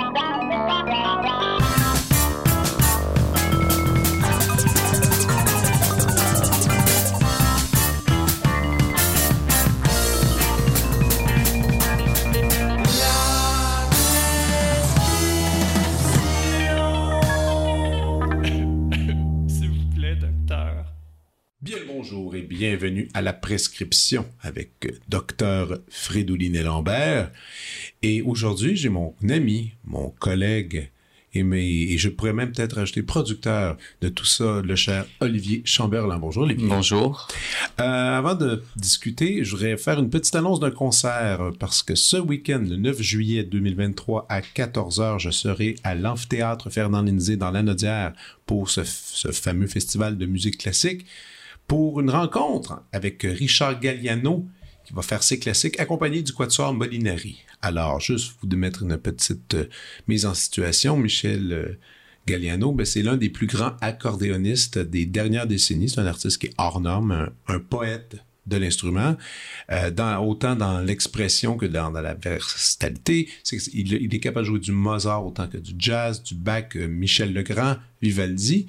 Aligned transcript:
down, 0.00 0.12
down. 0.14 0.39
Bienvenue 22.60 23.08
à 23.14 23.22
la 23.22 23.32
prescription 23.32 24.26
avec 24.42 24.72
euh, 24.84 24.90
docteur 25.08 25.78
Fridolin 25.88 26.62
Lambert. 26.62 27.30
Et 28.02 28.20
aujourd'hui, 28.20 28.76
j'ai 28.76 28.90
mon 28.90 29.14
ami, 29.30 29.72
mon 29.86 30.10
collègue, 30.10 30.90
et, 31.32 31.40
et 31.40 31.96
je 31.96 32.10
pourrais 32.10 32.34
même 32.34 32.52
peut-être 32.52 32.76
ajouter 32.76 33.02
producteur 33.02 33.78
de 34.02 34.10
tout 34.10 34.26
ça, 34.26 34.60
le 34.62 34.76
cher 34.76 35.06
Olivier 35.20 35.62
Chamberlain. 35.64 36.18
Bonjour 36.18 36.42
Olivier. 36.42 36.68
Bonjour. 36.68 37.28
Euh, 37.80 38.18
avant 38.18 38.34
de 38.34 38.62
discuter, 38.76 39.42
je 39.42 39.52
voudrais 39.52 39.78
faire 39.78 39.98
une 39.98 40.10
petite 40.10 40.34
annonce 40.34 40.60
d'un 40.60 40.70
concert 40.70 41.52
parce 41.58 41.82
que 41.82 41.94
ce 41.94 42.18
week-end, 42.18 42.62
le 42.68 42.76
9 42.76 43.00
juillet 43.00 43.42
2023 43.42 44.26
à 44.28 44.42
14h, 44.42 45.18
je 45.18 45.30
serai 45.30 45.76
à 45.82 45.94
l'amphithéâtre 45.94 46.68
Fernand 46.68 47.00
Lindsay 47.04 47.38
dans 47.38 47.52
l'Anodière 47.52 48.12
pour 48.44 48.68
ce, 48.68 48.84
ce 48.84 49.32
fameux 49.32 49.66
festival 49.66 50.18
de 50.18 50.26
musique 50.26 50.58
classique 50.58 51.06
pour 51.70 52.00
une 52.00 52.10
rencontre 52.10 52.82
avec 52.90 53.22
Richard 53.22 53.78
Galliano, 53.78 54.44
qui 54.84 54.92
va 54.92 55.02
faire 55.02 55.22
ses 55.22 55.38
classiques, 55.38 55.78
accompagné 55.78 56.20
du 56.20 56.32
Quatuor 56.32 56.74
Molinari. 56.74 57.44
Alors, 57.62 58.00
juste 58.00 58.34
vous 58.40 58.48
de 58.48 58.56
mettre 58.56 58.82
une 58.82 58.96
petite 58.96 59.54
euh, 59.54 59.68
mise 60.08 60.26
en 60.26 60.34
situation, 60.34 60.96
Michel 60.96 61.52
euh, 61.52 61.78
Galliano, 62.26 62.72
ben, 62.72 62.84
c'est 62.84 63.02
l'un 63.02 63.16
des 63.16 63.30
plus 63.30 63.46
grands 63.46 63.76
accordéonistes 63.80 64.80
des 64.80 65.06
dernières 65.06 65.46
décennies. 65.46 65.88
C'est 65.88 66.00
un 66.00 66.06
artiste 66.06 66.38
qui 66.38 66.48
est 66.48 66.54
hors 66.58 66.80
norme, 66.80 67.30
un 67.46 67.60
poète 67.60 68.16
de 68.46 68.56
l'instrument, 68.56 69.16
euh, 69.70 69.90
dans, 69.90 70.18
autant 70.24 70.56
dans 70.56 70.80
l'expression 70.80 71.56
que 71.56 71.66
dans, 71.66 71.90
la 71.90 72.14
versatilité. 72.14 73.28
il, 73.72 74.14
est 74.14 74.20
capable 74.20 74.46
de 74.46 74.50
jouer 74.50 74.60
du 74.60 74.72
Mozart 74.72 75.24
autant 75.24 75.46
que 75.46 75.58
du 75.58 75.72
jazz, 75.78 76.22
du 76.22 76.34
Bach, 76.34 76.76
euh, 76.76 76.88
Michel 76.88 77.32
Legrand, 77.32 77.76
Vivaldi. 78.00 78.66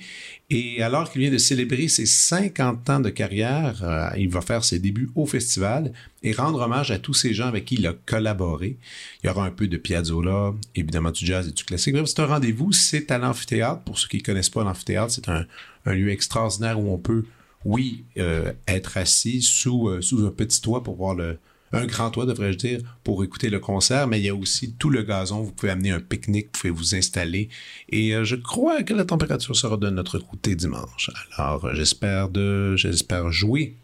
Et 0.50 0.84
alors 0.84 1.10
qu'il 1.10 1.22
vient 1.22 1.32
de 1.32 1.38
célébrer 1.38 1.88
ses 1.88 2.06
50 2.06 2.90
ans 2.90 3.00
de 3.00 3.10
carrière, 3.10 3.82
euh, 3.84 4.10
il 4.18 4.30
va 4.30 4.42
faire 4.42 4.64
ses 4.66 4.80
débuts 4.80 5.10
au 5.16 5.26
festival 5.26 5.94
et 6.22 6.34
rendre 6.34 6.60
hommage 6.60 6.92
à 6.92 7.00
tous 7.00 7.14
ces 7.14 7.34
gens 7.34 7.48
avec 7.48 7.66
qui 7.66 7.76
il 7.76 7.88
a 7.88 7.94
collaboré. 8.06 8.78
Il 9.24 9.28
y 9.28 9.30
aura 9.30 9.46
un 9.46 9.52
peu 9.52 9.68
de 9.68 9.78
Piazzolla, 9.78 10.54
évidemment 10.76 11.12
du 11.12 11.26
jazz 11.26 11.48
et 11.48 11.52
du 11.52 11.64
classique. 11.64 11.96
C'est 12.06 12.20
un 12.20 12.26
rendez-vous, 12.26 12.74
c'est 12.74 13.10
à 13.10 13.18
l'amphithéâtre. 13.18 13.82
Pour 13.84 13.98
ceux 13.98 14.10
qui 14.10 14.18
ne 14.18 14.24
connaissent 14.24 14.50
pas 14.50 14.64
l'amphithéâtre, 14.64 15.14
c'est 15.14 15.30
un 15.30 15.94
lieu 15.94 16.10
extraordinaire 16.10 16.78
où 16.78 16.94
on 16.94 16.98
peut 16.98 17.24
oui, 17.66 18.06
euh, 18.18 18.54
être 18.68 18.98
assis 18.98 19.42
sous, 19.42 19.90
euh, 19.90 20.02
sous 20.02 20.26
un 20.26 20.32
petit 20.32 20.62
toit 20.62 20.84
pour 20.84 20.96
voir 20.96 21.16
le, 21.16 21.38
un 21.74 21.86
grand 21.86 22.10
toit, 22.12 22.26
devrais-je 22.26 22.58
dire, 22.58 22.80
pour 23.04 23.24
écouter 23.24 23.50
le 23.50 23.60
concert, 23.60 24.08
mais 24.08 24.20
il 24.20 24.26
y 24.26 24.30
a 24.30 24.36
aussi 24.36 24.74
tout 24.74 24.90
le 24.90 25.04
gazon. 25.04 25.42
Vous 25.42 25.52
pouvez 25.52 25.72
amener 25.72 25.92
un 25.92 26.00
pique-nique, 26.00 26.48
vous 26.48 26.60
pouvez 26.60 26.72
vous 26.72 26.96
installer. 26.96 27.50
Et 27.90 28.16
euh, 28.16 28.24
je 28.24 28.36
crois 28.36 28.84
que 28.84 28.94
la 28.94 29.06
température 29.06 29.56
sera 29.56 29.78
de 29.78 29.90
notre 29.90 30.20
côté 30.20 30.56
dimanche. 30.56 31.12
Alors, 31.38 31.74
j'espère 31.74 32.30
de, 32.30 32.76
j'espère 32.76 33.32
jouer 33.32 33.78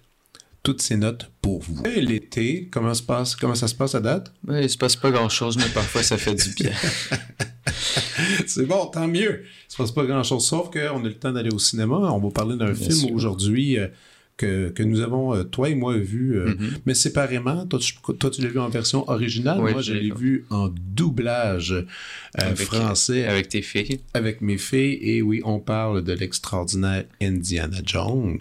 toutes 0.67 0.81
ces 0.81 0.97
notes 0.97 1.31
pour 1.41 1.61
vous. 1.61 1.81
Et 1.85 2.01
l'été, 2.01 2.67
comment, 2.69 2.93
se 2.93 3.01
passe, 3.01 3.37
comment 3.37 3.55
ça 3.55 3.69
se 3.69 3.73
passe 3.73 3.95
à 3.95 4.01
date? 4.01 4.33
Ben, 4.43 4.59
il 4.59 4.69
se 4.69 4.77
passe 4.77 4.97
pas 4.97 5.11
grand-chose, 5.11 5.55
mais 5.55 5.69
parfois 5.73 6.03
ça 6.03 6.17
fait 6.17 6.35
du 6.35 6.49
bien. 6.55 6.73
c'est 8.47 8.65
bon, 8.65 8.85
tant 8.87 9.07
mieux. 9.07 9.45
Il 9.45 9.71
se 9.71 9.77
passe 9.77 9.93
pas 9.93 10.03
grand-chose, 10.03 10.45
sauf 10.45 10.69
qu'on 10.69 11.05
a 11.05 11.07
le 11.07 11.13
temps 11.13 11.31
d'aller 11.31 11.53
au 11.53 11.57
cinéma. 11.57 11.95
On 11.95 12.19
va 12.19 12.31
parler 12.31 12.57
d'un 12.57 12.75
film 12.75 13.15
aujourd'hui 13.15 13.79
euh, 13.79 13.87
que, 14.37 14.69
que, 14.69 14.83
nous 14.83 15.01
avons, 15.01 15.35
euh, 15.35 15.43
toi 15.43 15.69
et 15.69 15.75
moi, 15.75 15.97
vu, 15.97 16.37
euh, 16.37 16.53
mm-hmm. 16.53 16.69
mais 16.85 16.93
séparément. 16.93 17.65
Toi, 17.65 17.79
tu, 17.79 18.41
l'as 18.41 18.49
vu 18.49 18.59
en 18.59 18.69
version 18.69 19.09
originale. 19.09 19.59
moi, 19.59 19.81
je 19.81 19.93
l'ai 19.93 20.11
vu 20.11 20.45
en 20.49 20.69
doublage 20.69 21.75
français. 22.55 23.25
Avec 23.25 23.49
tes 23.49 23.61
filles. 23.61 23.99
Avec 24.13 24.41
mes 24.41 24.57
filles. 24.57 24.99
Et 25.01 25.21
oui, 25.21 25.41
on 25.43 25.59
parle 25.59 26.03
de 26.03 26.13
l'extraordinaire 26.13 27.05
Indiana 27.21 27.79
Jones, 27.83 28.39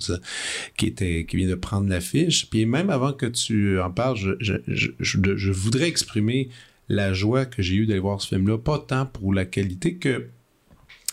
qui, 0.77 0.87
était, 0.87 1.25
qui 1.29 1.37
vient 1.39 1.49
de 1.49 1.55
prendre 1.55 1.89
l'affiche. 1.89 2.49
Puis 2.51 2.67
même 2.67 2.91
avant 2.91 3.13
que 3.13 3.27
tu 3.27 3.81
en 3.81 3.91
parles, 3.91 4.17
je, 4.17 4.33
je, 4.41 4.89
je, 5.01 5.19
je 5.37 5.53
voudrais 5.53 5.89
exprimer 5.89 6.51
la 6.89 7.13
joie 7.13 7.47
que 7.47 7.63
j'ai 7.63 7.77
eue 7.77 7.87
d'aller 7.87 8.01
voir 8.01 8.21
ce 8.21 8.29
film-là, 8.29 8.59
pas 8.59 8.79
tant 8.79 9.07
pour 9.07 9.35
la 9.35 9.45
qualité 9.45 9.97
que 9.97 10.29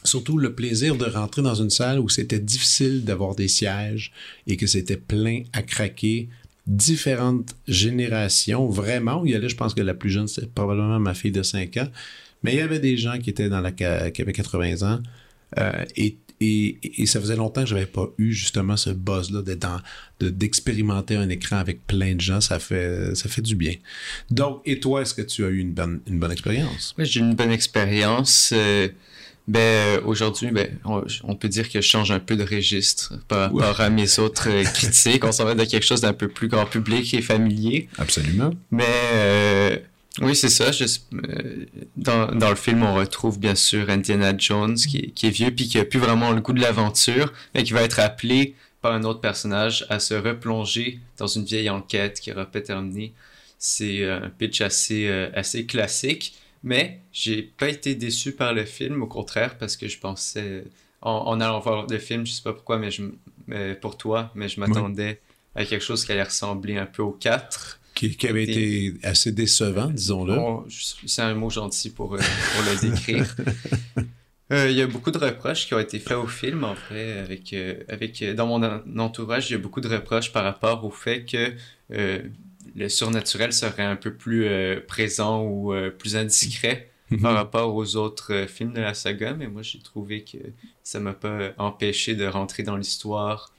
surtout 0.03 0.37
le 0.37 0.53
plaisir 0.53 0.95
de 0.95 1.05
rentrer 1.05 1.41
dans 1.41 1.55
une 1.55 1.69
salle 1.69 1.99
où 1.99 2.09
c'était 2.09 2.39
difficile 2.39 3.03
d'avoir 3.03 3.35
des 3.35 3.47
sièges 3.47 4.11
et 4.47 4.57
que 4.57 4.67
c'était 4.67 4.97
plein 4.97 5.43
à 5.53 5.61
craquer. 5.61 6.29
Différentes 6.65 7.55
générations, 7.67 8.69
vraiment. 8.69 9.25
Il 9.25 9.31
y 9.31 9.35
allait, 9.35 9.49
je 9.49 9.57
pense 9.57 9.73
que 9.73 9.81
la 9.81 9.93
plus 9.93 10.09
jeune, 10.09 10.27
c'était 10.27 10.47
probablement 10.47 10.99
ma 10.99 11.13
fille 11.13 11.31
de 11.31 11.43
5 11.43 11.75
ans. 11.77 11.87
Mais 12.41 12.53
il 12.53 12.57
y 12.57 12.61
avait 12.61 12.79
des 12.79 12.97
gens 12.97 13.19
qui 13.19 13.29
étaient 13.29 13.49
dans 13.49 13.61
la 13.61 13.71
qui 13.71 13.83
avaient 13.83 14.33
80 14.33 14.81
ans. 14.89 15.01
Euh, 15.59 15.85
et 15.97 16.17
et, 16.43 17.05
ça 17.05 17.19
faisait 17.19 17.35
longtemps 17.35 17.61
que 17.61 17.69
j'avais 17.69 17.85
pas 17.85 18.07
eu 18.17 18.31
justement 18.33 18.77
ce 18.77 18.89
buzz-là 18.89 19.41
d'expérimenter 20.19 21.15
un 21.15 21.29
écran 21.29 21.57
avec 21.57 21.85
plein 21.85 22.15
de 22.15 22.21
gens. 22.21 22.41
Ça 22.41 22.59
fait, 22.59 23.15
ça 23.15 23.29
fait 23.29 23.41
du 23.41 23.55
bien. 23.55 23.75
Donc, 24.29 24.61
et 24.65 24.79
toi, 24.79 25.01
est-ce 25.01 25.13
que 25.13 25.21
tu 25.21 25.45
as 25.45 25.49
eu 25.49 25.59
une 25.59 25.73
bonne, 25.73 26.01
une 26.07 26.19
bonne 26.19 26.31
expérience? 26.31 26.93
Oui, 26.97 27.05
j'ai 27.05 27.19
eu 27.19 27.23
une 27.23 27.35
bonne 27.35 27.51
expérience. 27.51 28.51
Euh, 28.53 28.87
ben, 29.47 30.01
aujourd'hui, 30.05 30.51
ben, 30.51 30.79
on, 30.85 31.35
peut 31.35 31.49
dire 31.49 31.69
que 31.69 31.81
je 31.81 31.87
change 31.87 32.11
un 32.11 32.19
peu 32.19 32.35
de 32.35 32.43
registre 32.43 33.13
par 33.27 33.51
rapport 33.51 33.81
à 33.81 33.89
mes 33.89 34.19
autres 34.19 34.49
euh, 34.49 34.63
critiques. 34.63 35.23
On 35.25 35.31
s'en 35.31 35.45
va 35.45 35.55
de 35.55 35.65
quelque 35.65 35.85
chose 35.85 36.01
d'un 36.01 36.13
peu 36.13 36.27
plus 36.27 36.47
grand 36.47 36.65
public 36.65 37.13
et 37.13 37.21
familier. 37.21 37.89
Absolument. 37.97 38.51
Mais 38.71 38.85
euh, 39.13 39.77
oui, 40.21 40.35
c'est 40.35 40.49
ça. 40.49 40.71
Euh, 40.73 41.65
dans, 41.97 42.27
dans, 42.27 42.49
le 42.49 42.55
film, 42.55 42.83
on 42.83 42.93
retrouve 42.93 43.39
bien 43.39 43.55
sûr 43.55 43.89
Indiana 43.89 44.33
Jones, 44.37 44.75
qui, 44.75 45.11
qui 45.11 45.27
est 45.27 45.31
vieux 45.31 45.51
puis 45.51 45.67
qui 45.67 45.79
a 45.79 45.85
plus 45.85 45.99
vraiment 45.99 46.31
le 46.31 46.39
goût 46.39 46.53
de 46.53 46.61
l'aventure, 46.61 47.33
mais 47.53 47.63
qui 47.63 47.73
va 47.73 47.81
être 47.81 47.99
appelé 47.99 48.55
par 48.81 48.93
un 48.93 49.03
autre 49.03 49.21
personnage 49.21 49.85
à 49.89 49.99
se 49.99 50.13
replonger 50.13 50.99
dans 51.17 51.27
une 51.27 51.45
vieille 51.45 51.69
enquête 51.69 52.19
qui 52.19 52.31
aura 52.31 52.45
pas 52.45 52.61
terminé. 52.61 53.13
C'est 53.57 54.07
un 54.07 54.29
pitch 54.29 54.61
assez, 54.61 55.07
euh, 55.07 55.29
assez 55.33 55.65
classique, 55.65 56.35
mais 56.63 57.01
j'ai 57.11 57.43
pas 57.43 57.69
été 57.69 57.95
déçu 57.95 58.31
par 58.31 58.53
le 58.53 58.65
film, 58.65 59.03
au 59.03 59.07
contraire, 59.07 59.57
parce 59.57 59.77
que 59.77 59.87
je 59.87 59.99
pensais, 59.99 60.63
en, 61.01 61.39
allant 61.39 61.59
voir 61.59 61.87
le 61.87 61.99
film, 61.99 62.25
je 62.25 62.31
sais 62.31 62.43
pas 62.43 62.53
pourquoi, 62.53 62.79
mais, 62.79 62.89
je, 62.91 63.73
pour 63.75 63.97
toi, 63.97 64.31
mais 64.35 64.49
je 64.49 64.59
m'attendais 64.59 65.21
à 65.55 65.65
quelque 65.65 65.83
chose 65.83 66.05
qui 66.05 66.11
allait 66.11 66.23
ressembler 66.23 66.77
un 66.77 66.85
peu 66.85 67.03
au 67.03 67.11
4 67.11 67.79
qui, 67.93 68.27
avait 68.27 68.43
été 68.43 68.95
assez 69.03 69.31
décevant, 69.31 69.87
disons-le. 69.87 70.35
c'est 71.05 71.21
un 71.21 71.35
mot 71.35 71.49
gentil 71.49 71.89
pour, 71.89 72.15
euh, 72.15 72.17
pour 72.17 72.63
le 72.63 72.89
décrire. 72.89 73.35
Euh, 74.51 74.69
il 74.69 74.77
y 74.77 74.81
a 74.81 74.87
beaucoup 74.87 75.09
de 75.09 75.17
reproches 75.17 75.65
qui 75.65 75.73
ont 75.73 75.79
été 75.79 75.97
faits 75.97 76.17
au 76.17 76.27
film, 76.27 76.63
en 76.63 76.75
vrai, 76.75 77.17
avec, 77.17 77.53
euh, 77.53 77.81
avec 77.87 78.23
dans 78.35 78.45
mon 78.45 78.61
entourage, 78.99 79.49
il 79.49 79.53
y 79.53 79.55
a 79.55 79.57
beaucoup 79.57 79.81
de 79.81 79.87
reproches 79.87 80.31
par 80.31 80.43
rapport 80.43 80.83
au 80.85 80.91
fait 80.91 81.23
que 81.25 81.53
le 82.75 82.89
surnaturel 82.89 83.53
serait 83.53 83.83
un 83.83 83.95
peu 83.95 84.13
plus 84.13 84.47
présent 84.87 85.45
ou 85.45 85.73
plus 85.97 86.15
indiscret 86.15 86.89
mhm. 87.11 87.21
par 87.21 87.33
rapport 87.33 87.75
aux 87.75 87.95
autres 87.95 88.45
films 88.47 88.73
de 88.73 88.81
la 88.81 88.93
saga, 88.93 89.33
mais 89.33 89.47
moi 89.47 89.61
j'ai 89.61 89.79
trouvé 89.79 90.23
que 90.23 90.37
ça 90.83 90.99
m'a 90.99 91.13
pas 91.13 91.53
empêché 91.57 92.15
de 92.15 92.25
rentrer 92.25 92.63
dans 92.63 92.77
l'histoire 92.77 93.53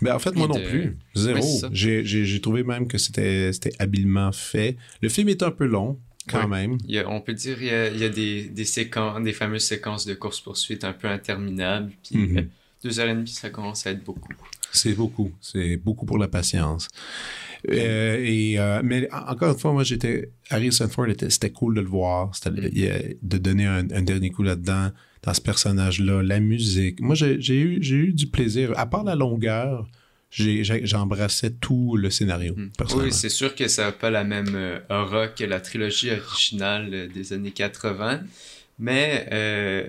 ben, 0.00 0.14
en 0.14 0.18
fait, 0.18 0.34
moi 0.34 0.46
non 0.46 0.60
plus. 0.60 0.96
Zéro. 1.14 1.60
J'ai 1.72 2.40
trouvé 2.40 2.62
même 2.62 2.86
que 2.86 2.98
c'était 2.98 3.50
habilement 3.78 4.32
fait. 4.32 4.76
Le 5.02 5.08
film 5.08 5.28
est 5.28 5.42
un 5.42 5.50
peu 5.50 5.66
long, 5.66 5.98
quand 6.28 6.48
même. 6.48 6.78
on 7.06 7.20
peut 7.20 7.34
dire 7.34 7.56
qu'il 7.56 7.66
y 7.66 8.04
a, 8.04 8.08
des, 8.08 8.44
des, 8.44 8.64
séquences, 8.64 9.22
des 9.22 9.32
fameuses 9.32 9.64
séquences 9.64 10.06
de 10.06 10.14
course-poursuite 10.14 10.84
un 10.84 10.92
peu 10.92 11.08
interminables. 11.08 11.92
Puis 12.02 12.16
mhm. 12.16 12.38
euh, 12.38 12.42
deux 12.84 13.00
heures 13.00 13.08
et 13.08 13.14
demie, 13.14 13.28
ça 13.28 13.50
commence 13.50 13.86
à 13.86 13.90
être 13.90 14.04
beaucoup. 14.04 14.32
C'est 14.70 14.94
beaucoup. 14.94 15.32
C'est 15.40 15.76
beaucoup 15.76 16.06
pour 16.06 16.18
la 16.18 16.28
patience. 16.28 16.88
Euh, 17.70 18.22
et, 18.24 18.58
euh, 18.58 18.80
mais 18.84 19.08
encore 19.12 19.52
une 19.52 19.58
fois, 19.58 19.72
moi, 19.72 19.84
j'étais. 19.84 20.30
Harrison 20.50 20.88
Ford, 20.88 21.06
c'était 21.28 21.50
cool 21.50 21.74
de 21.74 21.80
le 21.80 21.88
voir, 21.88 22.30
mm. 22.46 22.50
de 23.22 23.38
donner 23.38 23.66
un 23.66 24.02
dernier 24.02 24.30
coup 24.30 24.42
là-dedans 24.42 24.90
dans 25.22 25.34
ce 25.34 25.40
personnage-là, 25.40 26.22
la 26.22 26.40
musique. 26.40 27.00
Moi, 27.00 27.14
j'ai 27.14 27.60
eu, 27.60 27.80
eu 27.80 28.12
du 28.12 28.26
plaisir. 28.26 28.72
À 28.76 28.86
part 28.86 29.04
la 29.04 29.14
longueur, 29.14 29.86
j'embrassais 30.30 31.50
tout 31.50 31.96
le 31.96 32.10
scénario. 32.10 32.54
Hmm. 32.56 32.70
Oui, 32.96 33.12
c'est 33.12 33.28
sûr 33.28 33.54
que 33.54 33.68
ça 33.68 33.86
n'a 33.86 33.92
pas 33.92 34.10
la 34.10 34.24
même 34.24 34.54
euh, 34.54 34.78
aura 34.90 35.28
que 35.28 35.44
la 35.44 35.60
trilogie 35.60 36.10
originale 36.10 36.90
euh, 36.92 37.08
des 37.08 37.32
années 37.32 37.50
80. 37.50 38.20
Mais 38.78 39.26
euh, 39.32 39.88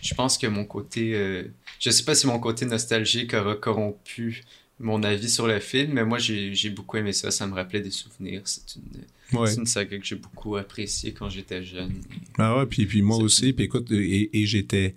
je 0.00 0.14
pense 0.14 0.36
que 0.36 0.48
mon 0.48 0.64
côté... 0.64 1.44
je 1.78 1.90
sais 1.90 2.02
pas 2.02 2.16
si 2.16 2.26
mon 2.26 2.40
côté 2.40 2.66
nostalgique 2.66 3.32
aura 3.32 3.54
corrompu 3.54 4.42
mon 4.82 5.02
avis 5.02 5.30
sur 5.30 5.46
le 5.46 5.60
film, 5.60 5.92
mais 5.94 6.04
moi 6.04 6.18
j'ai 6.18 6.70
beaucoup 6.70 6.96
aimé 6.96 7.12
ça, 7.12 7.30
ça 7.30 7.46
me 7.46 7.54
rappelait 7.54 7.80
des 7.80 7.90
souvenirs. 7.90 8.42
C'est 8.44 8.76
une, 8.76 9.60
une 9.60 9.66
saga 9.66 9.98
que 9.98 10.04
j'ai 10.04 10.16
beaucoup 10.16 10.56
appréciée 10.56 11.12
quand 11.12 11.28
j'étais 11.28 11.62
jeune. 11.62 11.94
Ah 12.38 12.58
ouais, 12.58 12.66
puis, 12.66 12.86
puis 12.86 13.02
moi 13.02 13.16
aussi, 13.18 13.52
puis 13.52 13.64
écoute, 13.64 13.90
et, 13.90 14.46
j'étais. 14.46 14.94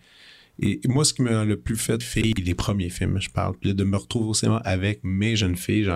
Et 0.60 0.80
moi, 0.86 1.04
ce 1.04 1.14
qui 1.14 1.22
m'a 1.22 1.44
le 1.44 1.58
plus 1.58 1.76
fait 1.76 2.02
fille, 2.02 2.34
les 2.34 2.56
premiers 2.56 2.90
films, 2.90 3.20
je 3.20 3.30
parle, 3.30 3.56
puis 3.58 3.74
de 3.74 3.84
me 3.84 3.98
retrouver 3.98 4.30
au 4.30 4.34
cinéma 4.34 4.62
avec 4.64 5.02
mes 5.04 5.36
jeunes 5.36 5.58
filles, 5.58 5.92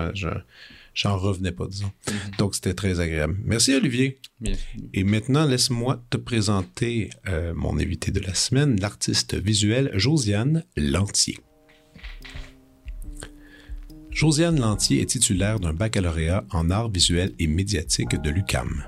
j'en 0.94 1.16
revenais 1.16 1.52
pas, 1.52 1.66
disons. 1.66 1.90
Mm-hmm. 2.06 2.38
Donc, 2.38 2.54
c'était 2.54 2.74
très 2.74 3.00
agréable. 3.00 3.38
Merci, 3.42 3.74
Olivier. 3.74 4.18
Et 4.92 5.02
maintenant, 5.02 5.46
laisse-moi 5.46 6.04
te 6.10 6.18
présenter 6.18 7.08
euh, 7.26 7.54
mon 7.54 7.78
invité 7.78 8.10
de 8.10 8.20
la 8.20 8.34
semaine, 8.34 8.78
l'artiste 8.80 9.34
visuel 9.34 9.90
Josiane 9.94 10.64
Lantier. 10.76 11.38
Josiane 14.10 14.60
Lantier 14.60 15.00
est 15.00 15.06
titulaire 15.06 15.60
d'un 15.60 15.72
baccalauréat 15.72 16.44
en 16.50 16.70
arts 16.70 16.90
visuels 16.90 17.32
et 17.38 17.46
médiatiques 17.46 18.20
de 18.20 18.30
l'UCAM. 18.30 18.84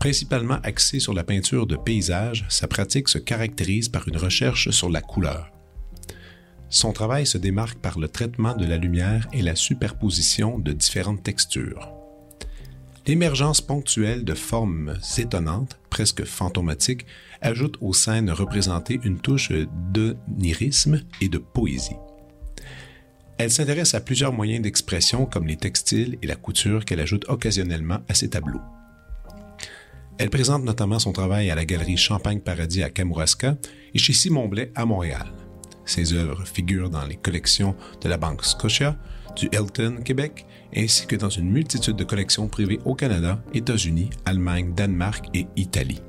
Principalement 0.00 0.58
axée 0.62 0.98
sur 0.98 1.14
la 1.14 1.24
peinture 1.24 1.66
de 1.66 1.76
paysages, 1.76 2.46
sa 2.48 2.66
pratique 2.66 3.08
se 3.08 3.18
caractérise 3.18 3.88
par 3.88 4.08
une 4.08 4.16
recherche 4.16 4.70
sur 4.70 4.88
la 4.88 5.02
couleur. 5.02 5.50
Son 6.68 6.92
travail 6.92 7.26
se 7.26 7.38
démarque 7.38 7.78
par 7.78 7.98
le 7.98 8.08
traitement 8.08 8.56
de 8.56 8.64
la 8.64 8.76
lumière 8.76 9.28
et 9.32 9.42
la 9.42 9.56
superposition 9.56 10.58
de 10.58 10.72
différentes 10.72 11.22
textures. 11.22 11.92
L'émergence 13.06 13.60
ponctuelle 13.60 14.24
de 14.24 14.34
formes 14.34 14.94
étonnantes, 15.18 15.78
presque 15.90 16.24
fantomatiques, 16.24 17.06
ajoute 17.40 17.76
aux 17.80 17.92
scènes 17.92 18.30
représentées 18.30 19.00
une 19.02 19.18
touche 19.18 19.52
d'onirisme 19.92 21.02
et 21.20 21.28
de 21.28 21.38
poésie. 21.38 21.96
Elle 23.42 23.50
s'intéresse 23.50 23.94
à 23.94 24.00
plusieurs 24.00 24.34
moyens 24.34 24.60
d'expression 24.60 25.24
comme 25.24 25.46
les 25.46 25.56
textiles 25.56 26.18
et 26.20 26.26
la 26.26 26.36
couture 26.36 26.84
qu'elle 26.84 27.00
ajoute 27.00 27.24
occasionnellement 27.30 28.00
à 28.06 28.12
ses 28.12 28.28
tableaux. 28.28 28.60
Elle 30.18 30.28
présente 30.28 30.62
notamment 30.62 30.98
son 30.98 31.12
travail 31.12 31.50
à 31.50 31.54
la 31.54 31.64
galerie 31.64 31.96
Champagne 31.96 32.40
Paradis 32.40 32.82
à 32.82 32.90
Kamouraska 32.90 33.56
et 33.94 33.98
chez 33.98 34.12
Simon 34.12 34.46
Blais 34.46 34.70
à 34.74 34.84
Montréal. 34.84 35.32
Ses 35.86 36.12
œuvres 36.12 36.44
figurent 36.44 36.90
dans 36.90 37.06
les 37.06 37.16
collections 37.16 37.74
de 38.02 38.10
la 38.10 38.18
Banque 38.18 38.44
Scotia, 38.44 38.98
du 39.36 39.46
Hilton 39.46 40.02
Québec, 40.04 40.44
ainsi 40.76 41.06
que 41.06 41.16
dans 41.16 41.30
une 41.30 41.50
multitude 41.50 41.96
de 41.96 42.04
collections 42.04 42.46
privées 42.46 42.80
au 42.84 42.94
Canada, 42.94 43.42
États-Unis, 43.54 44.10
Allemagne, 44.26 44.74
Danemark 44.74 45.24
et 45.32 45.46
Italie. 45.56 46.02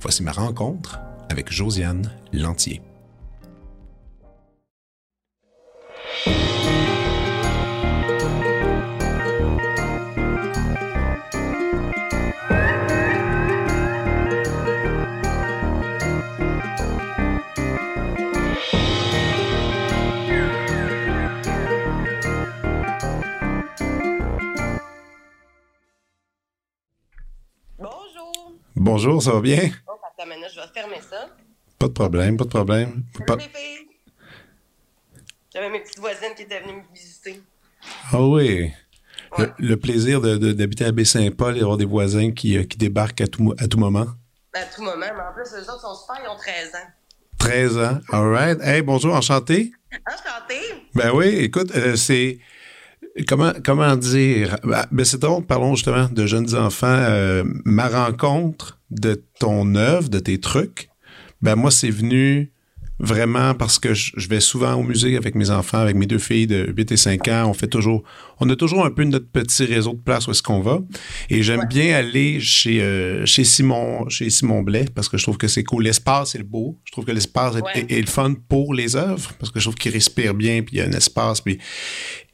Voici 0.00 0.24
ma 0.24 0.32
rencontre 0.32 0.98
avec 1.30 1.52
Josiane 1.52 2.10
Lantier. 2.32 2.82
Bonjour, 28.78 29.22
ça 29.22 29.32
va 29.32 29.40
bien? 29.40 29.70
Oh, 29.88 29.92
attends, 29.92 30.28
maintenant, 30.28 30.46
je 30.48 30.60
vais 30.60 30.66
fermer 30.72 31.00
ça. 31.00 31.28
Pas 31.78 31.88
de 31.88 31.92
problème, 31.92 32.36
pas 32.36 32.44
de 32.44 32.48
problème. 32.48 33.02
Pas... 33.26 33.36
J'avais 35.56 35.70
mes 35.70 35.80
petites 35.80 36.00
voisines 36.00 36.34
qui 36.36 36.42
étaient 36.42 36.60
venues 36.60 36.82
me 36.82 36.94
visiter. 36.94 37.40
Ah 38.12 38.20
oui. 38.20 38.70
Le, 39.56 39.76
plaisir 39.76 40.20
d'habiter 40.20 40.84
à 40.84 40.92
Baie-Saint-Paul 40.92 41.56
et 41.56 41.60
d'avoir 41.60 41.78
des 41.78 41.86
voisins 41.86 42.30
qui, 42.30 42.58
euh, 42.58 42.64
qui 42.64 42.76
débarquent 42.76 43.22
à 43.22 43.26
tout, 43.26 43.54
à 43.56 43.66
tout 43.66 43.78
moment. 43.78 44.04
À 44.52 44.64
tout 44.64 44.82
moment, 44.82 44.98
mais 45.00 45.08
en 45.08 45.32
plus, 45.32 45.50
eux 45.54 45.62
autres 45.62 45.80
sont 45.80 45.94
super, 45.94 46.22
ils 46.22 46.28
ont 46.28 46.36
13 46.36 46.74
ans. 46.74 46.88
13 47.38 47.78
ans, 47.78 48.00
all 48.12 48.28
right. 48.28 48.60
Hey, 48.60 48.82
bonjour, 48.82 49.14
enchanté. 49.14 49.72
Enchanté. 50.06 50.60
Ben 50.94 51.12
oui, 51.14 51.28
écoute, 51.28 51.74
euh, 51.74 51.96
c'est 51.96 52.38
Comment, 53.26 53.52
comment 53.64 53.96
dire? 53.96 54.58
Ben, 54.62 54.84
ben, 54.90 55.04
c'est 55.06 55.20
drôle, 55.20 55.46
parlons 55.46 55.74
justement 55.74 56.06
de 56.10 56.26
jeunes 56.26 56.54
enfants. 56.54 56.86
Euh, 56.86 57.44
ma 57.64 57.88
rencontre 57.88 58.78
de 58.90 59.24
ton 59.40 59.74
œuvre, 59.74 60.10
de 60.10 60.18
tes 60.18 60.38
trucs, 60.38 60.90
ben 61.40 61.56
moi, 61.56 61.70
c'est 61.70 61.88
venu 61.88 62.52
vraiment 62.98 63.54
parce 63.54 63.78
que 63.78 63.92
je, 63.94 64.28
vais 64.28 64.40
souvent 64.40 64.74
au 64.74 64.82
musée 64.82 65.16
avec 65.16 65.34
mes 65.34 65.50
enfants, 65.50 65.78
avec 65.78 65.96
mes 65.96 66.06
deux 66.06 66.18
filles 66.18 66.46
de 66.46 66.72
8 66.76 66.92
et 66.92 66.96
5 66.96 67.28
ans. 67.28 67.46
On 67.48 67.54
fait 67.54 67.66
toujours, 67.66 68.02
on 68.40 68.48
a 68.48 68.56
toujours 68.56 68.84
un 68.84 68.90
peu 68.90 69.04
notre 69.04 69.28
petit 69.30 69.64
réseau 69.64 69.92
de 69.92 70.00
place 70.00 70.26
où 70.26 70.30
est-ce 70.30 70.42
qu'on 70.42 70.60
va. 70.60 70.80
Et 71.28 71.42
j'aime 71.42 71.66
bien 71.68 71.94
aller 71.94 72.40
chez, 72.40 72.80
euh, 72.80 73.26
chez 73.26 73.44
Simon, 73.44 74.08
chez 74.08 74.30
Simon 74.30 74.62
Blais 74.62 74.86
parce 74.94 75.08
que 75.08 75.18
je 75.18 75.22
trouve 75.24 75.36
que 75.36 75.48
c'est 75.48 75.64
cool. 75.64 75.84
L'espace 75.84 76.34
est 76.34 76.42
beau. 76.42 76.78
Je 76.84 76.92
trouve 76.92 77.04
que 77.04 77.12
l'espace 77.12 77.56
est, 77.74 78.00
le 78.00 78.06
fun 78.06 78.34
pour 78.48 78.72
les 78.72 78.96
œuvres 78.96 79.32
parce 79.38 79.50
que 79.52 79.60
je 79.60 79.64
trouve 79.66 79.76
qu'il 79.76 79.92
respire 79.92 80.34
bien 80.34 80.62
puis 80.62 80.76
il 80.76 80.78
y 80.78 80.82
a 80.82 80.86
un 80.86 80.92
espace. 80.92 81.40
Puis, 81.42 81.58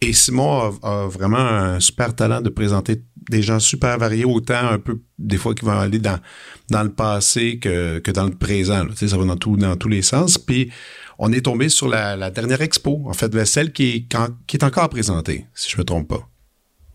et 0.01 0.13
Simon 0.13 0.79
a, 0.83 1.07
vraiment 1.07 1.39
un 1.39 1.81
super 1.81 2.15
talent 2.15 2.41
de 2.41 2.49
présenter 2.49 3.03
des 3.29 3.43
gens 3.43 3.61
super 3.61 3.99
variés, 3.99 4.25
autant 4.25 4.69
un 4.69 4.79
peu 4.79 5.01
des 5.19 5.37
fois 5.37 5.55
qui 5.55 5.65
vont 5.65 5.79
aller 5.79 5.99
dans, 5.99 6.19
dans 6.71 6.83
le 6.83 6.93
passé 6.93 7.59
que, 7.59 7.99
que 7.99 8.11
dans 8.11 8.25
le 8.25 8.35
présent. 8.35 8.87
Tu 8.87 8.97
sais, 8.97 9.09
ça 9.09 9.17
va 9.17 9.25
dans, 9.25 9.37
tout, 9.37 9.57
dans 9.57 9.77
tous 9.77 9.89
les 9.89 10.03
sens. 10.03 10.39
Puis 10.39 10.71
on 11.19 11.33
est 11.33 11.43
tombé 11.43 11.69
sur 11.69 11.89
la, 11.89 12.31
dernière 12.31 12.63
expo, 12.63 13.03
en 13.07 13.13
fait, 13.13 13.45
celle 13.45 13.73
qui 13.73 13.85
est, 13.85 14.17
qui 14.47 14.57
est 14.57 14.65
encore 14.65 14.89
présentée, 14.89 15.47
si 15.55 15.71
je 15.71 15.79
me 15.79 15.85
trompe 15.85 16.09
pas. 16.09 16.29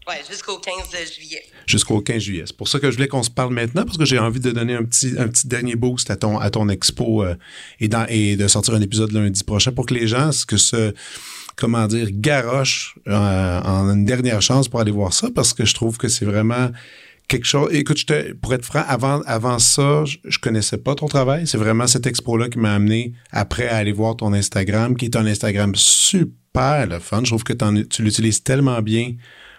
Oui, 0.08 0.16
jusqu'au 0.30 0.58
15 0.58 0.74
juillet. 1.14 1.44
Jusqu'au 1.66 2.00
15 2.00 2.22
juillet. 2.22 2.44
C'est 2.48 2.56
pour 2.56 2.70
ça 2.70 2.80
que 2.80 2.90
je 2.90 2.96
voulais 2.96 3.10
qu'on 3.10 3.24
se 3.24 3.30
parle 3.30 3.54
maintenant, 3.54 3.84
parce 3.84 3.98
que 3.98 4.06
j'ai 4.06 4.20
envie 4.20 4.40
de 4.40 4.52
donner 4.52 4.74
un 4.74 4.86
petit, 4.86 5.14
un 5.18 5.28
petit 5.28 5.48
dernier 5.48 5.76
boost 5.76 6.10
à 6.10 6.16
ton, 6.16 6.38
à 6.40 6.50
ton 6.50 6.70
expo 6.70 7.24
euh, 7.24 7.36
et, 7.82 7.90
dans, 7.90 8.06
et 8.08 8.38
de 8.38 8.48
sortir 8.48 8.74
un 8.74 8.82
épisode 8.82 9.12
lundi 9.12 9.44
prochain 9.44 9.74
pour 9.74 9.86
que 9.86 9.94
les 9.94 10.08
gens, 10.08 10.30
que 10.48 10.56
ce, 10.56 10.94
comment 11.58 11.88
dire, 11.88 12.08
garoche 12.12 12.96
euh, 13.08 13.62
en 13.62 13.92
une 13.94 14.06
dernière 14.06 14.42
chance 14.42 14.70
pour 14.70 14.80
aller 14.80 14.92
voir 14.92 15.12
ça, 15.12 15.30
parce 15.34 15.54
que 15.54 15.66
je 15.66 15.74
trouve 15.74 15.98
que 15.98 16.08
c'est 16.08 16.26
vraiment 16.26 16.70
quelque 17.28 17.46
chose. 17.46 17.70
Écoute, 17.74 17.98
je 17.98 18.06
te, 18.06 18.34
pour 18.34 18.54
être 18.54 18.64
franc, 18.64 18.84
avant, 18.88 19.22
avant 19.26 19.60
ça, 19.60 20.06
je, 20.06 20.38
connaissais 20.40 20.78
pas 20.78 20.96
ton 20.96 21.08
travail. 21.08 21.48
C'est 21.48 21.58
vraiment 21.58 21.88
cette 21.88 22.06
expo-là 22.06 22.50
qui 22.50 22.60
m'a 22.60 22.76
amené 22.76 23.14
après 23.32 23.68
à 23.68 23.78
aller 23.78 23.92
voir 23.92 24.16
ton 24.16 24.34
Instagram, 24.34 24.96
qui 24.96 25.06
est 25.06 25.16
un 25.16 25.26
Instagram 25.26 25.74
super 25.76 26.88
le 26.88 27.00
fun. 27.00 27.22
Je 27.24 27.32
trouve 27.32 27.44
que 27.44 27.54
tu 27.84 28.04
l'utilises 28.04 28.44
tellement 28.44 28.82
bien 28.82 29.16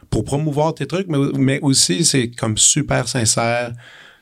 pour 0.08 0.24
promouvoir 0.24 0.74
tes 0.74 0.86
trucs, 0.86 1.08
mais, 1.08 1.18
mais 1.36 1.60
aussi 1.60 2.04
c'est 2.04 2.30
comme 2.30 2.56
super 2.56 3.08
sincère 3.08 3.72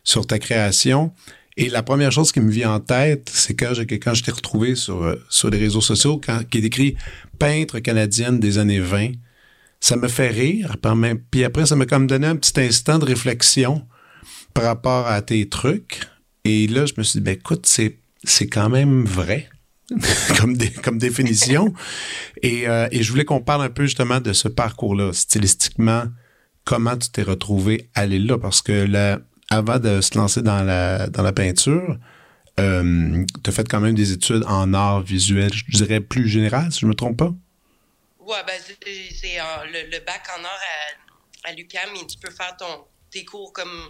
sur 0.02 0.26
ta 0.26 0.38
création. 0.38 1.12
Et 1.56 1.70
la 1.70 1.82
première 1.82 2.12
chose 2.12 2.32
qui 2.32 2.40
me 2.40 2.50
vient 2.50 2.72
en 2.74 2.80
tête, 2.80 3.30
c'est 3.32 3.54
quand 3.54 3.72
quand 4.02 4.14
je 4.14 4.22
t'ai 4.22 4.30
retrouvé 4.30 4.74
sur, 4.74 5.02
euh, 5.02 5.16
sur 5.30 5.48
les 5.48 5.58
réseaux 5.58 5.80
sociaux, 5.80 6.20
quand, 6.24 6.42
qui 6.48 6.58
est 6.58 6.64
écrit 6.64 6.96
peintre 7.38 7.78
canadienne 7.78 8.40
des 8.40 8.58
années 8.58 8.80
20 8.80 9.12
ça 9.80 9.96
me 9.96 10.08
fait 10.08 10.28
rire. 10.28 10.76
Puis 11.30 11.44
après, 11.44 11.66
ça 11.66 11.76
m'a 11.76 11.86
comme 11.86 12.06
donné 12.06 12.26
un 12.26 12.36
petit 12.36 12.60
instant 12.60 12.98
de 12.98 13.04
réflexion 13.04 13.86
par 14.54 14.64
rapport 14.64 15.06
à 15.06 15.22
tes 15.22 15.48
trucs. 15.48 16.00
Et 16.44 16.66
là, 16.66 16.86
je 16.86 16.94
me 16.96 17.02
suis 17.02 17.20
dit, 17.20 17.24
ben 17.24 17.34
écoute, 17.34 17.66
c'est, 17.66 17.98
c'est 18.24 18.46
quand 18.46 18.68
même 18.68 19.04
vrai. 19.04 19.48
comme, 20.40 20.98
définition. 20.98 21.72
et, 22.42 22.66
euh, 22.68 22.88
et 22.90 23.04
je 23.04 23.10
voulais 23.12 23.24
qu'on 23.24 23.40
parle 23.40 23.62
un 23.62 23.70
peu 23.70 23.84
justement 23.84 24.20
de 24.20 24.32
ce 24.32 24.48
parcours-là, 24.48 25.12
stylistiquement, 25.12 26.06
comment 26.64 26.96
tu 26.96 27.08
t'es 27.10 27.22
retrouvé 27.22 27.88
aller 27.94 28.18
là, 28.18 28.36
parce 28.36 28.62
que 28.62 28.72
là, 28.72 29.20
avant 29.50 29.78
de 29.78 30.00
se 30.00 30.16
lancer 30.16 30.42
dans 30.42 30.62
la, 30.62 31.06
dans 31.08 31.22
la 31.22 31.32
peinture, 31.32 31.96
euh, 32.58 33.24
tu 33.42 33.50
as 33.50 33.52
fait 33.52 33.68
quand 33.68 33.80
même 33.80 33.94
des 33.94 34.12
études 34.12 34.44
en 34.46 34.72
art 34.74 35.02
visuel, 35.02 35.50
je 35.52 35.76
dirais 35.76 36.00
plus 36.00 36.28
général, 36.28 36.72
si 36.72 36.80
je 36.80 36.86
me 36.86 36.94
trompe 36.94 37.18
pas? 37.18 37.32
Ouais, 38.20 38.42
ben, 38.46 38.60
c'est 38.60 39.40
euh, 39.40 39.44
le, 39.90 40.04
bac 40.04 40.26
en 40.36 40.42
art 40.42 40.60
à, 41.44 41.50
à 41.50 41.52
l'UQAM, 41.52 41.90
et 42.00 42.06
tu 42.06 42.18
peux 42.18 42.30
faire 42.30 42.56
ton, 42.56 42.84
tes 43.10 43.24
cours 43.24 43.52
comme, 43.52 43.88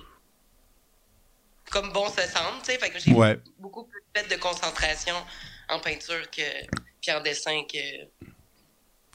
comme 1.70 1.92
bon 1.92 2.08
se 2.08 2.22
semble, 2.22 2.60
tu 2.64 2.72
sais. 2.72 2.78
Fait 2.78 2.90
que 2.90 2.98
j'ai 2.98 3.12
beaucoup 3.58 3.84
plus 3.84 4.02
de 4.14 4.34
de 4.34 4.40
concentration 4.40 5.14
en 5.68 5.78
peinture 5.78 6.30
que, 6.30 6.42
puis 7.00 7.12
en 7.12 7.22
dessin 7.22 7.62
que 7.72 8.06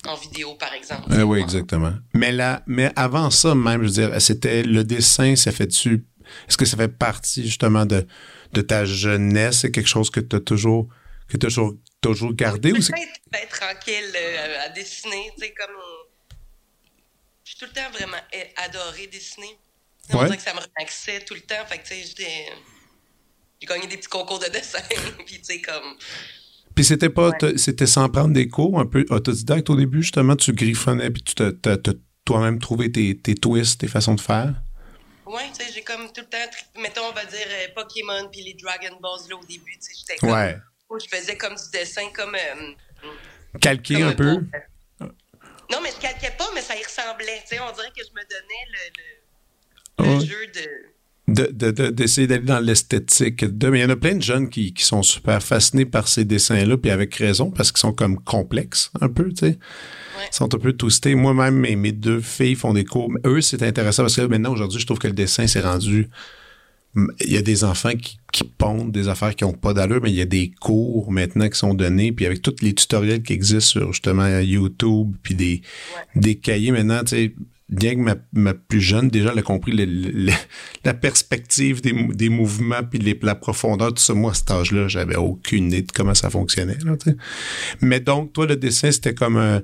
en 0.08 0.16
vidéo, 0.16 0.56
par 0.56 0.74
exemple. 0.74 1.12
Euh, 1.12 1.24
oui, 1.24 1.40
exactement. 1.40 1.94
Mais 2.14 2.32
là, 2.32 2.64
mais 2.66 2.92
avant 2.96 3.30
ça, 3.30 3.54
même, 3.54 3.82
je 3.84 3.88
veux 3.88 4.10
dire, 4.10 4.22
c'était 4.22 4.64
le 4.64 4.84
dessin, 4.84 5.36
ça 5.36 5.52
fait-tu. 5.52 6.06
Est-ce 6.48 6.58
que 6.58 6.66
ça 6.66 6.78
fait 6.78 6.88
partie 6.88 7.44
justement 7.44 7.86
de, 7.86 8.06
de 8.54 8.62
ta 8.62 8.86
jeunesse? 8.86 9.60
C'est 9.62 9.72
quelque 9.72 9.90
chose 9.90 10.10
que 10.10 10.20
tu 10.20 10.36
as 10.36 10.40
toujours, 10.40 10.88
que 11.28 11.38
as 11.38 11.40
toujours 11.40 11.75
toujours 12.01 12.34
gardé 12.34 12.72
ou 12.74 12.82
c'est. 12.82 12.94
être 13.34 13.60
tranquille 13.60 14.12
euh, 14.16 14.66
à 14.66 14.70
dessiner, 14.70 15.32
tu 15.38 15.46
sais, 15.46 15.54
comme. 15.54 15.75
J'ai 17.44 17.56
tout 17.58 17.66
le 17.66 17.74
temps 17.74 17.92
vraiment 17.92 18.18
adoré 18.58 19.08
dessiner. 19.08 19.58
On 20.10 20.24
dirait 20.24 20.38
que 20.38 20.44
ça 20.44 20.54
me 20.54 20.60
relaxait 20.60 21.24
tout 21.25 21.34
le 21.34 21.42
temps. 21.42 21.66
Fait 21.68 21.78
que, 21.78 21.88
tu 21.88 21.94
sais, 21.94 22.04
j'étais. 22.04 22.48
J'ai 23.62 23.68
gagné 23.68 23.88
des 23.88 23.98
petits 23.98 24.10
concours 24.10 24.40
de 24.40 24.48
dessin. 24.48 24.80
puis, 25.25 25.38
tu 25.38 25.44
sais, 25.44 25.62
comme. 25.62 25.96
Puis 26.75 26.86
c'était 26.86 27.10
pas, 27.10 27.32
c'était 27.58 27.86
sans 27.86 28.10
prendre 28.10 28.34
des 28.34 28.48
cours, 28.48 28.80
un 28.80 28.86
peu 28.86 29.06
autodidacte 29.10 29.70
au 29.70 29.75
début, 29.75 30.01
justement, 30.01 30.36
tu 30.36 30.54
griffonnais, 30.54 31.12
puis 31.12 31.22
tu 31.22 31.34
t'as 31.36 31.78
toi-même 32.24 32.60
trouvé 32.60 32.92
tes, 32.92 33.18
tes 33.18 33.36
twists, 33.36 33.82
tes 33.82 33.88
façons 33.88 34.16
de 34.16 34.22
faire? 34.22 34.54
Ouais, 35.32 35.50
tu 35.54 35.64
sais, 35.64 35.72
j'ai 35.72 35.82
comme 35.82 36.12
tout 36.12 36.22
le 36.22 36.28
temps, 36.28 36.38
mettons, 36.78 37.06
on 37.06 37.14
va 37.14 37.24
dire 37.24 37.48
euh, 37.48 37.68
Pokémon 37.74 38.28
puis 38.30 38.42
les 38.42 38.54
Dragon 38.54 38.98
Balls 39.00 39.30
là 39.30 39.38
au 39.38 39.46
début, 39.46 39.78
tu 39.78 39.82
sais, 39.82 39.94
j'étais 39.98 40.18
comme. 40.18 40.32
Ouais. 40.32 40.58
je 40.92 41.08
faisais 41.08 41.38
comme 41.38 41.56
du 41.56 41.70
dessin, 41.72 42.10
comme. 42.12 42.36
Euh, 42.36 42.74
Calqué 43.62 44.02
un 44.02 44.14
peu? 44.14 44.44
Non, 45.72 45.80
mais 45.82 45.92
je 45.92 46.02
calquais 46.02 46.36
pas, 46.38 46.50
mais 46.54 46.62
ça 46.62 46.76
y 46.76 46.84
ressemblait. 46.84 47.40
Tu 47.44 47.56
sais, 47.56 47.60
on 47.62 47.72
dirait 47.72 47.92
que 47.96 48.04
je 48.04 48.12
me 48.12 48.22
donnais 48.30 48.66
le, 49.98 50.20
le, 50.20 50.26
jeu 50.26 50.48
de. 50.48 50.92
D'essayer 51.32 52.28
de, 52.28 52.34
d'aller 52.34 52.46
dans 52.46 52.60
l'esthétique. 52.60 53.44
Mais 53.44 53.80
il 53.80 53.82
y 53.82 53.86
en 53.86 53.90
a 53.90 53.96
plein 53.96 54.16
de 54.16 54.22
jeunes 54.22 54.50
qui, 54.50 54.74
qui 54.74 54.84
sont 54.84 55.04
super 55.04 55.42
fascinés 55.42 55.86
par 55.86 56.08
ces 56.08 56.26
dessins-là, 56.26 56.78
puis 56.78 56.92
avec 56.92 57.16
raison, 57.16 57.52
parce 57.52 57.72
qu'ils 57.72 57.80
sont 57.80 57.94
comme 57.94 58.20
complexes 58.20 58.92
un 59.02 59.10
peu, 59.10 59.30
tu 59.30 59.48
sais. 59.48 59.60
Ils 60.32 60.36
sont 60.36 60.54
un 60.54 60.60
peu 60.60 60.74
toastés. 60.74 61.16
Moi-même, 61.16 61.56
mes, 61.56 61.76
mes, 61.76 61.92
deux 61.92 62.22
filles 62.22 62.56
font 62.56 62.74
des 62.74 62.86
cours. 62.86 63.12
Eux, 63.26 63.42
c'est 63.42 63.64
intéressant 63.64 64.04
parce 64.04 64.16
que 64.16 64.22
maintenant, 64.22 64.52
aujourd'hui, 64.52 64.80
je 64.80 64.86
trouve 64.86 65.00
que 65.00 65.08
le 65.08 65.14
dessin 65.14 65.48
s'est 65.48 65.62
rendu. 65.62 66.10
Il 66.96 67.32
y 67.32 67.38
a 67.38 67.42
des 67.42 67.64
enfants 67.64 67.94
qui, 67.94 68.20
qui 68.34 68.44
pondent 68.44 68.92
des 68.92 69.08
affaires 69.08 69.36
qui 69.36 69.46
n'ont 69.46 69.54
pas 69.54 69.74
d'allure, 69.74 70.02
mais 70.04 70.12
il 70.12 70.18
y 70.18 70.22
a 70.22 70.26
des 70.26 70.52
cours 70.60 71.10
maintenant 71.12 71.48
qui 71.48 71.58
sont 71.58 71.74
donnés. 71.74 72.12
Puis 72.12 72.26
avec 72.26 72.42
tous 72.42 72.56
les 72.62 72.74
tutoriels 72.74 73.24
qui 73.24 73.34
existent 73.34 73.80
sur 73.80 73.94
justement 73.94 74.40
YouTube, 74.40 75.16
puis 75.24 75.34
des, 75.34 75.62
des 76.16 76.36
cahiers 76.36 76.72
maintenant, 76.72 77.00
tu 77.00 77.16
sais, 77.16 77.34
bien 77.72 77.96
que 77.96 78.00
ma, 78.00 78.16
ma, 78.34 78.54
plus 78.54 78.82
jeune, 78.82 79.10
déjà, 79.10 79.32
elle 79.32 79.40
a 79.40 79.42
compris 79.42 79.72
la 80.84 80.94
perspective 80.94 81.82
des, 81.82 81.94
des 81.94 82.30
mouvements 82.30 82.84
puis 82.84 83.00
les, 83.00 83.18
la 83.22 83.36
profondeur, 83.36 83.94
tout 83.94 84.04
ça. 84.04 84.13
Moi, 84.13 84.32
à 84.32 84.34
cet 84.34 84.51
âge-là, 84.51 84.88
j'avais 84.88 85.16
aucune 85.16 85.68
idée 85.68 85.82
de 85.82 85.92
comment 85.92 86.13
ça 86.13 86.30
fonctionnait. 86.30 86.78
Là, 86.84 86.96
mais 87.82 88.00
donc, 88.00 88.34
toi, 88.34 88.46
le 88.46 88.58
dessin, 88.58 88.92
c'était 88.92 89.16
comme 89.16 89.38
un 89.38 89.62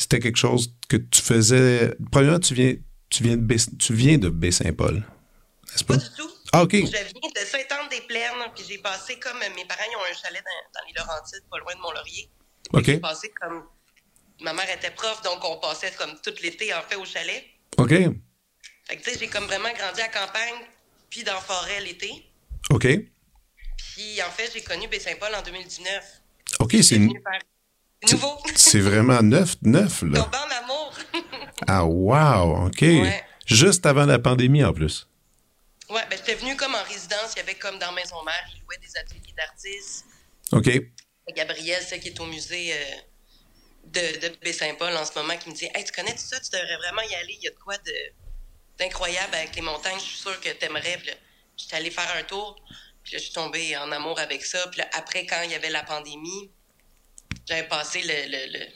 c'était 0.00 0.18
quelque 0.18 0.38
chose 0.38 0.74
que 0.88 0.96
tu 0.96 1.20
faisais. 1.20 1.94
Premièrement, 2.10 2.40
tu 2.40 2.54
viens, 2.54 2.74
tu 3.10 3.22
viens 3.22 3.36
de 3.36 3.42
B, 3.42 3.52
tu 3.78 3.92
viens 3.92 4.16
de 4.16 4.30
Baie-Saint-Paul, 4.30 4.94
n'est-ce 4.94 5.84
pas? 5.84 5.94
Pas 5.94 6.00
du 6.00 6.10
tout. 6.16 6.30
Ah, 6.52 6.62
OK. 6.62 6.72
Je 6.72 6.78
viens 6.78 6.90
de 6.90 7.46
Saint-Anne-des-Plaines, 7.46 8.50
puis 8.54 8.64
j'ai 8.66 8.78
passé 8.78 9.18
comme. 9.18 9.38
Mes 9.38 9.64
parents 9.66 9.82
ils 9.90 9.96
ont 9.96 10.10
un 10.10 10.14
chalet 10.14 10.42
dans, 10.42 10.80
les 10.86 10.94
Laurentides, 10.96 11.44
pas 11.50 11.58
loin 11.58 11.74
de 11.74 11.80
Mont-Laurier. 11.80 12.30
J'ai 12.82 12.98
passé 12.98 13.30
comme. 13.40 13.62
Ma 14.40 14.52
mère 14.52 14.70
était 14.70 14.90
prof, 14.90 15.22
donc 15.22 15.44
on 15.44 15.58
passait 15.58 15.92
comme 15.98 16.18
tout 16.22 16.34
l'été, 16.42 16.72
en 16.72 16.82
fait, 16.82 16.96
au 16.96 17.04
chalet. 17.04 17.44
OK. 17.76 17.90
Fait 17.90 18.96
que, 18.96 19.02
tu 19.02 19.10
sais, 19.10 19.18
j'ai 19.18 19.28
comme 19.28 19.44
vraiment 19.44 19.68
grandi 19.76 20.00
à 20.00 20.08
campagne, 20.08 20.54
puis 21.08 21.22
dans 21.22 21.34
la 21.34 21.40
forêt 21.40 21.80
l'été. 21.80 22.26
OK. 22.70 22.86
Puis, 23.76 24.22
en 24.22 24.30
fait, 24.30 24.50
j'ai 24.52 24.62
connu 24.62 24.88
Baie-Saint-Paul 24.88 25.34
en 25.34 25.42
2019. 25.42 26.04
OK, 26.60 26.76
c'est. 26.82 26.98
Nouveau. 26.98 28.38
C'est 28.56 28.80
vraiment 28.80 29.22
neuf, 29.22 29.56
neuf, 29.62 30.02
là. 30.02 30.22
Tombant 30.22 30.48
d'amour. 30.48 30.94
ah, 31.66 31.84
wow, 31.84 32.66
OK. 32.66 32.84
Juste 33.44 33.84
avant 33.84 34.06
la 34.06 34.18
pandémie, 34.18 34.64
en 34.64 34.72
plus. 34.72 35.06
Ouais, 35.90 36.02
ben 36.08 36.16
j'étais 36.16 36.36
venue 36.36 36.56
comme 36.56 36.74
en 36.74 36.82
résidence. 36.84 37.34
Il 37.34 37.38
y 37.38 37.42
avait 37.42 37.56
comme 37.56 37.78
dans 37.78 37.92
Maison 37.92 38.22
Mère, 38.24 38.48
je 38.54 38.62
louais 38.62 38.78
des 38.78 38.96
ateliers 38.96 39.34
d'artistes. 39.36 40.06
OK. 40.52 40.70
Gabrielle, 41.34 41.82
celle 41.82 42.00
qui 42.00 42.08
est 42.08 42.20
au 42.20 42.26
musée 42.26 42.72
euh, 42.72 42.96
de, 43.92 44.28
de 44.28 44.36
Baie-Saint-Paul 44.42 44.96
en 44.96 45.04
ce 45.04 45.18
moment, 45.18 45.36
qui 45.36 45.50
me 45.50 45.54
dit 45.54 45.68
Hey, 45.74 45.84
tu 45.84 45.92
connais 45.92 46.12
tout 46.12 46.18
ça, 46.18 46.40
tu 46.40 46.50
devrais 46.50 46.76
vraiment 46.76 47.02
y 47.02 47.14
aller. 47.14 47.36
Il 47.38 47.44
y 47.44 47.48
a 47.48 47.50
de 47.50 47.58
quoi 47.58 47.74
d'incroyable 48.78 49.34
avec 49.34 49.54
les 49.56 49.62
montagnes. 49.62 49.98
Je 49.98 50.04
suis 50.04 50.18
sûre 50.18 50.40
que 50.40 50.50
t'aimerais. 50.50 50.98
Puis 50.98 51.14
j'étais 51.56 51.76
allée 51.76 51.90
faire 51.90 52.10
un 52.16 52.22
tour. 52.22 52.56
Puis 53.02 53.14
là, 53.14 53.18
je 53.18 53.24
suis 53.24 53.32
tombée 53.32 53.76
en 53.76 53.90
amour 53.92 54.18
avec 54.18 54.44
ça. 54.44 54.66
Puis 54.68 54.78
là, 54.78 54.88
après, 54.92 55.26
quand 55.26 55.42
il 55.42 55.50
y 55.50 55.54
avait 55.54 55.70
la 55.70 55.82
pandémie, 55.82 56.50
j'avais 57.46 57.66
passé 57.66 58.02
le, 58.04 58.66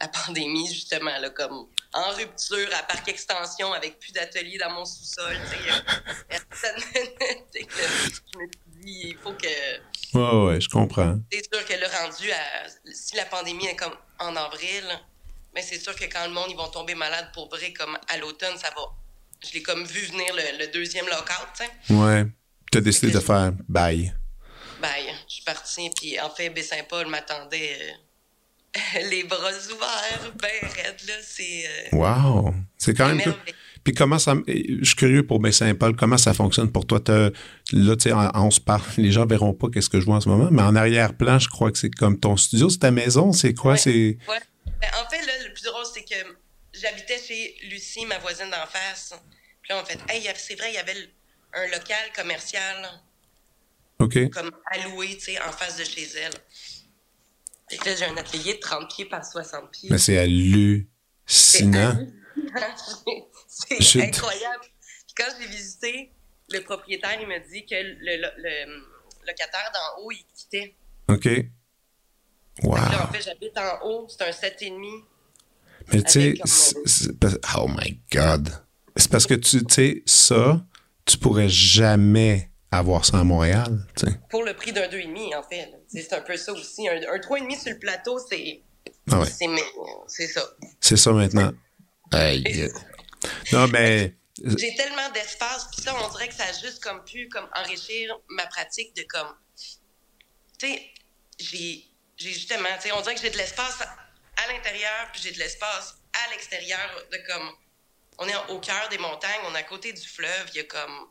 la 0.00 0.08
pandémie, 0.08 0.72
justement, 0.72 1.16
là, 1.18 1.30
comme 1.30 1.68
en 1.92 2.10
rupture 2.10 2.68
à 2.74 2.82
Parc 2.82 3.08
Extension 3.08 3.72
avec 3.72 3.98
plus 3.98 4.12
d'ateliers 4.12 4.58
dans 4.58 4.70
mon 4.70 4.84
sous-sol. 4.84 5.34
je 6.30 6.36
me 6.36 6.50
suis 8.10 8.22
il 8.86 9.16
faut 9.22 9.32
que. 9.32 10.16
Ouais, 10.16 10.46
ouais, 10.46 10.60
je 10.60 10.68
comprends. 10.68 11.18
C'est 11.32 11.42
sûr 11.52 11.64
que 11.66 11.72
le 11.72 11.86
rendu 11.86 12.30
à. 12.30 12.68
Si 12.92 13.16
la 13.16 13.24
pandémie 13.24 13.66
est 13.66 13.76
comme 13.76 13.94
en 14.18 14.34
avril, 14.36 14.84
mais 15.54 15.62
c'est 15.62 15.78
sûr 15.78 15.94
que 15.96 16.04
quand 16.04 16.26
le 16.26 16.32
monde 16.32 16.46
ils 16.50 16.56
vont 16.56 16.68
tomber 16.68 16.94
malade 16.94 17.28
pour 17.32 17.48
vrai, 17.48 17.72
comme 17.72 17.96
à 18.08 18.18
l'automne, 18.18 18.56
ça 18.56 18.68
va. 18.76 18.82
Je 19.46 19.52
l'ai 19.54 19.62
comme 19.62 19.84
vu 19.84 20.06
venir 20.06 20.26
le, 20.34 20.72
deuxième 20.72 21.06
lockout, 21.06 21.48
tu 21.58 21.64
sais. 21.64 21.94
Ouais. 21.94 22.26
Tu 22.72 22.78
as 22.78 22.80
décidé 22.80 23.12
de 23.12 23.20
faire 23.20 23.52
bye. 23.68 24.14
Bye. 24.80 25.14
Je 25.28 25.34
suis 25.34 25.44
partie, 25.44 25.90
puis 25.96 26.18
en 26.20 26.30
fait, 26.30 26.50
Baie-Saint-Paul 26.50 27.06
m'attendait 27.06 27.78
euh, 27.80 29.00
les 29.10 29.24
bras 29.24 29.38
ouverts, 29.38 30.32
ben 30.36 30.68
raide, 30.68 31.00
là. 31.06 31.14
C'est. 31.22 31.64
Euh, 31.66 31.96
wow! 31.96 32.54
C'est 32.76 32.94
quand 32.94 33.14
même. 33.14 33.34
Puis 33.84 33.94
comment 33.94 34.18
ça. 34.18 34.34
Je 34.48 34.84
suis 34.84 34.96
curieux 34.96 35.26
pour 35.26 35.38
Baie-Saint-Paul, 35.40 35.94
comment 35.96 36.18
ça 36.18 36.34
fonctionne 36.34 36.72
pour 36.72 36.86
toi? 36.86 37.00
Là, 37.72 37.96
tu 37.96 38.10
sais, 38.10 38.14
on, 38.14 38.50
se 38.50 38.60
parle, 38.60 38.82
les 38.96 39.10
gens 39.10 39.26
verront 39.26 39.52
pas 39.52 39.68
qu'est-ce 39.68 39.90
que 39.90 39.98
je 40.00 40.06
vois 40.06 40.16
en 40.16 40.20
ce 40.20 40.28
moment, 40.28 40.48
mais 40.52 40.62
en 40.62 40.76
arrière-plan, 40.76 41.38
je 41.40 41.48
crois 41.48 41.72
que 41.72 41.78
c'est 41.78 41.90
comme 41.90 42.20
ton 42.20 42.36
studio, 42.36 42.70
c'est 42.70 42.78
ta 42.78 42.92
maison, 42.92 43.32
c'est 43.32 43.54
quoi? 43.54 43.76
C'est. 43.76 44.18
Ouais. 44.28 44.40
Ben, 44.80 44.88
en 45.02 45.10
fait, 45.10 45.24
là, 45.26 45.32
le 45.48 45.52
plus 45.52 45.64
drôle, 45.64 45.84
c'est 45.92 46.04
que 46.04 46.14
j'habitais 46.72 47.18
chez 47.18 47.56
Lucie, 47.68 48.06
ma 48.06 48.18
voisine 48.18 48.50
d'en 48.50 48.66
face. 48.68 49.14
Puis 49.62 49.72
là, 49.72 49.82
on 49.82 49.84
fait, 49.84 49.98
hey, 50.08 50.28
c'est 50.36 50.54
vrai, 50.54 50.70
il 50.70 50.74
y 50.74 50.78
avait 50.78 50.94
un 51.54 51.66
local 51.66 52.12
commercial 52.14 52.88
comme 53.98 54.50
alloué, 54.66 55.16
tu 55.16 55.32
sais, 55.32 55.42
en 55.42 55.52
face 55.52 55.76
de 55.76 55.84
chez 55.84 56.06
elle. 56.16 56.34
Et 57.70 57.76
là, 57.76 57.96
j'ai 57.96 58.04
un 58.04 58.16
atelier 58.16 58.54
de 58.54 58.60
30 58.60 58.88
pieds 58.94 59.06
par 59.06 59.24
60 59.24 59.70
pieds. 59.72 59.88
Mais 59.90 59.98
c'est 59.98 60.18
hallucinant. 60.18 60.86
C'est 63.48 64.02
incroyable. 64.02 64.64
Puis 65.06 65.14
quand 65.16 65.32
j'ai 65.40 65.48
visité, 65.48 66.12
le 66.50 66.60
propriétaire, 66.60 67.18
il 67.20 67.26
m'a 67.26 67.38
dit 67.38 67.64
que 67.66 67.74
le, 67.74 68.82
locataire 69.26 69.72
d'en 69.74 70.02
haut, 70.02 70.10
il 70.12 70.24
quittait. 70.34 70.74
OK. 71.08 71.28
Wow. 72.62 72.76
Là, 72.76 73.08
en 73.08 73.12
fait, 73.12 73.22
j'habite 73.22 73.58
en 73.58 73.86
haut, 73.86 74.06
c'est 74.08 74.22
un 74.22 74.30
7,5. 74.30 75.02
Mais 75.92 76.02
tu 76.02 76.10
sais, 76.10 76.34
oh 77.58 77.68
my 77.68 78.00
God. 78.12 78.48
C'est 78.96 79.10
parce 79.10 79.26
que 79.26 79.34
tu 79.34 79.60
sais, 79.68 80.02
ça, 80.06 80.64
tu 81.04 81.18
pourrais 81.18 81.48
jamais 81.48 82.50
avoir 82.70 83.04
ça 83.04 83.18
à 83.18 83.24
Montréal. 83.24 83.86
Pour 84.30 84.42
le 84.42 84.54
prix 84.54 84.72
d'un 84.72 84.88
2,5, 84.88 85.36
en 85.36 85.42
fait. 85.42 85.72
C'est 85.88 86.12
un 86.12 86.20
peu 86.20 86.36
ça 86.36 86.52
aussi. 86.52 86.88
Un, 86.88 86.96
un 86.96 87.18
3,5 87.18 87.60
sur 87.60 87.72
le 87.72 87.78
plateau, 87.78 88.18
c'est. 88.18 88.62
Ah 89.10 89.22
C'est 90.06 90.26
ça. 90.26 90.42
C'est 90.80 90.96
ça 90.96 91.12
maintenant. 91.12 91.52
non, 93.52 93.68
mais. 93.68 94.14
J'ai 94.44 94.74
tellement 94.74 95.08
d'espace, 95.10 95.68
puis 95.72 95.82
ça, 95.82 95.94
on 95.94 96.08
dirait 96.10 96.28
que 96.28 96.34
ça 96.34 96.44
a 96.44 96.52
juste 96.52 96.82
comme 96.82 97.04
pu 97.04 97.28
comme 97.28 97.48
enrichir 97.54 98.18
ma 98.28 98.46
pratique 98.46 98.94
de 98.94 99.02
comme. 99.04 99.34
Tu 100.58 100.68
sais, 100.68 100.90
j'ai 101.38 101.84
justement, 102.18 102.68
tu 102.76 102.88
sais, 102.88 102.92
on 102.92 103.00
dirait 103.00 103.14
que 103.14 103.20
j'ai 103.20 103.30
de 103.30 103.38
l'espace 103.38 103.80
à 103.80 104.52
l'intérieur, 104.52 105.10
puis 105.12 105.22
j'ai 105.22 105.32
de 105.32 105.38
l'espace 105.38 105.96
à 106.12 106.30
l'extérieur, 106.30 107.04
de 107.10 107.18
comme. 107.26 107.50
On 108.18 108.28
est 108.28 108.36
au 108.50 108.60
cœur 108.60 108.88
des 108.88 108.98
montagnes, 108.98 109.40
on 109.44 109.54
est 109.54 109.58
à 109.58 109.62
côté 109.62 109.92
du 109.92 110.06
fleuve, 110.06 110.48
il 110.54 110.56
y 110.56 110.60
a 110.60 110.64
comme 110.64 111.10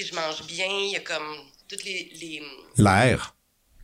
je 0.00 0.14
mange 0.14 0.42
bien, 0.46 0.66
il 0.66 0.92
y 0.92 0.96
a 0.96 1.00
comme 1.00 1.50
toutes 1.68 1.84
les... 1.84 2.42
L'air. 2.76 3.34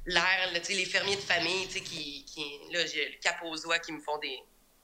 L'air, 0.07 0.50
tu 0.54 0.64
sais, 0.64 0.73
les 0.73 0.87
fermiers 0.87 1.16
de 1.16 1.21
famille, 1.21 1.66
tu 1.66 1.75
sais, 1.75 1.80
qui, 1.80 2.25
qui... 2.25 2.61
Là, 2.73 2.87
j'ai 2.87 3.11
le 3.11 3.18
cap 3.21 3.37
aux 3.42 3.66
oies 3.66 3.78
qui 3.78 3.92
me 3.92 4.00
font 4.00 4.16
des, 4.18 4.38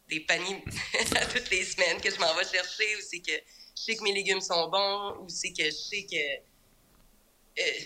des 0.08 0.20
paniers 0.20 0.62
toutes 1.32 1.50
les 1.50 1.64
semaines 1.64 2.00
que 2.00 2.10
je 2.10 2.18
m'en 2.18 2.34
vais 2.34 2.44
chercher, 2.44 2.96
ou 2.96 3.00
c'est 3.00 3.20
que 3.20 3.32
je 3.32 3.82
sais 3.82 3.96
que 3.96 4.02
mes 4.02 4.12
légumes 4.12 4.40
sont 4.40 4.68
bons, 4.68 5.16
ou 5.20 5.28
c'est 5.28 5.52
que 5.52 5.64
je 5.64 5.70
sais 5.70 6.06
que 6.10 7.60
euh, 7.60 7.84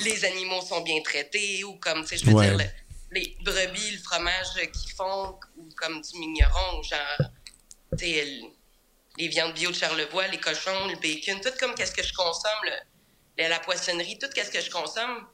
les 0.00 0.24
animaux 0.24 0.62
sont 0.62 0.80
bien 0.80 1.00
traités, 1.02 1.64
ou 1.64 1.74
comme, 1.76 2.02
tu 2.02 2.08
sais, 2.08 2.16
je 2.18 2.30
veux 2.30 2.40
dire, 2.40 2.56
les 3.10 3.36
brebis, 3.42 3.92
le 3.92 3.98
fromage 3.98 4.54
qu'ils 4.54 4.92
font, 4.92 5.38
ou 5.56 5.68
comme 5.76 6.00
du 6.00 6.18
mignon, 6.18 6.82
genre, 6.82 7.30
tu 7.98 8.04
sais, 8.04 8.40
les 9.18 9.28
viandes 9.28 9.54
bio 9.54 9.70
de 9.70 9.76
Charlevoix, 9.76 10.28
les 10.28 10.38
cochons, 10.38 10.86
le 10.86 10.96
bacon, 10.96 11.40
tout 11.40 11.56
comme 11.58 11.74
qu'est-ce 11.74 11.92
que 11.92 12.02
je 12.02 12.12
consomme, 12.12 12.70
la 13.36 13.60
poissonnerie, 13.60 14.18
tout 14.18 14.28
qu'est-ce 14.34 14.50
que 14.50 14.60
je 14.60 14.70
consomme 14.70 15.26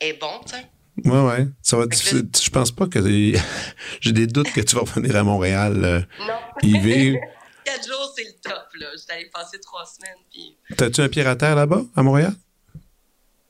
est 0.00 0.14
bon, 0.14 0.40
tu 0.44 0.54
sais. 0.54 0.66
Ouais, 1.04 1.20
ouais. 1.20 1.46
Ça 1.62 1.76
va 1.76 1.84
je 1.90 2.50
pense 2.50 2.70
pas 2.70 2.86
que 2.86 3.00
j'ai 4.00 4.12
des 4.12 4.26
doutes 4.26 4.52
que 4.52 4.60
tu 4.60 4.76
vas 4.76 4.82
revenir 4.82 5.14
à 5.16 5.22
Montréal 5.22 5.84
euh, 5.84 6.00
non. 6.20 6.34
Quatre 7.66 7.84
jours, 7.84 8.12
c'est 8.16 8.22
le 8.22 8.32
top, 8.40 8.68
là. 8.78 8.86
J'étais 8.96 9.12
allé 9.14 9.30
passer 9.34 9.58
trois 9.58 9.84
semaines. 9.84 10.22
Puis... 10.30 10.56
T'as-tu 10.76 11.00
un 11.00 11.08
pied 11.08 11.26
à 11.26 11.34
terre 11.34 11.56
là-bas, 11.56 11.82
à 11.96 12.02
Montréal? 12.02 12.32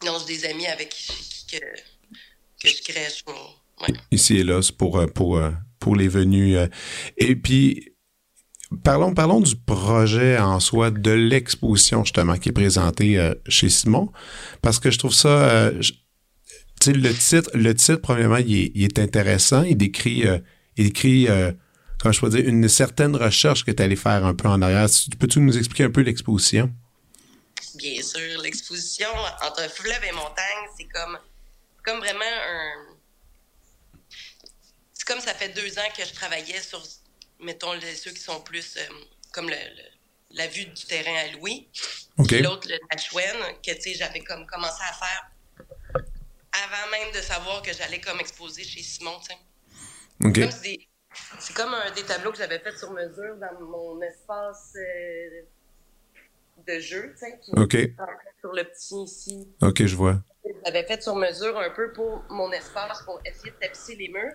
Non, 0.05 0.17
j'ai 0.21 0.39
des 0.39 0.47
amis 0.47 0.67
avec 0.67 0.89
qui, 0.89 1.47
que, 1.53 1.59
que 1.59 2.69
je 2.69 2.83
crèche. 2.83 3.23
Ouais. 3.29 3.95
Ici 4.11 4.39
et 4.39 4.43
là, 4.43 4.63
c'est 4.63 4.75
pour, 4.75 4.99
euh, 4.99 5.07
pour, 5.07 5.37
euh, 5.37 5.51
pour 5.79 5.97
les 5.97 6.09
venus. 6.09 6.59
Et 7.19 7.37
puis, 7.37 7.93
Parlons, 8.83 9.15
parlons 9.15 9.41
du 9.41 9.55
projet 9.55 10.39
en 10.39 10.59
soi, 10.59 10.91
de 10.91 11.13
l'exposition 11.13 12.03
justement 12.03 12.37
qui 12.37 12.49
est 12.49 12.53
présentée 12.53 13.17
euh, 13.17 13.33
chez 13.47 13.69
Simon, 13.69 14.11
parce 14.61 14.81
que 14.81 14.91
je 14.91 14.99
trouve 14.99 15.15
ça, 15.15 15.71
le 16.87 17.13
titre, 17.13 17.51
le 17.55 17.75
titre, 17.75 17.97
premièrement, 17.97 18.37
il 18.37 18.83
est, 18.83 18.99
intéressant. 18.99 19.63
Il 19.63 19.77
décrit, 19.77 20.27
euh, 20.27 20.39
il 20.77 20.87
décrit 20.87 21.29
euh, 21.29 21.53
comment 22.01 22.13
je 22.13 22.21
peux 22.21 22.29
dire, 22.29 22.47
une 22.47 22.69
certaine 22.69 23.17
recherche 23.17 23.65
que 23.65 23.71
tu 23.71 23.83
allais 23.83 23.97
faire 23.97 24.25
un 24.25 24.35
peu 24.35 24.49
en 24.49 24.63
arrière. 24.63 24.87
Peux-tu 25.19 25.41
nous 25.41 25.57
expliquer 25.57 25.85
un 25.85 25.91
peu 25.91 26.03
l'exposition? 26.03 26.73
Bien 27.75 28.03
sûr, 28.03 28.41
l'exposition 28.43 29.09
entre 29.45 29.71
fleuve 29.71 30.03
et 30.09 30.13
montagne, 30.13 30.69
c'est 30.79 30.89
comme, 30.89 31.19
comme 31.85 31.99
vraiment 31.99 32.25
un. 32.25 32.97
C'est 34.93 35.07
comme 35.07 35.21
ça 35.21 35.35
fait 35.35 35.51
deux 35.51 35.79
ans 35.79 35.89
que 35.97 36.05
je 36.05 36.13
travaillais 36.15 36.61
sur, 36.61 36.83
mettons, 37.41 37.73
ceux 37.81 38.11
qui 38.11 38.21
sont 38.21 38.41
plus 38.41 38.77
euh, 38.77 38.95
comme 39.33 39.49
le, 39.49 39.57
la 40.33 40.47
vue 40.47 40.67
du 40.67 40.85
terrain 40.85 41.17
à 41.17 41.37
Louis. 41.37 41.69
L'autre, 42.19 42.69
le 42.69 42.79
Nachwen, 42.91 43.37
que 43.65 43.73
j'avais 43.95 44.21
comme 44.21 44.47
commencé 44.47 44.83
à 44.89 44.93
faire 44.93 45.31
avant 46.65 46.91
même 46.91 47.13
de 47.13 47.21
savoir 47.21 47.63
que 47.63 47.73
j'allais 47.73 48.01
comme 48.01 48.21
exposer 48.21 48.65
chez 48.65 48.83
Simon. 48.83 49.19
C'est 51.39 51.55
comme 51.55 51.75
un 51.75 51.91
des 51.93 52.03
tableaux 52.03 52.33
que 52.33 52.39
j'avais 52.39 52.59
fait 52.59 52.77
sur 52.77 52.93
mesure 52.93 53.37
dans 53.37 53.61
mon 53.61 54.01
espace 54.03 54.75
euh, 54.77 55.43
de 56.67 56.79
jeu, 56.79 57.15
tu 57.15 57.27
sais. 57.27 57.41
OK. 57.57 57.77
Sur 58.41 58.53
le 58.53 58.65
petit 58.65 59.03
ici. 59.03 59.49
OK, 59.63 59.85
je 59.85 59.97
vois. 59.97 60.23
J'avais 60.65 60.85
fait 60.85 61.03
sur 61.03 61.17
mesure 61.17 61.59
un 61.59 61.71
peu 61.71 61.93
pour 61.93 62.25
mon 62.29 62.53
espace, 62.53 63.03
pour 63.03 63.21
essayer 63.25 63.51
de 63.51 63.57
tapisser 63.57 63.97
les 63.97 64.09
murs. 64.09 64.35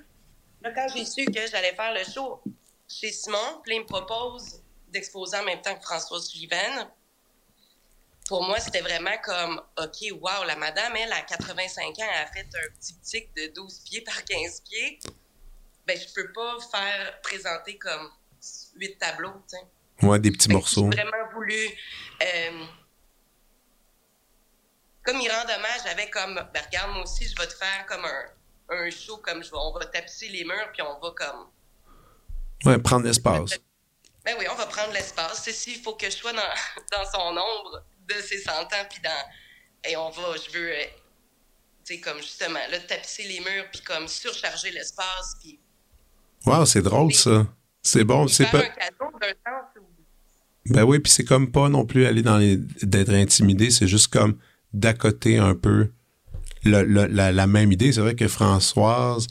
Là, 0.62 0.72
quand 0.74 0.88
j'ai 0.94 1.06
su 1.06 1.25
que 1.25 1.48
j'allais 1.48 1.74
faire 1.74 1.94
le 1.94 2.04
show 2.04 2.42
chez 2.88 3.12
Simon, 3.12 3.62
puis 3.63 3.75
il 3.75 3.82
me 3.82 3.86
propose 3.86 4.62
d'exposer 4.90 5.38
en 5.38 5.44
même 5.44 5.62
temps 5.62 5.75
que 5.75 5.84
François 5.84 6.20
Sullivan, 6.20 6.90
pour 8.32 8.46
moi, 8.46 8.62
c'était 8.62 8.80
vraiment 8.80 9.18
comme, 9.26 9.62
OK, 9.78 10.10
wow, 10.22 10.46
la 10.48 10.56
madame, 10.56 10.96
elle, 10.96 11.12
à 11.12 11.22
85 11.22 11.84
ans, 11.86 11.94
elle 12.00 12.24
a 12.24 12.28
fait 12.28 12.48
un 12.56 12.74
petit 12.80 12.96
tic 13.02 13.36
de 13.36 13.54
12 13.54 13.80
pieds 13.80 14.00
par 14.00 14.24
15 14.24 14.62
pieds. 14.62 15.00
Ben, 15.86 16.00
je 16.00 16.14
peux 16.14 16.32
pas 16.32 16.56
faire 16.72 17.20
présenter 17.24 17.78
comme 17.78 18.10
8 18.78 18.98
tableaux, 18.98 19.34
tu 19.50 19.58
sais. 19.58 20.08
Ouais, 20.08 20.18
des 20.18 20.32
petits 20.32 20.48
morceaux. 20.48 20.90
J'ai 20.94 21.02
vraiment 21.02 21.30
voulu. 21.34 21.60
Euh, 22.24 22.66
comme 25.04 25.20
il 25.20 25.30
rend 25.30 25.44
hommage, 25.44 25.82
j'avais 25.84 26.10
comme, 26.10 26.36
ben, 26.36 26.64
regarde, 26.66 26.94
moi 26.94 27.04
aussi, 27.04 27.28
je 27.28 27.36
vais 27.36 27.48
te 27.48 27.56
faire 27.56 27.86
comme 27.86 28.06
un, 28.06 28.24
un 28.70 28.90
show, 28.92 29.18
comme 29.18 29.44
je 29.44 29.50
on 29.54 29.74
va 29.74 29.86
tapisser 29.88 30.30
les 30.30 30.46
murs, 30.46 30.72
puis 30.72 30.82
on 30.84 30.98
va 31.02 31.12
comme. 31.18 31.50
Ouais, 32.64 32.78
prendre 32.78 33.06
l'espace. 33.06 33.60
Ben 34.24 34.38
oui, 34.40 34.46
on 34.50 34.56
va 34.56 34.68
prendre 34.68 34.94
l'espace. 34.94 35.42
C'est 35.44 35.52
s'il 35.52 35.82
faut 35.82 35.96
que 35.96 36.06
je 36.06 36.16
sois 36.16 36.32
dans, 36.32 36.40
dans 36.94 37.12
son 37.12 37.38
ombre, 37.38 37.84
de 38.08 38.22
ses 38.22 38.39
100 38.39 38.51
ans, 38.51 38.65
puis 38.89 39.00
dans. 39.03 39.89
Et 39.89 39.96
on 39.96 40.10
va, 40.10 40.36
je 40.36 40.58
veux, 40.58 40.72
euh, 40.72 40.84
tu 41.86 41.96
sais, 41.96 42.00
comme 42.00 42.17
justement, 42.17 42.60
là, 42.70 42.79
tapisser 42.79 43.24
les 43.24 43.39
murs, 43.39 43.65
puis 43.72 43.81
comme 43.81 44.08
surcharger 44.08 44.72
l'espace, 44.72 45.36
puis. 45.41 45.60
Wow, 46.46 46.65
c'est 46.65 46.81
drôle, 46.81 47.13
ça. 47.13 47.48
C'est 47.81 48.03
bon, 48.03 48.27
c'est 48.27 48.50
pas. 48.50 48.60
Un 48.60 48.70
cadeau 48.70 49.17
d'un 49.20 49.27
sens 49.27 49.84
Ben 50.65 50.84
oui, 50.84 51.00
puis 51.00 51.12
c'est 51.12 51.25
comme 51.25 51.51
pas 51.51 51.70
non 51.70 51.86
plus 51.86 52.05
aller 52.05 52.22
dans 52.22 52.38
les. 52.38 52.58
d'être 52.84 53.13
intimidé, 53.13 53.72
c'est 53.72 53.88
juste 53.88 54.08
comme 54.08 54.38
côté 55.00 55.38
un 55.38 55.55
peu 55.55 55.91
la, 56.63 56.84
la, 56.84 57.48
même 57.48 57.72
idée. 57.72 57.91
C'est 57.91 58.01
vrai 58.01 58.15
que 58.15 58.27
Françoise, 58.27 59.27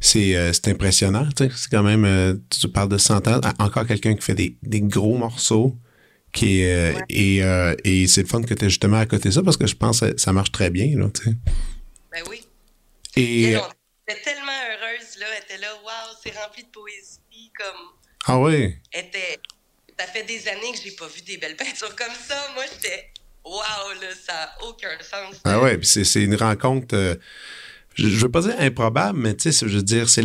c'est 0.00 0.36
euh, 0.36 0.52
impressionnant, 0.66 1.28
tu 1.36 1.44
sais. 1.44 1.50
C'est 1.54 1.70
quand 1.70 1.82
même. 1.82 2.04
Euh, 2.04 2.34
tu 2.50 2.68
parles 2.68 2.88
de 2.88 2.98
100 2.98 3.28
ans, 3.28 3.40
encore 3.58 3.86
quelqu'un 3.86 4.14
qui 4.14 4.22
fait 4.22 4.34
des, 4.34 4.56
des 4.62 4.80
gros 4.80 5.16
morceaux 5.16 5.76
qui 6.32 6.62
est, 6.62 6.94
euh, 6.94 7.00
et, 7.10 7.42
euh, 7.42 7.74
et 7.84 8.06
c'est 8.06 8.22
le 8.22 8.28
fun 8.28 8.42
que 8.42 8.54
tu 8.54 8.64
es 8.64 8.68
justement 8.68 8.98
à 8.98 9.06
côté 9.06 9.28
de 9.28 9.34
ça 9.34 9.42
parce 9.42 9.56
que 9.56 9.66
je 9.66 9.76
pense 9.76 10.00
que 10.00 10.16
ça 10.18 10.32
marche 10.32 10.50
très 10.50 10.70
bien, 10.70 10.98
là. 10.98 11.08
Ben 12.10 12.22
oui. 12.28 12.42
Et. 13.16 13.52
Elle 13.52 13.60
était 14.08 14.22
tellement 14.22 14.52
heureuse, 14.70 15.18
là. 15.20 15.26
Elle 15.36 15.44
était 15.44 15.58
là, 15.58 15.74
waouh, 15.84 16.16
c'est 16.22 16.36
rempli 16.36 16.64
de 16.64 16.68
poésie, 16.68 17.52
comme. 17.56 17.90
Ah 18.26 18.38
oui. 18.38 18.74
Était. 18.92 19.38
Ça 19.98 20.06
fait 20.06 20.24
des 20.24 20.48
années 20.48 20.72
que 20.72 20.78
j'ai 20.82 20.92
pas 20.92 21.06
vu 21.06 21.20
des 21.20 21.36
belles 21.36 21.56
peintures 21.56 21.94
comme 21.94 22.14
ça. 22.26 22.50
Moi, 22.54 22.64
j'étais. 22.72 23.10
Waouh, 23.44 24.00
là, 24.00 24.08
ça 24.24 24.32
n'a 24.32 24.68
aucun 24.68 24.96
sens. 25.00 25.40
Ah 25.44 25.60
ouais, 25.60 25.76
puis 25.76 25.86
c'est 25.86 26.22
une 26.22 26.36
rencontre. 26.36 26.96
Euh, 26.96 27.16
je, 27.94 28.08
je 28.08 28.16
veux 28.16 28.30
pas 28.30 28.40
dire 28.40 28.54
improbable, 28.58 29.18
mais 29.18 29.36
tu 29.36 29.52
sais, 29.52 29.66
je 29.68 29.76
veux 29.76 29.82
dire, 29.82 30.08
c'est 30.08 30.22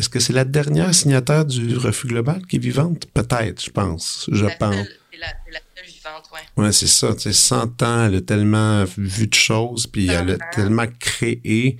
est-ce 0.00 0.08
que 0.08 0.18
c'est 0.18 0.32
la 0.32 0.46
dernière 0.46 0.94
signataire 0.94 1.44
du 1.44 1.76
refus 1.76 2.06
global 2.06 2.40
qui 2.46 2.56
est 2.56 2.58
vivante? 2.58 3.04
Peut-être, 3.12 3.62
je 3.62 3.70
pense. 3.70 4.30
Je 4.32 4.46
pense. 4.58 4.86
C'est 5.12 5.18
la, 5.18 5.28
seule 5.76 5.86
vivante, 5.86 6.24
oui. 6.32 6.40
Oui, 6.56 6.72
c'est 6.72 6.86
ça. 6.86 7.12
Tu 7.12 7.20
sais, 7.20 7.32
100 7.34 7.82
ans, 7.82 8.06
elle 8.06 8.14
a 8.14 8.20
tellement 8.22 8.86
vu 8.96 9.26
de 9.26 9.34
choses, 9.34 9.86
puis 9.86 10.08
elle 10.08 10.30
a 10.30 10.38
tellement 10.52 10.86
créé. 10.98 11.76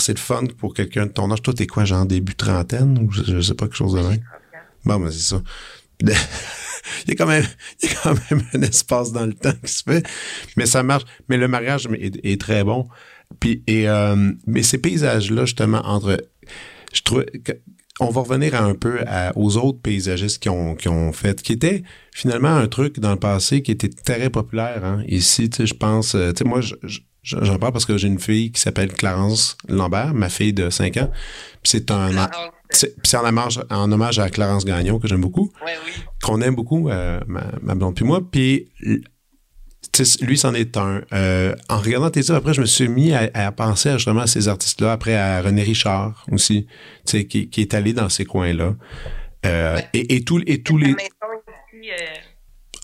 c'est 0.00 0.14
le 0.14 0.18
fun 0.18 0.46
pour 0.58 0.74
quelqu'un 0.74 1.06
de 1.06 1.12
ton 1.12 1.30
âge. 1.30 1.42
Toi, 1.42 1.54
t'es 1.54 1.68
quoi, 1.68 1.84
genre 1.84 2.04
début 2.06 2.34
trentaine 2.34 2.98
ou 2.98 3.12
je, 3.12 3.40
sais 3.40 3.54
pas, 3.54 3.66
quelque 3.66 3.76
chose 3.76 3.94
de 3.94 4.00
même? 4.00 4.20
Bon, 4.84 4.98
ben, 4.98 5.12
c'est 5.12 5.20
ça. 5.20 5.40
il, 6.00 6.10
y 7.06 7.12
a 7.12 7.14
quand 7.14 7.26
même, 7.26 7.46
il 7.84 7.88
y 7.88 7.92
a 7.92 7.94
quand 8.02 8.14
même 8.30 8.44
un 8.52 8.62
espace 8.62 9.12
dans 9.12 9.26
le 9.26 9.34
temps 9.34 9.54
qui 9.64 9.72
se 9.72 9.84
fait, 9.84 10.04
mais 10.56 10.66
ça 10.66 10.82
marche. 10.82 11.04
Mais 11.28 11.36
le 11.36 11.46
mariage 11.46 11.86
est, 11.92 12.40
très 12.40 12.64
bon. 12.64 12.88
Puis, 13.38 13.62
et, 13.68 13.88
euh, 13.88 14.32
mais 14.48 14.64
ces 14.64 14.78
paysages-là, 14.78 15.44
justement, 15.44 15.82
entre 15.84 16.18
je 16.92 17.02
trouve 17.02 17.24
on 18.00 18.08
va 18.08 18.22
revenir 18.22 18.60
un 18.60 18.74
peu 18.74 19.00
aux 19.36 19.56
autres 19.58 19.80
paysagistes 19.80 20.42
qui 20.42 20.48
ont, 20.48 20.74
qui 20.74 20.88
ont 20.88 21.12
fait, 21.12 21.42
qui 21.42 21.52
était 21.52 21.82
finalement 22.12 22.56
un 22.56 22.66
truc 22.66 22.98
dans 22.98 23.10
le 23.10 23.18
passé 23.18 23.62
qui 23.62 23.70
était 23.70 23.90
très 23.90 24.30
populaire. 24.30 24.84
Hein. 24.84 25.04
Ici, 25.06 25.50
tu 25.50 25.58
sais, 25.58 25.66
je 25.66 25.74
pense, 25.74 26.14
euh, 26.14 26.32
tu 26.32 26.38
sais, 26.38 26.44
moi, 26.44 26.60
j'en 27.22 27.58
parle 27.58 27.72
parce 27.72 27.84
que 27.84 27.98
j'ai 27.98 28.08
une 28.08 28.18
fille 28.18 28.52
qui 28.52 28.60
s'appelle 28.60 28.92
Clarence 28.92 29.58
Lambert, 29.68 30.14
ma 30.14 30.30
fille 30.30 30.54
de 30.54 30.70
5 30.70 30.96
ans. 30.96 31.10
Puis 31.62 31.72
c'est 31.72 31.90
un, 31.90 32.10
c'est 32.70 33.16
en 33.16 33.26
hommage, 33.26 33.60
en 33.68 33.92
hommage 33.92 34.18
à 34.18 34.30
Clarence 34.30 34.64
Gagnon 34.64 34.98
que 34.98 35.06
j'aime 35.06 35.20
beaucoup, 35.20 35.52
ouais, 35.64 35.72
oui. 35.84 35.92
qu'on 36.22 36.40
aime 36.40 36.54
beaucoup, 36.54 36.88
euh, 36.88 37.20
ma, 37.26 37.44
ma 37.62 37.74
blonde 37.74 37.94
puis 37.94 38.06
moi. 38.06 38.20
Puis 38.30 38.70
lui, 40.20 40.38
c'en 40.38 40.54
est 40.54 40.76
un. 40.76 41.02
Euh, 41.12 41.54
en 41.68 41.78
regardant 41.78 42.10
tes 42.10 42.30
œuvres, 42.30 42.38
après, 42.38 42.54
je 42.54 42.60
me 42.60 42.66
suis 42.66 42.88
mis 42.88 43.12
à, 43.12 43.52
penser 43.52 43.92
justement 43.92 44.22
à 44.22 44.26
ces 44.26 44.48
artistes-là, 44.48 44.92
après 44.92 45.16
à 45.16 45.42
René 45.42 45.62
Richard 45.62 46.24
aussi, 46.30 46.66
qui, 47.04 47.26
qui 47.26 47.60
est 47.60 47.74
allé 47.74 47.92
dans 47.92 48.08
ces 48.08 48.24
coins-là. 48.24 48.74
Euh, 49.46 49.80
et, 49.94 50.16
et, 50.16 50.24
tout, 50.24 50.40
et 50.46 50.62
tous 50.62 50.76
les. 50.76 50.90
Ici, 50.90 51.90
euh, 51.90 52.16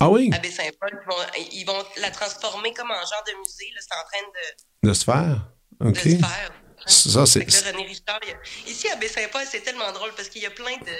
ah 0.00 0.08
oui? 0.08 0.30
À 0.32 0.38
Baie-Saint-Paul, 0.38 0.90
ils 0.92 1.06
vont, 1.06 1.42
ils 1.52 1.64
vont, 1.64 1.84
la 2.00 2.10
transformer 2.10 2.72
comme 2.72 2.90
en 2.90 2.94
genre 2.94 3.24
de 3.26 3.38
musée. 3.38 3.72
C'est 3.78 3.94
en 3.94 4.04
train 4.04 4.26
de. 4.82 4.88
De 4.88 4.94
se 4.94 5.04
faire? 5.04 5.52
OK. 5.80 5.92
De 5.92 6.10
se 6.10 6.16
faire. 6.16 6.52
Ça, 6.86 7.26
c'est. 7.26 7.40
René 7.40 7.86
Richard, 7.86 8.20
ici 8.66 8.88
à 8.88 8.96
Baie-Saint-Paul, 8.96 9.42
c'est 9.50 9.60
tellement 9.60 9.92
drôle 9.92 10.10
parce 10.16 10.28
qu'il 10.28 10.42
y 10.42 10.46
a 10.46 10.50
plein 10.50 10.76
de 10.76 10.92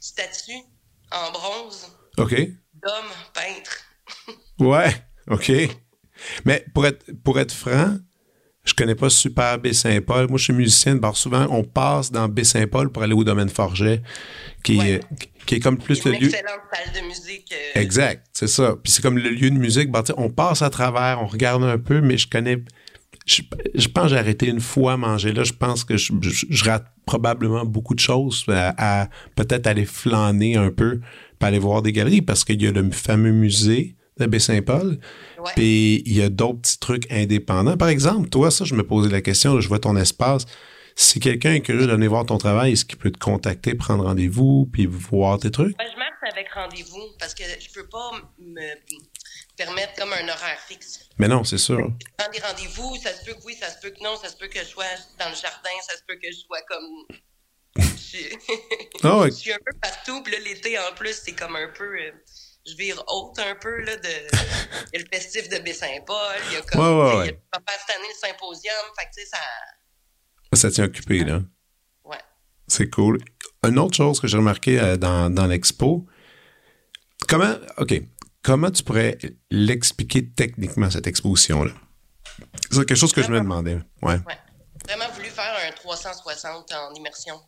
statues 0.00 0.62
en 1.10 1.30
bronze. 1.32 1.88
OK. 2.18 2.34
D'hommes 2.34 3.12
peintres. 3.32 3.84
ouais. 4.58 4.92
OK? 5.30 5.52
Mais 6.44 6.64
pour 6.74 6.86
être, 6.86 7.12
pour 7.22 7.38
être 7.38 7.52
franc, 7.52 7.96
je 8.64 8.74
connais 8.74 8.94
pas 8.94 9.10
super 9.10 9.58
Baie-Saint-Paul. 9.58 10.28
Moi, 10.28 10.38
je 10.38 10.44
suis 10.44 10.52
musicien. 10.52 10.98
Souvent, 11.14 11.46
on 11.50 11.64
passe 11.64 12.12
dans 12.12 12.28
Baie-Saint-Paul 12.28 12.90
pour 12.90 13.02
aller 13.02 13.14
au 13.14 13.24
domaine 13.24 13.48
Forget, 13.48 14.02
qui, 14.62 14.78
est, 14.78 15.00
qui 15.46 15.56
est 15.56 15.60
comme 15.60 15.78
plus 15.78 16.04
le 16.04 16.12
lieu. 16.12 16.26
excellente 16.26 16.60
salle 16.72 17.02
de 17.02 17.06
musique. 17.08 17.52
Euh, 17.52 17.80
exact, 17.80 18.26
c'est 18.32 18.46
ça. 18.46 18.76
Puis 18.82 18.92
c'est 18.92 19.02
comme 19.02 19.18
le 19.18 19.30
lieu 19.30 19.50
de 19.50 19.58
musique. 19.58 19.90
on 20.16 20.30
passe 20.30 20.62
à 20.62 20.70
travers, 20.70 21.20
on 21.20 21.26
regarde 21.26 21.64
un 21.64 21.78
peu, 21.78 22.00
mais 22.00 22.16
je 22.16 22.28
connais. 22.28 22.58
Je, 23.26 23.42
pense 23.88 24.04
que 24.04 24.10
j'ai 24.10 24.18
arrêté 24.18 24.46
une 24.48 24.60
fois 24.60 24.94
à 24.94 24.96
manger 24.96 25.32
là. 25.32 25.44
Je 25.44 25.52
pense 25.52 25.84
que 25.84 25.96
je, 25.96 26.64
rate 26.64 26.86
probablement 27.04 27.64
beaucoup 27.64 27.94
de 27.94 28.00
choses 28.00 28.44
à, 28.48 29.02
à 29.02 29.08
peut-être 29.36 29.66
aller 29.66 29.84
flâner 29.84 30.56
un 30.56 30.70
peu, 30.70 31.00
pour 31.38 31.48
aller 31.48 31.58
voir 31.58 31.82
des 31.82 31.92
galeries, 31.92 32.22
parce 32.22 32.44
qu'il 32.44 32.62
y 32.62 32.66
a 32.66 32.72
le 32.72 32.90
fameux 32.90 33.32
musée 33.32 33.96
de 34.18 34.26
Baie-Saint-Paul. 34.26 34.98
Puis 35.54 36.02
il 36.06 36.16
y 36.16 36.22
a 36.22 36.28
d'autres 36.28 36.60
petits 36.60 36.78
trucs 36.78 37.10
indépendants. 37.10 37.76
Par 37.76 37.88
exemple, 37.88 38.28
toi, 38.28 38.50
ça, 38.50 38.64
je 38.64 38.74
me 38.74 38.86
posais 38.86 39.10
la 39.10 39.20
question, 39.20 39.60
je 39.60 39.68
vois 39.68 39.78
ton 39.78 39.96
espace. 39.96 40.46
Si 40.94 41.20
quelqu'un 41.20 41.54
est 41.54 41.62
curieux 41.62 41.86
d'aller 41.86 42.08
voir 42.08 42.26
ton 42.26 42.36
travail, 42.36 42.72
est-ce 42.72 42.84
qu'il 42.84 42.98
peut 42.98 43.10
te 43.10 43.18
contacter, 43.18 43.74
prendre 43.74 44.04
rendez-vous, 44.04 44.68
puis 44.70 44.86
voir 44.86 45.38
tes 45.38 45.50
trucs? 45.50 45.76
Ben, 45.78 45.86
je 45.90 45.98
marche 45.98 46.32
avec 46.32 46.52
rendez-vous 46.52 47.14
parce 47.18 47.34
que 47.34 47.44
je 47.44 47.72
peux 47.72 47.88
pas 47.88 48.10
me 48.38 48.74
permettre 49.56 49.94
comme 49.96 50.12
un 50.12 50.28
horaire 50.28 50.60
fixe. 50.66 51.08
Mais 51.18 51.28
non, 51.28 51.44
c'est 51.44 51.58
sûr. 51.58 51.90
Prends 52.18 52.30
des 52.30 52.40
rendez-vous, 52.40 52.96
ça 52.96 53.12
se 53.14 53.24
peut 53.24 53.32
que 53.32 53.44
oui, 53.44 53.56
ça 53.58 53.70
se 53.70 53.80
peut 53.80 53.90
que 53.90 54.02
non, 54.02 54.16
ça 54.16 54.28
se 54.28 54.36
peut 54.36 54.48
que 54.48 54.58
je 54.58 54.64
sois 54.64 54.84
dans 55.18 55.30
le 55.30 55.34
jardin, 55.34 55.70
ça 55.88 55.96
se 55.96 56.02
peut 56.06 56.16
que 56.16 56.30
je 56.30 56.38
sois 56.38 56.60
comme 56.68 57.18
ah 59.04 59.24
je... 59.26 59.30
suis 59.30 59.52
un 59.52 59.58
peu 59.64 59.72
partout, 59.80 60.22
puis 60.22 60.34
l'été, 60.44 60.78
en 60.78 60.94
plus, 60.94 61.18
c'est 61.24 61.32
comme 61.32 61.56
un 61.56 61.68
peu... 61.68 61.86
Je 62.66 62.76
vire 62.76 63.02
haute 63.08 63.38
un 63.38 63.56
peu 63.56 63.80
là, 63.82 63.96
de 63.96 64.08
il 64.92 64.98
y 64.98 65.02
a 65.02 65.04
le 65.04 65.08
festif 65.12 65.48
de 65.48 65.58
Baie-Saint-Paul, 65.58 66.36
il 66.48 66.52
y 66.54 66.56
a 66.56 66.62
comme 66.62 66.80
ouais, 66.80 67.16
ouais, 67.18 67.26
il 67.26 67.30
y 67.30 67.36
a 67.52 67.60
pas 67.60 67.72
cette 67.86 67.96
année 67.96 68.08
le 68.08 68.28
symposium, 68.28 68.74
fait 68.96 69.06
que 69.06 69.10
tu 69.14 69.20
sais 69.22 69.26
ça 69.26 69.38
ça 70.54 70.70
tient 70.70 70.84
occupé 70.84 71.24
là. 71.24 71.40
Ouais. 72.04 72.20
C'est 72.68 72.90
cool. 72.90 73.18
Une 73.64 73.78
autre 73.78 73.96
chose 73.96 74.20
que 74.20 74.28
j'ai 74.28 74.36
remarqué 74.36 74.78
euh, 74.78 74.96
dans, 74.96 75.32
dans 75.32 75.46
l'expo, 75.46 76.06
comment 77.28 77.54
OK, 77.78 77.94
comment 78.42 78.70
tu 78.70 78.82
pourrais 78.82 79.18
l'expliquer 79.50 80.30
techniquement 80.30 80.90
cette 80.90 81.06
exposition 81.06 81.64
là 81.64 81.72
C'est 82.70 82.84
quelque 82.84 82.94
chose 82.94 83.12
que 83.12 83.22
je 83.22 83.30
me 83.30 83.40
demandais. 83.40 83.78
Ouais. 84.02 84.18
ouais. 84.26 84.38
Vraiment 84.86 85.08
voulu 85.14 85.28
faire 85.28 85.54
un 85.66 85.72
360 85.72 86.72
en 86.72 86.94
immersion. 86.94 87.40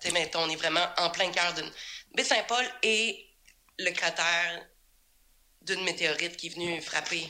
Tu 0.00 0.10
sais, 0.10 0.30
on 0.36 0.48
est 0.48 0.56
vraiment 0.56 0.86
en 0.98 1.10
plein 1.10 1.30
cœur 1.30 1.54
d'une. 1.54 1.70
Baie 2.14 2.24
Saint-Paul 2.24 2.64
et 2.82 3.27
le 3.78 3.90
cratère 3.90 4.66
d'une 5.62 5.82
météorite 5.84 6.36
qui 6.36 6.48
est 6.48 6.54
venue 6.54 6.80
frapper 6.80 7.28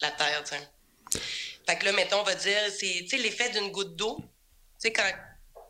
la 0.00 0.10
Terre, 0.10 0.42
tu 0.44 1.18
Fait 1.66 1.78
que 1.78 1.84
là, 1.84 1.92
mettons, 1.92 2.20
on 2.20 2.24
va 2.24 2.34
dire, 2.34 2.58
c'est 2.70 3.16
l'effet 3.18 3.50
d'une 3.50 3.70
goutte 3.70 3.94
d'eau. 3.96 4.18
Tu 4.18 4.88
sais, 4.88 4.92
quand 4.92 5.08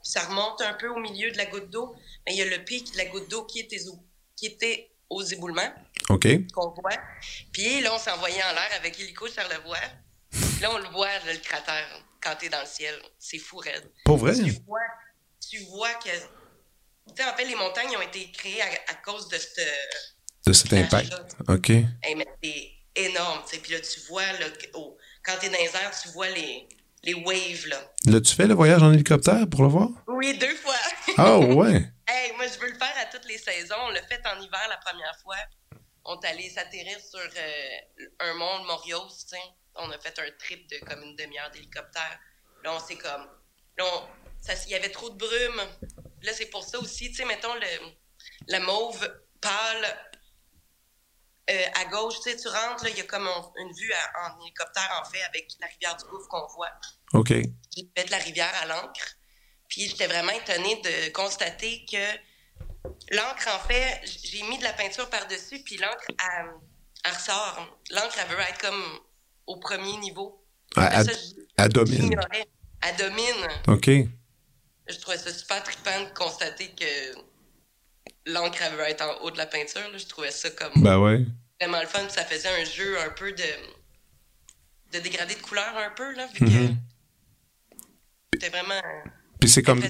ça 0.03 0.25
remonte 0.25 0.61
un 0.63 0.75
peu 0.75 0.89
au 0.89 0.99
milieu 0.99 1.31
de 1.31 1.37
la 1.37 1.47
goutte 1.47 1.71
d'eau, 1.71 1.95
mais 2.27 2.35
il 2.35 2.39
y 2.39 2.43
a 2.43 2.47
le 2.47 2.65
pic 2.65 2.93
de 2.93 2.99
la 2.99 3.05
goutte 3.07 3.29
d'eau 3.31 3.45
qui 3.45 3.61
était, 3.61 3.81
qui 4.37 4.47
était 4.47 4.91
aux 5.11 5.23
éboulements. 5.23 5.73
OK. 6.09 6.27
Qu'on 6.53 6.71
voit. 6.71 6.99
Puis 7.53 7.81
là, 7.81 7.95
on 7.95 7.99
s'est 7.99 8.11
envoyé 8.11 8.43
en 8.43 8.53
l'air 8.53 8.71
avec 8.77 8.99
hélico 8.99 9.29
Charlevoix. 9.29 9.77
Là, 10.61 10.73
on 10.73 10.79
le 10.79 10.89
voit, 10.89 11.11
le 11.27 11.39
cratère, 11.39 12.05
quand 12.21 12.35
t'es 12.37 12.49
dans 12.49 12.61
le 12.61 12.67
ciel. 12.67 12.95
C'est 13.19 13.39
fou, 13.39 13.59
raide. 13.59 13.91
Pas 14.05 14.17
vrai? 14.17 14.35
Tu 14.35 14.51
vois, 14.67 14.81
tu 15.49 15.59
vois 15.65 15.95
que. 15.95 16.11
Tu 17.09 17.23
sais, 17.23 17.29
en 17.29 17.37
fait, 17.37 17.45
les 17.45 17.55
montagnes 17.55 17.97
ont 17.97 18.03
été 18.03 18.31
créées 18.31 18.62
à, 18.62 18.95
cause 19.05 19.29
de 19.29 19.37
ce. 19.37 19.61
De 20.47 20.53
cet 20.53 20.73
impact. 20.73 21.12
OK. 21.49 21.71
Hey, 21.71 22.15
mais 22.17 22.27
c'est 22.43 22.73
énorme. 22.95 23.43
sais. 23.47 23.59
Puis 23.59 23.73
là, 23.73 23.81
tu 23.81 24.01
vois, 24.09 24.27
là, 24.33 24.47
quand 25.25 25.33
t'es 25.41 25.49
dans 25.49 25.59
les 25.59 25.77
airs, 25.77 25.93
tu 26.03 26.09
vois 26.11 26.29
les, 26.31 26.69
les 27.03 27.15
waves. 27.15 27.67
Là. 27.67 27.93
L'as-tu 28.07 28.35
fait 28.35 28.47
le 28.47 28.55
voyage 28.55 28.83
en 28.83 28.93
hélicoptère 28.93 29.47
pour 29.51 29.62
le 29.62 29.69
voir? 29.69 29.88
Oui, 30.07 30.37
deux 30.38 30.55
fois. 30.57 30.75
Ah, 31.19 31.37
oh, 31.37 31.45
ouais. 31.57 31.93
hey, 32.09 32.33
moi, 32.37 32.47
je 32.47 32.59
veux 32.59 32.71
le 32.71 32.79
faire 32.79 32.95
à 32.97 33.05
toutes 33.05 33.27
les 33.27 33.37
saisons. 33.37 33.75
On 33.87 33.91
l'a 33.91 34.03
fait 34.03 34.23
en 34.27 34.41
hiver 34.41 34.67
la 34.71 34.79
première 34.79 35.15
fois. 35.23 35.37
On 36.05 36.19
est 36.19 36.27
allé 36.27 36.49
s'atterrir 36.49 36.99
sur 37.01 37.21
euh, 37.21 38.01
un 38.21 38.35
mont 38.35 38.65
Morios, 38.65 39.09
tu 39.09 39.29
sais. 39.29 39.43
On 39.75 39.91
a 39.91 39.99
fait 39.99 40.19
un 40.19 40.31
trip 40.38 40.71
de 40.71 40.79
comme 40.87 41.03
une 41.03 41.15
demi-heure 41.17 41.51
d'hélicoptère. 41.51 42.19
Là, 42.65 42.75
on 42.75 42.81
s'est 42.81 42.97
comme. 42.97 43.27
Là, 43.77 43.85
il 44.67 44.71
y 44.71 44.75
avait 44.75 44.91
trop 44.91 45.11
de 45.11 45.17
brume. 45.17 45.62
Là, 46.23 46.33
c'est 46.33 46.47
pour 46.47 46.65
ça 46.65 46.79
aussi, 46.79 47.11
tu 47.11 47.17
sais, 47.17 47.25
mettons, 47.25 47.55
le, 47.55 47.67
la 48.49 48.61
mauve 48.61 49.01
pâle 49.41 50.13
euh, 51.51 51.65
à 51.75 51.85
gauche, 51.87 52.21
tu 52.23 52.31
sais, 52.31 52.37
tu 52.37 52.49
rentres, 52.49 52.87
il 52.89 52.97
y 52.97 53.01
a 53.01 53.05
comme 53.05 53.27
une 53.59 53.73
vue 53.73 53.93
en 54.21 54.41
hélicoptère, 54.41 55.03
en 55.03 55.11
fait, 55.11 55.23
avec 55.23 55.49
la 55.61 55.67
rivière 55.67 55.97
du 55.97 56.05
Gouffre 56.05 56.29
qu'on 56.29 56.47
voit. 56.55 56.71
OK. 57.15 57.29
J'ai 57.31 57.89
fait 57.97 58.05
de 58.05 58.11
la 58.11 58.19
rivière 58.19 58.53
à 58.63 58.67
l'encre. 58.67 59.17
Puis 59.69 59.89
j'étais 59.89 60.07
vraiment 60.07 60.33
étonnée 60.33 60.81
de 60.83 61.11
constater 61.13 61.85
que 61.91 61.97
l'encre, 63.11 63.49
en 63.55 63.67
fait, 63.67 64.03
j'ai 64.05 64.43
mis 64.45 64.59
de 64.59 64.63
la 64.63 64.73
peinture 64.73 65.09
par-dessus, 65.11 65.63
puis 65.65 65.79
l'encre, 65.79 66.05
elle, 66.09 67.13
ressort. 67.13 67.79
L'encre, 67.91 68.17
elle 68.21 68.37
veut 68.37 68.43
être 68.43 68.61
comme 68.61 69.01
au 69.47 69.57
premier 69.57 69.97
niveau. 69.97 70.45
Elle, 70.77 71.69
domine. 71.71 72.21
Elle 72.83 72.97
domine. 72.97 73.49
OK. 73.67 73.91
Je 74.93 74.99
trouvais 74.99 75.19
ça 75.19 75.33
super 75.33 75.63
trippant 75.63 76.03
de 76.03 76.15
constater 76.15 76.69
que 76.69 77.19
l'encre 78.27 78.63
veut 78.77 78.89
être 78.89 79.03
en 79.03 79.25
haut 79.25 79.31
de 79.31 79.39
la 79.39 79.47
peinture. 79.47 79.81
Je 79.97 80.07
trouvais 80.07 80.31
ça 80.31 80.51
comme 80.51 80.83
ben 80.83 80.99
ouais. 80.99 81.25
vraiment 81.61 81.81
le 81.81 81.87
fun. 81.87 82.09
Ça 82.09 82.25
faisait 82.25 82.49
un 82.49 82.65
jeu 82.65 83.01
un 83.01 83.11
peu 83.11 83.33
de, 83.33 84.97
de 84.97 84.99
dégradé 85.03 85.35
de 85.35 85.41
couleur 85.41 85.75
un 85.77 85.91
peu, 85.91 86.15
là, 86.15 86.27
vu 86.35 86.47
mm-hmm. 86.47 86.77
c'était 88.35 88.51
vraiment. 88.51 88.81
Puis 89.41 89.49
c'est 89.49 89.63
comme, 89.63 89.83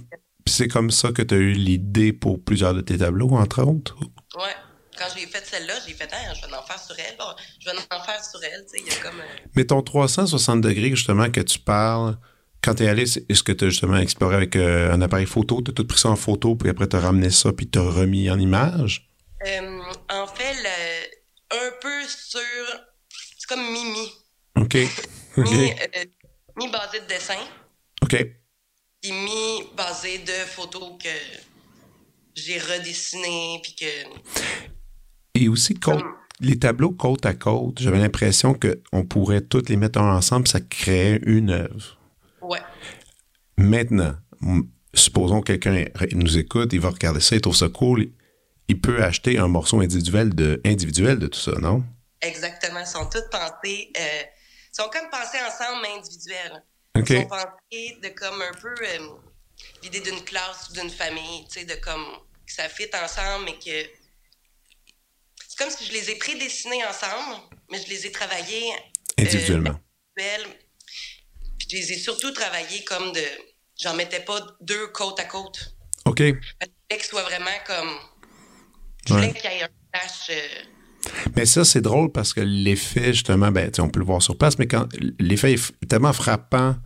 c'est 0.47 0.69
comme 0.69 0.91
ça 0.91 1.12
que 1.12 1.23
tu 1.23 1.35
as 1.35 1.38
eu 1.38 1.53
l'idée 1.53 2.12
pour 2.12 2.43
plusieurs 2.43 2.75
de 2.75 2.81
tes 2.81 2.99
tableaux, 2.99 3.31
entre 3.31 3.62
autres? 3.62 3.97
Ouais. 4.37 4.55
Quand 4.99 5.07
j'ai 5.17 5.27
fait 5.27 5.45
celle-là, 5.45 5.75
j'ai 5.87 5.95
fait, 5.95 6.09
ah, 6.12 6.35
je 6.35 6.47
vais 6.47 6.55
en 6.55 6.62
faire 6.62 6.79
sur 6.79 6.95
elle. 6.99 7.17
je 7.59 7.71
vais 7.71 7.77
en 7.91 8.03
faire 8.03 8.23
sur 8.23 8.45
elle. 8.45 8.65
Il 8.79 8.87
y 8.87 8.91
a 8.91 8.97
comme. 8.97 9.21
Euh, 9.21 9.49
Mais 9.55 9.65
ton 9.65 9.83
360 9.83 10.61
degrés, 10.61 10.91
justement, 10.91 11.31
que 11.31 11.41
tu 11.41 11.59
parles 11.59 12.19
quand 12.62 12.75
tu 12.77 12.85
es 12.85 12.88
allé, 12.88 13.03
est-ce 13.03 13.42
que 13.42 13.53
tu 13.53 13.64
as 13.64 13.68
justement 13.68 13.98
exploré 13.98 14.37
avec 14.37 14.57
euh, 14.57 14.92
un 14.92 15.03
appareil 15.03 15.27
photo? 15.27 15.61
Tu 15.62 15.72
as 15.72 15.75
tout 15.75 15.87
pris 15.87 15.98
ça 15.98 16.11
en 16.11 16.16
photo, 16.16 16.55
puis 16.55 16.70
après 16.70 16.87
tu 16.87 16.96
as 16.96 17.01
ramené 17.01 17.31
ça, 17.31 17.53
puis 17.53 17.68
tu 17.68 17.79
as 17.79 17.83
remis 17.83 18.31
en 18.31 18.38
image? 18.38 19.11
Euh, 19.44 19.81
en 20.11 20.27
fait, 20.29 20.57
un 21.51 21.70
peu 21.81 22.03
sur. 22.07 22.40
C'est 23.37 23.48
comme 23.48 23.64
Mimi. 23.72 24.12
OK. 24.57 24.75
mi, 25.37 25.72
mi, 26.57 26.70
basé 26.70 27.01
de 27.01 27.07
dessin. 27.09 27.38
OK. 28.03 28.16
Puis 29.01 29.11
mi 29.11 29.64
basé 29.77 30.18
de 30.18 30.46
photos 30.46 30.92
que 31.03 31.09
j'ai 32.37 32.59
redessinées, 32.59 33.59
puis 33.61 33.75
que. 33.75 33.87
Et 35.35 35.48
aussi, 35.48 35.75
les 36.38 36.59
tableaux 36.61 36.92
côte 36.92 37.27
à 37.27 37.35
côte, 37.35 37.81
j'avais 37.81 37.98
l'impression 37.98 38.55
qu'on 38.55 39.05
pourrait 39.05 39.40
tous 39.40 39.68
les 39.68 39.77
mettre 39.77 40.01
ensemble, 40.01 40.46
ça 40.46 40.61
créait 40.61 41.20
une 41.25 41.51
œuvre. 41.51 41.98
Ouais. 42.42 42.61
Maintenant, 43.57 44.16
supposons 44.94 45.40
que 45.40 45.52
quelqu'un 45.52 45.85
nous 46.12 46.38
écoute, 46.38 46.72
il 46.72 46.81
va 46.81 46.90
regarder 46.90 47.20
ça, 47.20 47.37
il 47.37 47.40
trouve 47.40 47.57
ça 47.57 47.68
cool, 47.68 48.11
il 48.68 48.81
peut 48.81 49.02
acheter 49.02 49.38
un 49.38 49.48
morceau 49.48 49.81
individuel 49.81 50.35
de, 50.35 50.61
individuel 50.64 51.18
de 51.18 51.26
tout 51.26 51.38
ça, 51.38 51.52
non? 51.52 51.85
Exactement. 52.20 52.81
Ils 52.81 52.87
sont 52.87 53.09
tous 53.09 53.24
pensés. 53.31 53.92
Euh, 53.98 54.22
ils 54.22 54.76
sont 54.76 54.88
comme 54.90 55.11
pensés 55.11 55.38
ensemble, 55.46 55.83
mais 55.83 55.98
individuels. 55.98 56.62
Ils 56.94 57.07
sont 57.07 57.26
pensés 57.26 57.98
de 58.02 58.09
comme 58.09 58.40
un 58.40 58.55
peu 58.61 58.74
euh, 58.83 59.09
l'idée 59.83 60.00
d'une 60.00 60.22
classe 60.24 60.70
ou 60.70 60.72
d'une 60.74 60.90
famille, 60.90 61.46
tu 61.48 61.61
sais, 61.61 61.64
de 61.64 61.74
comme 61.83 62.05
que 62.46 62.52
ça 62.52 62.68
fit 62.68 62.90
ensemble, 62.94 63.46
mais 63.46 63.59
que. 63.59 63.88
C'est 65.48 65.59
comme 65.59 65.70
si 65.70 65.85
je 65.85 65.92
les 65.92 66.11
ai 66.11 66.14
prédessinés 66.14 66.85
ensemble, 66.87 67.42
mais 67.70 67.78
je 67.78 67.88
les 67.88 68.07
ai 68.07 68.12
travaillés. 68.12 68.72
Euh, 69.20 69.24
je 71.68 71.77
les 71.77 71.92
ai 71.92 71.98
surtout 71.98 72.33
travaillés 72.33 72.85
comme 72.85 73.12
de. 73.12 73.20
J'en 73.81 73.94
mettais 73.94 74.20
pas 74.20 74.38
deux 74.61 74.88
côte 74.88 75.18
à 75.18 75.25
côte. 75.25 75.75
OK. 76.05 76.18
Je 76.18 76.33
voulais 76.33 76.98
que 76.98 77.05
soit 77.05 77.22
vraiment 77.22 77.51
comme. 77.66 77.90
Je 79.07 79.14
voulais 79.14 79.33
qu'il 79.33 79.51
y 79.51 79.55
ait 79.55 79.62
un. 79.62 79.68
Euh, 80.31 80.35
mais 81.37 81.46
ça, 81.46 81.64
c'est 81.64 81.81
drôle 81.81 82.12
parce 82.12 82.33
que 82.33 82.40
l'effet, 82.40 83.12
justement, 83.12 83.51
ben, 83.51 83.70
on 83.79 83.88
peut 83.88 84.01
le 84.01 84.07
voir 84.07 84.22
sur 84.22 84.37
place, 84.37 84.59
mais 84.59 84.66
quand 84.66 84.87
l'effet 85.18 85.55
est 85.55 85.88
tellement 85.88 86.12
frappant, 86.12 86.77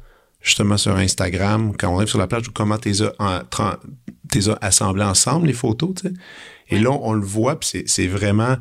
justement, 0.41 0.77
sur 0.77 0.97
Instagram, 0.97 1.77
quand 1.77 1.93
on 1.93 1.97
arrive 1.97 2.09
sur 2.09 2.19
la 2.19 2.27
plage, 2.27 2.49
comment 2.55 2.79
tu 2.79 2.91
les 2.91 3.03
as, 3.03 4.59
assemblés 4.61 5.05
ensemble, 5.05 5.47
les 5.47 5.53
photos, 5.53 5.95
tu 5.97 6.09
sais. 6.09 6.15
Et 6.69 6.79
là, 6.79 6.91
on, 6.91 7.13
le 7.13 7.25
voit, 7.25 7.61
puis 7.61 7.85
c'est 7.87 8.07
vraiment 8.09 8.57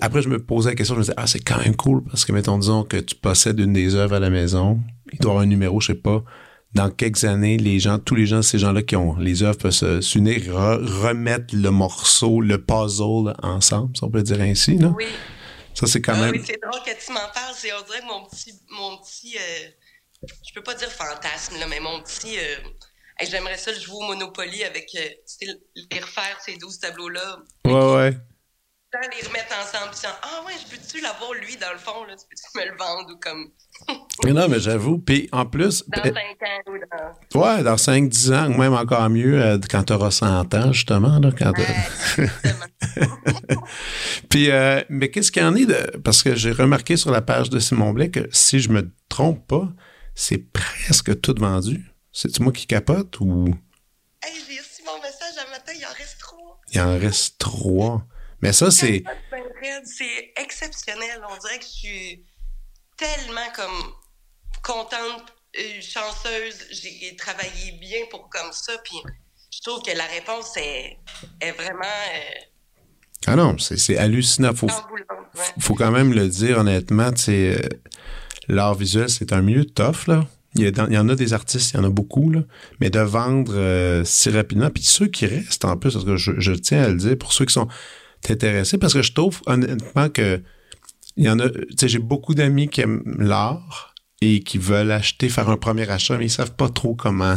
après, 0.00 0.22
je 0.22 0.28
me 0.28 0.38
posais 0.42 0.70
la 0.70 0.76
question, 0.76 0.94
je 0.94 1.00
me 1.00 1.04
disais, 1.04 1.14
ah, 1.16 1.26
c'est 1.26 1.40
quand 1.40 1.58
même 1.58 1.76
cool 1.76 2.02
parce 2.04 2.24
que, 2.24 2.32
mettons, 2.32 2.58
disons 2.58 2.84
que 2.84 2.96
tu 2.96 3.14
possèdes 3.14 3.60
une 3.60 3.72
des 3.72 3.94
œuvres 3.94 4.16
à 4.16 4.20
la 4.20 4.30
maison, 4.30 4.80
il 5.12 5.18
doit 5.18 5.30
y 5.30 5.32
avoir 5.32 5.42
un 5.42 5.46
numéro, 5.46 5.80
je 5.80 5.88
sais 5.88 5.94
pas. 5.94 6.22
Dans 6.72 6.88
quelques 6.88 7.24
années, 7.24 7.58
les 7.58 7.80
gens, 7.80 7.98
tous 7.98 8.14
les 8.14 8.26
gens, 8.26 8.42
ces 8.42 8.58
gens-là 8.58 8.82
qui 8.82 8.94
ont 8.94 9.16
les 9.16 9.42
œuvres 9.42 9.58
peuvent 9.58 10.00
s'unir, 10.00 10.54
remettre 10.54 11.54
le 11.56 11.70
morceau, 11.70 12.40
le 12.40 12.58
puzzle 12.58 13.34
ensemble, 13.42 13.96
si 13.96 14.04
on 14.04 14.10
peut 14.10 14.22
dire 14.22 14.40
ainsi, 14.40 14.76
non? 14.76 14.94
Oui. 14.96 15.06
Ça, 15.74 15.86
c'est 15.86 16.00
quand 16.00 16.14
ah 16.14 16.20
même. 16.20 16.32
Oui, 16.32 16.42
c'est 16.44 16.60
drôle 16.62 16.82
que 16.84 17.04
tu 17.04 17.12
m'en 17.12 17.28
parles. 17.32 17.54
C'est, 17.56 17.72
on 17.72 17.82
dirait 17.82 18.02
mon 18.02 18.24
petit, 18.26 18.52
mon 18.70 18.98
petit, 18.98 19.36
euh, 19.36 19.68
je 20.22 20.54
peux 20.54 20.62
pas 20.62 20.74
dire 20.74 20.90
fantasme, 20.90 21.58
là, 21.58 21.66
mais 21.68 21.80
mon 21.80 22.00
petit, 22.02 22.38
euh, 22.38 22.56
j'aimerais 23.28 23.56
ça 23.56 23.72
jouer 23.72 23.96
au 23.96 24.06
Monopoly 24.06 24.62
avec, 24.64 24.90
euh, 24.96 25.08
les 25.90 26.00
refaire 26.00 26.38
ces 26.44 26.56
12 26.56 26.78
tableaux-là. 26.78 27.38
Ouais, 27.64 27.94
ouais 27.94 28.16
les 28.98 29.26
remettre 29.26 29.54
ensemble, 29.60 29.92
puis 29.92 30.00
ah 30.04 30.42
ouais, 30.46 30.52
je 30.60 30.66
peux-tu 30.70 31.00
l'avoir 31.00 31.32
lui 31.34 31.56
dans 31.56 31.72
le 31.72 31.78
fond, 31.78 32.04
là, 32.04 32.14
tu 32.16 32.26
peux-tu 32.28 32.58
me 32.58 32.70
le 32.70 32.76
vendre 32.76 33.12
ou 33.12 33.18
comme. 33.18 33.50
non, 34.34 34.48
mais 34.48 34.60
j'avoue, 34.60 34.98
puis 34.98 35.28
en 35.32 35.46
plus. 35.46 35.84
Dans 35.88 36.02
5 36.02 36.14
ans 36.14 36.62
ou 36.66 36.72
dans. 37.32 37.40
Ouais, 37.40 37.62
dans 37.62 37.76
5-10 37.76 38.34
ans, 38.34 38.52
ou 38.52 38.58
même 38.58 38.74
encore 38.74 39.08
mieux 39.08 39.40
euh, 39.40 39.58
quand 39.70 39.84
tu 39.84 39.92
auras 39.92 40.10
100 40.10 40.54
ans, 40.54 40.72
justement. 40.72 41.18
Là, 41.18 41.30
quand 41.36 41.52
puis, 44.28 44.50
euh, 44.50 44.82
mais 44.88 45.10
qu'est-ce 45.10 45.30
qu'il 45.30 45.42
y 45.42 45.44
en 45.44 45.54
est 45.54 45.66
de. 45.66 45.98
Parce 45.98 46.22
que 46.22 46.34
j'ai 46.34 46.52
remarqué 46.52 46.96
sur 46.96 47.10
la 47.10 47.22
page 47.22 47.50
de 47.50 47.58
Simon 47.58 47.92
Blais 47.92 48.10
que 48.10 48.28
si 48.32 48.58
je 48.58 48.70
me 48.70 48.90
trompe 49.08 49.46
pas, 49.46 49.68
c'est 50.14 50.38
presque 50.52 51.20
tout 51.20 51.34
vendu. 51.38 51.92
C'est-tu 52.12 52.42
moi 52.42 52.52
qui 52.52 52.66
capote 52.66 53.20
ou? 53.20 53.54
Hey, 54.22 54.34
j'ai 54.48 54.58
reçu 54.58 54.82
mon 54.84 55.00
message 55.00 55.46
un 55.46 55.50
matin, 55.50 55.72
il 55.78 55.84
en 55.84 55.94
reste 55.96 56.18
trois. 56.18 56.60
Il 56.72 56.80
en 56.80 56.98
reste 56.98 57.38
trois. 57.38 58.04
Mais 58.42 58.52
ça, 58.52 58.70
c'est. 58.70 59.02
C'est 59.84 60.32
exceptionnel. 60.36 61.20
On 61.28 61.36
dirait 61.36 61.58
que 61.58 61.64
je 61.64 61.70
suis 61.70 62.24
tellement 62.96 63.50
comme 63.54 63.94
contente, 64.62 65.32
euh, 65.58 65.80
chanceuse. 65.80 66.66
J'ai 66.70 67.16
travaillé 67.16 67.72
bien 67.80 68.00
pour 68.10 68.28
comme 68.28 68.52
ça. 68.52 68.72
Puis 68.84 68.96
je 69.50 69.60
trouve 69.62 69.82
que 69.82 69.96
la 69.96 70.06
réponse 70.06 70.56
est, 70.56 70.98
est 71.40 71.52
vraiment. 71.52 71.80
Euh, 71.82 72.40
ah 73.26 73.36
non, 73.36 73.56
c'est 73.58 73.98
hallucinant. 73.98 74.54
Faut, 74.54 74.68
faut 75.58 75.74
quand 75.74 75.90
même 75.90 76.12
le 76.12 76.28
dire 76.28 76.58
honnêtement. 76.58 77.10
Euh, 77.28 77.58
l'art 78.48 78.74
visuel, 78.74 79.10
c'est 79.10 79.32
un 79.32 79.42
milieu 79.42 79.64
tough, 79.64 80.06
là. 80.06 80.26
Il 80.56 80.66
y, 80.66 80.98
en 80.98 81.08
a 81.08 81.14
des 81.14 81.32
artistes, 81.32 81.70
il 81.72 81.76
y 81.76 81.80
en 81.80 81.84
a 81.84 81.90
beaucoup, 81.90 82.28
là, 82.28 82.40
mais 82.80 82.90
de 82.90 82.98
vendre 82.98 84.02
si 84.04 84.30
rapidement, 84.30 84.68
puis 84.68 84.82
ceux 84.82 85.06
qui 85.06 85.24
restent 85.26 85.64
en 85.64 85.76
plus, 85.76 85.92
parce 85.92 86.04
que 86.04 86.16
je, 86.16 86.32
je, 86.38 86.52
tiens 86.54 86.82
à 86.82 86.88
le 86.88 86.96
dire, 86.96 87.16
pour 87.16 87.32
ceux 87.32 87.44
qui 87.44 87.52
sont 87.52 87.68
t'intéresser 88.22 88.78
parce 88.78 88.92
que 88.92 89.02
je 89.02 89.12
trouve 89.12 89.40
honnêtement 89.46 90.08
que 90.08 90.42
il 91.16 91.24
y 91.24 91.30
en 91.30 91.38
a, 91.38 91.50
tu 91.50 91.58
sais, 91.78 91.88
j'ai 91.88 91.98
beaucoup 91.98 92.34
d'amis 92.34 92.68
qui 92.68 92.80
aiment 92.80 93.02
l'art 93.18 93.94
et 94.20 94.40
qui 94.40 94.58
veulent 94.58 94.92
acheter, 94.92 95.28
faire 95.28 95.48
un 95.50 95.56
premier 95.56 95.88
achat, 95.90 96.16
mais 96.16 96.26
ils 96.26 96.30
savent 96.30 96.54
pas 96.54 96.68
trop 96.68 96.94
comment 96.94 97.36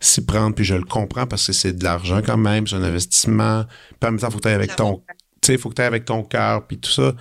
s'y 0.00 0.24
prendre, 0.24 0.54
puis 0.54 0.64
je 0.64 0.74
le 0.74 0.84
comprends 0.84 1.26
parce 1.26 1.46
que 1.46 1.52
c'est 1.52 1.72
de 1.72 1.84
l'argent 1.84 2.20
quand 2.24 2.36
même, 2.36 2.66
c'est 2.66 2.76
un 2.76 2.82
investissement. 2.82 3.64
Puis 4.00 4.08
en 4.08 4.12
même 4.12 4.20
temps, 4.20 4.30
faut 4.30 4.38
que 4.38 4.48
tu 4.48 4.54
avec 4.54 4.76
ton, 4.76 5.02
tu 5.40 5.46
sais, 5.46 5.58
faut 5.58 5.70
que 5.70 5.80
avec 5.80 6.04
ton 6.04 6.22
cœur, 6.24 6.66
puis 6.66 6.78
tout 6.78 6.90
ça. 6.90 7.14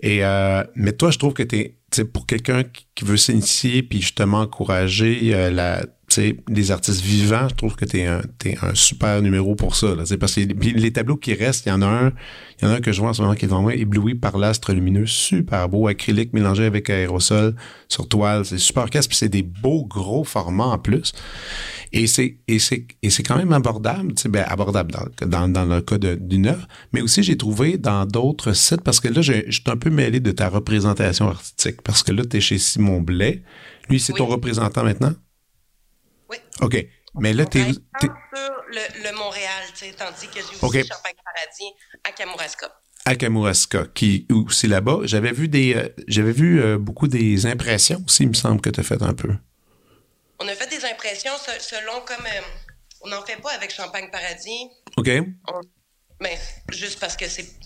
Et 0.00 0.24
euh, 0.24 0.64
mais 0.74 0.92
toi, 0.92 1.10
je 1.10 1.18
trouve 1.18 1.34
que 1.34 1.42
tu 1.42 1.56
es, 1.56 2.04
pour 2.04 2.26
quelqu'un 2.26 2.64
qui 2.94 3.04
veut 3.04 3.18
s'initier, 3.18 3.82
puis 3.82 4.00
justement 4.00 4.40
encourager 4.40 5.34
euh, 5.34 5.50
la 5.50 5.84
les 6.16 6.70
artistes 6.70 7.00
vivants, 7.00 7.48
je 7.48 7.54
trouve 7.54 7.76
que 7.76 7.84
tu 7.84 8.00
es, 8.00 8.06
un 8.06 8.74
super 8.74 9.22
numéro 9.22 9.54
pour 9.54 9.76
ça. 9.76 9.94
Là, 9.94 10.04
parce 10.18 10.34
que 10.34 10.40
les 10.40 10.92
tableaux 10.92 11.16
qui 11.16 11.34
restent, 11.34 11.66
il 11.66 11.70
y 11.70 11.72
en 11.72 11.82
a 11.82 11.86
un, 11.86 12.12
il 12.58 12.64
y 12.64 12.68
en 12.68 12.70
a 12.70 12.76
un 12.76 12.80
que 12.80 12.92
je 12.92 13.00
vois 13.00 13.10
en 13.10 13.12
ce 13.12 13.22
moment 13.22 13.34
qui 13.34 13.44
est 13.44 13.48
devant 13.48 13.62
moi, 13.62 13.74
ébloui 13.74 14.14
par 14.14 14.38
l'astre 14.38 14.72
lumineux, 14.72 15.06
super 15.06 15.68
beau, 15.68 15.88
acrylique 15.88 16.32
mélangé 16.32 16.64
avec 16.64 16.90
aérosol 16.90 17.54
sur 17.88 18.08
toile, 18.08 18.44
c'est 18.44 18.58
super 18.58 18.88
casse, 18.90 19.06
puis 19.06 19.16
c'est 19.16 19.28
des 19.28 19.42
beaux 19.42 19.84
gros 19.84 20.24
formats 20.24 20.66
en 20.66 20.78
plus. 20.78 21.12
Et 21.92 22.06
c'est 22.06 22.38
et 22.48 22.58
c'est 22.58 22.86
et 23.02 23.10
c'est 23.10 23.22
quand 23.22 23.36
même 23.36 23.52
abordable, 23.52 24.14
ben 24.30 24.44
abordable 24.48 24.94
dans, 25.26 25.48
dans, 25.48 25.64
le 25.66 25.82
cas 25.82 25.98
d'une 25.98 26.46
œuvre, 26.46 26.66
mais 26.92 27.02
aussi 27.02 27.22
j'ai 27.22 27.36
trouvé 27.36 27.76
dans 27.76 28.06
d'autres 28.06 28.54
sites 28.54 28.80
parce 28.80 28.98
que 28.98 29.08
là 29.08 29.20
je 29.20 29.50
suis 29.50 29.62
un 29.66 29.76
peu 29.76 29.90
mêlé 29.90 30.18
de 30.20 30.30
ta 30.30 30.48
représentation 30.48 31.28
artistique 31.28 31.82
parce 31.82 32.02
que 32.02 32.12
là 32.12 32.22
tu 32.24 32.38
es 32.38 32.40
chez 32.40 32.56
Simon 32.56 33.02
Blais, 33.02 33.42
lui 33.90 34.00
c'est 34.00 34.14
ton 34.14 34.26
représentant 34.26 34.84
maintenant? 34.84 35.12
Oui. 36.32 36.38
OK. 36.60 36.84
Mais 37.20 37.32
là, 37.34 37.44
tu 37.44 37.60
es. 37.60 37.64
sur 37.64 37.80
le, 38.68 39.04
le 39.04 39.16
Montréal, 39.16 39.64
tu 39.74 39.84
sais, 39.84 39.92
tandis 39.92 40.26
que 40.28 40.40
j'ai 40.40 40.66
aussi 40.66 40.88
Champagne 40.88 41.14
Paradis 41.24 41.72
à 42.04 42.12
Kamouraska. 42.12 42.74
À 43.04 43.16
Kamouraska, 43.16 43.86
qui 43.94 44.26
c'est 44.50 44.68
là-bas. 44.68 45.00
J'avais 45.04 45.32
vu 45.32 45.48
des, 45.48 45.74
euh, 45.74 45.88
j'avais 46.08 46.32
vu 46.32 46.62
euh, 46.62 46.78
beaucoup 46.78 47.08
des 47.08 47.46
impressions 47.46 48.02
aussi, 48.06 48.22
il 48.22 48.30
me 48.30 48.34
semble 48.34 48.60
que 48.60 48.70
tu 48.70 48.80
as 48.80 48.82
fait 48.82 49.02
un 49.02 49.12
peu. 49.12 49.34
On 50.38 50.48
a 50.48 50.54
fait 50.54 50.68
des 50.70 50.84
impressions 50.86 51.32
selon 51.58 52.00
comme 52.06 52.24
euh, 52.24 52.40
on 53.02 53.08
n'en 53.08 53.22
fait 53.22 53.36
pas 53.36 53.52
avec 53.52 53.70
Champagne 53.72 54.08
Paradis. 54.10 54.70
OK. 54.96 55.10
mais 56.20 56.38
juste 56.70 56.98
parce 56.98 57.16
que 57.16 57.28
c'est 57.28 57.58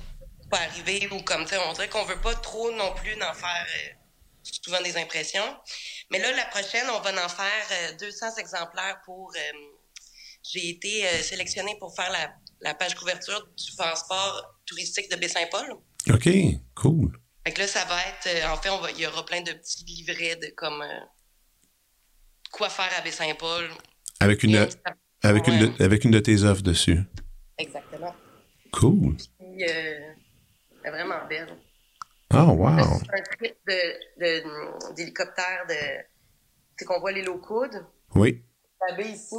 pas 0.51 0.59
arrivé 0.59 1.09
ou 1.13 1.23
comme 1.23 1.47
ça, 1.47 1.57
on 1.69 1.73
dirait 1.73 1.89
qu'on 1.89 2.05
veut 2.05 2.21
pas 2.21 2.35
trop 2.35 2.73
non 2.73 2.95
plus 2.95 3.15
en 3.15 3.35
faire 3.35 3.67
souvent 4.63 4.81
des 4.83 4.97
impressions. 4.97 5.57
Mais 6.11 6.19
là, 6.19 6.33
la 6.33 6.47
prochaine, 6.47 6.87
on 6.91 7.01
va 7.01 7.25
en 7.25 7.29
faire 7.29 7.97
200 7.99 8.27
euh, 8.27 8.41
exemplaires 8.41 9.01
pour. 9.05 9.33
Euh, 9.37 9.59
j'ai 10.43 10.71
été 10.71 11.07
euh, 11.07 11.23
sélectionnée 11.23 11.77
pour 11.81 11.95
faire 11.95 12.13
la, 12.61 12.75
page 12.75 12.95
couverture 12.95 13.49
du 13.57 13.75
passeport 13.77 14.55
touristique 14.65 15.11
de 15.11 15.17
Baie-Saint-Paul. 15.17 15.75
OK, 16.11 16.29
cool. 16.75 17.19
Fait 17.45 17.53
que 17.53 17.61
là, 17.61 17.67
ça 17.67 17.85
va 17.85 17.97
être. 18.01 18.49
en 18.49 18.57
fait, 18.57 18.71
on 18.71 18.79
va, 18.79 18.91
il 18.93 19.01
y 19.01 19.07
aura 19.07 19.25
plein 19.25 19.41
de 19.41 19.53
petits 19.53 19.85
livrets 19.85 20.37
de 20.37 20.49
comme. 20.57 20.85
quoi 22.53 22.69
faire 22.69 22.91
à 22.97 23.03
Baie-Saint-Paul. 23.03 23.71
Avec 24.21 24.43
une, 24.45 24.69
avec, 25.23 25.47
une 25.47 25.59
de, 25.59 25.83
avec 25.83 26.05
une 26.05 26.11
de 26.13 26.21
tes 26.21 26.43
offres 26.45 26.63
dessus. 26.63 27.01
Exactement. 27.59 28.15
Cool. 28.73 29.17
Puis, 29.39 29.63
est 29.63 30.91
vraiment 30.91 31.27
belle. 31.29 31.57
Oh, 32.35 32.53
wow. 32.53 32.79
C'est 32.99 33.15
un 33.15 33.23
trip 33.23 33.57
d'hélicoptère 34.97 35.67
de, 35.69 36.85
qu'on 36.85 37.01
voit 37.01 37.13
les 37.13 37.23
low 37.23 37.39
coudes. 37.39 37.85
Oui. 38.15 38.43
La 38.89 38.95
baie 38.97 39.11
ici. 39.11 39.37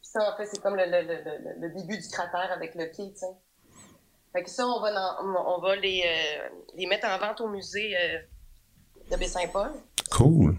ça, 0.00 0.32
en 0.32 0.36
fait, 0.36 0.46
c'est 0.46 0.62
comme 0.62 0.76
le, 0.76 0.84
le, 0.84 1.02
le, 1.02 1.60
le, 1.60 1.74
début 1.74 1.98
du 1.98 2.08
cratère 2.08 2.50
avec 2.52 2.74
le 2.74 2.90
pied, 2.90 3.12
tu 3.12 3.20
sais. 3.20 3.26
Fait 4.32 4.44
que 4.44 4.50
ça, 4.50 4.66
on 4.66 4.80
va, 4.80 5.18
on 5.22 5.60
va 5.60 5.76
les, 5.76 6.02
euh, 6.06 6.48
les 6.76 6.86
mettre 6.86 7.06
en 7.08 7.18
vente 7.18 7.40
au 7.40 7.48
musée 7.48 7.96
euh, 7.96 8.18
de 9.10 9.16
Baie-Saint-Paul. 9.16 9.72
Cool. 10.12 10.56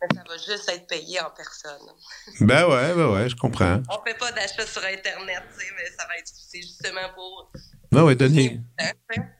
Ça 0.00 0.22
va 0.28 0.36
juste 0.36 0.68
être 0.68 0.86
payé 0.86 1.18
en 1.20 1.30
personne. 1.30 1.80
Ben 2.40 2.68
ouais, 2.68 2.94
ben 2.94 3.10
ouais, 3.10 3.28
je 3.28 3.36
comprends. 3.36 3.80
On 3.88 4.02
fait 4.04 4.18
pas 4.18 4.30
d'achat 4.32 4.66
sur 4.66 4.84
Internet, 4.84 5.42
tu 5.50 5.60
sais, 5.60 5.72
mais 5.76 5.86
ça 5.96 6.06
va 6.06 6.18
être, 6.18 6.28
c'est 6.28 6.60
justement 6.60 7.08
pour 7.14 7.50
ben 7.94 8.04
ouais, 8.04 8.16
donner, 8.16 8.60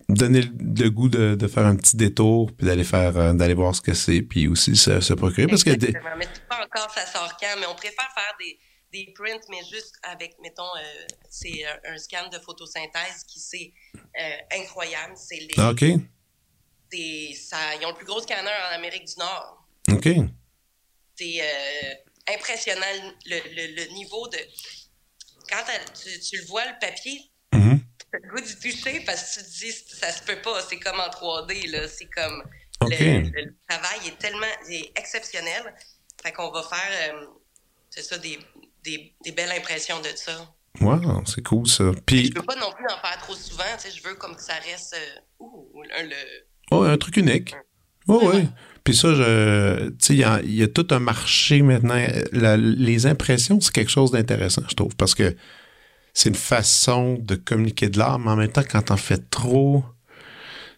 donner 0.08 0.40
le 0.42 0.88
goût 0.88 1.08
de, 1.08 1.34
de, 1.34 1.48
faire 1.48 1.66
un 1.66 1.76
petit 1.76 1.96
détour, 1.96 2.52
puis 2.52 2.66
d'aller 2.66 2.84
faire, 2.84 3.16
euh, 3.16 3.32
d'aller 3.32 3.54
voir 3.54 3.74
ce 3.74 3.80
que 3.80 3.94
c'est, 3.94 4.22
puis 4.22 4.46
aussi 4.46 4.76
se, 4.76 5.00
se 5.00 5.12
procurer. 5.12 5.46
Parce 5.46 5.64
que 5.64 5.70
Mais 5.70 6.28
pas 6.48 6.64
encore, 6.64 6.90
ça 6.90 7.04
sort 7.06 7.36
quand, 7.40 7.56
mais 7.58 7.66
on 7.66 7.74
préfère 7.74 8.08
faire 8.14 8.34
des, 8.38 8.58
des 8.92 9.12
prints, 9.12 9.44
mais 9.50 9.58
juste 9.70 9.96
avec, 10.04 10.36
mettons, 10.40 10.62
euh, 10.62 11.06
c'est 11.28 11.64
un, 11.84 11.98
scan 11.98 12.28
de 12.28 12.38
photosynthèse 12.38 13.24
qui 13.26 13.40
c'est 13.40 13.72
euh, 14.20 14.60
incroyable. 14.60 15.14
C'est 15.16 15.36
les, 15.36 15.54
ah, 15.58 15.70
OK. 15.70 15.80
ça, 17.36 17.74
ils 17.80 17.86
ont 17.86 17.90
le 17.90 17.96
plus 17.96 18.06
gros 18.06 18.20
scanner 18.20 18.50
en 18.70 18.74
Amérique 18.74 19.06
du 19.06 19.14
Nord. 19.18 19.66
OK. 19.90 20.08
C'est 21.16 21.40
impressionnant 22.28 23.14
le, 23.26 23.36
le, 23.36 23.74
le, 23.76 23.94
niveau 23.94 24.28
de. 24.28 24.38
Quand 25.48 25.62
tu, 25.94 26.20
tu, 26.20 26.38
le 26.38 26.46
vois, 26.46 26.64
le 26.64 26.78
papier, 26.80 27.20
le 28.22 28.28
goût 28.28 28.40
du 28.40 28.54
toucher 28.56 29.02
parce 29.04 29.22
que 29.22 29.40
tu 29.40 29.46
te 29.46 29.58
dis, 29.58 29.72
ça 29.72 30.10
se 30.10 30.22
peut 30.22 30.40
pas, 30.42 30.60
c'est 30.68 30.78
comme 30.78 31.00
en 31.00 31.08
3D, 31.08 31.70
là. 31.70 31.88
C'est 31.88 32.06
comme. 32.06 32.42
Le, 32.82 33.54
travail 33.68 34.08
est 34.08 34.18
tellement 34.18 34.46
est 34.68 34.92
exceptionnel. 34.98 35.74
Fait 36.22 36.32
qu'on 36.32 36.50
va 36.50 36.62
faire, 36.62 37.14
euh, 37.14 37.26
c'est 37.88 38.02
ça, 38.02 38.18
des, 38.18 38.38
des, 38.82 39.14
des, 39.24 39.32
belles 39.32 39.52
impressions 39.52 40.00
de 40.00 40.08
ça. 40.14 40.54
Wow, 40.80 41.24
c'est 41.24 41.42
cool 41.42 41.66
ça. 41.66 41.92
Puis... 42.04 42.26
Je 42.26 42.34
veux 42.34 42.44
pas 42.44 42.56
non 42.56 42.72
plus 42.72 42.84
en 42.86 42.98
faire 43.00 43.18
trop 43.18 43.34
souvent, 43.34 43.64
tu 43.78 43.88
sais, 43.88 43.96
je 43.96 44.06
veux 44.06 44.14
comme 44.14 44.36
que 44.36 44.42
ça 44.42 44.54
reste. 44.54 44.94
Euh, 44.94 45.20
ouh, 45.44 45.82
le. 45.82 46.16
Oh, 46.70 46.82
un 46.82 46.98
truc 46.98 47.16
unique. 47.16 47.54
Oh, 48.06 48.30
oui. 48.32 48.48
Puis 48.82 48.94
ça, 48.94 49.14
je, 49.14 49.88
tu 49.90 49.96
sais, 49.98 50.14
il 50.14 50.54
y, 50.54 50.62
a 50.62 50.68
tout 50.68 50.86
un 50.90 50.98
marché 50.98 51.62
maintenant. 51.62 52.06
les 52.32 53.06
impressions, 53.06 53.58
c'est 53.60 53.72
quelque 53.72 53.90
chose 53.90 54.10
d'intéressant, 54.10 54.62
je 54.68 54.74
trouve, 54.74 54.94
parce 54.96 55.14
que 55.14 55.34
c'est 56.14 56.28
une 56.28 56.36
façon 56.36 57.18
de 57.18 57.34
communiquer 57.34 57.88
de 57.88 57.98
l'art, 57.98 58.20
mais 58.20 58.30
en 58.30 58.36
même 58.36 58.52
temps, 58.52 58.62
quand 58.62 58.82
t'en 58.82 58.96
fais 58.96 59.18
trop, 59.18 59.84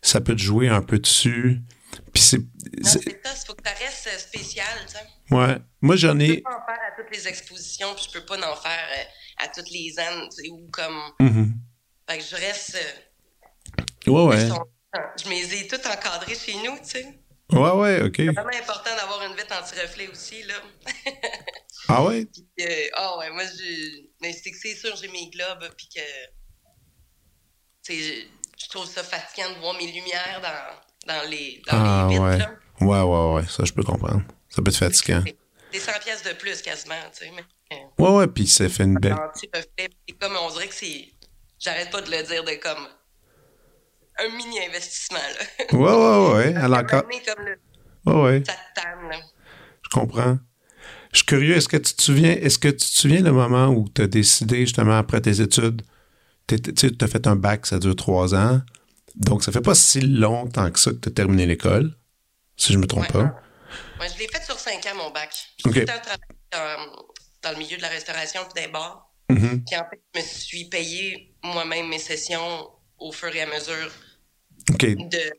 ça 0.01 0.22
peut 0.22 0.35
te 0.35 0.40
jouer 0.40 0.68
un 0.68 0.83
peu 0.83 0.99
dessus. 0.99 1.61
Puis 2.12 2.22
c'est. 2.22 2.40
c'est 2.83 3.03
ça, 3.22 3.35
il 3.42 3.46
faut 3.46 3.55
que 3.55 3.62
ça 3.64 3.75
reste 3.75 4.09
euh, 4.12 4.18
spécial, 4.18 4.66
tu 4.87 4.94
sais. 4.94 5.35
Ouais. 5.35 5.59
Moi, 5.83 5.96
j'en 5.96 6.18
ai. 6.18 6.29
Je 6.29 6.35
peux 6.37 6.42
pas 6.42 6.57
en 6.57 6.66
faire 6.66 6.81
à 6.88 6.96
toutes 6.96 7.14
les 7.14 7.29
expositions, 7.29 7.94
puis 7.94 8.09
je 8.09 8.18
peux 8.18 8.25
pas 8.25 8.37
en 8.37 8.57
faire 8.57 8.88
euh, 8.99 9.44
à 9.44 9.49
toutes 9.49 9.70
les 9.70 9.94
ans, 9.99 10.29
tu 10.31 10.44
sais, 10.44 10.51
ou 10.51 10.68
comme. 10.72 10.99
Mm-hmm. 11.20 11.53
Fait 12.09 12.18
que 12.18 12.25
je 12.25 12.37
reste. 12.37 12.79
Euh, 14.09 14.11
ouais, 14.11 14.25
ouais. 14.25 14.49
Je 15.22 15.29
me 15.29 15.35
les 15.35 15.55
ai 15.55 15.66
toutes 15.68 15.87
encadrées 15.87 16.35
chez 16.35 16.55
nous, 16.55 16.79
tu 16.79 16.85
sais. 16.85 17.20
Ouais, 17.53 17.70
ouais, 17.72 18.03
OK. 18.03 18.14
C'est 18.16 18.27
vraiment 18.27 18.49
important 18.49 18.96
d'avoir 18.96 19.22
une 19.22 19.37
vitre 19.37 19.55
anti-reflet 19.61 20.09
aussi, 20.09 20.42
là. 20.44 20.55
ah 21.89 22.05
ouais? 22.05 22.27
ah 22.95 23.19
ouais, 23.19 23.31
moi, 23.31 23.45
je... 23.45 24.07
Mais 24.21 24.33
c'est 24.33 24.51
que 24.51 24.57
c'est 24.57 24.75
sûr, 24.75 24.97
j'ai 24.97 25.09
mes 25.09 25.31
globes, 25.31 25.69
puis 25.77 25.89
que. 25.95 26.01
Tu 27.83 28.29
je 28.59 28.69
trouve 28.69 28.87
ça 28.87 29.03
fatigant 29.05 29.51
de 29.51 29.61
voir 29.61 29.75
mes 29.75 29.87
lumières 29.87 30.41
dans, 30.43 31.12
dans 31.12 31.29
les, 31.29 31.62
dans 31.67 31.77
ah, 31.77 32.07
les 32.09 32.15
vitres, 32.15 32.25
ouais. 32.25 32.39
Là. 32.39 32.51
Ouais, 32.81 33.01
ouais, 33.03 33.35
ouais, 33.35 33.47
ça, 33.49 33.65
je 33.65 33.73
peux 33.73 33.83
comprendre. 33.83 34.23
Ça 34.49 34.62
peut 34.62 34.71
être 34.71 34.77
fatigant. 34.77 35.23
C'est 35.73 35.81
100 35.81 35.93
pièces 36.03 36.23
de 36.23 36.33
plus, 36.33 36.62
quasiment, 36.62 36.95
tu 37.12 37.27
sais. 37.27 37.33
Mais... 37.71 37.87
Ouais, 37.99 38.11
ouais, 38.11 38.27
puis 38.29 38.47
ça 38.47 38.69
fait 38.69 38.85
une 38.85 38.99
belle. 38.99 39.12
Anti-reflet, 39.12 39.91
comme 40.21 40.37
on 40.37 40.51
dirait 40.51 40.69
que 40.69 40.75
c'est. 40.75 41.09
J'arrête 41.59 41.91
pas 41.91 42.01
de 42.01 42.11
le 42.11 42.23
dire 42.23 42.45
de 42.45 42.53
comme 42.55 42.89
un 44.19 44.29
mini 44.37 44.61
investissement. 44.61 45.19
Là. 45.19 45.65
Ouais, 45.77 45.79
ouais, 45.79 46.35
ouais. 46.35 46.55
Alors, 46.62 46.87
comme 46.87 47.09
le... 47.11 47.59
ouais, 48.07 48.23
ouais. 48.23 48.43
Satan, 48.45 49.09
là. 49.11 49.17
Je 49.83 49.89
comprends. 49.91 50.39
Je 51.16 51.20
suis 51.20 51.26
curieux, 51.29 51.57
est-ce 51.57 51.68
que 51.68 51.79
tu 51.79 51.94
te 51.94 52.02
souviens, 52.02 52.33
est-ce 52.33 52.59
que 52.59 52.68
tu 52.68 52.76
te 52.76 52.98
souviens 52.98 53.22
le 53.22 53.33
moment 53.33 53.68
où 53.68 53.88
tu 53.88 54.02
as 54.02 54.07
décidé, 54.07 54.61
justement, 54.61 54.98
après 54.98 55.22
tes 55.22 55.40
études, 55.40 55.81
tu 56.46 56.57
as 57.00 57.07
fait 57.07 57.26
un 57.26 57.37
bac, 57.37 57.64
ça 57.64 57.79
dure 57.79 57.96
trois 57.96 58.35
ans. 58.35 58.61
Donc, 59.14 59.42
ça 59.42 59.50
fait 59.50 59.62
pas 59.62 59.74
si 59.74 60.02
longtemps 60.02 60.70
que 60.70 60.79
ça 60.79 60.90
que 60.90 60.96
tu 60.96 61.09
as 61.09 61.12
terminé 61.12 61.46
l'école, 61.46 61.96
si 62.59 62.74
je 62.74 62.76
me 62.76 62.87
trompe 62.87 63.11
pas? 63.11 63.35
Ouais, 63.98 64.09
je 64.12 64.18
l'ai 64.18 64.29
fait 64.29 64.44
sur 64.44 64.59
cinq 64.59 64.85
ans, 64.85 64.94
mon 64.94 65.11
bac. 65.11 65.35
J'ai 65.64 65.88
un 65.88 65.98
travail 66.00 66.18
dans, 67.42 67.50
le 67.52 67.57
milieu 67.57 67.79
de 67.79 67.83
la 67.83 67.88
restauration 67.88 68.42
et 68.55 68.61
des 68.61 68.68
bars. 68.70 69.11
Mm-hmm. 69.31 69.64
Puis 69.64 69.76
en 69.76 69.88
fait, 69.88 70.02
je 70.14 70.20
me 70.20 70.26
suis 70.26 70.64
payé 70.66 71.35
moi-même 71.42 71.88
mes 71.88 71.98
sessions 71.98 72.68
au 72.98 73.11
fur 73.11 73.35
et 73.35 73.40
à 73.40 73.46
mesure 73.46 73.90
de. 74.68 75.33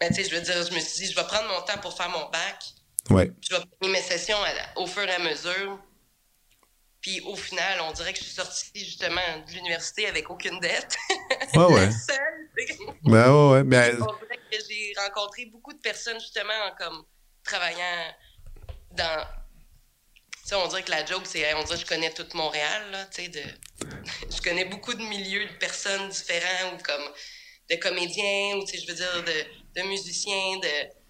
Ben, 0.00 0.08
tu 0.08 0.14
sais, 0.14 0.30
je 0.30 0.34
veux 0.34 0.40
dire, 0.40 0.54
je 0.54 0.74
me 0.74 0.80
suis 0.80 1.04
dit, 1.04 1.12
je 1.12 1.16
vais 1.16 1.26
prendre 1.26 1.48
mon 1.48 1.60
temps 1.66 1.78
pour 1.82 1.94
faire 1.94 2.08
mon 2.08 2.30
bac. 2.30 2.64
Ouais. 3.10 3.30
Je 3.40 3.54
vais 3.54 3.62
prendre 3.78 3.92
mes 3.92 4.02
sessions 4.02 4.36
au 4.76 4.86
fur 4.86 5.04
et 5.04 5.12
à 5.12 5.18
mesure. 5.18 5.78
Puis 7.00 7.20
au 7.20 7.36
final, 7.36 7.80
on 7.82 7.92
dirait 7.92 8.12
que 8.12 8.18
je 8.18 8.24
suis 8.24 8.34
sortie 8.34 8.70
justement 8.74 9.20
de 9.46 9.52
l'université 9.52 10.06
avec 10.08 10.28
aucune 10.28 10.58
dette. 10.58 10.96
Ouais, 11.54 11.64
ouais. 11.64 11.90
Seule. 12.06 12.50
Ben 13.04 13.32
ouais, 13.32 13.52
ouais. 13.52 13.64
Ben... 13.64 14.02
On 14.02 14.12
dirait 14.24 14.40
que 14.50 14.58
j'ai 14.68 14.92
rencontré 14.96 15.46
beaucoup 15.46 15.72
de 15.72 15.78
personnes 15.78 16.18
justement 16.18 16.74
comme 16.78 17.04
travaillant 17.44 18.12
dans. 18.92 19.24
Tu 20.42 20.50
sais, 20.50 20.54
on 20.56 20.66
dirait 20.68 20.82
que 20.82 20.90
la 20.90 21.04
joke, 21.04 21.26
c'est 21.26 21.54
on 21.54 21.62
dirait 21.64 21.76
que 21.76 21.82
je 21.82 21.86
connais 21.86 22.12
tout 22.12 22.26
Montréal, 22.34 22.90
là, 22.92 23.04
tu 23.06 23.22
sais, 23.22 23.28
de... 23.28 23.42
je 24.30 24.40
connais 24.42 24.64
beaucoup 24.64 24.94
de 24.94 25.02
milieux 25.02 25.44
de 25.46 25.52
personnes 25.54 26.08
différents 26.08 26.74
ou 26.74 26.82
comme 26.82 27.02
de 27.68 27.76
comédiens, 27.76 28.56
ou, 28.56 28.66
je 28.66 28.86
veux 28.86 28.94
dire, 28.94 29.24
de, 29.24 29.80
de 29.80 29.88
musiciens, 29.88 30.58
de... 30.58 31.05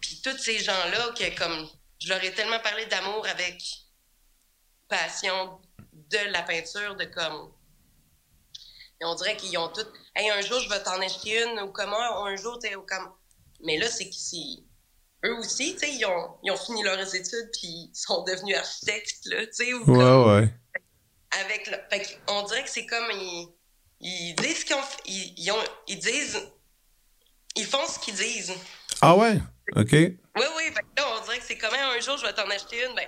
Puis 0.00 0.20
tous 0.22 0.38
ces 0.38 0.58
gens-là, 0.58 1.12
que 1.16 1.36
comme, 1.36 1.68
je 2.00 2.08
leur 2.08 2.22
ai 2.22 2.32
tellement 2.32 2.60
parlé 2.60 2.86
d'amour 2.86 3.26
avec 3.26 3.62
passion 4.88 5.60
de 5.92 6.32
la 6.32 6.42
peinture, 6.42 6.96
de 6.96 7.04
comme... 7.04 7.52
Et 9.00 9.04
on 9.04 9.14
dirait 9.14 9.36
qu'ils 9.36 9.56
ont 9.58 9.68
tout... 9.68 9.86
Hey, 10.14 10.28
un 10.30 10.40
jour, 10.40 10.60
je 10.60 10.68
vais 10.68 10.82
t'en 10.82 11.00
acheter 11.00 11.42
une, 11.42 11.60
ou 11.60 11.72
comment, 11.72 12.24
un 12.26 12.36
jour, 12.36 12.58
tu 12.58 12.70
comme... 12.86 13.12
Mais 13.64 13.78
là, 13.78 13.88
c'est 13.88 14.08
qu'ici 14.08 14.64
eux 15.24 15.36
aussi, 15.38 15.74
tu 15.74 15.80
sais, 15.80 15.94
ils 15.94 16.04
ont, 16.04 16.36
ils 16.42 16.50
ont 16.50 16.56
fini 16.56 16.82
leurs 16.82 17.14
études 17.14 17.50
puis 17.52 17.90
ils 17.90 17.90
sont 17.92 18.22
devenus 18.24 18.56
architectes, 18.56 19.24
là, 19.26 19.46
tu 19.46 19.52
sais. 19.52 19.74
Ouais, 19.74 20.24
ouais. 20.24 20.54
Avec 21.42 21.66
le, 21.66 21.76
fait 21.90 22.20
on 22.28 22.42
dirait 22.44 22.64
que 22.64 22.70
c'est 22.70 22.86
comme 22.86 23.10
ils, 23.12 23.48
ils 24.00 24.34
disent 24.34 24.64
qu'ils 24.64 24.76
ont, 24.76 24.84
ils, 25.06 25.50
ont, 25.50 25.64
ils 25.86 25.98
disent, 25.98 26.40
ils 27.56 27.66
font 27.66 27.86
ce 27.86 27.98
qu'ils 27.98 28.14
disent. 28.14 28.54
Ah 29.00 29.14
ouais, 29.14 29.38
ok? 29.76 29.92
Oui, 29.92 30.44
oui, 30.56 30.64
là, 30.96 31.04
on 31.16 31.24
dirait 31.24 31.38
que 31.38 31.44
c'est 31.44 31.58
comme 31.58 31.74
un 31.74 32.00
jour 32.00 32.16
je 32.18 32.26
vais 32.26 32.32
t'en 32.32 32.48
acheter 32.48 32.84
une, 32.88 32.94
ben, 32.94 33.06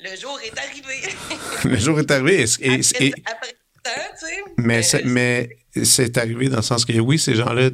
le 0.00 0.16
jour 0.16 0.38
est 0.40 0.58
arrivé. 0.58 1.14
le 1.64 1.76
jour 1.76 1.98
est 1.98 2.10
arrivé. 2.10 2.44
Et, 2.60 2.72
après, 2.72 3.12
après 3.26 3.56
temps, 3.82 3.90
tu 4.18 4.26
sais. 4.26 4.42
Mais, 4.58 4.82
c'est, 4.82 5.04
mais 5.04 5.48
c'est 5.82 6.16
arrivé 6.18 6.48
dans 6.48 6.56
le 6.56 6.62
sens 6.62 6.84
que 6.84 6.92
oui, 6.98 7.18
ces 7.18 7.34
gens-là, 7.34 7.70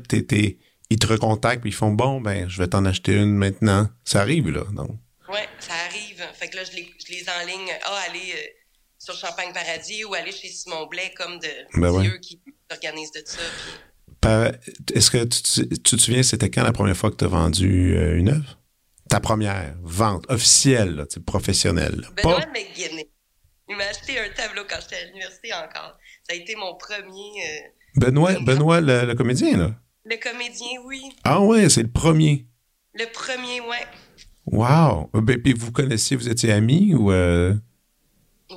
ils 0.91 0.99
te 0.99 1.07
recontactent 1.07 1.61
puis 1.61 1.71
ils 1.71 1.75
font 1.75 1.91
bon 1.91 2.21
ben 2.21 2.49
je 2.49 2.59
vais 2.59 2.69
t'en 2.69 2.85
acheter 2.85 3.13
une 3.15 3.37
maintenant. 3.37 3.89
Ça 4.05 4.21
arrive 4.21 4.51
là, 4.51 4.65
non 4.73 4.99
Ouais, 5.29 5.49
ça 5.59 5.73
arrive. 5.89 6.23
Fait 6.35 6.49
que 6.49 6.57
là 6.57 6.65
je 6.65 6.73
les, 6.73 6.95
je 7.05 7.13
les 7.13 7.27
enligne 7.29 7.73
ah 7.85 8.01
aller 8.09 8.33
euh, 8.35 8.47
sur 8.99 9.17
Champagne 9.17 9.53
Paradis 9.53 10.05
ou 10.05 10.15
aller 10.15 10.33
chez 10.33 10.49
Simon 10.49 10.87
Blais 10.87 11.13
comme 11.17 11.39
de 11.39 11.49
ben 11.75 12.19
qui 12.21 12.41
organisent 12.71 13.13
de 13.13 13.23
ça. 13.25 13.39
Est-ce 14.95 15.11
que 15.11 15.25
tu, 15.25 15.69
tu, 15.69 15.97
te 15.97 15.97
souviens 15.97 16.23
c'était 16.23 16.51
quand 16.51 16.63
la 16.63 16.73
première 16.73 16.97
fois 16.97 17.11
que 17.11 17.17
tu 17.17 17.25
as 17.25 17.29
vendu 17.29 17.97
euh, 17.97 18.19
une 18.19 18.31
œuvre? 18.31 18.59
Ta 19.09 19.21
première 19.21 19.75
vente 19.83 20.25
officielle, 20.29 20.97
là, 20.97 21.05
professionnelle. 21.25 22.09
Benoît 22.17 22.41
Pas... 22.41 22.47
Il 23.69 23.77
m'a 23.77 23.85
acheté 23.85 24.19
un 24.19 24.29
tableau 24.31 24.63
quand 24.69 24.77
j'étais 24.81 24.97
à 24.97 25.07
l'université 25.07 25.53
encore. 25.53 25.99
Ça 26.23 26.33
a 26.33 26.35
été 26.35 26.55
mon 26.55 26.77
premier. 26.77 27.07
Euh, 27.07 27.69
Benoît, 27.97 28.35
Benoît 28.41 28.81
le 28.81 29.15
comédien 29.15 29.57
là? 29.57 29.75
Le 30.09 30.17
comédien, 30.17 30.81
oui. 30.85 31.03
Ah 31.25 31.41
ouais, 31.41 31.69
c'est 31.69 31.83
le 31.83 31.91
premier. 31.91 32.47
Le 32.95 33.07
premier, 33.13 33.61
ouais. 33.61 33.87
Wow. 34.47 35.11
Ben, 35.13 35.43
puis 35.43 35.53
vous 35.53 35.73
connaissiez, 35.73 36.17
vous 36.17 36.29
étiez 36.29 36.53
amis 36.53 36.95
ou... 36.95 37.11
Euh? 37.11 37.55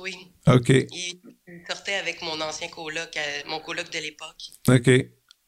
Oui. 0.00 0.16
OK. 0.46 0.68
Il 0.68 1.20
sortait 1.68 1.94
avec 1.94 2.22
mon 2.22 2.40
ancien 2.40 2.68
coloc, 2.68 3.16
euh, 3.16 3.20
mon 3.48 3.58
coloc 3.58 3.90
de 3.90 3.98
l'époque. 3.98 4.50
OK. 4.68 4.90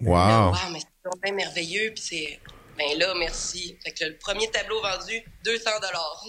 Wow. 0.02 0.50
wow, 0.50 0.54
mais 0.72 0.80
c'est 0.80 1.22
bien 1.22 1.32
merveilleux, 1.32 1.92
puis 1.94 2.02
c'est... 2.02 2.40
Ben 2.76 2.98
là, 2.98 3.12
merci. 3.18 3.76
Fait 3.84 3.90
que 3.90 4.04
le 4.06 4.16
premier 4.16 4.50
tableau 4.50 4.80
vendu, 4.80 5.20
200 5.44 5.70
dollars. 5.80 6.24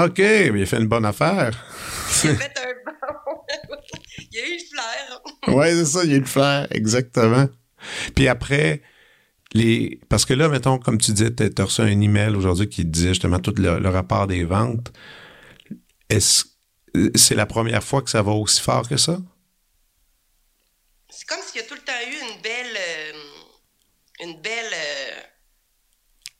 OK, 0.06 0.18
mais 0.18 0.60
il 0.60 0.62
a 0.62 0.66
fait 0.66 0.76
une 0.76 0.88
bonne 0.88 1.06
affaire. 1.06 1.66
il 2.22 2.30
a 2.30 2.34
fait 2.34 2.52
un 2.58 2.74
bon... 2.84 3.40
il 4.30 4.38
a 4.38 4.46
eu 4.46 4.52
le 4.52 4.64
flair. 4.70 5.20
oui, 5.48 5.66
c'est 5.70 5.84
ça, 5.86 6.04
il 6.04 6.12
a 6.12 6.16
eu 6.16 6.20
le 6.20 6.26
flair, 6.26 6.66
exactement. 6.70 7.48
Puis 8.14 8.28
après, 8.28 8.82
les, 9.54 10.00
parce 10.08 10.24
que 10.24 10.34
là, 10.34 10.48
mettons, 10.48 10.78
comme 10.78 10.98
tu 10.98 11.12
disais, 11.12 11.34
tu 11.34 11.50
as 11.56 11.64
reçu 11.64 11.80
un 11.80 12.00
email 12.00 12.36
aujourd'hui 12.36 12.68
qui 12.68 12.84
disait 12.84 13.08
justement 13.08 13.38
tout 13.38 13.54
le, 13.56 13.88
rapport 13.88 14.26
des 14.26 14.44
ventes. 14.44 14.92
Est-ce 16.10 16.44
c'est 17.16 17.34
la 17.34 17.46
première 17.46 17.82
fois 17.82 18.02
que 18.02 18.10
ça 18.10 18.22
va 18.22 18.32
aussi 18.32 18.60
fort 18.60 18.88
que 18.88 18.96
ça? 18.96 19.18
C'est 21.16 21.28
comme 21.28 21.38
s'il 21.46 21.60
y 21.60 21.64
a 21.64 21.66
tout 21.66 21.74
le 21.74 21.80
temps 21.80 21.92
eu 22.06 22.34
une 22.34 22.42
belle, 22.42 22.76
euh, 22.76 23.12
une 24.20 24.40
belle, 24.40 24.72
euh, 24.72 25.20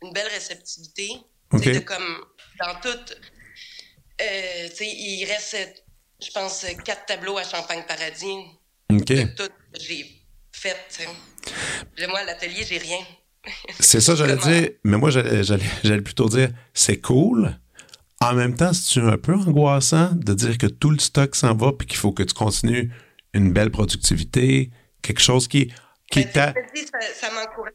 une 0.02 0.12
belle 0.12 0.28
réceptivité. 0.28 1.10
De 1.52 1.78
comme 1.80 2.24
dans 2.58 2.80
tout, 2.80 3.14
euh, 4.20 4.68
il 4.80 5.24
reste, 5.26 5.84
je 6.20 6.30
pense, 6.32 6.66
quatre 6.84 7.06
tableaux 7.06 7.38
à 7.38 7.44
Champagne 7.44 7.84
Paradis. 7.86 8.34
OK. 8.90 9.34
tout, 9.36 9.52
j'ai 9.78 10.20
fait. 10.50 11.06
Moi, 12.08 12.18
à 12.18 12.24
l'atelier, 12.24 12.64
j'ai 12.68 12.78
rien. 12.78 12.98
C'est 13.78 14.00
ça, 14.00 14.16
j'allais 14.16 14.36
dire. 14.36 14.70
Mais 14.82 14.96
moi, 14.96 15.10
j'allais 15.10 16.02
plutôt 16.02 16.28
dire, 16.28 16.50
c'est 16.72 17.00
cool. 17.00 17.56
En 18.20 18.32
même 18.32 18.56
temps, 18.56 18.72
c'est 18.72 19.00
un 19.00 19.18
peu 19.18 19.34
angoissant 19.34 20.12
de 20.12 20.32
dire 20.32 20.56
que 20.56 20.66
tout 20.66 20.90
le 20.90 20.98
stock 20.98 21.36
s'en 21.36 21.54
va 21.54 21.72
puis 21.72 21.86
qu'il 21.86 21.98
faut 21.98 22.12
que 22.12 22.22
tu 22.22 22.32
continues 22.32 22.90
une 23.34 23.52
belle 23.52 23.70
productivité, 23.70 24.70
quelque 25.02 25.20
chose 25.20 25.48
qui, 25.48 25.72
qui 26.10 26.24
ben, 26.34 26.54
Ça, 27.14 27.30
m'encourage 27.32 27.72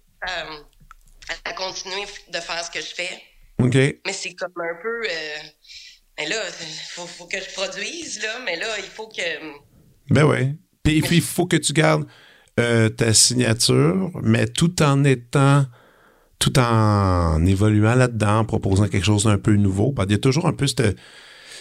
à, 1.46 1.54
continuer 1.54 2.06
de 2.34 2.40
faire 2.40 2.64
ce 2.64 2.72
que 2.72 2.80
je 2.80 2.96
fais. 2.96 3.22
OK. 3.60 3.76
Mais 3.76 4.14
c'est 4.14 4.34
comme 4.34 4.54
un 4.58 4.82
peu. 4.82 5.02
Euh, 5.04 5.38
ben 6.18 6.30
là, 6.30 6.38
il 6.62 6.68
faut, 6.90 7.26
que 7.28 7.38
je 7.38 7.54
produise, 7.54 8.22
là, 8.22 8.40
mais 8.46 8.58
là, 8.58 8.68
il 8.78 8.86
faut 8.86 9.08
que. 9.08 9.22
Ben 10.10 10.24
oui. 10.24 10.58
Puis, 10.84 11.02
puis 11.02 11.18
il 11.18 11.22
faut 11.22 11.46
que 11.46 11.58
tu 11.58 11.74
gardes 11.74 12.08
euh, 12.60 12.90
ta 12.90 13.14
signature, 13.14 14.12
mais 14.22 14.48
tout 14.48 14.82
en 14.82 15.04
étant, 15.04 15.66
tout 16.40 16.58
en 16.58 17.46
évoluant 17.46 17.96
là-dedans, 17.96 18.40
en 18.40 18.46
proposant 18.46 18.88
quelque 18.88 19.06
chose 19.06 19.26
d'un 19.26 19.38
peu 19.38 19.54
nouveau. 19.56 19.94
Il 20.06 20.12
y 20.12 20.16
a 20.16 20.18
toujours 20.18 20.48
un 20.48 20.54
peu 20.54 20.68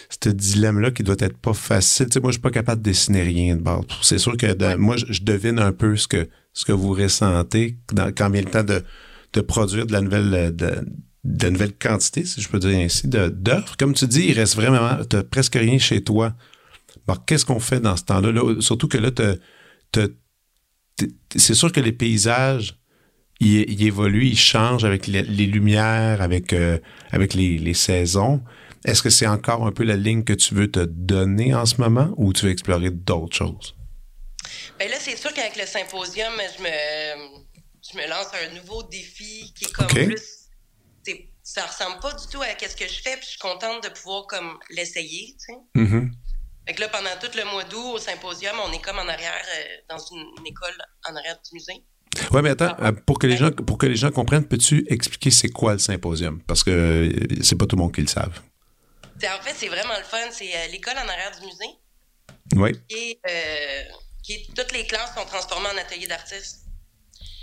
ce 0.09 0.29
dilemme-là 0.29 0.91
qui 0.91 1.03
doit 1.03 1.15
être 1.19 1.37
pas 1.37 1.53
facile. 1.53 2.07
Tu 2.07 2.13
sais, 2.13 2.19
moi, 2.19 2.31
je 2.31 2.33
suis 2.33 2.41
pas 2.41 2.51
capable 2.51 2.81
de 2.81 2.89
dessiner 2.89 3.21
rien 3.21 3.55
de 3.55 3.61
base. 3.61 3.83
C'est 4.01 4.17
sûr 4.17 4.35
que 4.37 4.75
moi, 4.75 4.95
je, 4.97 5.21
devine 5.21 5.59
un 5.59 5.71
peu 5.71 5.95
ce 5.95 6.07
que, 6.07 6.27
ce 6.53 6.65
que 6.65 6.71
vous 6.71 6.93
ressentez 6.93 7.77
quand 8.17 8.29
vient 8.29 8.41
le 8.41 8.49
temps 8.49 8.63
de, 8.63 8.83
de 9.33 9.41
produire 9.41 9.85
de 9.85 9.91
la 9.91 10.01
nouvelle, 10.01 10.55
de, 10.55 10.85
de 11.23 11.49
nouvelles 11.49 11.75
quantités, 11.75 12.25
si 12.25 12.41
je 12.41 12.49
peux 12.49 12.59
dire 12.59 12.77
ainsi, 12.77 13.07
d'œuvres. 13.07 13.77
Comme 13.77 13.93
tu 13.93 14.07
dis, 14.07 14.25
il 14.29 14.33
reste 14.33 14.55
vraiment, 14.55 15.03
t'as 15.07 15.23
presque 15.23 15.55
rien 15.55 15.77
chez 15.77 16.03
toi. 16.03 16.33
Alors, 17.07 17.25
qu'est-ce 17.25 17.45
qu'on 17.45 17.59
fait 17.59 17.79
dans 17.79 17.95
ce 17.95 18.03
temps-là? 18.03 18.31
Là, 18.31 18.61
surtout 18.61 18.87
que 18.87 18.97
là, 18.97 19.11
tu 19.11 20.01
c'est 21.35 21.53
sûr 21.53 21.71
que 21.71 21.79
les 21.79 21.91
paysages, 21.91 22.75
ils, 23.39 23.85
évoluent, 23.85 24.25
ils 24.25 24.37
changent 24.37 24.83
avec 24.83 25.07
les, 25.07 25.23
lumières, 25.23 26.21
avec, 26.21 26.51
euh, 26.51 26.77
avec 27.11 27.33
les, 27.33 27.73
saisons. 27.73 28.41
Est-ce 28.85 29.01
que 29.01 29.09
c'est 29.09 29.27
encore 29.27 29.65
un 29.65 29.71
peu 29.71 29.83
la 29.83 29.95
ligne 29.95 30.23
que 30.23 30.33
tu 30.33 30.55
veux 30.55 30.71
te 30.71 30.79
donner 30.79 31.53
en 31.53 31.65
ce 31.65 31.77
moment 31.77 32.13
ou 32.17 32.33
tu 32.33 32.45
veux 32.45 32.51
explorer 32.51 32.91
d'autres 32.91 33.35
choses? 33.35 33.75
Bien 34.77 34.87
là, 34.87 34.95
c'est 34.99 35.17
sûr 35.17 35.33
qu'avec 35.33 35.57
le 35.57 35.65
symposium, 35.65 36.31
je 36.57 36.63
me, 36.63 37.43
je 37.91 37.97
me 37.97 38.09
lance 38.09 38.27
un 38.33 38.55
nouveau 38.55 38.83
défi 38.83 39.53
qui 39.53 39.65
est 39.65 39.71
comme 39.71 39.87
plus. 39.87 40.35
Ça 41.41 41.65
ressemble 41.65 41.99
pas 41.99 42.13
du 42.13 42.27
tout 42.27 42.41
à 42.43 42.45
ce 42.59 42.75
que 42.75 42.87
je 42.87 43.01
fais, 43.01 43.15
puis 43.15 43.23
je 43.23 43.29
suis 43.29 43.39
contente 43.39 43.83
de 43.83 43.89
pouvoir 43.89 44.27
comme 44.27 44.59
l'essayer. 44.69 45.35
Tu 45.39 45.53
sais. 45.53 45.59
Mm-hmm. 45.75 46.11
Fait 46.67 46.75
que 46.75 46.81
là, 46.81 46.89
pendant 46.89 47.09
tout 47.19 47.35
le 47.35 47.43
mois 47.51 47.63
d'août, 47.63 47.95
au 47.95 47.97
symposium, 47.97 48.55
on 48.63 48.71
est 48.71 48.81
comme 48.81 48.97
en 48.97 49.07
arrière, 49.07 49.33
euh, 49.33 49.63
dans 49.89 49.97
une, 49.97 50.45
école 50.45 50.75
en 51.09 51.15
arrière 51.15 51.39
du 51.43 51.55
musée. 51.55 51.83
Oui, 52.31 52.41
mais 52.43 52.51
attends, 52.51 52.75
euh, 52.79 52.91
pour 52.91 53.17
que 53.17 53.25
les 53.25 53.37
gens, 53.37 53.49
pour 53.51 53.79
que 53.79 53.87
les 53.87 53.95
gens 53.95 54.11
comprennent, 54.11 54.45
peux-tu 54.45 54.85
expliquer 54.87 55.31
c'est 55.31 55.49
quoi 55.49 55.73
le 55.73 55.79
symposium? 55.79 56.39
Parce 56.45 56.63
que 56.63 56.69
euh, 56.69 57.41
c'est 57.41 57.57
pas 57.57 57.65
tout 57.65 57.75
le 57.75 57.81
monde 57.81 57.95
qui 57.95 58.01
le 58.01 58.07
savent. 58.07 58.39
En 59.27 59.41
fait, 59.41 59.53
c'est 59.55 59.67
vraiment 59.67 59.97
le 59.97 60.03
fun. 60.03 60.31
C'est 60.31 60.67
l'école 60.69 60.97
en 60.97 61.07
arrière 61.07 61.31
du 61.39 61.45
musée. 61.45 61.75
Oui. 62.55 62.71
Et 62.89 63.19
qui 64.23 64.47
toutes 64.55 64.71
les 64.71 64.85
classes 64.85 65.13
sont 65.15 65.25
transformées 65.25 65.69
en 65.69 65.77
atelier 65.77 66.07
d'artistes. 66.07 66.65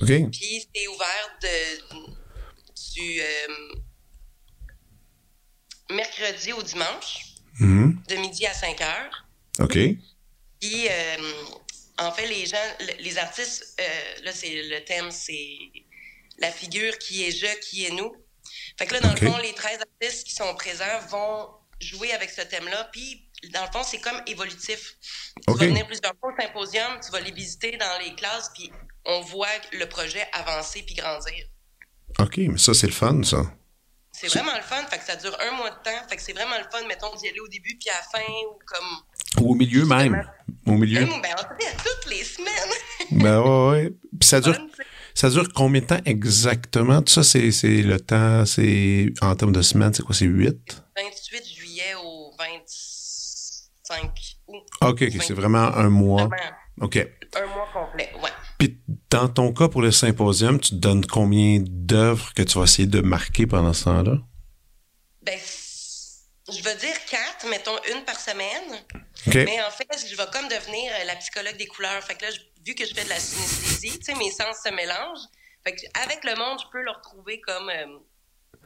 OK. 0.01 0.09
Puis 0.31 0.69
c'est 0.75 0.87
ouvert 0.89 1.39
de, 1.43 1.97
du 2.95 3.21
mercredi 5.91 6.53
au 6.53 6.63
dimanche. 6.63 7.27
Mm-hmm. 7.61 8.07
de 8.09 8.17
midi 8.17 8.47
à 8.47 8.53
5 8.53 8.81
heures. 8.83 9.27
OK. 9.61 9.79
Puis, 10.61 10.89
euh, 10.89 11.17
en 11.99 12.13
fait, 12.13 12.27
les 12.27 12.47
gens, 12.47 12.57
les 12.99 13.19
artistes, 13.19 13.81
euh, 13.81 14.25
là, 14.25 14.33
c'est 14.33 14.63
le 14.63 14.85
thème, 14.85 15.11
c'est 15.11 15.57
la 16.39 16.51
figure 16.51 16.99
qui 16.99 17.25
est 17.25 17.31
je, 17.31 17.47
qui 17.61 17.87
est 17.87 17.91
nous. 17.91 18.15
Fait 18.79 18.87
que 18.87 18.93
là, 18.93 19.01
dans 19.01 19.11
le 19.11 19.17
fond, 19.17 19.39
les 19.39 19.55
13 19.55 19.79
artistes 19.81 20.27
qui 20.27 20.35
sont 20.35 20.55
présents 20.55 21.01
vont 21.09 21.49
jouer 21.81 22.13
avec 22.13 22.31
ce 22.31 22.43
thème-là. 22.43 22.89
Puis, 22.93 23.29
dans 23.53 23.63
le 23.63 23.71
fond, 23.73 23.83
c'est 23.85 24.01
comme 24.01 24.21
évolutif. 24.27 24.97
Tu 25.47 25.53
vas 25.53 25.67
venir 25.67 25.87
plusieurs 25.87 26.15
fois 26.21 26.33
au 26.33 26.41
symposium, 26.41 26.99
tu 27.05 27.11
vas 27.13 27.21
les 27.21 27.33
visiter 27.33 27.77
dans 27.77 27.99
les 28.05 28.15
classes, 28.15 28.51
puis 28.55 28.71
on 29.05 29.21
voit 29.23 29.49
le 29.73 29.87
projet 29.87 30.27
avancer 30.33 30.83
puis 30.83 30.95
grandir. 30.95 31.45
OK, 32.19 32.39
mais 32.39 32.59
ça, 32.59 32.75
c'est 32.75 32.87
le 32.87 32.93
fun, 32.93 33.23
ça. 33.23 33.43
C'est 34.13 34.29
vraiment 34.29 34.55
le 34.57 34.63
fun, 34.63 34.83
fait 34.89 34.97
que 34.97 35.05
ça 35.05 35.17
dure 35.17 35.37
un 35.41 35.57
mois 35.57 35.69
de 35.69 35.75
temps. 35.75 36.09
Fait 36.09 36.17
que 36.17 36.23
c'est 36.23 36.33
vraiment 36.33 36.57
le 36.57 36.65
fun, 36.73 36.87
mettons, 36.89 37.15
d'y 37.17 37.29
aller 37.29 37.41
au 37.41 37.49
début 37.49 37.77
puis 37.79 37.91
à 37.91 37.99
la 37.99 38.19
fin 38.19 38.33
ou 38.49 38.59
comme. 38.65 39.45
Ou 39.45 39.51
au 39.51 39.55
milieu 39.55 39.85
même. 39.85 40.27
Au 40.65 40.73
milieu. 40.73 41.05
ben, 41.05 41.35
on 41.35 41.39
se 41.39 41.69
à 41.69 41.73
toutes 41.77 42.11
les 42.11 42.25
semaines. 42.25 42.51
ben 43.23 43.43
ouais, 43.43 43.71
ouais. 43.71 43.93
Puis 44.19 44.27
ça 44.27 44.41
dure. 44.41 44.59
Ça 45.17 45.31
dure 45.31 45.51
combien 45.55 45.81
de 45.81 45.87
temps 45.87 46.01
exactement? 46.05 47.01
Tout 47.01 47.13
ça, 47.13 47.23
c'est, 47.23 47.51
c'est 47.51 47.81
le 47.81 47.99
temps, 47.99 48.45
c'est 48.45 49.15
en 49.23 49.35
termes 49.35 49.53
de 49.53 49.63
semaines, 49.63 49.95
c'est 49.95 50.03
quoi? 50.03 50.15
C'est 50.15 50.27
8? 50.27 50.83
28 50.95 51.56
juillet 51.77 51.95
au 52.03 52.35
25 52.39 54.11
août. 54.49 54.65
OK, 54.83 55.05
c'est 55.21 55.35
vraiment 55.35 55.75
un 55.75 55.89
mois. 55.89 56.29
OK. 56.81 56.97
Un 56.97 57.47
mois 57.47 57.69
complet, 57.73 58.13
ouais. 58.23 58.31
Puis 58.59 58.81
dans 59.11 59.29
ton 59.29 59.53
cas 59.53 59.69
pour 59.69 59.83
le 59.83 59.91
symposium, 59.91 60.59
tu 60.59 60.71
te 60.71 60.75
donnes 60.77 61.05
combien 61.05 61.59
d'œuvres 61.61 62.33
que 62.35 62.43
tu 62.43 62.59
vas 62.59 62.65
essayer 62.65 62.89
de 62.89 63.01
marquer 63.01 63.47
pendant 63.47 63.73
ce 63.73 63.85
temps-là? 63.85 64.19
Ben, 65.23 65.39
je 66.49 66.63
veux 66.63 66.75
dire 66.77 67.05
quatre, 67.11 67.47
mettons 67.49 67.77
une 67.93 68.05
par 68.05 68.19
semaine. 68.19 68.85
Mais 69.27 69.61
en 69.63 69.71
fait, 69.71 70.07
je 70.09 70.17
vais 70.17 70.27
comme 70.33 70.49
devenir 70.49 70.93
la 71.07 71.17
psychologue 71.17 71.57
des 71.57 71.67
couleurs. 71.67 72.03
Fait 72.03 72.15
que 72.15 72.25
là, 72.25 72.31
vu 72.65 72.75
que 72.75 72.87
je 72.87 72.95
fais 72.95 73.05
de 73.05 73.09
la 73.11 73.19
synesthésie, 73.19 73.99
tu 73.99 74.05
sais, 74.05 74.15
mes 74.15 74.31
sens 74.31 74.57
se 74.65 74.71
mélangent. 74.71 75.27
Fait 75.65 75.75
que 75.75 75.83
avec 76.05 76.25
le 76.25 76.37
monde, 76.37 76.59
je 76.61 76.71
peux 76.71 76.83
le 76.83 76.93
retrouver 76.93 77.41
comme. 77.41 77.69
Euh, 77.69 77.99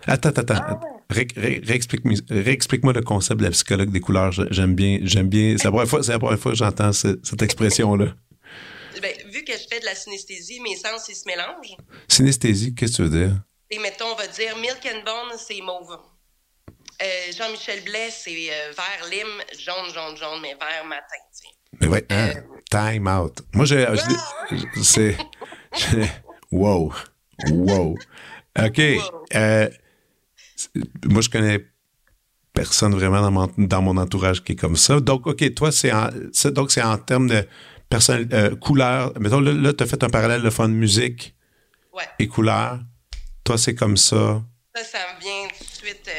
attends, 0.07 0.30
attends, 0.30 0.55
ah 0.59 0.80
réexplique-moi 1.11 2.92
le 2.92 3.03
concept 3.03 3.40
de 3.40 3.44
la 3.44 3.51
psychologue 3.51 3.90
des 3.90 4.01
couleurs. 4.01 4.32
J'aime 4.32 4.74
bien, 4.74 4.98
j'aime 5.03 5.28
bien. 5.28 5.57
C'est 5.59 5.64
la 5.64 5.70
première 5.70 5.88
fois, 5.88 6.03
c'est 6.03 6.12
la 6.12 6.18
première 6.18 6.38
fois 6.38 6.53
que 6.53 6.59
j'entends 6.59 6.92
cette 6.92 7.42
expression-là. 7.42 8.14
Ben, 9.01 9.14
vu 9.32 9.44
que 9.44 9.53
je 9.53 9.66
fais 9.70 9.80
de 9.80 9.86
la 9.86 9.94
synesthésie, 9.94 10.61
mes 10.61 10.76
sens, 10.76 11.09
ils 11.09 11.14
se 11.14 11.24
mélangent. 11.26 11.76
Synesthésie, 12.09 12.74
qu'est-ce 12.74 12.92
que 12.92 12.96
tu 12.96 13.03
veux 13.03 13.26
dire? 13.26 13.42
Et 13.70 13.78
mettons, 13.78 14.07
on 14.12 14.16
va 14.16 14.26
dire 14.26 14.57
Milk 14.59 14.86
and 14.86 15.05
Bone, 15.05 15.38
c'est 15.38 15.61
mauve. 15.62 15.96
Euh, 17.03 17.32
Jean-Michel 17.36 17.82
Blais, 17.84 18.11
c'est 18.11 18.30
euh, 18.30 18.72
vert 18.76 19.09
lime, 19.11 19.42
jaune, 19.59 19.94
jaune, 19.94 20.16
jaune, 20.16 20.40
mais 20.42 20.55
vert 20.55 20.84
matin. 20.84 21.05
Mais 21.80 21.86
ouais, 21.86 22.05
hein, 22.11 22.32
euh, 22.36 22.61
time 22.70 23.07
out. 23.07 23.40
Moi, 23.55 23.64
j'ai. 23.64 23.86
C'est. 24.82 25.16
wow. 26.53 26.92
Wow. 27.48 27.96
OK. 28.59 28.80
Moi, 31.04 31.22
je 31.22 31.28
connais 31.28 31.66
personne 32.52 32.94
vraiment 32.94 33.20
dans 33.20 33.30
mon, 33.30 33.50
dans 33.56 33.82
mon, 33.82 33.96
entourage 33.96 34.42
qui 34.42 34.52
est 34.52 34.56
comme 34.56 34.76
ça. 34.76 35.00
Donc, 35.00 35.26
OK, 35.26 35.54
toi, 35.54 35.70
c'est 35.72 35.92
en, 35.92 36.08
donc 36.46 36.72
c'est 36.72 36.82
en 36.82 36.98
termes 36.98 37.28
de 37.28 37.46
personne, 37.88 38.28
couleur. 38.58 39.12
Mettons, 39.20 39.40
là, 39.40 39.72
tu 39.72 39.82
as 39.82 39.86
fait 39.86 40.02
un 40.02 40.08
parallèle 40.11 40.42
de 40.42 40.50
fun 40.50 40.68
musique 40.68 41.34
et 42.18 42.28
couleur. 42.28 42.80
Toi, 43.44 43.58
c'est 43.58 43.74
comme 43.74 43.96
ça. 43.96 44.42
Ça, 44.74 44.84
ça 44.84 44.98
me 45.14 45.20
vient 45.20 45.48
tout 45.48 45.64
de 45.64 45.86
suite 45.86 46.11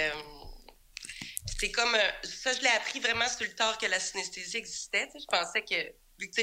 c'est 1.62 1.70
comme 1.70 1.96
ça, 2.24 2.54
je 2.54 2.62
l'ai 2.62 2.70
appris 2.70 3.00
vraiment 3.00 3.28
sur 3.28 3.46
le 3.46 3.54
tard 3.54 3.78
que 3.78 3.86
la 3.86 4.00
synesthésie 4.00 4.58
existait. 4.58 5.08
Je 5.14 5.26
pensais 5.28 5.62
que, 5.62 5.76
vu 6.20 6.28
que 6.28 6.42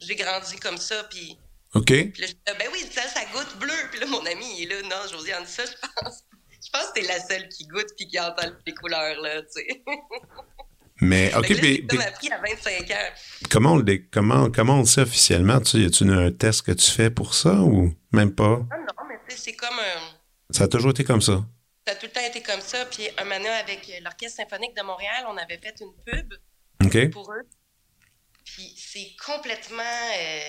j'ai 0.00 0.16
grandi 0.16 0.56
comme 0.56 0.78
ça, 0.78 1.04
puis. 1.10 1.38
OK. 1.74 1.90
ben 1.90 2.68
oui, 2.72 2.90
ça, 2.90 3.02
ça 3.02 3.24
goûte 3.26 3.58
bleu. 3.58 3.74
Puis 3.90 4.00
là, 4.00 4.06
mon 4.06 4.24
ami, 4.24 4.62
il 4.62 4.72
est 4.72 4.82
là. 4.82 4.88
Non, 4.88 5.10
Josiane, 5.10 5.46
ça, 5.46 5.64
je 5.66 5.72
pense. 5.72 6.24
Je 6.66 6.70
pense 6.70 6.88
que 6.88 7.00
t'es 7.00 7.06
la 7.06 7.20
seule 7.20 7.48
qui 7.48 7.66
goûte 7.66 7.86
puis 7.96 8.08
qui 8.08 8.18
entend 8.18 8.48
les 8.66 8.74
couleurs, 8.74 9.20
là, 9.20 9.42
tu 9.42 9.48
sais. 9.52 9.82
Mais, 11.00 11.32
OK, 11.34 11.50
m'a 11.50 12.04
appris 12.04 12.32
à 12.32 12.38
25 12.38 12.90
ans. 12.90 12.94
Comment 13.50 13.72
on, 13.72 13.76
le, 13.76 13.98
comment, 14.10 14.50
comment 14.50 14.76
on 14.76 14.80
le 14.80 14.86
sait 14.86 15.02
officiellement? 15.02 15.60
Tu 15.60 15.82
y 15.82 15.84
a-tu 15.84 16.10
un 16.10 16.32
test 16.32 16.62
que 16.62 16.72
tu 16.72 16.90
fais 16.90 17.10
pour 17.10 17.34
ça 17.34 17.52
ou 17.52 17.94
même 18.12 18.34
pas? 18.34 18.60
Ah 18.70 18.78
non, 18.78 19.06
mais 19.06 19.18
c'est 19.28 19.52
comme 19.52 19.78
un. 19.78 20.54
Ça 20.54 20.64
a 20.64 20.68
toujours 20.68 20.92
été 20.92 21.04
comme 21.04 21.20
ça? 21.20 21.44
ça 21.86 21.92
a 21.92 21.96
tout 21.96 22.06
le 22.06 22.12
temps 22.12 22.26
été 22.26 22.42
comme 22.42 22.60
ça. 22.60 22.84
Puis 22.86 23.08
un 23.16 23.24
moment 23.24 23.54
avec 23.60 23.86
l'Orchestre 24.02 24.42
symphonique 24.42 24.76
de 24.76 24.82
Montréal, 24.82 25.24
on 25.28 25.36
avait 25.36 25.58
fait 25.58 25.74
une 25.80 25.92
pub 26.04 27.12
pour 27.12 27.32
eux. 27.32 27.46
Puis 28.44 28.74
c'est 28.76 29.14
complètement 29.24 29.82
euh, 29.82 30.40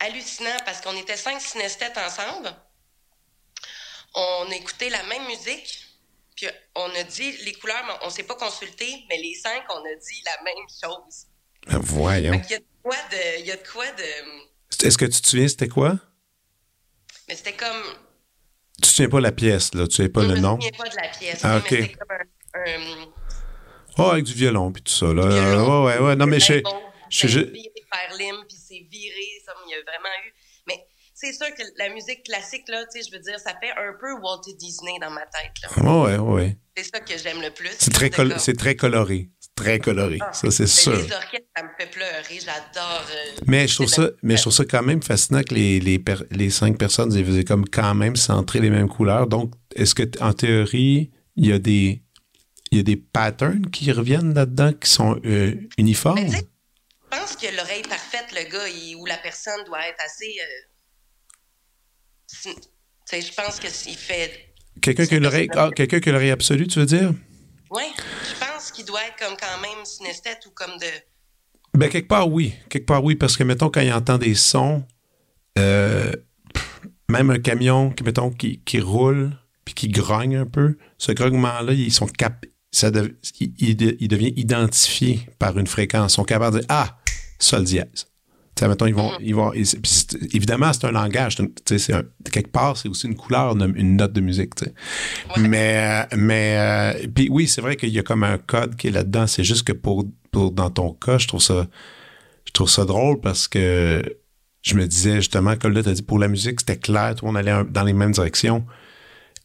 hallucinant 0.00 0.56
parce 0.64 0.80
qu'on 0.80 0.96
était 0.96 1.16
cinq 1.16 1.40
synesthètes 1.40 1.98
ensemble. 1.98 2.50
On 4.14 4.50
écoutait 4.50 4.90
la 4.90 5.02
même 5.04 5.26
musique. 5.26 5.84
Puis 6.36 6.46
on 6.76 6.88
a 6.94 7.02
dit 7.02 7.32
les 7.44 7.52
couleurs, 7.52 7.98
on 8.02 8.06
ne 8.06 8.10
s'est 8.10 8.22
pas 8.22 8.36
consulté, 8.36 9.04
mais 9.08 9.16
les 9.18 9.34
cinq, 9.34 9.62
on 9.70 9.78
a 9.78 9.94
dit 9.94 10.22
la 10.24 10.42
même 10.44 10.66
chose. 10.68 11.26
Ben, 11.66 11.78
voyons. 11.78 12.40
Il 12.44 12.50
y 12.50 12.54
a 12.54 12.58
de 12.58 12.64
quoi 12.82 12.96
de. 13.10 13.40
Il 13.40 13.46
y 13.46 13.50
a 13.50 13.56
de, 13.56 13.68
quoi 13.68 13.86
de... 13.92 14.86
Est-ce 14.86 14.96
que 14.96 15.04
tu 15.04 15.20
te 15.20 15.26
souviens, 15.26 15.48
c'était 15.48 15.68
quoi? 15.68 15.98
Mais 17.28 17.34
c'était 17.34 17.54
comme 17.54 17.82
tu 18.80 18.82
ne 18.82 18.86
souviens 18.86 19.08
pas 19.08 19.20
la 19.20 19.32
pièce, 19.32 19.74
là? 19.74 19.88
Tu 19.88 19.96
sais 19.96 20.08
pas 20.08 20.22
le 20.22 20.38
nom? 20.38 20.56
Je 20.60 20.66
ne 20.66 20.70
me 20.70 20.76
souviens 20.76 20.84
pas 20.84 20.88
de 20.88 20.96
la 20.96 21.08
pièce. 21.08 21.40
Ah, 21.42 21.58
OK. 21.58 21.70
Mais 21.72 21.92
comme 21.92 22.16
un, 22.54 23.06
Oh, 23.98 24.10
avec 24.12 24.24
du 24.24 24.32
violon, 24.34 24.70
puis 24.70 24.82
tout 24.82 24.92
ça, 24.92 25.06
là. 25.06 25.28
Violon, 25.28 25.84
ouais, 25.84 25.98
ouais, 25.98 26.06
ouais. 26.06 26.16
Non, 26.16 26.26
mais 26.26 26.38
je... 26.38 26.62
je, 27.10 27.26
je... 27.26 27.40
viré 27.40 27.84
par 27.90 28.16
Lim, 28.16 28.36
puis 28.48 28.56
c'est 28.56 28.86
viré, 28.88 29.42
ça, 29.44 29.52
il 29.66 29.72
y 29.72 29.74
a 29.74 29.82
vraiment 29.82 30.14
eu... 30.24 30.32
C'est 31.20 31.32
sûr 31.32 31.52
que 31.54 31.62
la 31.78 31.88
musique 31.92 32.22
classique, 32.22 32.68
là, 32.68 32.84
tu 32.84 33.00
sais, 33.00 33.08
je 33.10 33.16
veux 33.16 33.22
dire, 33.22 33.40
ça 33.40 33.52
fait 33.60 33.72
un 33.72 33.92
peu 33.98 34.12
Walt 34.22 34.42
Disney 34.56 34.98
dans 35.00 35.10
ma 35.10 35.22
tête, 35.22 35.52
là. 35.62 35.82
Ouais, 35.82 36.16
ouais. 36.16 36.56
C'est 36.76 36.84
ça 36.84 37.00
que 37.00 37.18
j'aime 37.18 37.40
le 37.40 37.50
plus. 37.50 37.70
C'est 37.78 37.92
très, 37.92 38.10
c'est 38.38 38.56
très 38.56 38.76
coloré 38.76 39.28
très 39.58 39.78
coloré. 39.78 40.18
Ah, 40.20 40.32
ça, 40.32 40.50
c'est 40.50 40.66
sûr. 40.66 40.92
Les 40.92 41.12
orchestres, 41.12 41.48
ça 41.56 41.62
me 41.62 41.68
fait 41.78 41.90
pleurer. 41.90 42.40
J'adore. 42.40 43.04
Euh, 43.10 43.40
mais, 43.46 43.66
je 43.66 43.74
trouve 43.74 43.88
ça, 43.88 44.10
mais 44.22 44.36
je 44.36 44.42
trouve 44.42 44.52
ça 44.52 44.64
quand 44.64 44.82
même 44.82 45.02
fascinant 45.02 45.42
que 45.42 45.54
les, 45.54 45.80
les, 45.80 46.02
les 46.30 46.50
cinq 46.50 46.78
personnes 46.78 47.14
aient 47.16 47.44
comme 47.44 47.68
quand 47.68 47.94
même 47.94 48.16
centré 48.16 48.60
les 48.60 48.70
mêmes 48.70 48.88
couleurs. 48.88 49.26
Donc, 49.26 49.52
est-ce 49.74 49.94
que, 49.94 50.04
en 50.20 50.32
théorie, 50.32 51.10
il 51.36 51.46
y 51.46 51.52
a 51.52 51.58
des. 51.58 52.02
Il 52.70 52.76
y 52.76 52.80
a 52.80 52.84
des 52.84 52.96
patterns 52.96 53.70
qui 53.70 53.90
reviennent 53.92 54.34
là-dedans 54.34 54.74
qui 54.74 54.90
sont 54.90 55.18
euh, 55.24 55.54
uniformes? 55.78 56.18
je 56.30 57.18
pense 57.18 57.34
que 57.36 57.46
l'oreille 57.56 57.80
parfaite, 57.80 58.26
le 58.34 58.44
gars, 58.52 58.98
ou 58.98 59.06
la 59.06 59.16
personne 59.16 59.64
doit 59.64 59.88
être 59.88 60.04
assez. 60.04 60.36
Euh, 60.38 60.67
je 62.28 63.34
pense 63.34 63.58
que 63.60 63.68
s'il 63.68 63.96
fait. 63.96 64.54
Quelqu'un 64.80 65.06
qui 65.06 65.14
a 65.16 65.20
l'oreille 65.20 65.48
ah, 65.54 65.70
qui 65.74 65.82
a 65.82 66.12
l'oreille 66.12 66.30
absolue, 66.30 66.66
tu 66.66 66.78
veux 66.78 66.86
dire? 66.86 67.12
Oui, 67.70 67.82
je 67.96 68.44
pense 68.44 68.70
qu'il 68.70 68.84
doit 68.84 69.00
être 69.06 69.18
comme 69.18 69.36
quand 69.38 69.60
même 69.60 69.84
synesthète 69.84 70.44
ou 70.46 70.50
comme 70.50 70.78
de. 70.78 70.86
Ben, 71.74 71.88
quelque 71.88 72.08
part, 72.08 72.30
oui. 72.30 72.54
Quelque 72.68 72.86
part, 72.86 73.04
oui, 73.04 73.14
parce 73.14 73.36
que, 73.36 73.44
mettons, 73.44 73.70
quand 73.70 73.80
il 73.80 73.92
entend 73.92 74.18
des 74.18 74.34
sons, 74.34 74.84
euh, 75.58 76.12
même 77.08 77.30
un 77.30 77.38
camion, 77.38 77.94
mettons, 78.04 78.30
qui, 78.30 78.60
qui 78.64 78.80
roule 78.80 79.36
puis 79.64 79.74
qui 79.74 79.88
grogne 79.88 80.36
un 80.36 80.46
peu, 80.46 80.78
ce 80.96 81.12
grognement-là, 81.12 81.74
ils 81.74 81.92
sont 81.92 82.06
cap 82.06 82.46
ça 82.70 82.90
il, 83.40 83.52
il, 83.58 84.08
devient 84.08 84.32
identifié 84.36 85.28
par 85.38 85.58
une 85.58 85.66
fréquence. 85.66 86.12
Ils 86.12 86.16
sont 86.16 86.24
capables 86.24 86.56
de 86.56 86.60
dire 86.60 86.66
Ah, 86.70 86.98
sol 87.38 87.64
dièse 87.64 88.08
ils 88.60 88.94
vont, 88.94 89.12
ils 89.20 89.34
vont, 89.34 89.52
évidemment, 89.52 90.72
c'est 90.72 90.86
un 90.86 90.92
langage. 90.92 91.36
C'est 91.66 91.92
quelque 92.30 92.50
part, 92.50 92.76
c'est 92.76 92.88
aussi 92.88 93.06
une 93.06 93.16
couleur, 93.16 93.56
une, 93.56 93.96
note 93.96 94.12
de 94.12 94.20
musique. 94.20 94.52
Mais, 95.36 96.06
mais 96.16 96.56
euh, 96.58 97.06
puis 97.14 97.28
oui, 97.30 97.46
c'est 97.46 97.60
vrai 97.60 97.76
qu'il 97.76 97.90
y 97.90 97.98
a 97.98 98.02
comme 98.02 98.24
un 98.24 98.38
code 98.38 98.76
qui 98.76 98.88
est 98.88 98.90
là-dedans. 98.90 99.26
C'est 99.26 99.44
juste 99.44 99.66
que 99.66 99.72
pour, 99.72 100.04
pour, 100.30 100.52
dans 100.52 100.70
ton 100.70 100.92
cas, 100.92 101.18
je 101.18 101.28
trouve 101.28 101.42
ça, 101.42 101.66
je 102.46 102.52
trouve 102.52 102.68
ça 102.68 102.84
drôle 102.84 103.20
parce 103.20 103.48
que 103.48 104.02
je 104.62 104.74
me 104.74 104.86
disais 104.86 105.16
justement, 105.16 105.56
comme 105.56 105.72
là, 105.72 105.82
tu 105.82 105.88
as 105.88 105.94
dit 105.94 106.02
pour 106.02 106.18
la 106.18 106.28
musique, 106.28 106.60
c'était 106.60 106.76
clair, 106.76 107.14
tout 107.14 107.26
le 107.26 107.32
monde 107.32 107.38
allait 107.38 107.64
dans 107.70 107.84
les 107.84 107.92
mêmes 107.92 108.12
directions. 108.12 108.64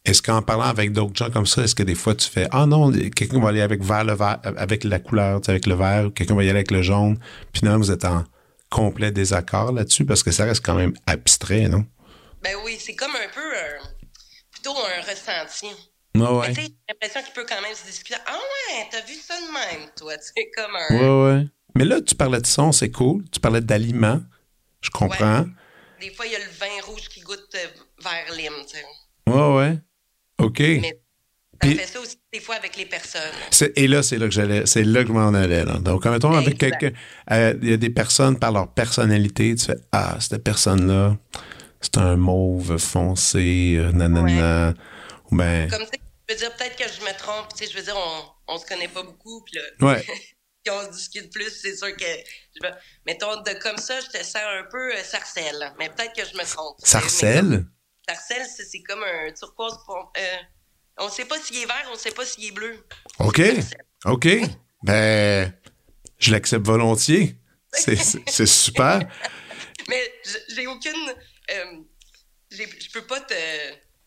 Est-ce 0.06 0.22
qu'en 0.22 0.42
parlant 0.42 0.64
avec 0.64 0.92
d'autres 0.92 1.16
gens 1.16 1.30
comme 1.30 1.46
ça, 1.46 1.64
est-ce 1.64 1.76
que 1.76 1.84
des 1.84 1.96
fois 1.96 2.14
tu 2.14 2.30
fais 2.30 2.48
Ah 2.52 2.66
non, 2.66 2.92
quelqu'un 2.92 3.40
va 3.40 3.50
aller 3.50 3.62
avec 3.62 3.82
vert, 3.82 4.04
le 4.04 4.14
vert, 4.14 4.40
avec 4.58 4.84
la 4.84 5.00
couleur, 5.00 5.40
avec 5.48 5.66
le 5.66 5.76
vert, 5.76 6.10
quelqu'un 6.14 6.36
va 6.36 6.44
y 6.44 6.50
aller 6.50 6.58
avec 6.58 6.72
le 6.72 6.82
jaune, 6.82 7.18
puis 7.54 7.62
non, 7.64 7.78
vous 7.78 7.90
êtes 7.90 8.04
en 8.04 8.26
complet 8.74 9.12
désaccord 9.12 9.72
là-dessus 9.72 10.04
parce 10.04 10.24
que 10.24 10.32
ça 10.32 10.46
reste 10.46 10.66
quand 10.66 10.74
même 10.74 10.94
abstrait, 11.06 11.68
non? 11.68 11.86
Ben 12.42 12.56
oui, 12.66 12.78
c'est 12.80 12.96
comme 12.96 13.12
un 13.12 13.30
peu 13.34 13.52
plutôt 14.52 14.76
un 14.76 15.02
ressenti. 15.02 15.68
Ah 16.16 16.34
ouais. 16.34 16.54
J'ai 16.54 16.74
l'impression 16.90 17.22
qu'il 17.22 17.34
peut 17.34 17.46
quand 17.48 17.62
même 17.62 17.76
se 17.76 17.86
discuter. 17.86 18.16
Ah 18.26 18.34
ouais, 18.34 18.88
t'as 18.92 19.02
vu 19.02 19.14
ça 19.14 19.36
de 19.36 19.78
même, 19.78 19.90
toi? 19.96 20.14
C'est 20.22 20.50
comme 20.56 20.76
un. 20.76 20.98
Ouais, 20.98 21.36
ouais. 21.36 21.48
Mais 21.76 21.86
là, 21.86 22.02
tu 22.02 22.16
parlais 22.16 22.40
de 22.40 22.46
son, 22.46 22.72
c'est 22.72 22.92
cool. 22.92 23.24
Tu 23.32 23.40
parlais 23.40 23.62
d'aliments. 23.62 24.22
Je 24.82 24.92
comprends. 24.92 25.46
Des 26.00 26.12
fois, 26.12 26.28
il 26.28 26.34
y 26.34 26.36
a 26.36 26.40
le 26.40 26.52
vin 26.52 26.86
rouge 26.86 27.10
qui 27.10 27.22
goûte 27.22 27.56
euh, 27.56 27.68
vers 28.04 28.36
lime, 28.36 28.54
tu 28.68 28.78
sais. 28.78 28.86
Ouais, 29.28 29.56
ouais. 29.56 29.78
OK. 30.38 30.62
Ça 31.62 31.70
fait 31.70 31.88
ça 31.88 32.00
aussi 32.00 32.18
des 32.34 32.40
fois 32.40 32.56
avec 32.56 32.76
les 32.76 32.88
personnes. 32.88 33.22
Et 33.76 33.88
là, 33.88 34.02
c'est 34.02 34.18
là 34.18 34.26
que 34.26 34.34
j'allais, 34.34 34.66
c'est 34.66 34.84
là 34.84 35.04
que 35.04 35.10
je 35.10 35.14
m'en 35.14 35.34
allais. 35.34 35.64
Là. 35.64 35.78
Donc, 35.78 36.06
mettons, 36.06 36.34
avec 36.34 36.58
quelqu'un, 36.58 36.92
euh, 37.32 37.54
il 37.62 37.70
y 37.70 37.74
a 37.74 37.78
des 37.78 37.92
personnes 37.92 38.40
par 38.40 38.52
leur 38.52 38.74
personnalité, 38.74 39.54
tu 39.56 39.66
fais 39.66 39.78
Ah, 39.92 40.18
cette 40.20 40.44
personne-là, 40.44 41.16
c'est 41.80 41.98
un 41.98 42.16
mauve 42.16 42.78
foncé, 42.80 43.76
euh, 43.78 43.92
nanana. 43.92 44.74
Ou 45.30 45.36
ben... 45.36 45.70
Comme 45.70 45.86
ça, 45.86 45.92
je 46.28 46.34
veux 46.34 46.40
dire, 46.40 46.56
peut-être 46.56 46.76
que 46.76 46.86
je 46.92 47.02
me 47.02 47.18
trompe, 47.18 47.54
tu 47.56 47.64
sais, 47.64 47.72
je 47.72 47.78
veux 47.78 47.84
dire, 47.84 47.96
on, 47.96 48.54
on 48.56 48.58
se 48.58 48.66
connaît 48.66 48.88
pas 48.88 49.04
beaucoup, 49.04 49.44
puis 49.44 49.60
là. 49.60 49.88
Ouais. 49.88 50.04
puis 50.64 50.74
on 50.74 50.82
se 50.86 50.98
discute 50.98 51.32
plus, 51.32 51.52
c'est 51.52 51.76
sûr 51.76 51.96
que. 51.96 52.06
Je, 52.56 52.68
mettons, 53.06 53.42
de 53.42 53.62
comme 53.62 53.78
ça, 53.78 54.00
je 54.00 54.08
te 54.08 54.24
sens 54.24 54.42
un 54.44 54.64
peu 54.72 54.96
euh, 54.96 55.04
sarcelle. 55.04 55.74
Mais 55.78 55.90
peut-être 55.90 56.14
que 56.14 56.26
je 56.26 56.36
me 56.36 56.46
trompe. 56.46 56.78
Sarcelle? 56.80 57.66
Sarcelle, 58.08 58.46
c'est, 58.48 58.82
comme 58.82 59.04
un 59.04 59.32
turquoise. 59.32 59.78
Euh, 60.18 60.22
on 61.00 61.06
ne 61.06 61.12
sait 61.12 61.26
pas 61.26 61.38
s'il 61.40 61.58
est 61.58 61.66
vert, 61.66 61.86
on 61.90 61.94
ne 61.94 62.00
sait 62.00 62.12
pas 62.12 62.26
s'il 62.26 62.46
est 62.46 62.52
bleu. 62.52 62.86
OK. 63.20 63.42
OK. 64.06 64.28
Ben, 64.84 65.54
je 66.20 66.32
l'accepte 66.32 66.66
volontiers. 66.66 67.36
C'est 67.74 68.46
super. 68.46 69.00
Mais 69.90 70.14
j'ai 70.56 70.68
aucune. 70.68 71.14
Euh, 71.52 71.82
je 72.52 72.92
peux 72.94 73.02
pas 73.02 73.20
te, 73.20 73.34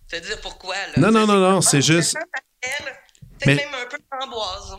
te, 0.08 0.16
dire 0.24 0.40
pourquoi. 0.40 0.74
Là. 0.74 0.92
Non, 0.96 1.10
non, 1.10 1.26
non, 1.26 1.38
non, 1.38 1.60
c'est 1.60 1.82
juste. 1.82 2.16
Peut-être 3.38 3.56
même 3.56 3.74
un 3.74 3.86
peu 3.86 3.98
framboise. 4.10 4.78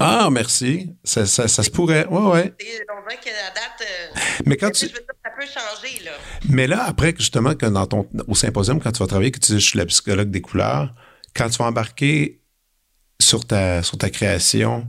Ah, 0.00 0.28
merci. 0.30 0.96
Ça, 1.04 1.26
ça, 1.26 1.46
ça 1.46 1.62
se 1.62 1.70
pourrait. 1.70 2.06
Ouais, 2.06 2.30
ouais. 2.32 2.54
On 2.90 3.02
voit 3.02 3.16
que 3.16 3.28
la 3.28 3.50
date. 3.54 3.82
Euh, 3.82 4.42
mais 4.46 4.56
quand 4.56 4.70
tu. 4.70 4.88
ça 4.88 5.30
peut 5.38 5.46
changer, 5.46 6.02
là. 6.04 6.12
Mais 6.48 6.66
là, 6.66 6.84
après, 6.84 7.14
justement, 7.16 7.54
que 7.54 7.66
dans 7.66 7.86
ton, 7.86 8.08
au 8.26 8.34
symposium, 8.34 8.80
quand 8.80 8.90
tu 8.90 8.98
vas 8.98 9.06
travailler, 9.06 9.30
que 9.30 9.38
tu 9.38 9.52
dis 9.52 9.60
je 9.60 9.68
suis 9.68 9.78
la 9.78 9.86
psychologue 9.86 10.30
des 10.30 10.40
couleurs, 10.40 10.92
quand 11.34 11.48
tu 11.48 11.58
vas 11.58 11.66
embarquer 11.66 12.40
sur 13.20 13.46
ta, 13.46 13.82
sur 13.82 13.98
ta 13.98 14.10
création, 14.10 14.88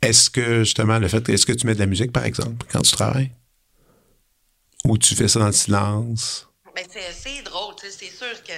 est-ce 0.00 0.30
que, 0.30 0.64
justement, 0.64 0.98
le 0.98 1.08
fait. 1.08 1.28
Est-ce 1.28 1.46
que 1.46 1.52
tu 1.52 1.66
mets 1.66 1.74
de 1.74 1.80
la 1.80 1.86
musique, 1.86 2.12
par 2.12 2.24
exemple, 2.24 2.66
quand 2.70 2.82
tu 2.82 2.92
travailles? 2.92 3.32
Ou 4.84 4.98
tu 4.98 5.14
fais 5.14 5.28
ça 5.28 5.38
dans 5.38 5.46
le 5.46 5.52
silence? 5.52 6.48
Ben, 6.74 6.84
c'est 6.90 7.06
assez 7.06 7.42
drôle, 7.42 7.76
tu 7.76 7.86
sais. 7.86 7.92
C'est 7.92 8.16
sûr 8.16 8.42
que. 8.42 8.52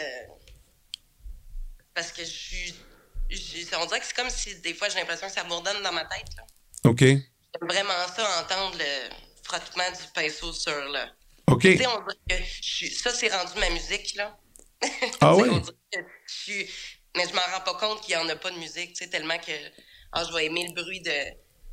Parce 1.94 2.10
que 2.12 2.24
je 2.24 2.30
suis 2.30 2.74
on 3.80 3.86
dirait 3.86 4.00
que 4.00 4.06
c'est 4.06 4.16
comme 4.16 4.30
si 4.30 4.54
des 4.60 4.74
fois 4.74 4.88
j'ai 4.88 4.98
l'impression 4.98 5.26
que 5.26 5.32
ça 5.32 5.44
bourdonne 5.44 5.82
dans 5.82 5.92
ma 5.92 6.04
tête. 6.04 6.28
Là. 6.36 6.44
OK. 6.84 7.00
J'aime 7.00 7.68
vraiment 7.68 7.92
ça, 8.14 8.26
entendre 8.42 8.76
le 8.78 9.14
frottement 9.42 9.90
du 9.90 10.12
pinceau 10.14 10.52
sur 10.52 10.72
le. 10.72 11.00
OK. 11.46 11.62
Tu 11.62 11.78
sais, 11.78 11.86
on 11.86 12.00
dirait 12.00 12.18
que 12.28 12.94
ça, 12.94 13.10
c'est 13.10 13.28
rendu 13.28 13.58
ma 13.58 13.70
musique, 13.70 14.14
là. 14.16 14.36
Ah 15.20 15.34
oui? 15.36 15.50
Mais 17.16 17.28
je 17.28 17.34
m'en 17.34 17.42
rends 17.52 17.64
pas 17.64 17.74
compte 17.74 18.00
qu'il 18.00 18.16
n'y 18.16 18.22
en 18.22 18.28
a 18.28 18.36
pas 18.36 18.50
de 18.50 18.58
musique, 18.58 18.94
tu 18.94 19.04
sais, 19.04 19.10
tellement 19.10 19.38
que 19.38 19.52
ah, 20.12 20.24
je 20.24 20.32
vais 20.32 20.46
aimer 20.46 20.66
le 20.68 20.74
bruit 20.80 21.00
de 21.00 21.10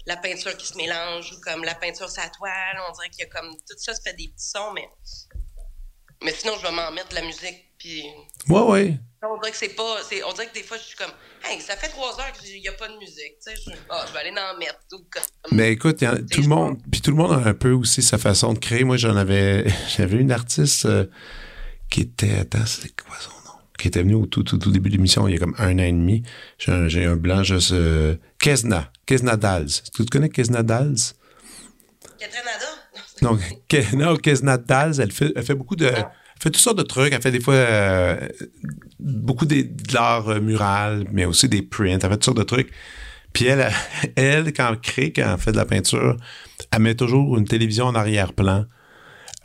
la 0.05 0.17
peinture 0.17 0.55
qui 0.57 0.67
se 0.67 0.75
mélange 0.75 1.31
ou 1.31 1.41
comme 1.41 1.63
la 1.63 1.75
peinture 1.75 2.07
la 2.17 2.29
toile. 2.29 2.77
On 2.89 2.91
dirait 2.93 3.09
qu'il 3.09 3.21
y 3.21 3.23
a 3.23 3.29
comme. 3.29 3.51
Tout 3.51 3.77
ça, 3.77 3.93
ça 3.93 4.01
fait 4.01 4.15
des 4.15 4.27
petits 4.27 4.49
sons, 4.49 4.71
mais. 4.73 4.87
Mais 6.23 6.31
sinon, 6.33 6.53
je 6.57 6.67
vais 6.67 6.71
m'en 6.71 6.91
mettre 6.91 7.09
de 7.09 7.15
la 7.15 7.23
musique, 7.23 7.71
puis. 7.77 8.03
Ouais, 8.49 8.61
ouais. 8.61 8.99
On 9.23 9.37
dirait 9.37 9.51
que 9.51 9.57
c'est 9.57 9.69
pas. 9.69 9.97
On 10.27 10.33
dirait 10.33 10.47
que 10.47 10.53
des 10.53 10.63
fois, 10.63 10.77
je 10.77 10.83
suis 10.83 10.97
comme. 10.97 11.11
Hey, 11.43 11.59
ça 11.61 11.75
fait 11.75 11.89
trois 11.89 12.19
heures 12.19 12.31
qu'il 12.33 12.59
n'y 12.59 12.67
a 12.67 12.73
pas 12.73 12.87
de 12.87 12.97
musique. 12.97 13.37
Tu 13.45 13.51
sais, 13.51 13.55
je, 13.55 13.71
oh, 13.89 13.95
je 14.07 14.13
vais 14.13 14.19
aller 14.19 14.31
en 14.31 14.57
mettre. 14.57 14.79
Tout 14.89 15.05
comme... 15.11 15.23
Mais 15.51 15.71
écoute, 15.71 15.99
tout 15.99 16.41
le 16.41 16.47
monde. 16.47 16.81
Puis 16.91 17.01
tout 17.01 17.11
le 17.11 17.17
monde 17.17 17.33
a 17.33 17.49
un 17.49 17.53
peu 17.53 17.71
aussi 17.71 18.01
sa 18.01 18.17
façon 18.17 18.53
de 18.53 18.59
créer. 18.59 18.83
Moi, 18.83 18.97
j'en 18.97 19.15
avais. 19.15 19.65
J'avais 19.95 20.17
une 20.17 20.31
artiste 20.31 20.85
euh, 20.85 21.05
qui 21.91 22.01
était. 22.01 22.39
Attends, 22.39 22.65
c'est 22.65 22.99
quoi 22.99 23.17
son 23.19 23.29
nom? 23.29 23.59
Qui 23.77 23.89
était 23.89 24.01
venue 24.01 24.15
au 24.15 24.25
tout, 24.25 24.41
tout, 24.41 24.57
tout 24.57 24.71
début 24.71 24.89
de 24.89 24.95
l'émission, 24.95 25.27
il 25.27 25.33
y 25.33 25.35
a 25.35 25.39
comme 25.39 25.55
un 25.59 25.75
an 25.75 25.83
et 25.83 25.91
demi. 25.91 26.23
J'ai 26.57 26.71
un, 26.71 27.11
un, 27.11 27.15
blanc, 27.15 27.43
juste. 27.43 27.73
Euh, 27.73 28.15
Kesna. 28.39 28.91
Kesna 29.05 29.37
Dals. 29.37 29.83
Tu 29.93 30.05
connais 30.05 30.29
Kesna 30.29 30.63
Dals? 30.63 31.13
Non, 33.21 33.37
non 33.93 34.15
Kesna 34.17 34.57
Dals, 34.57 34.99
elle 34.99 35.11
fait, 35.11 35.31
elle 35.35 35.43
fait 35.43 35.53
beaucoup 35.53 35.75
de. 35.75 35.91
Ah 35.95 36.11
fait 36.41 36.49
toutes 36.49 36.57
sortes 36.57 36.77
de 36.77 36.83
trucs. 36.83 37.13
Elle 37.13 37.21
fait 37.21 37.31
des 37.31 37.39
fois 37.39 37.53
euh, 37.53 38.27
beaucoup 38.99 39.45
de, 39.45 39.67
l'art 39.93 40.27
euh, 40.29 40.39
mural, 40.39 41.05
mais 41.11 41.25
aussi 41.25 41.47
des 41.47 41.61
prints. 41.61 41.99
Elle 42.03 42.09
fait 42.09 42.09
toutes 42.09 42.25
sortes 42.25 42.37
de 42.37 42.43
trucs. 42.43 42.71
Puis 43.31 43.45
elle, 43.45 43.71
elle, 44.15 44.51
quand 44.51 44.69
elle 44.69 44.79
crée, 44.79 45.13
quand 45.13 45.33
elle 45.33 45.39
fait 45.39 45.51
de 45.51 45.57
la 45.57 45.65
peinture, 45.65 46.17
elle 46.71 46.81
met 46.81 46.95
toujours 46.95 47.37
une 47.37 47.45
télévision 47.45 47.85
en 47.85 47.95
arrière-plan 47.95 48.65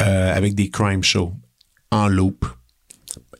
euh, 0.00 0.34
avec 0.34 0.54
des 0.54 0.70
crime 0.70 1.04
shows 1.04 1.34
en 1.90 2.08
loop. 2.08 2.46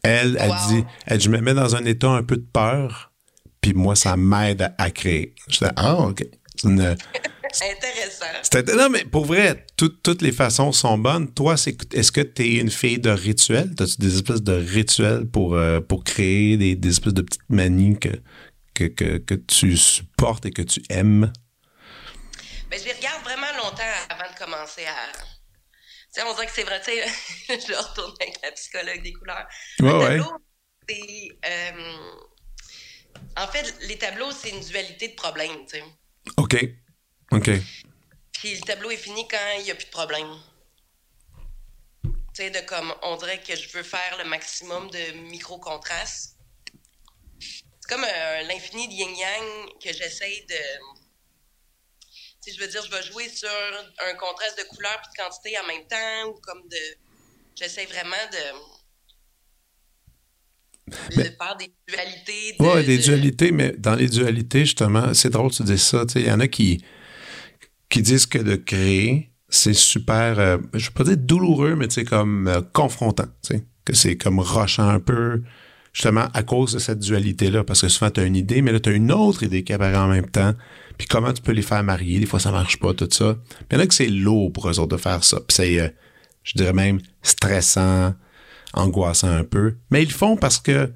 Elle, 0.03 0.37
elle 0.41 0.53
dit, 0.69 0.85
elle, 1.07 1.21
je 1.21 1.29
me 1.29 1.41
mets 1.41 1.55
dans 1.55 1.75
un 1.75 1.85
état 1.85 2.11
un 2.11 2.23
peu 2.23 2.37
de 2.37 2.47
peur, 2.53 3.13
puis 3.61 3.75
moi, 3.75 3.97
ça 3.97 4.17
m'aide 4.17 4.73
à, 4.79 4.91
créer. 4.91 5.35
Je 5.49 5.59
dis, 5.59 5.73
ah, 5.77 5.97
OK. 5.97 6.25
C'est 6.55 6.69
une, 6.69 6.97
Intéressant. 7.63 8.77
Non, 8.77 8.91
mais 8.91 9.05
pour 9.05 9.25
vrai, 9.25 9.67
toutes 9.77 10.23
les 10.23 10.33
façons 10.33 10.73
sont 10.73 10.99
bonnes. 10.99 11.33
Toi, 11.33 11.55
est-ce 11.55 12.13
que 12.13 12.21
tu 12.21 12.43
es 12.43 12.55
une 12.57 12.71
fille 12.71 12.99
de 12.99 13.11
rituel? 13.11 13.75
As-tu 13.79 13.97
des 13.99 14.17
espèces 14.17 14.43
de 14.43 14.53
rituels 14.53 15.27
pour, 15.27 15.55
euh, 15.55 15.81
pour 15.81 16.05
créer 16.05 16.57
des, 16.57 16.89
espèces 16.89 17.15
de 17.15 17.23
petites 17.23 17.49
manies 17.49 17.99
que, 17.99 18.87
que, 18.87 19.35
tu 19.35 19.77
supportes 19.77 20.47
et 20.47 20.51
que 20.51 20.63
tu 20.63 20.83
aimes? 20.91 21.33
Ben, 22.71 22.79
je 22.79 22.85
les 22.85 22.93
regarde 22.93 23.23
vraiment 23.23 23.53
longtemps 23.63 23.83
avant 24.11 24.31
de 24.33 24.39
commencer 24.39 24.83
à. 24.85 25.36
Tu 26.17 26.23
sais, 26.23 26.29
on 26.29 26.33
dirait 26.33 26.47
que 26.47 26.53
c'est 26.53 26.63
vrai, 26.63 26.81
tu 26.81 26.93
sais, 26.93 27.61
je 27.69 27.75
retourne 27.75 28.15
avec 28.19 28.41
la 28.43 28.51
psychologue 28.53 29.03
des 29.03 29.13
couleurs. 29.13 29.47
Ouais, 29.81 30.19
euh, 31.45 31.73
en 33.37 33.47
fait, 33.49 33.77
les 33.83 33.99
tableaux, 33.99 34.31
c'est 34.31 34.49
une 34.49 34.61
dualité 34.61 35.09
de 35.09 35.15
problèmes, 35.15 35.67
tu 35.67 35.77
sais. 35.77 35.85
OK. 36.39 36.57
OK. 37.33 37.51
Puis 38.33 38.55
le 38.55 38.61
tableau 38.63 38.91
est 38.91 38.97
fini 38.97 39.29
quand 39.29 39.59
il 39.59 39.65
n'y 39.65 39.71
a 39.71 39.75
plus 39.75 39.85
de 39.85 39.91
problème. 39.91 40.39
Tu 42.03 42.13
sais, 42.33 42.51
de 42.51 42.61
comme, 42.61 42.95
on 43.03 43.17
dirait 43.17 43.43
que 43.43 43.55
je 43.55 43.69
veux 43.77 43.83
faire 43.83 44.17
le 44.17 44.25
maximum 44.25 44.91
de 44.91 45.13
micro-contrastes. 45.29 46.39
C'est 47.39 47.91
comme 47.91 48.05
euh, 48.05 48.43
l'infini 48.45 48.89
de 48.89 48.95
yin-yang 48.95 49.69
que 49.85 49.93
j'essaye 49.93 50.47
de. 50.47 50.57
Sais, 52.47 52.53
je 52.57 52.61
veux 52.61 52.69
dire, 52.69 52.83
je 52.85 52.91
vais 52.91 53.03
jouer 53.03 53.29
sur 53.29 53.49
un 53.49 54.15
contraste 54.15 54.57
de 54.57 54.69
couleur 54.69 54.97
puis 55.03 55.11
de 55.17 55.23
quantité 55.23 55.59
en 55.59 55.67
même 55.67 55.85
temps, 55.89 56.31
ou 56.31 56.35
comme 56.43 56.63
de. 56.69 56.77
J'essaie 57.57 57.87
vraiment 57.87 58.15
de. 60.87 61.17
de 61.17 61.23
faire 61.23 61.57
des 61.59 61.75
dualités. 61.89 62.55
Oui, 62.61 62.85
des 62.85 62.99
dualités, 62.99 63.51
mais 63.51 63.73
dans 63.77 63.97
les 63.97 64.09
dualités, 64.09 64.61
justement, 64.61 65.13
c'est 65.13 65.31
drôle 65.31 65.51
que 65.51 65.57
tu 65.57 65.65
dis 65.65 65.79
ça. 65.79 66.05
Il 66.15 66.27
y 66.27 66.31
en 66.31 66.39
a 66.39 66.47
qui, 66.47 66.85
qui 67.89 68.03
disent 68.03 68.27
que 68.27 68.39
de 68.39 68.55
créer, 68.55 69.33
c'est 69.49 69.75
super, 69.75 70.39
euh, 70.39 70.59
je 70.73 70.85
ne 70.85 70.91
veux 70.91 70.95
pas 70.95 71.05
dire 71.05 71.17
douloureux, 71.17 71.75
mais 71.75 71.91
sais, 71.91 72.05
comme 72.05 72.47
euh, 72.47 72.61
confrontant, 72.73 73.27
que 73.85 73.95
c'est 73.95 74.17
comme 74.17 74.39
rochant 74.39 74.89
un 74.89 75.01
peu, 75.01 75.43
justement 75.93 76.29
à 76.33 76.45
cause 76.45 76.75
de 76.75 76.79
cette 76.79 77.01
dualité-là, 77.01 77.65
parce 77.65 77.81
que 77.81 77.89
souvent 77.89 78.13
tu 78.13 78.21
as 78.21 78.25
une 78.25 78.37
idée, 78.37 78.63
mais 78.63 78.71
là 78.71 78.79
tu 78.79 78.91
as 78.91 78.93
une 78.93 79.11
autre 79.11 79.43
idée 79.43 79.65
qui 79.65 79.73
apparaît 79.73 79.97
en 79.97 80.09
même 80.09 80.31
temps, 80.31 80.55
puis 80.99 81.07
comment 81.07 81.33
tu 81.33 81.43
peux 81.43 81.53
les 81.53 81.63
faire 81.63 81.83
marier, 81.83 82.19
des 82.19 82.27
fois 82.27 82.41
ça 82.41 82.51
marche 82.51 82.79
pas, 82.79 82.95
tout 82.95 83.09
ça. 83.11 83.35
Puis 83.35 83.67
il 83.71 83.75
y 83.75 83.81
en 83.81 83.81
a 83.83 83.87
que 83.87 83.95
c'est 83.95 84.09
lourd 84.09 84.53
pour 84.53 84.69
eux 84.69 84.79
autres 84.79 84.97
de 84.97 85.01
faire 85.01 85.23
ça, 85.25 85.39
puis 85.41 85.55
c'est, 85.55 85.81
euh, 85.81 85.89
je 86.43 86.53
dirais 86.55 86.73
même, 86.73 87.01
stressant, 87.23 88.15
angoissant 88.73 89.31
un 89.31 89.45
peu, 89.45 89.77
mais 89.91 90.03
ils 90.03 90.09
le 90.09 90.15
font 90.15 90.37
parce 90.37 90.59
que 90.59 90.93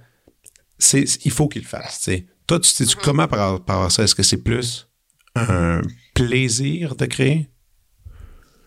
c'est, 0.79 1.05
il 1.25 1.31
faut 1.31 1.49
qu'ils 1.49 1.63
le 1.63 1.69
fassent. 1.69 2.09
Toi, 2.47 2.61
tu 2.61 2.69
sais, 2.69 2.85
mm-hmm. 2.85 2.97
comment 3.03 3.29
par 3.29 3.53
rapport 3.53 3.85
à 3.85 3.91
ça? 3.91 4.03
Est-ce 4.03 4.15
que 4.15 4.23
c'est 4.23 4.43
plus 4.43 4.89
un 5.35 5.83
plaisir 6.15 6.97
de 6.97 7.07
créer? 7.07 7.49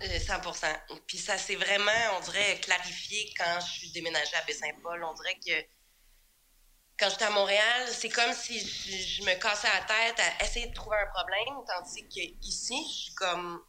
100% 0.01 0.65
euh, 0.65 0.95
Puis 1.07 1.17
ça 1.17 1.37
s'est 1.37 1.55
vraiment, 1.55 1.91
on 2.17 2.23
dirait, 2.25 2.59
clarifié 2.61 3.31
quand 3.37 3.59
je 3.65 3.79
suis 3.79 3.91
déménagée 3.91 4.35
à 4.41 4.45
Baie-Saint-Paul. 4.45 5.03
On 5.03 5.13
dirait 5.13 5.37
que 5.45 5.67
quand 6.99 7.09
j'étais 7.09 7.25
à 7.25 7.31
Montréal, 7.31 7.87
c'est 7.91 8.09
comme 8.09 8.33
si 8.33 8.59
je, 8.59 9.23
me 9.23 9.33
cassais 9.39 9.67
la 9.67 9.81
tête 9.81 10.19
à 10.19 10.43
essayer 10.43 10.67
de 10.67 10.73
trouver 10.73 10.97
un 10.97 11.11
problème, 11.11 11.65
tandis 11.67 12.07
qu'ici, 12.07 12.75
je 12.87 13.03
suis 13.03 13.13
comme, 13.15 13.61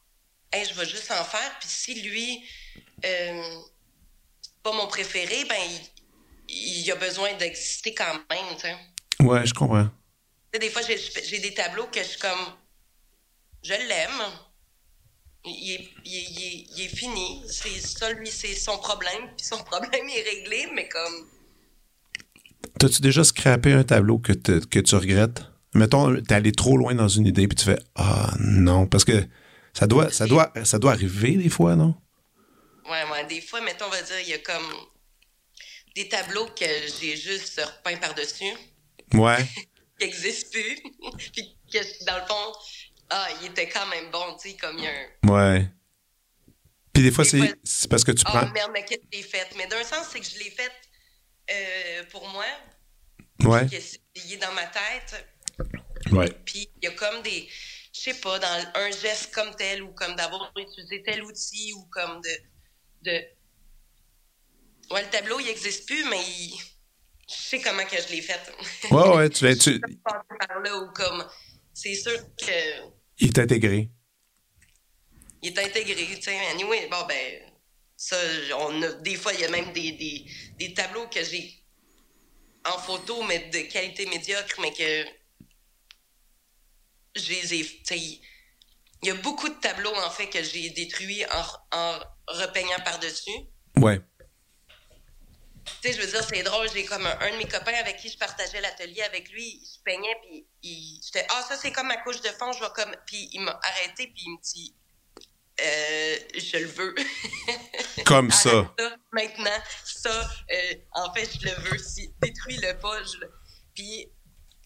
hey, 0.52 0.64
je 0.64 0.74
vais 0.74 0.86
juste 0.86 1.10
en 1.10 1.24
faire. 1.24 1.58
Puis 1.58 1.68
si 1.68 2.02
lui, 2.02 2.44
euh, 3.04 3.60
pas 4.62 4.72
mon 4.72 4.86
préféré, 4.86 5.44
ben, 5.46 5.60
il, 6.48 6.80
il 6.82 6.90
a 6.92 6.96
besoin 6.96 7.32
d'exister 7.34 7.94
quand 7.94 8.12
même, 8.30 8.54
tu 8.56 8.62
sais. 8.62 8.76
Ouais, 9.20 9.46
je 9.46 9.54
comprends. 9.54 9.88
Des 10.52 10.70
fois, 10.70 10.82
j'ai 10.82 11.38
des 11.38 11.54
tableaux 11.54 11.86
que 11.86 12.00
je 12.00 12.08
suis 12.08 12.20
comme, 12.20 12.56
je 13.62 13.72
l'aime. 13.72 14.22
Il 15.46 15.72
est, 15.72 15.90
il, 16.04 16.80
est, 16.80 16.96
fini. 16.96 17.44
C'est 17.48 17.80
ça, 17.80 18.10
lui, 18.12 18.30
c'est 18.30 18.54
son 18.54 18.78
problème. 18.78 19.34
Puis 19.36 19.46
son 19.46 19.62
problème 19.64 20.08
est 20.08 20.22
réglé, 20.22 20.68
mais 20.72 20.88
comme. 20.88 21.28
T'as-tu 22.78 23.02
déjà 23.02 23.24
scrappé 23.24 23.72
un 23.72 23.84
tableau 23.84 24.18
que, 24.18 24.32
que 24.32 24.78
tu 24.78 24.94
regrettes? 24.94 25.42
Mettons, 25.74 26.20
t'es 26.22 26.34
allé 26.34 26.52
trop 26.52 26.76
loin 26.76 26.94
dans 26.94 27.08
une 27.08 27.26
idée, 27.26 27.48
puis 27.48 27.56
tu 27.56 27.64
fais 27.64 27.78
Ah 27.94 28.32
non, 28.38 28.86
parce 28.86 29.04
que 29.04 29.26
ça 29.72 29.86
doit, 29.86 30.10
ça 30.10 30.26
doit, 30.26 30.52
ça 30.64 30.78
doit 30.78 30.92
arriver 30.92 31.32
des 31.32 31.48
fois, 31.48 31.74
non? 31.74 31.94
Ouais, 32.88 33.02
ouais, 33.10 33.24
des 33.26 33.40
fois, 33.40 33.60
mettons, 33.60 33.86
on 33.86 33.90
va 33.90 34.02
dire, 34.02 34.20
il 34.20 34.28
y 34.28 34.34
a 34.34 34.38
comme 34.38 34.66
des 35.96 36.08
tableaux 36.08 36.46
que 36.46 36.64
j'ai 37.00 37.16
juste 37.16 37.60
repeint 37.60 37.96
par-dessus. 37.96 38.52
Ouais. 39.14 39.44
qui 39.98 40.06
n'existent 40.06 40.50
plus. 40.52 40.82
puis 41.32 41.56
que, 41.72 42.04
dans 42.04 42.16
le 42.16 42.26
fond, 42.26 42.58
ah, 43.10 43.28
il 43.40 43.48
était 43.48 43.68
quand 43.68 43.86
même 43.86 44.10
bon, 44.10 44.36
tu 44.40 44.50
sais, 44.50 44.56
comme 44.56 44.78
il 44.78 44.84
y 44.84 44.86
a 44.86 44.90
un. 44.90 45.28
Ouais. 45.32 45.68
Puis 46.92 47.02
des 47.02 47.10
fois, 47.10 47.24
c'est, 47.24 47.40
parce 47.90 48.04
que 48.04 48.12
tu 48.12 48.24
prends. 48.24 48.46
Oh 48.46 48.52
merde, 48.52 48.70
mais 48.72 48.84
qu'est-ce 48.84 49.00
que 49.00 49.06
j'ai 49.12 49.22
fait? 49.22 49.48
Mais 49.56 49.66
d'un 49.66 49.82
sens, 49.82 50.06
c'est 50.12 50.20
que 50.20 50.26
je 50.26 50.38
l'ai 50.38 50.50
fait 50.50 50.70
euh, 51.50 52.04
pour 52.10 52.26
moi. 52.28 52.44
Ouais. 53.44 53.66
Il 54.14 54.32
est 54.32 54.36
dans 54.36 54.52
ma 54.52 54.66
tête. 54.66 55.26
Ouais. 56.12 56.30
Puis 56.44 56.68
il 56.80 56.84
y 56.84 56.88
a 56.88 56.92
comme 56.92 57.22
des. 57.22 57.48
Je 57.92 58.00
sais 58.00 58.14
pas, 58.14 58.38
dans 58.38 58.66
un 58.74 58.90
geste 58.90 59.32
comme 59.32 59.54
tel 59.54 59.82
ou 59.82 59.92
comme 59.92 60.14
d'avoir 60.16 60.52
utilisé 60.56 61.02
tel 61.02 61.22
outil 61.22 61.72
ou 61.74 61.84
comme 61.90 62.20
de. 62.20 62.30
de... 63.02 63.12
Ouais, 64.90 65.02
le 65.02 65.10
tableau, 65.10 65.40
il 65.40 65.46
n'existe 65.46 65.86
plus, 65.86 66.04
mais 66.10 66.20
il... 66.20 66.58
je 67.28 67.34
sais 67.34 67.60
comment 67.60 67.84
que 67.84 67.96
je 67.96 68.08
l'ai 68.12 68.20
fait. 68.20 68.40
Ouais, 68.90 69.16
ouais, 69.16 69.30
tu 69.30 69.44
l'as. 69.44 69.56
Tu... 69.64 69.80
par 69.80 70.60
là 70.62 70.76
ou 70.76 70.92
comme. 70.92 71.24
C'est 71.72 71.94
sûr 71.94 72.18
que 72.36 72.94
il 73.18 73.28
est 73.28 73.38
intégré. 73.38 73.90
Il 75.42 75.50
est 75.50 75.64
intégré, 75.64 76.06
tu 76.16 76.22
sais. 76.22 76.38
Anyway, 76.52 76.88
bon, 76.90 77.06
ben, 77.06 77.42
ça, 78.04 78.16
on 78.58 78.82
a, 78.82 78.92
des 78.92 79.14
fois, 79.14 79.32
il 79.32 79.40
y 79.40 79.44
a 79.44 79.48
même 79.48 79.72
des, 79.72 79.92
des, 79.92 80.26
des 80.58 80.74
tableaux 80.74 81.08
que 81.08 81.24
j'ai 81.24 81.58
en 82.66 82.78
photo, 82.78 83.22
mais 83.22 83.38
de 83.48 83.60
qualité 83.60 84.04
médiocre, 84.04 84.60
mais 84.60 84.74
que 84.74 85.06
j'ai. 87.14 87.62
Il 89.02 89.08
y 89.08 89.10
a 89.10 89.14
beaucoup 89.14 89.48
de 89.48 89.54
tableaux, 89.54 89.94
en 89.94 90.10
fait, 90.10 90.28
que 90.28 90.42
j'ai 90.42 90.68
détruits 90.68 91.24
en, 91.24 91.44
en 91.78 91.98
repeignant 92.28 92.78
par-dessus. 92.84 93.38
Ouais. 93.76 94.00
Tu 95.64 95.72
sais, 95.88 95.92
je 95.94 96.02
veux 96.02 96.06
dire, 96.06 96.22
c'est 96.22 96.42
drôle. 96.42 96.68
J'ai 96.74 96.84
comme 96.84 97.06
un, 97.06 97.30
de 97.30 97.36
mes 97.38 97.48
copains 97.48 97.72
avec 97.72 97.96
qui 97.96 98.10
je 98.10 98.18
partageais 98.18 98.60
l'atelier 98.60 99.00
avec 99.02 99.30
lui, 99.30 99.60
il 99.62 99.66
se 99.66 99.78
peignait, 99.78 100.16
puis 100.22 100.46
il, 100.62 101.00
j'étais, 101.02 101.26
ah, 101.30 101.42
ça, 101.48 101.56
c'est 101.56 101.72
comme 101.72 101.86
ma 101.86 101.96
couche 102.02 102.20
de 102.20 102.28
fond, 102.28 102.52
je 102.52 102.60
vais 102.60 102.72
comme. 102.74 102.94
Puis 103.06 103.30
il 103.32 103.40
m'a 103.40 103.58
arrêté, 103.62 104.08
puis 104.08 104.24
il 104.26 104.32
me 104.32 104.42
dit, 104.42 104.74
euh, 105.60 106.16
je 106.34 106.58
le 106.58 106.66
veux. 106.66 106.94
Comme 108.06 108.30
ça. 108.30 108.74
Maintenant, 109.12 109.58
ça, 109.84 110.30
euh, 110.50 110.74
en 110.92 111.12
fait, 111.14 111.30
je 111.40 111.46
le 111.46 111.54
veux. 111.70 111.78
Si, 111.78 112.12
détruis-le 112.20 112.78
pas. 112.78 113.02
Je 113.04 113.26
Puis, 113.74 114.10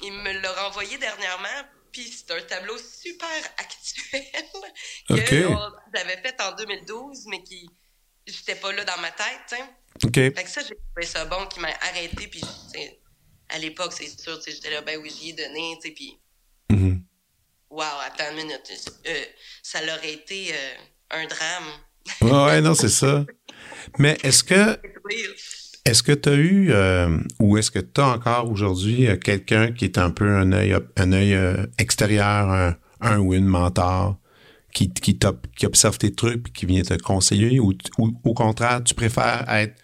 il 0.02 0.12
me 0.12 0.32
l'a 0.40 0.52
renvoyé 0.64 0.96
dernièrement. 0.98 1.68
Puis, 1.92 2.10
c'est 2.10 2.32
un 2.32 2.40
tableau 2.42 2.76
super 2.78 3.28
actuel 3.58 4.24
que 5.08 5.48
j'avais 5.94 6.16
fait 6.22 6.40
en 6.40 6.52
2012, 6.52 7.26
mais 7.26 7.42
qui 7.42 7.68
j'étais 8.26 8.56
pas 8.56 8.72
là 8.72 8.84
dans 8.84 8.98
ma 8.98 9.10
tête. 9.10 9.40
T'sais. 9.46 9.64
OK. 10.04 10.14
Fait 10.14 10.44
que 10.44 10.50
ça, 10.50 10.62
j'ai 10.62 10.76
trouvé 10.76 11.06
ça 11.06 11.24
bon 11.26 11.46
qu'il 11.46 11.62
m'a 11.62 11.68
arrêté. 11.68 12.28
Puis, 12.28 12.42
à 13.50 13.58
l'époque, 13.58 13.92
c'est 13.92 14.08
sûr, 14.20 14.40
j'étais 14.46 14.70
là, 14.70 14.80
ben 14.80 14.98
oui, 15.02 15.10
j'y 15.10 15.30
ai 15.30 15.32
donné. 15.34 15.78
Puis. 15.82 16.18
Wow, 17.70 17.82
attends 18.06 18.30
une 18.32 18.44
minute. 18.44 18.96
Euh, 19.06 19.12
ça 19.62 19.78
aurait 19.82 20.14
été 20.14 20.52
euh, 20.52 21.18
un 21.18 21.26
drame. 21.26 22.46
ouais, 22.46 22.60
non, 22.62 22.74
c'est 22.74 22.88
ça. 22.88 23.26
Mais 23.98 24.16
est-ce 24.22 24.44
que. 24.44 24.78
Est-ce 25.84 26.02
que 26.02 26.12
tu 26.12 26.28
as 26.28 26.34
eu, 26.34 26.70
euh, 26.70 27.16
ou 27.40 27.56
est-ce 27.56 27.70
que 27.70 27.78
tu 27.78 28.02
as 28.02 28.08
encore 28.08 28.50
aujourd'hui 28.50 29.08
quelqu'un 29.24 29.72
qui 29.72 29.86
est 29.86 29.96
un 29.96 30.10
peu 30.10 30.28
un 30.36 30.52
œil, 30.52 30.76
un 30.98 31.12
œil 31.12 31.34
extérieur, 31.78 32.74
un, 33.00 33.18
ou 33.18 33.32
une 33.32 33.46
mentor, 33.46 34.18
qui, 34.74 34.92
qui, 34.92 35.18
qui 35.18 35.66
observe 35.66 35.96
tes 35.96 36.12
trucs 36.12 36.46
et 36.46 36.52
qui 36.52 36.66
vient 36.66 36.82
te 36.82 36.92
conseiller, 36.98 37.58
ou, 37.58 37.72
au 37.96 38.34
contraire, 38.34 38.84
tu 38.84 38.92
préfères 38.92 39.46
être 39.48 39.76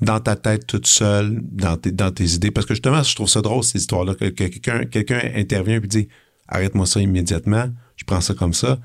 dans 0.00 0.20
ta 0.20 0.36
tête 0.36 0.64
toute 0.64 0.86
seule, 0.86 1.40
dans 1.42 1.76
tes, 1.76 1.90
dans 1.90 2.12
tes 2.12 2.34
idées? 2.34 2.52
Parce 2.52 2.64
que 2.64 2.74
justement, 2.74 3.02
je 3.02 3.12
trouve 3.12 3.28
ça 3.28 3.40
drôle, 3.40 3.64
ces 3.64 3.78
histoires-là, 3.78 4.14
que, 4.14 4.26
quelqu'un 4.26 4.84
quelqu'un 4.84 5.22
intervient 5.34 5.78
et 5.82 5.88
dit 5.88 6.08
arrête-moi 6.52 6.86
ça 6.86 7.00
immédiatement, 7.00 7.68
je 7.96 8.04
prends 8.04 8.20
ça 8.20 8.34
comme 8.34 8.54
ça. 8.54 8.78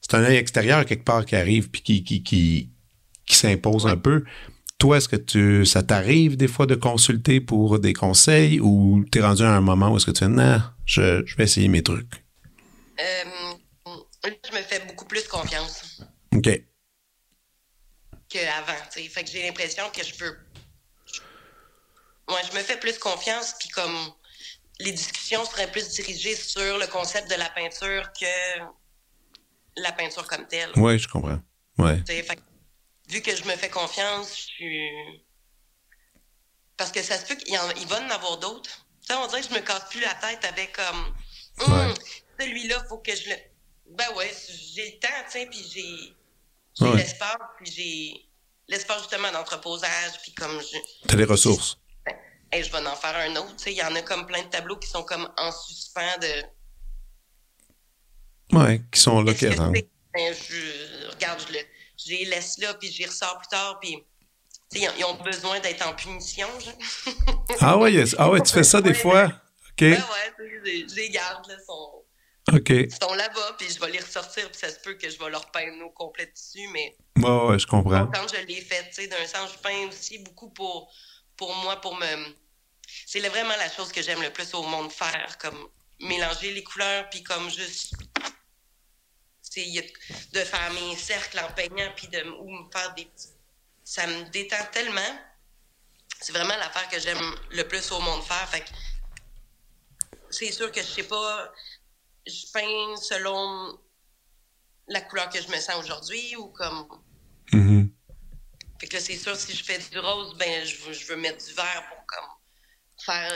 C'est 0.00 0.14
un 0.16 0.24
œil 0.24 0.36
extérieur 0.36 0.84
quelque 0.84 1.04
part 1.04 1.24
qui 1.24 1.36
arrive 1.36 1.70
puis 1.70 1.82
qui, 1.82 2.04
qui, 2.04 2.22
qui, 2.22 2.70
qui 3.26 3.36
s'impose 3.36 3.86
un 3.86 3.96
peu. 3.96 4.24
Toi, 4.78 4.98
est-ce 4.98 5.08
que 5.08 5.16
tu, 5.16 5.64
ça 5.64 5.82
t'arrive 5.82 6.36
des 6.36 6.48
fois 6.48 6.66
de 6.66 6.74
consulter 6.74 7.40
pour 7.40 7.78
des 7.78 7.92
conseils 7.92 8.60
ou 8.60 9.04
t'es 9.10 9.20
rendu 9.20 9.42
à 9.42 9.50
un 9.50 9.60
moment 9.60 9.90
où 9.90 9.96
est-ce 9.96 10.06
que 10.06 10.10
tu 10.10 10.24
dis, 10.24 10.30
non, 10.30 10.60
je, 10.84 11.24
je 11.24 11.36
vais 11.36 11.44
essayer 11.44 11.68
mes 11.68 11.82
trucs? 11.82 12.24
Euh, 13.00 13.54
je 14.24 14.56
me 14.56 14.62
fais 14.62 14.80
beaucoup 14.86 15.06
plus 15.06 15.26
confiance. 15.28 16.02
OK. 16.34 16.48
Qu'avant, 18.28 18.72
tu 18.92 19.02
sais. 19.02 19.08
Fait 19.08 19.24
que 19.24 19.30
j'ai 19.30 19.46
l'impression 19.46 19.84
que 19.94 20.04
je 20.04 20.14
peux. 20.16 20.36
Moi, 22.28 22.38
je 22.50 22.56
me 22.56 22.62
fais 22.62 22.78
plus 22.78 22.98
confiance, 22.98 23.54
puis 23.58 23.68
comme 23.68 23.94
les 24.80 24.92
discussions 24.92 25.44
seraient 25.44 25.70
plus 25.70 25.88
dirigées 25.90 26.36
sur 26.36 26.78
le 26.78 26.86
concept 26.86 27.30
de 27.30 27.36
la 27.36 27.48
peinture 27.50 28.10
que 28.12 28.60
la 29.76 29.92
peinture 29.92 30.26
comme 30.26 30.46
telle. 30.46 30.70
Oui, 30.76 30.98
je 30.98 31.08
comprends. 31.08 31.40
Ouais. 31.78 32.02
vu 33.08 33.20
que 33.20 33.34
je 33.34 33.44
me 33.44 33.56
fais 33.56 33.70
confiance, 33.70 34.36
je 34.36 34.42
suis. 34.42 34.90
Parce 36.76 36.90
que 36.90 37.02
ça 37.02 37.18
se 37.18 37.26
peut 37.26 37.36
qu'il 37.36 37.56
va 37.56 38.00
en 38.00 38.10
avoir 38.10 38.38
d'autres. 38.38 38.86
on 39.10 39.26
dirait 39.26 39.42
que 39.42 39.48
je 39.48 39.54
me 39.54 39.60
casse 39.60 39.88
plus 39.90 40.00
la 40.00 40.14
tête 40.14 40.44
avec 40.44 40.76
comme. 40.76 41.14
Hum, 41.60 41.94
celui-là, 42.38 42.84
faut 42.88 42.98
que 42.98 43.14
je 43.14 43.30
le. 43.30 43.36
Ben 43.90 44.06
ouais, 44.16 44.32
j'ai 44.74 44.92
le 44.92 44.98
temps, 44.98 45.24
tu 45.26 45.32
sais, 45.32 45.46
puis 45.46 45.64
j'ai. 45.72 46.14
J'ai 46.76 46.92
l'espace, 46.96 47.36
puis 47.58 47.70
j'ai 47.70 48.28
l'espace 48.66 49.02
justement 49.02 49.30
d'entreposage, 49.30 50.20
puis 50.22 50.34
comme 50.34 50.60
je. 50.60 51.06
T'as 51.06 51.16
les 51.16 51.24
ressources 51.24 51.78
je 52.62 52.70
vais 52.70 52.78
en 52.78 52.96
faire 52.96 53.16
un 53.16 53.36
autre. 53.36 53.54
Il 53.66 53.72
y 53.72 53.82
en 53.82 53.94
a 53.94 54.02
comme 54.02 54.26
plein 54.26 54.42
de 54.42 54.48
tableaux 54.48 54.76
qui 54.76 54.88
sont 54.88 55.02
comme 55.02 55.28
en 55.36 55.52
suspens 55.52 56.18
de. 56.20 56.42
Ouais, 58.56 58.82
qui 58.92 59.00
sont 59.00 59.22
là 59.22 59.34
qui 59.34 59.46
ben, 59.46 60.32
je, 60.32 61.10
regarde, 61.10 61.40
je, 61.40 62.10
les 62.10 62.24
laisse 62.26 62.58
là, 62.58 62.72
puis 62.74 62.92
je 62.92 63.00
les 63.00 63.06
ressors 63.06 63.38
plus 63.38 63.48
tard, 63.48 63.78
puis. 63.80 64.04
Ils 64.72 65.04
ont 65.04 65.22
besoin 65.22 65.60
d'être 65.60 65.86
en 65.86 65.94
punition. 65.94 66.48
ah, 67.60 67.78
ouais, 67.78 68.04
ah 68.18 68.30
ouais, 68.30 68.40
tu 68.40 68.52
fais 68.52 68.64
ça 68.64 68.80
des 68.80 68.94
fois? 68.94 69.26
OK. 69.70 69.82
Ouais, 69.82 69.98
je 70.38 70.94
les 70.96 71.10
garde, 71.10 71.46
là, 71.48 71.54
sont. 71.64 72.04
Ils 72.52 72.92
sont 72.92 73.14
là-bas, 73.14 73.56
puis 73.58 73.68
je 73.70 73.80
vais 73.80 73.90
les 73.90 74.00
ressortir, 74.00 74.50
puis 74.50 74.58
ça 74.58 74.68
se 74.68 74.78
peut 74.80 74.94
que 74.94 75.08
je 75.08 75.18
vais 75.18 75.30
leur 75.30 75.50
peindre 75.50 75.84
au 75.84 75.90
complet 75.90 76.26
dessus, 76.26 76.68
mais... 76.72 76.96
Ouais, 77.16 77.46
ouais, 77.46 77.58
je 77.58 77.66
comprends. 77.66 78.06
Quand 78.06 78.26
je 78.28 78.44
l'ai 78.46 78.60
fait, 78.60 78.88
tu 78.88 79.02
sais, 79.02 79.06
d'un 79.06 79.26
sens, 79.26 79.52
je 79.54 79.58
peins 79.58 79.88
aussi 79.88 80.18
beaucoup 80.18 80.50
pour, 80.50 80.92
pour 81.36 81.54
moi, 81.56 81.80
pour 81.80 81.96
me 81.96 82.06
c'est 83.06 83.20
vraiment 83.20 83.56
la 83.56 83.70
chose 83.70 83.92
que 83.92 84.02
j'aime 84.02 84.22
le 84.22 84.30
plus 84.30 84.52
au 84.54 84.62
monde 84.62 84.90
faire, 84.90 85.38
comme 85.38 85.68
mélanger 86.00 86.52
les 86.52 86.64
couleurs, 86.64 87.08
puis 87.10 87.22
comme 87.22 87.50
juste 87.50 87.94
de 90.32 90.40
faire 90.40 90.72
mes 90.72 90.96
cercles 90.96 91.38
en 91.38 91.52
peignant, 91.52 91.92
puis 91.94 92.08
de 92.08 92.22
ou 92.22 92.50
me 92.50 92.70
faire 92.70 92.94
des 92.94 93.04
petits... 93.04 93.28
Ça 93.84 94.06
me 94.06 94.24
détend 94.30 94.64
tellement. 94.72 95.18
C'est 96.20 96.32
vraiment 96.32 96.56
l'affaire 96.56 96.88
que 96.88 96.98
j'aime 96.98 97.34
le 97.50 97.68
plus 97.68 97.92
au 97.92 98.00
monde 98.00 98.22
faire. 98.24 98.48
Fait 98.48 98.64
c'est 100.30 100.50
sûr 100.50 100.72
que 100.72 100.80
je 100.80 100.86
sais 100.86 101.02
pas, 101.02 101.52
je 102.26 102.46
peins 102.52 102.96
selon 102.96 103.78
la 104.88 105.02
couleur 105.02 105.28
que 105.28 105.40
je 105.40 105.48
me 105.48 105.56
sens 105.60 105.76
aujourd'hui 105.84 106.34
ou 106.36 106.48
comme. 106.48 106.88
Mm-hmm. 107.52 107.90
Fait 108.80 108.88
que 108.88 108.94
là, 108.94 109.00
c'est 109.00 109.16
sûr, 109.16 109.36
si 109.36 109.54
je 109.54 109.62
fais 109.62 109.78
du 109.78 109.98
rose, 109.98 110.34
ben, 110.36 110.64
je 110.64 110.76
veux, 110.78 110.92
je 110.92 111.06
veux 111.06 111.16
mettre 111.16 111.44
du 111.44 111.52
vert 111.52 111.84
pour 111.88 112.03
faire 113.04 113.32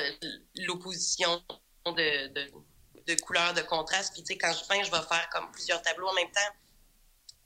l'opposition 0.66 1.42
de, 1.86 2.28
de, 2.28 2.50
de, 3.06 3.20
couleurs, 3.20 3.54
de 3.54 3.62
contraste. 3.62 4.12
Puis, 4.12 4.22
tu 4.22 4.32
sais, 4.32 4.38
quand 4.38 4.52
je 4.52 4.66
peins, 4.66 4.82
je 4.82 4.90
vais 4.90 5.06
faire 5.06 5.28
comme 5.32 5.50
plusieurs 5.52 5.80
tableaux 5.82 6.08
en 6.08 6.14
même 6.14 6.30
temps. 6.30 6.54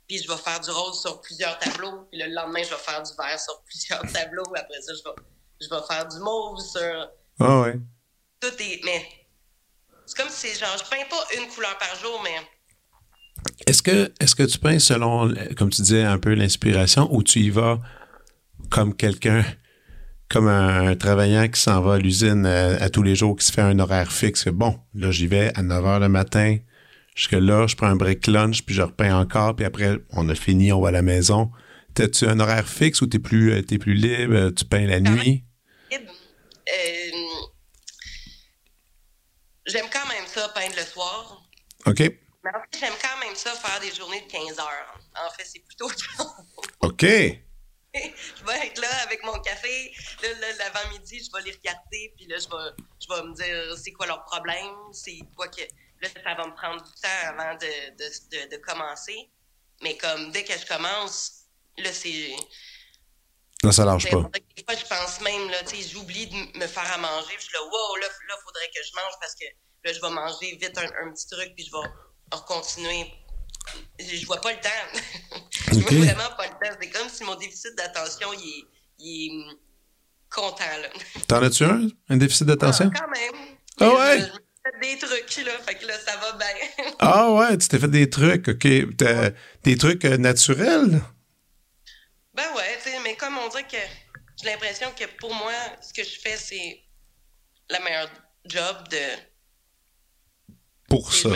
Puis, 0.08 0.18
je 0.18 0.28
vais 0.28 0.36
faire 0.36 0.60
du 0.60 0.70
rose 0.70 1.00
sur 1.00 1.20
plusieurs 1.20 1.58
tableaux. 1.58 2.06
Puis, 2.10 2.20
le 2.20 2.34
lendemain, 2.34 2.62
je 2.62 2.70
vais 2.70 2.80
faire 2.80 3.02
du 3.02 3.12
vert 3.16 3.40
sur 3.40 3.62
plusieurs 3.66 4.02
tableaux. 4.12 4.54
Après 4.54 4.80
ça, 4.80 4.92
je 4.94 5.02
vais, 5.02 5.16
je 5.60 5.68
vais 5.68 5.82
faire 5.88 6.06
du 6.08 6.18
mauve 6.18 6.60
sur. 6.60 7.08
Ah 7.40 7.60
ouais. 7.62 7.78
Tout 8.40 8.62
est. 8.62 8.80
Mais 8.84 9.08
c'est 10.06 10.16
comme 10.16 10.30
si, 10.30 10.48
genre, 10.58 10.76
je 10.76 10.88
peins 10.90 11.04
pas 11.08 11.24
une 11.36 11.48
couleur 11.48 11.76
par 11.78 11.94
jour, 11.96 12.20
mais. 12.22 12.36
Est-ce 13.66 13.82
que, 13.82 14.12
est-ce 14.20 14.34
que 14.34 14.42
tu 14.42 14.58
peins 14.58 14.78
selon, 14.78 15.32
comme 15.56 15.70
tu 15.70 15.82
disais, 15.82 16.02
un 16.02 16.18
peu 16.18 16.34
l'inspiration 16.34 17.08
ou 17.12 17.22
tu 17.22 17.40
y 17.40 17.50
vas 17.50 17.80
comme 18.70 18.94
quelqu'un 18.94 19.44
comme 20.32 20.48
un, 20.48 20.96
travaillant 20.96 21.46
qui 21.48 21.60
s'en 21.60 21.82
va 21.82 21.94
à 21.94 21.98
l'usine 21.98 22.46
euh, 22.46 22.78
à, 22.80 22.88
tous 22.88 23.02
les 23.02 23.14
jours, 23.14 23.36
qui 23.36 23.44
se 23.44 23.52
fait 23.52 23.60
un 23.60 23.78
horaire 23.78 24.10
fixe. 24.10 24.48
Bon, 24.48 24.80
là, 24.94 25.10
j'y 25.10 25.26
vais 25.26 25.52
à 25.54 25.62
9 25.62 25.84
h 25.84 26.00
le 26.00 26.08
matin. 26.08 26.56
Jusque 27.14 27.32
là, 27.32 27.66
je 27.66 27.76
prends 27.76 27.88
un 27.88 27.96
break 27.96 28.26
lunch, 28.26 28.62
puis 28.62 28.74
je 28.74 28.80
repeins 28.80 29.14
encore, 29.14 29.54
puis 29.54 29.66
après, 29.66 29.98
on 30.12 30.26
a 30.30 30.34
fini, 30.34 30.72
on 30.72 30.80
va 30.80 30.88
à 30.88 30.92
la 30.92 31.02
maison. 31.02 31.50
T'as-tu 31.94 32.26
un 32.26 32.40
horaire 32.40 32.66
fixe 32.66 33.02
ou 33.02 33.06
t'es 33.06 33.18
plus, 33.18 33.52
euh, 33.52 33.58
es 33.58 33.78
plus 33.78 33.92
libre, 33.92 34.34
euh, 34.34 34.50
tu 34.50 34.64
peins 34.64 34.86
la 34.86 35.00
nuit? 35.00 35.44
j'aime 39.66 39.86
quand 39.92 40.08
même 40.08 40.26
ça, 40.26 40.48
peindre 40.54 40.74
le 40.76 40.82
soir. 40.82 41.42
OK. 41.86 42.00
Mais 42.00 42.50
en 42.50 42.60
fait, 42.60 42.78
j'aime 42.80 42.92
quand 43.00 43.24
même 43.24 43.34
ça, 43.36 43.50
faire 43.52 43.80
des 43.80 43.94
journées 43.94 44.22
de 44.22 44.32
15 44.32 44.58
heures. 44.58 44.98
En 45.14 45.30
fait, 45.30 45.44
c'est 45.44 45.62
plutôt 45.64 45.90
OK. 46.80 47.06
je 47.94 48.44
vais 48.44 48.66
être 48.66 48.80
là 48.80 48.88
avec 49.02 49.22
mon 49.22 49.38
café. 49.40 49.92
Là, 50.22 50.52
l'avant-midi, 50.58 51.22
je 51.22 51.30
vais 51.36 51.42
les 51.44 51.52
regarder. 51.52 52.14
Puis 52.16 52.26
là, 52.26 52.36
je 52.38 52.48
vais, 52.48 52.84
je 53.00 53.08
vais 53.08 53.22
me 53.22 53.34
dire 53.34 53.78
c'est 53.78 53.92
quoi 53.92 54.06
leur 54.06 54.24
problème? 54.24 54.72
C'est 54.92 55.18
quoi 55.36 55.48
que. 55.48 55.60
Là, 56.00 56.08
ça 56.08 56.34
va 56.34 56.46
me 56.46 56.54
prendre 56.54 56.82
du 56.82 56.90
temps 57.00 57.28
avant 57.28 57.54
de, 57.54 57.90
de, 57.96 58.50
de, 58.50 58.56
commencer. 58.56 59.30
Mais 59.82 59.96
comme 59.98 60.32
dès 60.32 60.42
que 60.42 60.58
je 60.58 60.66
commence, 60.66 61.44
là, 61.76 61.92
c'est. 61.92 62.34
Là, 63.62 63.72
ça 63.72 63.84
lâche 63.84 64.10
pas. 64.10 64.22
Des 64.56 64.64
fois, 64.64 64.74
je 64.74 64.86
pense 64.86 65.20
même, 65.20 65.50
là, 65.50 65.62
tu 65.62 65.76
sais, 65.76 65.88
j'oublie 65.88 66.26
de 66.26 66.58
me 66.58 66.66
faire 66.66 66.90
à 66.92 66.96
manger. 66.96 67.34
Puis 67.34 67.40
je 67.40 67.44
suis 67.44 67.52
là, 67.52 67.62
wow, 67.62 67.96
là, 67.96 68.06
il 68.08 68.42
faudrait 68.42 68.68
que 68.74 68.82
je 68.82 68.96
mange 68.96 69.12
parce 69.20 69.34
que 69.34 69.44
là, 69.84 69.92
je 69.92 70.00
vais 70.00 70.10
manger 70.10 70.56
vite 70.56 70.76
un, 70.78 71.06
un 71.06 71.12
petit 71.12 71.28
truc. 71.28 71.54
Puis 71.54 71.66
je 71.66 71.70
vais 71.70 72.42
continuer 72.46 73.12
je 73.98 74.26
vois 74.26 74.40
pas 74.40 74.52
le 74.52 74.60
temps. 74.60 75.40
je 75.72 75.78
vois 75.78 76.04
vraiment 76.04 76.36
pas 76.36 76.46
le 76.46 76.52
temps. 76.52 76.76
C'est 76.80 76.90
comme 76.90 77.08
si 77.08 77.24
mon 77.24 77.34
déficit 77.36 77.74
d'attention, 77.76 78.28
il 78.32 78.66
est, 79.00 79.30
hum, 79.30 79.54
content, 80.30 80.64
là. 80.80 80.88
T'en 81.28 81.42
as-tu 81.42 81.64
un, 81.64 81.88
un 82.08 82.16
déficit 82.16 82.46
d'attention? 82.46 82.90
Ah, 82.94 82.98
quand 82.98 83.10
même. 83.10 83.56
Ah 83.80 83.94
ouais? 83.94 84.20
Je, 84.20 84.80
des 84.80 84.98
trucs, 84.98 85.46
là. 85.46 85.52
Fait 85.66 85.74
que 85.74 85.86
là, 85.86 85.94
ça 85.98 86.16
va 86.16 86.32
bien. 86.32 86.86
ah 86.98 87.32
ouais, 87.32 87.58
tu 87.58 87.68
t'es 87.68 87.78
fait 87.78 87.88
des 87.88 88.08
trucs, 88.08 88.48
OK. 88.48 88.66
Des 89.62 89.76
trucs 89.76 90.04
euh, 90.04 90.16
naturels? 90.16 91.00
Ben 92.34 92.44
ouais, 92.56 92.78
tu 92.82 92.90
sais, 92.90 92.96
mais 93.04 93.14
comme 93.16 93.36
on 93.38 93.48
dit 93.48 93.62
que 93.64 93.76
j'ai 94.40 94.50
l'impression 94.50 94.88
que 94.98 95.04
pour 95.18 95.34
moi, 95.34 95.52
ce 95.80 95.92
que 95.92 96.02
je 96.02 96.18
fais, 96.18 96.36
c'est 96.36 96.82
la 97.68 97.80
meilleure 97.80 98.10
job 98.46 98.88
de 98.88 99.32
pour 100.88 101.12
ça. 101.12 101.30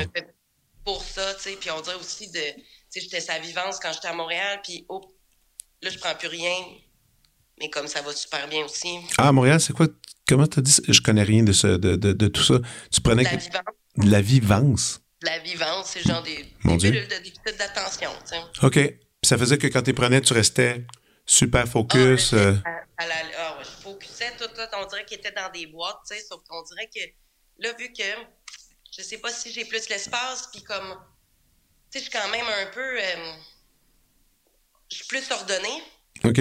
Pour 0.86 1.02
ça, 1.02 1.34
tu 1.34 1.42
sais. 1.42 1.56
Puis 1.60 1.70
on 1.70 1.80
dirait 1.82 1.96
aussi 1.96 2.30
de. 2.30 2.40
Tu 2.40 2.62
sais, 2.88 3.00
j'étais 3.00 3.20
sa 3.20 3.38
vivance 3.38 3.78
quand 3.78 3.92
j'étais 3.92 4.08
à 4.08 4.14
Montréal, 4.14 4.60
puis 4.62 4.86
oh, 4.88 5.02
là, 5.82 5.90
je 5.90 5.98
prends 5.98 6.14
plus 6.14 6.28
rien. 6.28 6.54
Mais 7.58 7.68
comme 7.68 7.88
ça 7.88 8.00
va 8.02 8.12
super 8.12 8.48
bien 8.48 8.64
aussi. 8.64 8.98
Ah, 9.18 9.32
Montréal, 9.32 9.60
c'est 9.60 9.72
quoi? 9.72 9.88
Comment 10.28 10.46
t'as 10.46 10.60
dit? 10.60 10.76
Je 10.88 11.00
connais 11.00 11.22
rien 11.22 11.42
de, 11.42 11.52
ce, 11.52 11.66
de, 11.66 11.96
de, 11.96 12.28
tout 12.28 12.42
ça. 12.42 12.58
Tu 12.92 13.00
prenais. 13.00 13.24
La 13.24 13.30
vivance. 13.30 13.64
De 13.96 14.10
la 14.10 14.20
vivance? 14.20 15.00
La 15.22 15.38
vivance, 15.40 15.86
c'est 15.86 16.02
genre 16.06 16.22
des, 16.22 16.46
Mon 16.64 16.76
des 16.76 16.90
de 16.90 17.06
déficit 17.08 17.58
d'attention, 17.58 18.10
tu 18.22 18.36
sais. 18.36 18.66
OK. 18.66 18.74
Puis 18.74 19.28
ça 19.28 19.38
faisait 19.38 19.58
que 19.58 19.66
quand 19.68 19.82
tu 19.82 19.94
prenais, 19.94 20.20
tu 20.20 20.34
restais 20.34 20.84
super 21.24 21.66
focus. 21.66 22.34
Ah, 22.34 22.36
euh... 22.36 22.56
à, 22.98 23.06
la, 23.06 23.14
ah, 23.38 23.56
ouais, 23.58 23.64
je 23.64 23.82
focusais 23.82 24.32
tout, 24.38 24.48
tout. 24.48 24.76
On 24.78 24.86
dirait 24.86 25.04
qu'il 25.06 25.18
était 25.18 25.32
dans 25.32 25.50
des 25.50 25.66
boîtes, 25.66 25.98
tu 26.08 26.14
sais. 26.14 26.22
Sauf 26.22 26.42
qu'on 26.46 26.62
dirait 26.62 26.88
que 26.94 27.00
là, 27.58 27.72
vu 27.78 27.90
que 27.92 28.02
je 28.96 29.02
sais 29.02 29.18
pas 29.18 29.30
si 29.30 29.52
j'ai 29.52 29.64
plus 29.64 29.88
l'espace, 29.88 30.48
puis 30.52 30.62
comme. 30.62 30.96
Tu 31.90 31.98
sais, 31.98 32.04
je 32.04 32.10
suis 32.10 32.10
quand 32.10 32.28
même 32.28 32.46
un 32.46 32.66
peu. 32.72 33.00
Euh, 33.00 33.32
je 34.90 34.96
suis 34.96 35.06
plus 35.06 35.30
ordonnée. 35.30 35.82
OK. 36.24 36.40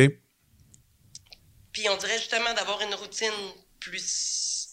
Puis 1.71 1.89
on 1.89 1.97
dirait 1.97 2.17
justement 2.17 2.53
d'avoir 2.53 2.81
une 2.81 2.95
routine 2.95 3.33
plus. 3.79 4.69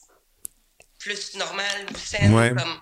plus 0.99 1.35
normale 1.37 1.87
ou 1.91 1.99
saine. 1.99 2.35
Ouais. 2.35 2.55
Comme. 2.55 2.81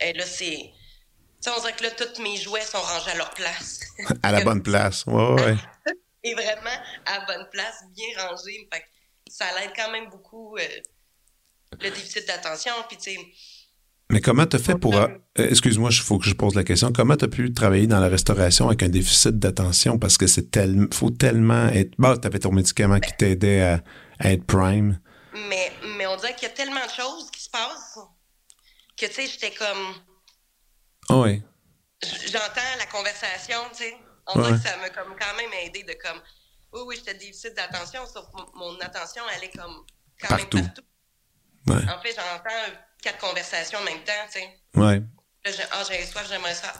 Et 0.00 0.12
là, 0.14 0.24
c'est. 0.24 0.56
Tu 0.56 1.50
sais, 1.50 1.50
on 1.50 1.60
dirait 1.60 1.76
que 1.76 1.82
là, 1.82 1.90
tous 1.90 2.22
mes 2.22 2.36
jouets 2.38 2.64
sont 2.64 2.80
rangés 2.80 3.10
à 3.10 3.16
leur 3.16 3.30
place. 3.30 3.80
à 4.22 4.32
la 4.32 4.40
bonne 4.44 4.62
place. 4.62 5.04
Ouais, 5.06 5.32
ouais. 5.32 5.56
Et 6.26 6.32
vraiment 6.32 6.82
à 7.04 7.18
la 7.18 7.26
bonne 7.26 7.46
place, 7.50 7.84
bien 7.90 8.26
rangé. 8.26 8.66
Fait 8.72 8.84
ça 9.28 9.46
l'aide 9.58 9.72
quand 9.76 9.90
même 9.90 10.08
beaucoup 10.08 10.56
euh, 10.56 10.66
le 11.72 11.90
déficit 11.90 12.26
d'attention. 12.26 12.72
Puis, 12.88 12.96
tu 12.96 13.14
sais 13.14 13.18
mais 14.14 14.20
comment 14.20 14.46
tu 14.46 14.54
as 14.54 14.60
fait 14.60 14.76
pour. 14.76 14.94
Euh, 14.94 15.08
excuse-moi, 15.34 15.90
il 15.90 16.00
faut 16.00 16.18
que 16.18 16.26
je 16.26 16.34
pose 16.34 16.54
la 16.54 16.62
question. 16.62 16.92
Comment 16.92 17.16
tu 17.16 17.24
as 17.24 17.28
pu 17.28 17.52
travailler 17.52 17.88
dans 17.88 17.98
la 17.98 18.06
restauration 18.06 18.68
avec 18.68 18.84
un 18.84 18.88
déficit 18.88 19.40
d'attention? 19.40 19.98
Parce 19.98 20.16
que 20.16 20.28
c'est 20.28 20.52
tellement. 20.52 20.86
faut 20.92 21.10
tellement 21.10 21.66
être. 21.70 21.94
Bon, 21.98 22.16
tu 22.16 22.24
avais 22.24 22.38
ton 22.38 22.52
médicament 22.52 23.00
qui 23.00 23.12
t'aidait 23.16 23.80
à, 24.20 24.30
être 24.30 24.46
prime. 24.46 25.00
Mais, 25.48 25.72
mais 25.96 26.06
on 26.06 26.16
dirait 26.16 26.32
qu'il 26.36 26.46
y 26.46 26.52
a 26.52 26.54
tellement 26.54 26.86
de 26.86 26.92
choses 26.92 27.28
qui 27.32 27.42
se 27.42 27.50
passent 27.50 27.98
que, 28.96 29.06
tu 29.06 29.12
sais, 29.14 29.26
j'étais 29.26 29.50
comme. 29.50 29.94
Ah 31.08 31.18
oui. 31.18 31.42
J'entends 32.26 32.78
la 32.78 32.86
conversation, 32.86 33.58
tu 33.72 33.78
sais. 33.78 33.96
On 34.28 34.40
dirait 34.40 34.52
que 34.52 34.64
ça 34.64 34.76
m'a 34.76 34.90
comme 34.90 35.16
quand 35.18 35.36
même 35.36 35.50
aidé 35.66 35.82
de 35.82 35.94
comme. 35.94 36.20
Oui, 36.72 36.82
oui, 36.86 36.94
j'étais 36.98 37.14
déficit 37.18 37.52
d'attention, 37.56 38.02
sauf 38.06 38.26
que 38.32 38.56
mon 38.56 38.78
attention, 38.78 39.24
elle 39.36 39.42
est 39.42 39.58
comme. 39.58 39.84
Quand 40.20 40.36
même 40.36 40.46
partout. 40.46 40.82
En 41.68 42.00
fait, 42.00 42.14
j'entends 42.14 42.78
quatre 43.04 43.18
conversations 43.18 43.78
en 43.78 43.84
même 43.84 44.02
temps, 44.04 44.12
tu 44.32 44.40
sais. 44.40 44.48
Ouais. 44.74 45.00
Là, 45.44 45.64
ah, 45.72 45.82
j'ai 45.88 46.04
soif, 46.06 46.26
j'aimerais 46.28 46.54
ça. 46.54 46.72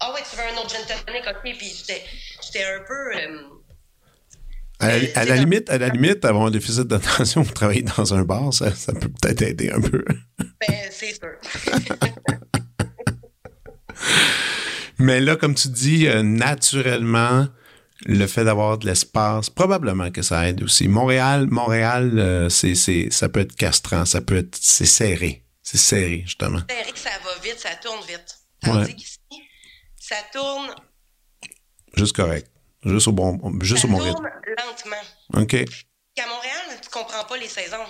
Ah 0.00 0.12
oui, 0.12 0.20
tu 0.28 0.36
veux 0.36 0.42
un 0.42 0.60
autre 0.60 0.70
gin 0.70 0.84
tonic, 1.06 1.22
ok. 1.24 1.56
Puis 1.56 1.84
j'étais 1.86 2.64
un 2.64 2.80
peu. 2.86 3.16
Euh, 3.16 3.42
à, 4.80 4.98
la, 4.98 5.08
à 5.14 5.24
la 5.24 5.36
limite, 5.36 5.70
à 5.70 5.78
la 5.78 5.88
limite, 5.88 6.24
avoir 6.24 6.46
un 6.46 6.50
déficit 6.50 6.88
d'attention 6.88 7.44
pour 7.44 7.54
travailler 7.54 7.82
dans 7.82 8.12
un 8.12 8.22
bar, 8.22 8.52
ça, 8.52 8.74
ça 8.74 8.92
peut 8.92 9.08
peut-être 9.08 9.42
aider 9.42 9.70
un 9.70 9.80
peu. 9.80 10.04
Ben, 10.38 10.90
c'est 10.90 11.14
sûr. 11.14 11.38
Mais 14.98 15.20
là, 15.20 15.36
comme 15.36 15.54
tu 15.54 15.68
dis, 15.68 16.08
euh, 16.08 16.22
naturellement, 16.22 17.46
le 18.04 18.26
fait 18.26 18.44
d'avoir 18.44 18.78
de 18.78 18.86
l'espace, 18.86 19.50
probablement 19.50 20.10
que 20.10 20.22
ça 20.22 20.48
aide 20.48 20.62
aussi. 20.62 20.88
Montréal, 20.88 21.46
Montréal, 21.48 22.18
euh, 22.18 22.48
c'est, 22.48 22.74
ça 23.10 23.28
peut 23.28 23.40
être 23.40 23.54
castrant, 23.54 24.04
ça 24.04 24.20
peut 24.20 24.36
être, 24.36 24.58
c'est 24.60 24.86
serré. 24.86 25.41
C'est 25.62 25.78
serré, 25.78 26.22
justement. 26.24 26.60
C'est 26.68 26.76
serré 26.76 26.92
que 26.92 26.98
ça 26.98 27.18
va 27.24 27.38
vite, 27.38 27.58
ça 27.58 27.74
tourne 27.76 28.04
vite. 28.06 28.38
Tandis 28.60 28.96
qu'ici, 28.96 29.18
ça 29.96 30.16
tourne. 30.32 30.74
Juste 31.94 32.16
correct. 32.16 32.50
Juste 32.84 33.08
au 33.08 33.12
bon, 33.12 33.38
juste 33.60 33.82
ça 33.82 33.88
au 33.88 33.90
bon 33.90 33.98
rythme. 33.98 34.16
tourne 34.16 34.56
lentement. 34.58 35.42
OK. 35.42 35.56
Qu'à 36.14 36.26
Montréal, 36.26 36.80
tu 36.82 36.88
comprends 36.90 37.24
pas 37.24 37.36
les 37.36 37.48
saisons. 37.48 37.86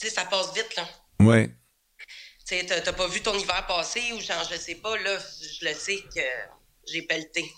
Tu 0.00 0.08
sais, 0.08 0.14
ça 0.14 0.24
passe 0.24 0.52
vite, 0.54 0.74
là. 0.76 0.88
Ouais. 1.20 1.48
Tu 2.46 2.58
sais, 2.58 2.64
t'as 2.66 2.92
pas 2.92 3.06
vu 3.06 3.20
ton 3.20 3.34
hiver 3.38 3.66
passer 3.66 4.12
ou 4.12 4.20
genre, 4.20 4.46
je 4.50 4.56
sais 4.56 4.74
pas, 4.76 4.96
là, 4.98 5.18
je 5.18 5.64
le 5.66 5.74
sais 5.74 5.98
que 6.14 6.20
j'ai 6.86 7.02
pelleté. 7.02 7.50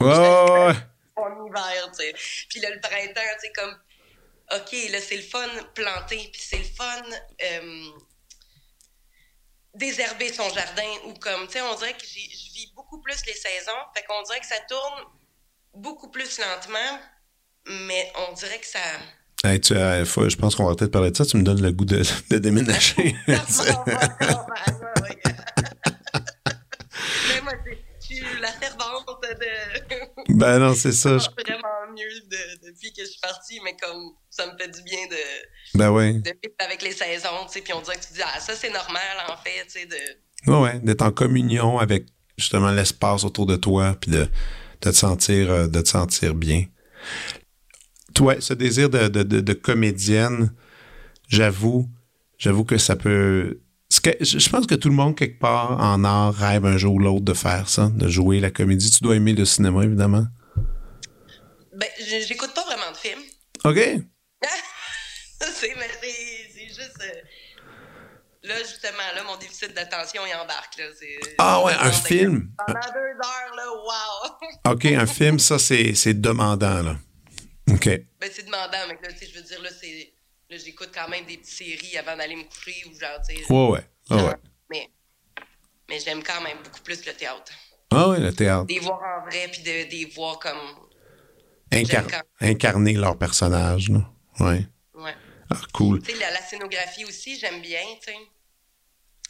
Ouais, 0.00 0.06
ouais, 0.06 0.74
En 1.16 1.46
hiver, 1.46 1.90
tu 1.92 2.04
sais. 2.04 2.14
Puis 2.48 2.60
là, 2.60 2.70
le 2.70 2.80
printemps, 2.80 3.20
tu 3.40 3.46
sais, 3.46 3.52
comme, 3.52 3.76
OK, 4.52 4.90
là, 4.90 5.00
c'est 5.00 5.16
le 5.16 5.22
fun 5.22 5.48
planter, 5.74 6.28
puis 6.32 6.42
c'est 6.42 6.58
le 6.58 6.64
fun 6.64 7.02
euh, 7.42 7.88
désherber 9.80 10.32
son 10.32 10.48
jardin 10.50 10.90
ou 11.06 11.14
comme, 11.14 11.46
tu 11.46 11.54
sais, 11.54 11.62
on 11.62 11.74
dirait 11.74 11.94
que 11.94 12.04
je 12.04 12.14
vis 12.54 12.72
beaucoup 12.76 13.00
plus 13.00 13.16
les 13.26 13.34
saisons. 13.34 13.80
Fait 13.96 14.04
qu'on 14.06 14.22
dirait 14.22 14.40
que 14.40 14.46
ça 14.46 14.60
tourne 14.68 15.02
beaucoup 15.74 16.10
plus 16.10 16.38
lentement, 16.38 17.00
mais 17.66 18.12
on 18.28 18.32
dirait 18.34 18.58
que 18.58 18.66
ça. 18.66 18.78
Hey, 19.42 19.58
tu, 19.58 19.72
euh, 19.74 20.04
je 20.04 20.36
pense 20.36 20.54
qu'on 20.54 20.66
va 20.66 20.74
peut-être 20.74 20.92
parler 20.92 21.10
de 21.10 21.16
ça. 21.16 21.24
Tu 21.24 21.38
me 21.38 21.42
donnes 21.42 21.62
le 21.62 21.72
goût 21.72 21.86
de, 21.86 22.02
de 22.30 22.38
déménager. 22.38 23.16
La 28.40 28.52
servante 28.52 29.06
de. 29.22 30.34
ben 30.34 30.58
non, 30.58 30.74
c'est 30.74 30.92
ça. 30.92 31.18
Je 31.18 31.28
vraiment 31.44 31.92
mieux 31.92 32.08
depuis 32.62 32.92
que 32.92 33.02
je 33.02 33.10
suis 33.10 33.20
partie, 33.20 33.60
mais 33.64 33.76
comme 33.80 34.12
ça 34.30 34.46
me 34.46 34.58
fait 34.58 34.68
du 34.68 34.82
bien 34.82 35.06
de. 35.10 35.78
Ben 35.78 35.90
oui. 35.90 36.20
De 36.20 36.30
vivre 36.30 36.54
avec 36.58 36.82
les 36.82 36.92
saisons, 36.92 37.46
tu 37.46 37.54
sais. 37.54 37.60
Puis 37.60 37.72
on 37.72 37.80
dirait 37.80 37.96
que 37.96 38.06
tu 38.06 38.14
dis, 38.14 38.22
ah, 38.22 38.40
ça 38.40 38.54
c'est 38.54 38.70
normal 38.70 39.02
en 39.28 39.36
fait, 39.36 39.64
tu 39.66 39.80
sais. 39.80 39.86
De... 39.86 40.50
Ouais, 40.50 40.60
ouais, 40.60 40.78
d'être 40.80 41.02
en 41.02 41.12
communion 41.12 41.78
avec 41.78 42.06
justement 42.38 42.70
l'espace 42.70 43.24
autour 43.24 43.46
de 43.46 43.56
toi, 43.56 43.96
puis 44.00 44.10
de 44.10 44.28
de 44.80 44.90
te 44.90 44.96
sentir, 44.96 45.50
euh, 45.50 45.66
de 45.66 45.80
te 45.80 45.88
sentir 45.88 46.34
bien. 46.34 46.64
Toi, 48.14 48.40
ce 48.40 48.54
désir 48.54 48.90
de, 48.90 49.08
de, 49.08 49.22
de, 49.22 49.52
comédienne, 49.52 50.52
j'avoue, 51.28 51.88
j'avoue 52.38 52.64
que 52.64 52.78
ça 52.78 52.96
peut. 52.96 53.60
Je 54.04 54.48
pense 54.48 54.66
que 54.66 54.74
tout 54.74 54.88
le 54.88 54.94
monde, 54.94 55.16
quelque 55.16 55.38
part, 55.38 55.78
en 55.80 56.04
art, 56.04 56.34
rêve 56.34 56.64
un 56.64 56.76
jour 56.76 56.94
ou 56.94 56.98
l'autre 56.98 57.24
de 57.24 57.34
faire 57.34 57.68
ça, 57.68 57.88
de 57.92 58.08
jouer 58.08 58.40
la 58.40 58.50
comédie. 58.50 58.90
Tu 58.90 59.02
dois 59.02 59.16
aimer 59.16 59.32
le 59.32 59.44
cinéma, 59.44 59.84
évidemment. 59.84 60.26
Ben, 61.74 61.88
j'écoute 61.98 62.52
pas 62.54 62.64
vraiment 62.64 62.90
de 62.92 62.96
films. 62.96 63.22
OK. 63.64 63.76
c'est, 65.40 65.74
juste. 66.68 66.98
Euh, 67.02 67.20
Là, 68.42 68.54
justement, 68.60 69.04
là, 69.14 69.22
mon 69.24 69.36
déficit 69.36 69.74
d'attention, 69.74 70.22
il 70.26 70.34
embarque. 70.34 70.78
Là. 70.78 70.84
Ah 71.38 71.62
ouais, 71.62 71.74
un 71.74 71.92
film. 71.92 72.50
Pendant 72.56 72.80
deux 72.80 72.98
heures, 72.98 73.54
là, 73.54 73.64
wow! 73.84 74.72
OK, 74.72 74.86
un 74.86 75.06
film, 75.06 75.38
ça, 75.38 75.58
c'est, 75.58 75.94
c'est 75.94 76.18
demandant, 76.18 76.82
là. 76.82 76.96
OK. 77.70 77.84
Ben, 77.84 78.30
c'est 78.32 78.46
demandant, 78.46 78.78
mais 78.88 78.98
là, 79.02 79.12
tu 79.12 79.18
sais, 79.18 79.26
je 79.32 79.38
veux 79.38 79.44
dire, 79.44 79.60
là, 79.60 79.68
c'est. 79.78 80.14
Là, 80.50 80.56
j'écoute 80.58 80.90
quand 80.92 81.08
même 81.08 81.24
des 81.26 81.36
petites 81.36 81.54
séries 81.54 81.96
avant 81.96 82.16
d'aller 82.16 82.34
me 82.34 82.42
coucher 82.42 82.84
ou 82.86 82.98
genre, 82.98 83.20
tu 83.26 83.36
sais. 83.36 83.52
Ouais, 83.52 83.68
ouais. 83.68 83.84
Ah, 84.10 84.16
ouais. 84.16 84.34
Mais, 84.68 84.90
mais 85.88 86.00
j'aime 86.00 86.24
quand 86.24 86.40
même 86.40 86.58
beaucoup 86.64 86.80
plus 86.80 87.06
le 87.06 87.12
théâtre. 87.12 87.52
Ah 87.92 88.08
ouais, 88.08 88.18
le 88.18 88.34
théâtre. 88.34 88.66
Des 88.66 88.80
voir 88.80 89.00
en 89.00 89.30
vrai, 89.30 89.46
puis 89.52 89.62
de, 89.62 89.88
des 89.88 90.06
voir 90.06 90.40
comme. 90.40 90.58
Incarner 92.40 92.94
leur 92.94 93.16
personnage, 93.16 93.90
là. 93.90 94.00
Ouais. 94.40 94.66
Ouais. 94.94 95.14
Ah, 95.50 95.60
cool. 95.72 96.02
Tu 96.02 96.12
sais, 96.12 96.18
la, 96.18 96.32
la, 96.32 96.42
scénographie 96.42 97.04
aussi, 97.04 97.38
j'aime 97.38 97.60
bien, 97.60 97.82
tu 98.04 98.10
sais. 98.10 98.18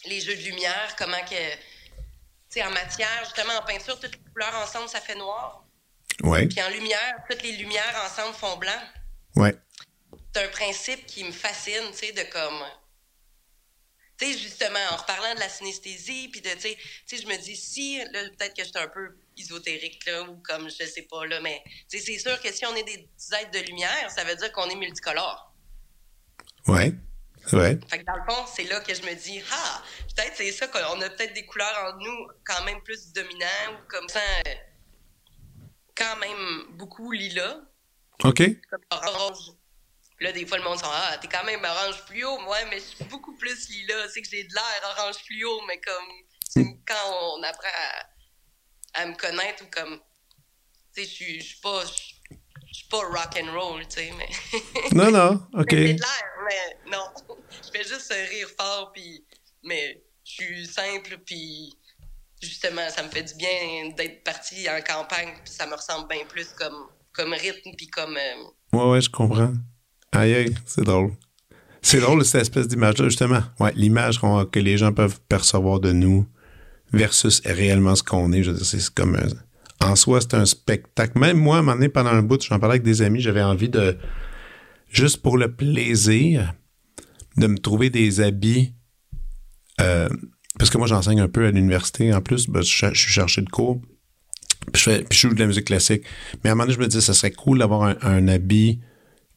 Les 0.07 0.21
jeux 0.21 0.37
de 0.37 0.43
lumière, 0.43 0.97
comment 0.97 1.21
que. 1.29 1.53
Tu 1.53 2.61
sais, 2.61 2.65
en 2.65 2.71
matière, 2.71 3.25
justement, 3.25 3.59
en 3.61 3.67
peinture, 3.67 4.01
toutes 4.01 4.13
les 4.13 4.33
couleurs 4.33 4.55
ensemble, 4.63 4.89
ça 4.89 5.03
fait 5.03 5.17
noir. 5.17 5.67
Ouais. 6.23 6.47
Puis 6.47 6.63
en 6.63 6.71
lumière, 6.71 7.15
toutes 7.29 7.43
les 7.43 7.53
lumières 7.53 8.03
ensemble 8.07 8.35
font 8.35 8.57
blanc. 8.57 8.81
Ouais. 9.37 9.55
C'est 10.33 10.45
un 10.45 10.49
principe 10.49 11.07
qui 11.07 11.25
me 11.25 11.33
fascine, 11.33 11.91
tu 11.91 11.99
sais, 11.99 12.13
de 12.13 12.23
comme. 12.31 12.63
Tu 14.17 14.27
sais, 14.27 14.39
justement, 14.39 14.79
en 14.93 14.97
reparlant 14.97 15.35
de 15.35 15.41
la 15.41 15.49
synesthésie, 15.49 16.29
puis 16.29 16.41
de, 16.41 16.51
tu 16.51 16.61
sais, 17.07 17.17
je 17.17 17.27
me 17.27 17.37
dis, 17.43 17.57
si, 17.57 17.99
là, 18.13 18.29
peut-être 18.37 18.55
que 18.55 18.63
je 18.63 18.69
suis 18.69 18.79
un 18.79 18.89
peu 18.89 19.17
ésotérique, 19.37 20.05
là, 20.07 20.23
ou 20.25 20.37
comme, 20.37 20.69
je 20.69 20.85
sais 20.85 21.07
pas, 21.11 21.27
là, 21.27 21.41
mais, 21.41 21.63
tu 21.89 21.99
sais, 21.99 22.05
c'est 22.05 22.19
sûr 22.19 22.41
que 22.41 22.53
si 22.53 22.65
on 22.67 22.75
est 22.77 22.85
des 22.85 23.09
êtres 23.33 23.51
de 23.51 23.61
lumière, 23.67 24.11
ça 24.11 24.25
veut 24.25 24.37
dire 24.37 24.53
qu'on 24.53 24.69
est 24.69 24.77
multicolore. 24.77 25.55
Ouais. 26.67 26.93
Ouais. 27.53 27.79
Fait 27.89 28.01
que 28.01 28.05
dans 28.05 28.17
le 28.17 28.23
fond, 28.29 28.45
c'est 28.55 28.65
là 28.65 28.81
que 28.81 28.95
je 28.95 29.03
me 29.03 29.15
dis, 29.15 29.43
ah, 29.51 29.83
peut-être 30.15 30.37
c'est 30.37 30.53
ça 30.53 30.69
qu'on 30.69 31.01
a 31.01 31.11
peut-être 31.11 31.33
des 31.33 31.47
couleurs 31.47 31.95
en 31.95 31.97
nous 31.99 32.29
quand 32.45 32.63
même 32.65 32.81
plus 32.83 33.13
dominants 33.13 33.73
ou 33.73 33.89
comme 33.89 34.09
ça, 34.09 34.21
euh, 34.47 34.55
quand 35.97 36.17
même 36.19 36.77
beaucoup 36.77 37.11
lilas. 37.11 37.61
OK. 38.25 38.43
Comme 38.69 38.85
orange. 38.91 39.55
Là, 40.21 40.33
des 40.33 40.47
fois, 40.47 40.59
le 40.59 40.65
monde 40.65 40.77
dit, 40.77 40.85
ah, 40.85 41.17
t'es 41.21 41.29
quand 41.29 41.45
même 41.45 41.65
orange 41.65 41.97
fluo. 42.07 42.39
Moi, 42.41 42.59
mais 42.69 42.79
je 42.79 42.97
suis 42.97 43.05
beaucoup 43.05 43.35
plus 43.37 43.69
lilas. 43.71 44.09
C'est 44.09 44.21
que 44.21 44.29
j'ai 44.29 44.45
de 44.45 44.53
l'air 44.53 44.97
orange 44.97 45.17
fluo, 45.17 45.63
mais 45.67 45.81
comme, 45.81 46.67
quand 46.87 47.39
on 47.39 47.43
apprend 47.43 47.69
à, 48.95 49.07
me 49.07 49.15
connaître 49.15 49.65
ou 49.65 49.67
comme, 49.71 49.99
tu 50.95 51.05
sais, 51.05 51.39
je 51.39 51.43
suis 51.43 51.61
pas 51.61 51.83
je 52.73 52.79
suis 52.79 52.89
pas 52.89 52.99
rock 52.99 53.37
and 53.37 53.53
roll, 53.53 53.87
tu 53.87 53.97
sais, 53.97 54.11
mais. 54.17 54.29
non, 54.93 55.11
non, 55.11 55.47
ok. 55.61 55.71
J'ai 55.71 55.95
de 55.95 56.01
l'air, 56.01 56.25
mais 56.45 56.91
non. 56.91 57.05
Je 57.65 57.71
fais 57.71 57.85
juste 57.85 58.13
rire 58.13 58.49
fort, 58.57 58.93
puis. 58.93 59.25
Mais 59.63 60.03
je 60.25 60.33
suis 60.33 60.67
simple, 60.67 61.19
puis 61.19 61.77
justement, 62.41 62.89
ça 62.89 63.03
me 63.03 63.09
fait 63.09 63.25
du 63.25 63.35
bien 63.35 63.91
d'être 63.97 64.25
parti 64.25 64.67
en 64.71 64.81
campagne, 64.81 65.35
puis 65.45 65.53
ça 65.53 65.67
me 65.67 65.75
ressemble 65.75 66.09
bien 66.09 66.25
plus 66.25 66.49
comme, 66.51 66.89
comme 67.13 67.33
rythme, 67.33 67.73
puis 67.77 67.89
comme. 67.89 68.17
Euh, 68.17 68.45
ouais, 68.73 68.85
ouais, 68.85 69.01
je 69.01 69.11
comprends. 69.11 69.53
Aïe, 70.13 70.35
aïe, 70.35 70.55
c'est 70.67 70.85
drôle. 70.85 71.13
C'est 71.83 72.01
drôle, 72.01 72.25
cette 72.25 72.43
espèce 72.43 72.69
d'image-là, 72.69 73.09
justement. 73.09 73.43
Ouais, 73.59 73.73
l'image 73.75 74.21
que 74.21 74.59
les 74.59 74.77
gens 74.77 74.93
peuvent 74.93 75.21
percevoir 75.29 75.81
de 75.81 75.93
nous 75.93 76.27
versus 76.93 77.41
réellement 77.45 77.95
ce 77.95 78.03
qu'on 78.03 78.33
est. 78.33 78.43
Je 78.43 78.51
veux 78.51 78.57
dire, 78.57 78.67
c'est 78.67 78.91
comme. 78.93 79.17
Euh, 79.17 79.29
en 79.83 79.97
soi, 79.97 80.21
c'est 80.21 80.35
un 80.35 80.45
spectacle. 80.45 81.19
Même 81.19 81.39
moi, 81.39 81.57
à 81.57 81.59
un 81.61 81.63
moment 81.63 81.77
donné, 81.77 81.89
pendant 81.89 82.11
un 82.11 82.23
bout, 82.23 82.43
j'en 82.43 82.59
parlais 82.59 82.75
avec 82.75 82.83
des 82.83 83.03
amis, 83.03 83.21
j'avais 83.21 83.43
envie 83.43 83.69
de. 83.69 83.97
Juste 84.89 85.23
pour 85.23 85.39
le 85.39 85.55
plaisir, 85.55 86.53
de 87.37 87.47
me 87.47 87.57
trouver 87.57 87.91
des 87.91 88.21
habits. 88.21 88.75
Euh, 89.81 90.09
parce 90.59 90.69
que 90.69 90.79
moi, 90.79 90.89
j'enseigne 90.89 91.21
un 91.21 91.29
peu 91.29 91.47
à 91.47 91.51
l'université. 91.51 92.13
En 92.13 92.21
plus, 92.21 92.49
ben, 92.49 92.61
je, 92.61 92.67
suis 92.67 92.95
cherché 92.95 93.41
de 93.41 93.49
cours. 93.49 93.81
Puis 94.73 94.83
je, 95.11 95.17
joue 95.29 95.35
de 95.35 95.41
la 95.41 95.47
musique 95.47 95.67
classique. 95.67 96.03
Mais 96.43 96.51
à 96.51 96.53
un 96.53 96.57
moment 96.57 96.65
donné, 96.65 96.75
je 96.75 96.81
me 96.81 96.89
dis, 96.89 97.01
ça 97.01 97.15
serait 97.15 97.31
cool 97.31 97.61
d'avoir 97.61 97.85
un, 97.85 97.97
un 98.03 98.29
habit 98.29 98.81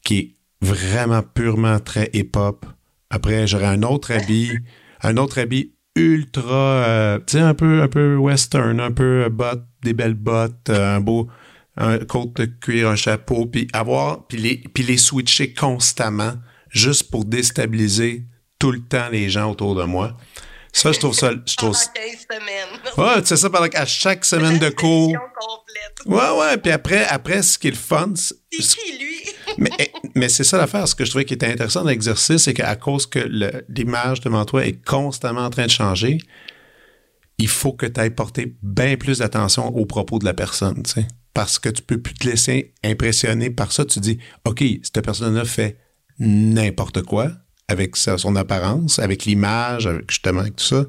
qui 0.02 0.18
est 0.18 0.34
vraiment 0.64 1.22
purement 1.22 1.78
très 1.78 2.10
hip-hop. 2.12 2.66
Après, 3.10 3.46
j'aurais 3.46 3.66
un 3.66 3.82
autre 3.82 4.12
habit, 4.12 4.52
un 5.02 5.16
autre 5.16 5.38
habit 5.38 5.72
ultra, 5.94 6.84
euh, 6.84 7.18
tu 7.18 7.38
sais, 7.38 7.40
un 7.40 7.54
peu, 7.54 7.82
un 7.82 7.88
peu 7.88 8.16
western, 8.16 8.80
un 8.80 8.90
peu 8.90 9.28
bottes, 9.28 9.64
des 9.82 9.92
belles 9.92 10.14
bottes, 10.14 10.70
euh, 10.70 10.96
un 10.96 11.00
beau, 11.00 11.28
un 11.76 11.98
côte 11.98 12.34
de 12.34 12.46
cuir, 12.46 12.88
un 12.88 12.96
chapeau, 12.96 13.46
puis 13.46 13.68
avoir, 13.72 14.26
puis 14.26 14.38
les, 14.38 14.56
puis 14.56 14.82
les 14.82 14.96
switcher 14.96 15.54
constamment, 15.54 16.34
juste 16.70 17.10
pour 17.10 17.24
déstabiliser 17.24 18.24
tout 18.58 18.72
le 18.72 18.80
temps 18.80 19.08
les 19.12 19.28
gens 19.28 19.50
autour 19.50 19.74
de 19.74 19.84
moi. 19.84 20.16
Ça, 20.72 20.90
je 20.90 20.98
trouve 20.98 21.14
ça. 21.14 21.30
Je 21.46 21.54
trouve... 21.56 21.72
Pendant 21.72 22.08
15 22.10 22.26
semaines. 22.30 23.14
Ouais, 23.14 23.22
tu 23.22 23.28
sais 23.28 23.36
ça, 23.36 23.48
pendant 23.48 23.68
à 23.72 23.86
chaque 23.86 24.24
semaine 24.24 24.58
de 24.58 24.70
cours. 24.70 25.12
Ouais, 26.06 26.30
ouais. 26.38 26.56
Puis 26.56 26.72
après, 26.72 27.06
après, 27.06 27.42
ce 27.42 27.58
qui 27.58 27.68
est 27.68 27.70
le 27.70 27.76
fun. 27.76 28.12
C'est 28.16 28.34
qui, 28.50 28.98
lui? 28.98 29.14
mais, 29.58 29.70
eh, 29.78 29.92
mais 30.14 30.28
c'est 30.28 30.44
ça 30.44 30.58
l'affaire. 30.58 30.86
Ce 30.86 30.94
que 30.94 31.04
je 31.04 31.10
trouvais 31.10 31.24
qui 31.24 31.34
était 31.34 31.50
intéressant 31.50 31.82
dans 31.82 31.90
l'exercice, 31.90 32.42
c'est 32.42 32.54
qu'à 32.54 32.76
cause 32.76 33.06
que 33.06 33.18
l'image 33.68 34.20
devant 34.20 34.44
toi 34.44 34.66
est 34.66 34.84
constamment 34.84 35.44
en 35.44 35.50
train 35.50 35.66
de 35.66 35.70
changer, 35.70 36.18
il 37.38 37.48
faut 37.48 37.72
que 37.72 37.86
tu 37.86 38.00
ailles 38.00 38.10
porter 38.10 38.56
bien 38.62 38.96
plus 38.96 39.18
d'attention 39.18 39.74
aux 39.76 39.86
propos 39.86 40.18
de 40.18 40.24
la 40.24 40.34
personne, 40.34 40.82
tu 40.82 40.92
sais. 40.92 41.08
Parce 41.32 41.58
que 41.58 41.68
tu 41.68 41.82
peux 41.82 42.00
plus 42.00 42.14
te 42.14 42.28
laisser 42.28 42.74
impressionner 42.84 43.50
par 43.50 43.72
ça. 43.72 43.84
Tu 43.84 43.98
dis, 43.98 44.18
OK, 44.44 44.62
cette 44.82 45.04
personne-là 45.04 45.44
fait 45.44 45.78
n'importe 46.20 47.02
quoi 47.02 47.28
avec 47.66 47.96
son 47.96 48.36
apparence, 48.36 49.00
avec 49.00 49.24
l'image, 49.24 49.88
avec 49.88 50.08
justement 50.08 50.42
avec 50.42 50.56
tout 50.56 50.64
ça. 50.64 50.84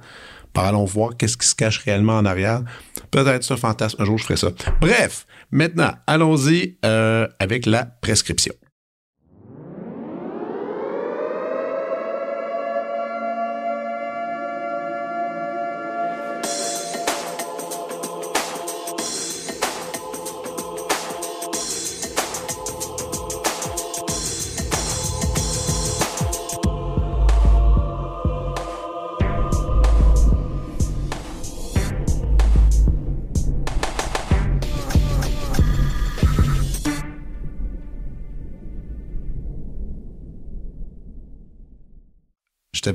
allons 0.56 0.86
voir 0.86 1.18
qu'est-ce 1.18 1.38
qui 1.38 1.48
se 1.48 1.56
cache 1.56 1.80
réellement 1.80 2.18
en 2.18 2.26
arrière. 2.26 2.62
Peut-être 3.10 3.44
ce 3.44 3.56
fantasme. 3.56 4.00
Un 4.02 4.06
jour, 4.06 4.20
je 4.20 4.24
ferai 4.24 4.38
ça. 4.38 4.52
Bref, 4.80 5.26
maintenant, 5.50 5.94
allons-y 6.06 6.78
euh, 6.86 7.28
avec 7.40 7.66
la 7.66 7.86
prescription. 7.86 8.54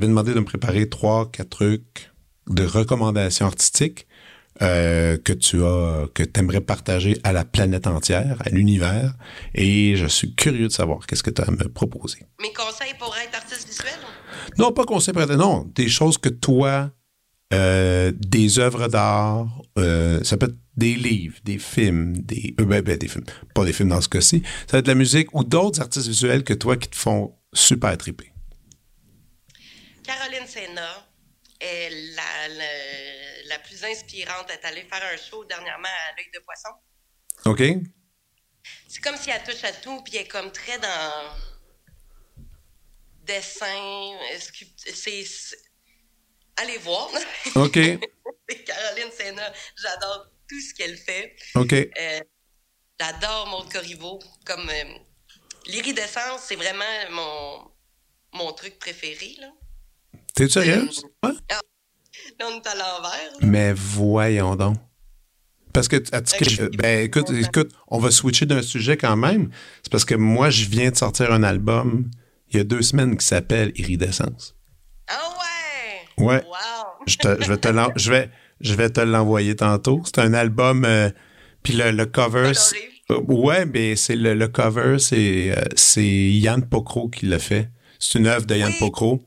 T'avais 0.01 0.09
demandé 0.09 0.33
de 0.33 0.39
me 0.39 0.45
préparer 0.45 0.89
trois, 0.89 1.29
quatre 1.31 1.49
trucs 1.49 2.11
de 2.49 2.65
recommandations 2.65 3.45
artistiques 3.45 4.07
euh, 4.63 5.15
que 5.17 5.31
tu 5.31 5.63
as, 5.63 6.07
que 6.15 6.23
aimerais 6.39 6.61
partager 6.61 7.17
à 7.23 7.31
la 7.33 7.45
planète 7.45 7.85
entière, 7.85 8.41
à 8.43 8.49
l'univers. 8.49 9.13
Et 9.53 9.95
je 9.95 10.07
suis 10.07 10.33
curieux 10.33 10.69
de 10.69 10.73
savoir 10.73 11.05
qu'est-ce 11.05 11.21
que 11.21 11.29
tu 11.29 11.41
as 11.41 11.45
à 11.45 11.51
me 11.51 11.69
proposer. 11.69 12.25
Mes 12.41 12.51
conseils 12.51 12.95
pour 12.97 13.15
être 13.15 13.35
artiste 13.35 13.67
visuel? 13.67 13.93
Non, 14.57 14.71
pas 14.71 14.85
conseils 14.85 15.13
pour 15.13 15.21
être. 15.21 15.35
Non, 15.35 15.69
des 15.75 15.87
choses 15.87 16.17
que 16.17 16.29
toi, 16.29 16.89
euh, 17.53 18.11
des 18.15 18.57
œuvres 18.57 18.87
d'art, 18.87 19.61
euh, 19.77 20.23
ça 20.23 20.35
peut 20.35 20.47
être 20.47 20.57
des 20.77 20.95
livres, 20.95 21.37
des 21.43 21.59
films, 21.59 22.17
des, 22.17 22.55
ben, 22.57 22.81
ben, 22.81 22.97
des 22.97 23.07
films, 23.07 23.25
pas 23.53 23.65
des 23.65 23.73
films 23.73 23.89
dans 23.89 24.01
ce 24.01 24.09
cas-ci, 24.09 24.41
ça 24.65 24.77
va 24.77 24.79
être 24.79 24.85
de 24.85 24.91
la 24.91 24.95
musique 24.95 25.27
ou 25.35 25.43
d'autres 25.43 25.79
artistes 25.79 26.07
visuels 26.07 26.43
que 26.43 26.55
toi 26.55 26.75
qui 26.75 26.89
te 26.89 26.95
font 26.95 27.35
super 27.53 27.95
triper. 27.97 28.30
Caroline 30.03 30.47
Senna 30.47 31.07
est 31.59 31.89
la, 31.89 32.47
la, 33.45 33.59
plus 33.59 33.83
inspirante. 33.83 34.47
Elle 34.49 34.55
est 34.55 34.65
allée 34.65 34.83
faire 34.83 35.03
un 35.03 35.17
show 35.17 35.45
dernièrement 35.45 35.87
à 35.87 36.15
l'œil 36.15 36.29
de 36.33 36.39
poisson. 36.39 36.69
OK. 37.45 37.63
C'est 38.87 39.01
comme 39.01 39.17
si 39.17 39.29
elle 39.29 39.43
touche 39.43 39.63
à 39.63 39.71
tout, 39.73 40.01
puis 40.03 40.15
elle 40.15 40.23
est 40.23 40.27
comme 40.27 40.51
très 40.51 40.77
dans 40.79 41.35
dessin, 43.23 44.17
c'est 44.77 45.25
allez 46.57 46.77
voir. 46.77 47.09
OK. 47.55 47.79
Caroline 48.65 49.11
Senna, 49.11 49.53
j'adore 49.77 50.27
tout 50.47 50.59
ce 50.59 50.73
qu'elle 50.73 50.97
fait. 50.97 51.35
OK. 51.55 51.73
Euh, 51.73 52.21
j'adore 52.99 53.47
Maud 53.47 53.71
Corriveau 53.71 54.19
comme 54.45 54.69
euh, 54.69 54.83
l'iridescence, 55.67 56.41
c'est 56.47 56.55
vraiment 56.55 57.09
mon 57.11 57.71
mon 58.33 58.53
truc 58.53 58.79
préféré 58.79 59.35
là. 59.39 59.51
T'es 60.35 60.47
sérieuse? 60.47 61.03
Ouais? 61.23 61.31
Ah, 61.51 61.59
on 62.43 62.57
est 62.57 62.67
à 62.67 62.75
l'envers. 62.75 63.31
Mais 63.41 63.73
voyons 63.73 64.55
donc. 64.55 64.77
Parce 65.73 65.87
que, 65.87 65.97
ben, 66.75 67.05
écoute, 67.05 67.29
écoute, 67.31 67.71
on 67.87 67.99
va 67.99 68.11
switcher 68.11 68.45
d'un 68.45 68.61
sujet 68.61 68.97
quand 68.97 69.15
même. 69.15 69.49
C'est 69.83 69.91
parce 69.91 70.03
que 70.05 70.15
moi, 70.15 70.49
je 70.49 70.65
viens 70.65 70.91
de 70.91 70.97
sortir 70.97 71.31
un 71.31 71.43
album 71.43 72.09
il 72.49 72.57
y 72.57 72.59
a 72.59 72.63
deux 72.63 72.81
semaines 72.81 73.17
qui 73.17 73.25
s'appelle 73.25 73.71
Iridescence. 73.75 74.55
Ah 75.07 75.19
ouais? 76.17 76.25
Ouais. 76.25 76.43
Wow. 76.43 77.05
je, 77.07 77.15
te, 77.17 77.41
je, 77.41 77.47
vais 77.47 77.57
te 77.57 77.69
je, 77.95 78.11
vais, 78.11 78.29
je 78.59 78.73
vais 78.73 78.89
te 78.89 78.99
l'envoyer 78.99 79.55
tantôt. 79.55 80.01
C'est 80.05 80.19
un 80.19 80.33
album, 80.33 80.83
euh, 80.83 81.09
puis 81.63 81.73
le, 81.73 81.91
le 81.91 82.05
cover. 82.05 82.51
Ouais, 83.09 83.65
mais 83.65 83.95
c'est 83.95 84.15
le, 84.15 84.33
le 84.33 84.47
cover, 84.47 84.97
c'est 84.99 85.51
euh, 85.57 85.61
c'est 85.75 86.03
Yann 86.05 86.67
Pocro 86.67 87.09
qui 87.09 87.25
l'a 87.25 87.39
fait. 87.39 87.69
C'est 87.99 88.19
une 88.19 88.27
œuvre 88.27 88.45
de 88.45 88.55
Yann 88.55 88.73
Pocro. 88.79 89.23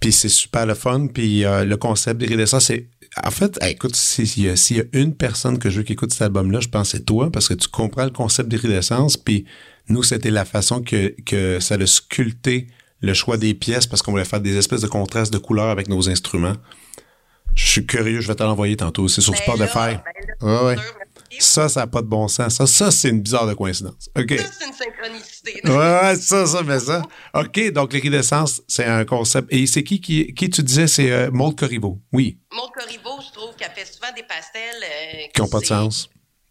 Puis 0.00 0.12
c'est 0.12 0.28
super 0.28 0.66
le 0.66 0.74
fun. 0.74 1.06
Puis 1.06 1.44
euh, 1.44 1.64
le 1.64 1.76
concept 1.76 2.20
d'iridescence, 2.20 2.66
c'est. 2.66 2.88
En 3.22 3.30
fait, 3.30 3.58
écoute, 3.62 3.94
s'il 3.94 4.42
y, 4.42 4.48
a 4.48 4.84
une 4.94 5.14
personne 5.14 5.58
que 5.58 5.68
je 5.68 5.78
veux 5.78 5.82
qui 5.82 5.92
écoute 5.92 6.12
cet 6.12 6.22
album-là, 6.22 6.60
je 6.60 6.68
pense 6.68 6.92
que 6.92 6.96
c'est 6.96 7.04
toi, 7.04 7.30
parce 7.30 7.46
que 7.46 7.54
tu 7.54 7.68
comprends 7.68 8.04
le 8.04 8.10
concept 8.10 8.48
d'iridescence. 8.48 9.18
Puis 9.18 9.44
nous, 9.88 10.02
c'était 10.02 10.30
la 10.30 10.46
façon 10.46 10.80
que, 10.80 11.14
que 11.26 11.60
ça 11.60 11.74
a 11.74 11.86
sculpté 11.86 12.68
le 13.02 13.12
choix 13.12 13.36
des 13.36 13.52
pièces, 13.52 13.86
parce 13.86 14.00
qu'on 14.00 14.12
voulait 14.12 14.24
faire 14.24 14.40
des 14.40 14.56
espèces 14.56 14.80
de 14.80 14.86
contrastes 14.86 15.32
de 15.32 15.38
couleurs 15.38 15.68
avec 15.68 15.88
nos 15.88 16.08
instruments. 16.08 16.56
Je 17.54 17.66
suis 17.66 17.86
curieux, 17.86 18.20
je 18.20 18.28
vais 18.28 18.34
te 18.34 18.42
l'envoyer 18.42 18.76
tantôt. 18.76 19.08
C'est 19.08 19.20
sur 19.20 19.32
ben 19.32 19.40
Sport 19.40 19.58
de 19.58 19.66
Fer. 19.66 20.02
Ben 20.40 20.64
ouais. 20.64 20.76
Ça, 21.38 21.68
ça 21.68 21.80
n'a 21.80 21.86
pas 21.86 22.02
de 22.02 22.06
bon 22.06 22.28
sens. 22.28 22.54
Ça, 22.54 22.66
ça 22.66 22.90
c'est 22.90 23.08
une 23.08 23.20
bizarre 23.20 23.46
de 23.46 23.54
coïncidence. 23.54 24.08
OK. 24.16 24.38
Ça, 24.38 24.44
c'est 24.58 24.66
une 24.66 24.91
synchronicité. 25.02 25.60
ouais, 25.64 26.16
ça, 26.16 26.46
ça, 26.46 26.62
mais 26.62 26.78
ça. 26.78 27.02
OK, 27.34 27.72
donc 27.72 27.92
l'iridescence, 27.92 28.62
c'est 28.68 28.84
un 28.84 29.04
concept. 29.04 29.48
Et 29.52 29.66
c'est 29.66 29.82
qui, 29.82 30.00
qui, 30.00 30.32
qui 30.34 30.50
tu 30.50 30.62
disais, 30.62 30.86
c'est 30.86 31.10
euh, 31.10 31.30
Maud 31.30 31.58
Corriveau? 31.58 31.98
Oui. 32.12 32.38
Maud 32.52 32.70
Corriveau, 32.72 33.20
je 33.26 33.32
trouve 33.32 33.54
qu'elle 33.56 33.72
fait 33.72 33.90
souvent 33.90 34.12
des 34.14 34.22
pastels. 34.22 34.82
Euh, 34.82 35.28
qui 35.34 35.40
n'ont 35.40 35.48
pas 35.48 35.60
de 35.60 35.66
sens. 35.66 36.10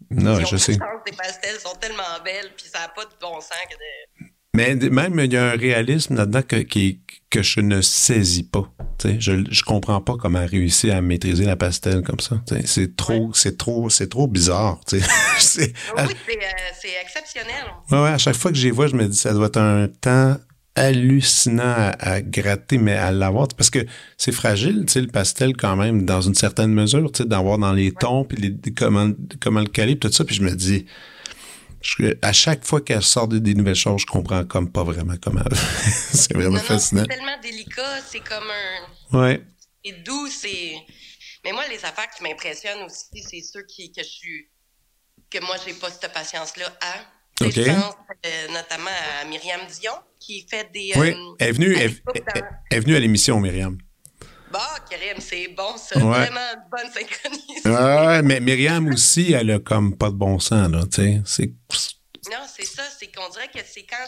Non, 0.10 0.44
je 0.44 0.58
sais. 0.58 0.74
Les 1.06 1.14
pastels 1.14 1.60
sont 1.60 1.76
tellement 1.80 2.04
belles, 2.24 2.52
puis 2.58 2.66
ça 2.72 2.80
n'a 2.80 2.88
pas 2.90 3.06
de 3.06 3.12
bon 3.22 3.40
sens 3.40 3.58
que 3.70 3.76
de 3.76 4.32
mais 4.54 4.76
même, 4.76 5.18
il 5.20 5.32
y 5.32 5.38
a 5.38 5.52
un 5.52 5.56
réalisme 5.56 6.16
là-dedans 6.16 6.42
que, 6.42 6.58
que 7.32 7.42
je 7.42 7.62
ne 7.62 7.82
saisis 7.82 8.44
pas. 8.44 8.72
je 9.04 9.32
ne 9.32 9.64
comprends 9.66 10.02
pas 10.02 10.16
comment 10.18 10.46
réussir 10.46 10.96
à 10.96 11.02
maîtriser 11.02 11.46
la 11.46 11.56
pastel 11.56 12.04
comme 12.04 12.20
ça. 12.20 12.42
C'est 12.66 12.96
trop, 12.96 13.32
c'est 13.34 13.58
trop, 13.58 13.90
c'est 13.90 14.10
trop 14.10 14.28
bizarre. 14.28 14.80
oui, 14.92 15.00
c'est 15.40 15.74
euh, 15.98 16.06
exceptionnel. 17.02 17.66
Ouais, 17.90 18.04
ouais, 18.04 18.10
à 18.10 18.18
chaque 18.20 18.36
fois 18.36 18.52
que 18.52 18.58
j'y 18.58 18.70
vois, 18.70 18.88
je 18.88 18.96
me 18.96 19.08
dis 19.08 19.18
ça 19.18 19.34
doit 19.34 19.48
être 19.48 19.58
un 19.58 19.88
temps 19.88 20.38
hallucinant 20.76 21.92
à, 22.00 22.22
gratter, 22.22 22.78
mais 22.78 22.94
à 22.94 23.12
l'avoir. 23.12 23.48
Parce 23.58 23.70
que 23.70 23.80
c'est 24.18 24.32
fragile, 24.32 24.84
tu 24.86 24.94
sais, 24.94 25.02
le 25.02 25.08
pastel, 25.08 25.56
quand 25.56 25.76
même, 25.76 26.06
dans 26.06 26.22
une 26.22 26.36
certaine 26.36 26.74
mesure, 26.74 27.12
tu 27.12 27.24
sais, 27.24 27.30
d'avoir 27.30 27.58
dans 27.58 27.74
les 27.74 27.92
tons, 27.92 28.26
puis 28.26 28.38
les, 28.38 28.74
comment, 28.74 29.10
comment 29.40 29.62
le 29.62 29.68
caler, 29.68 29.98
tout 29.98 30.12
ça. 30.12 30.26
Puis 30.26 30.36
je 30.36 30.44
me 30.44 30.52
dis, 30.52 30.86
à 32.22 32.34
chaque 32.34 32.66
fois 32.66 32.82
qu'elle 32.82 33.02
sort 33.02 33.28
des, 33.28 33.54
nouvelles 33.54 33.76
choses, 33.76 34.02
je 34.02 34.06
comprends 34.06 34.44
comme 34.46 34.72
pas 34.72 34.84
vraiment 34.84 35.16
comment. 35.22 35.44
c'est 36.14 36.34
vraiment 36.34 36.60
fascinant. 36.60 37.04
C'est 37.10 37.16
tellement 37.16 37.40
délicat, 37.42 38.02
c'est 38.08 38.20
comme 38.20 38.50
un. 38.50 39.20
Ouais. 39.20 39.42
c'est 39.84 40.04
doux, 40.04 40.28
c'est. 40.28 40.76
Mais 41.44 41.52
moi, 41.52 41.64
les 41.70 41.84
affaires 41.84 42.10
qui 42.16 42.24
m'impressionnent 42.24 42.84
aussi, 42.84 43.24
c'est 43.28 43.42
ceux 43.42 43.64
qui, 43.64 43.92
que 43.92 44.04
je 44.04 44.10
suis. 44.10 44.48
que 45.30 45.40
moi, 45.40 45.56
j'ai 45.66 45.74
pas 45.74 45.90
cette 45.90 46.12
patience-là 46.14 46.66
à. 46.82 46.94
Je 47.42 47.62
pense 47.64 47.96
euh, 48.26 48.48
notamment 48.50 48.92
à 49.22 49.26
Myriam 49.26 49.62
Dion, 49.80 49.94
qui 50.20 50.46
fait 50.48 50.72
des. 50.72 50.94
Oui, 50.96 51.12
euh, 51.12 51.36
elle, 51.40 51.50
est 51.50 51.52
venue, 51.54 51.76
elle, 51.76 52.02
est 52.70 52.80
venue 52.80 52.96
à 52.96 53.00
l'émission, 53.00 53.40
Myriam. 53.40 53.78
Bah, 54.52 54.76
Karim, 54.90 55.20
c'est 55.20 55.48
bon, 55.50 55.78
ça. 55.78 56.00
Vraiment 56.00 56.40
bonne 56.70 56.92
synchronisation. 56.92 57.72
Ouais, 57.72 58.22
mais 58.22 58.40
Myriam 58.40 58.88
aussi, 58.90 59.32
elle 59.34 59.52
a 59.52 59.60
comme 59.60 59.98
pas 59.98 60.10
de 60.10 60.16
bon 60.16 60.40
sens, 60.40 60.70
là, 60.70 60.84
tu 60.92 61.22
sais. 61.26 61.54
Non, 62.30 62.46
c'est 62.54 62.66
ça, 62.66 62.84
c'est 63.00 63.12
qu'on 63.12 63.30
dirait 63.30 63.48
que 63.48 63.60
c'est 63.66 63.84
quand 63.84 64.06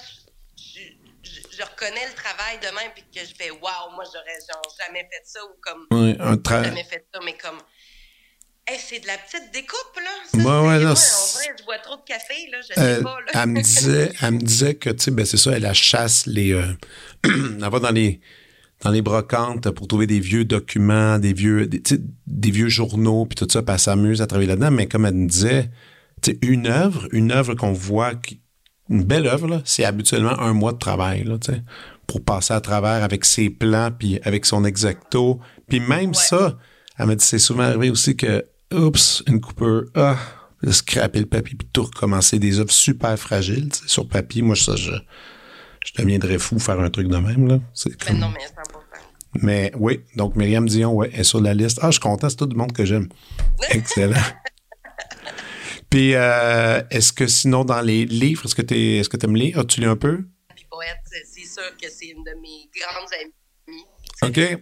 je, 0.58 1.62
reconnais 1.64 2.08
le 2.08 2.14
travail 2.16 2.60
de 2.60 2.66
même 2.76 2.92
puis 2.94 3.04
que 3.14 3.22
je 3.22 3.34
fais 3.36 3.52
waouh, 3.52 3.92
moi 3.96 4.04
j'aurais 4.12 4.40
jamais 4.80 5.02
fait 5.02 5.22
ça 5.24 5.40
ou 5.46 5.56
comme 5.62 5.88
oui, 5.92 6.16
un 6.20 6.38
travail. 6.38 6.66
jamais 6.66 6.84
fait 6.84 7.06
ça, 7.14 7.20
mais 7.24 7.38
comme 7.38 7.60
c'est 8.78 9.00
de 9.00 9.08
la 9.08 9.18
petite 9.18 9.52
découpe, 9.54 9.98
là. 9.98 10.12
Ça, 10.32 10.38
ouais, 10.38 10.68
ouais, 10.68 10.80
non, 10.80 10.92
en 10.92 10.94
vrai, 10.94 11.56
je 11.60 11.64
bois 11.66 11.80
trop 11.80 11.98
de 11.98 12.04
café, 12.04 12.34
là. 12.52 12.60
Je 12.62 12.74
sais 12.74 12.80
euh, 12.80 13.04
pas, 13.04 13.20
là. 13.20 13.32
elle, 13.34 13.50
me 13.50 13.62
disait, 13.62 14.14
elle 14.22 14.32
me 14.32 14.40
disait 14.40 14.76
que, 14.76 14.90
tu 14.90 15.04
sais, 15.04 15.12
ben, 15.12 15.26
c'est 15.26 15.38
ça, 15.38 15.52
elle 15.52 15.74
chasse 15.74 16.26
les. 16.26 16.54
Euh, 16.54 16.74
elle 17.24 17.60
va 17.60 17.80
dans 17.80 17.92
les, 17.92 18.22
dans 18.84 18.92
les 18.92 19.02
brocantes 19.02 19.70
pour 19.72 19.88
trouver 19.88 20.08
des 20.08 20.20
vieux 20.20 20.46
documents, 20.46 21.18
des 21.18 21.34
vieux, 21.34 21.68
des, 21.68 21.82
des 22.28 22.52
vieux 22.52 22.70
journaux, 22.70 23.26
puis 23.26 23.36
tout 23.36 23.48
ça, 23.50 23.62
puis 23.62 23.74
elle 23.74 23.80
s'amuse 23.80 24.22
à 24.22 24.28
travailler 24.28 24.50
là-dedans. 24.50 24.72
Mais 24.72 24.88
comme 24.88 25.06
elle 25.06 25.16
me 25.16 25.28
disait, 25.28 25.72
une 26.42 26.68
œuvre, 26.68 27.08
une 27.12 27.32
œuvre 27.32 27.56
qu'on 27.56 27.74
voit, 27.74 28.14
une 28.90 29.04
belle 29.04 29.28
œuvre, 29.28 29.62
c'est 29.66 29.86
habituellement 29.86 30.40
un 30.40 30.54
mois 30.54 30.74
de 30.74 30.78
travail, 30.78 31.24
là, 31.24 31.38
pour 32.08 32.24
passer 32.24 32.54
à 32.54 32.62
travers 32.62 33.04
avec 33.04 33.26
ses 33.26 33.50
plans, 33.50 33.92
puis 33.98 34.20
avec 34.24 34.46
son 34.46 34.66
exacto. 34.66 35.40
Puis 35.70 35.80
même 35.80 36.14
ça, 36.14 36.58
elle 36.98 37.08
m'a 37.08 37.16
dit, 37.16 37.26
c'est 37.26 37.40
souvent 37.40 37.64
arrivé 37.64 37.90
aussi 37.90 38.16
que, 38.16 38.46
oups, 38.74 39.24
une 39.28 39.40
coupeur, 39.40 39.84
ah, 39.96 40.18
scraper 40.70 41.20
le 41.20 41.26
papier, 41.26 41.56
puis 41.58 41.68
tout 41.72 41.84
recommencer. 41.84 42.40
Des 42.40 42.60
œuvres 42.60 42.72
super 42.72 43.18
fragiles, 43.18 43.70
sur 43.88 44.08
papier. 44.08 44.42
Moi, 44.42 44.56
ça, 44.56 44.76
je, 44.76 44.92
je 45.86 46.02
deviendrais 46.02 46.38
fou 46.38 46.60
faire 46.60 46.80
un 46.80 46.90
truc 46.90 47.08
de 47.08 47.18
même, 47.18 47.48
là. 47.48 47.60
Non, 48.14 48.30
mais. 48.30 48.40
Mais 49.42 49.72
oui, 49.78 50.02
donc 50.16 50.36
Myriam 50.36 50.68
Dion, 50.68 50.94
ouais, 50.94 51.10
est 51.14 51.24
sur 51.24 51.42
la 51.42 51.54
liste. 51.54 51.80
Ah, 51.82 51.88
je 51.88 51.94
suis 51.94 52.00
content, 52.02 52.30
c'est 52.30 52.36
tout 52.36 52.48
le 52.50 52.56
monde 52.56 52.72
que 52.72 52.86
j'aime. 52.86 53.10
Excellent. 53.70 54.22
Puis, 55.90 56.16
euh, 56.16 56.82
est-ce 56.90 57.14
que 57.14 57.28
sinon, 57.28 57.66
dans 57.66 57.82
les 57.82 58.06
livres, 58.06 58.46
est-ce 58.46 58.56
que 58.56 58.62
tu 58.62 58.76
est-ce 58.76 59.10
que 59.10 59.18
aimes 59.24 59.36
lire? 59.36 59.60
As-tu 59.60 59.82
lu 59.82 59.88
un 59.88 59.96
peu? 59.96 60.26
Puis 60.56 60.66
Poète, 60.70 60.98
c'est 61.06 61.46
sûr 61.46 61.78
que 61.82 61.90
c'est 61.90 62.08
une 62.08 62.24
de 62.24 62.32
mes 62.42 62.70
grandes 62.76 63.10
amies. 63.22 63.86
OK. 64.24 64.60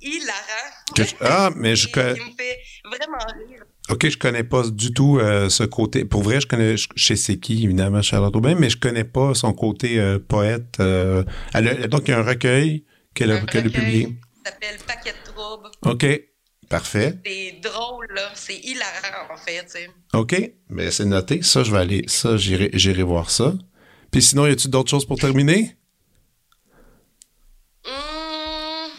Hilarant. 0.00 1.12
Ah, 1.20 1.50
mais 1.56 1.76
je 1.76 1.88
connais. 1.88 2.12
me 2.12 2.36
fait 2.36 2.58
vraiment 2.84 3.18
rire. 3.48 3.64
OK, 3.90 4.08
je 4.08 4.18
connais 4.18 4.44
pas 4.44 4.68
du 4.68 4.92
tout 4.92 5.18
euh, 5.18 5.48
ce 5.48 5.64
côté. 5.64 6.04
Pour 6.04 6.22
vrai, 6.22 6.40
je 6.40 6.46
connais 6.46 6.74
chez 6.76 7.16
C'est 7.16 7.38
qui, 7.38 7.64
évidemment, 7.64 8.02
Charlotte 8.02 8.34
Aubin, 8.36 8.54
mais 8.54 8.70
je 8.70 8.76
connais 8.76 9.04
pas 9.04 9.34
son 9.34 9.52
côté 9.52 9.98
euh, 9.98 10.18
poète. 10.18 10.78
donc, 10.78 12.08
il 12.08 12.10
y 12.10 12.12
a 12.12 12.18
un 12.18 12.22
recueil 12.22 12.84
qu'elle 13.18 13.32
a, 13.32 13.40
publié. 13.40 14.16
Ça 14.44 14.52
s'appelle 14.52 14.78
Paquet 14.86 15.12
de 15.12 15.32
troubles. 15.32 15.70
OK. 15.82 16.06
Parfait. 16.68 17.18
C'est 17.24 17.60
drôle, 17.62 18.06
là. 18.14 18.30
C'est 18.34 18.58
hilarant, 18.58 19.32
en 19.32 19.36
fait, 19.36 19.64
tu 19.64 19.70
sais. 19.72 19.90
OK. 20.12 20.52
Mais 20.68 20.90
c'est 20.90 21.04
noté. 21.04 21.42
Ça, 21.42 21.64
je 21.64 21.72
vais 21.72 21.78
aller. 21.78 22.04
Ça, 22.06 22.36
j'irai, 22.36 23.02
voir 23.02 23.30
ça. 23.30 23.54
Puis 24.12 24.22
sinon, 24.22 24.46
y 24.46 24.52
a-tu 24.52 24.68
d'autres 24.68 24.90
choses 24.90 25.04
pour 25.06 25.18
terminer? 25.18 25.76
Hum... 27.84 28.90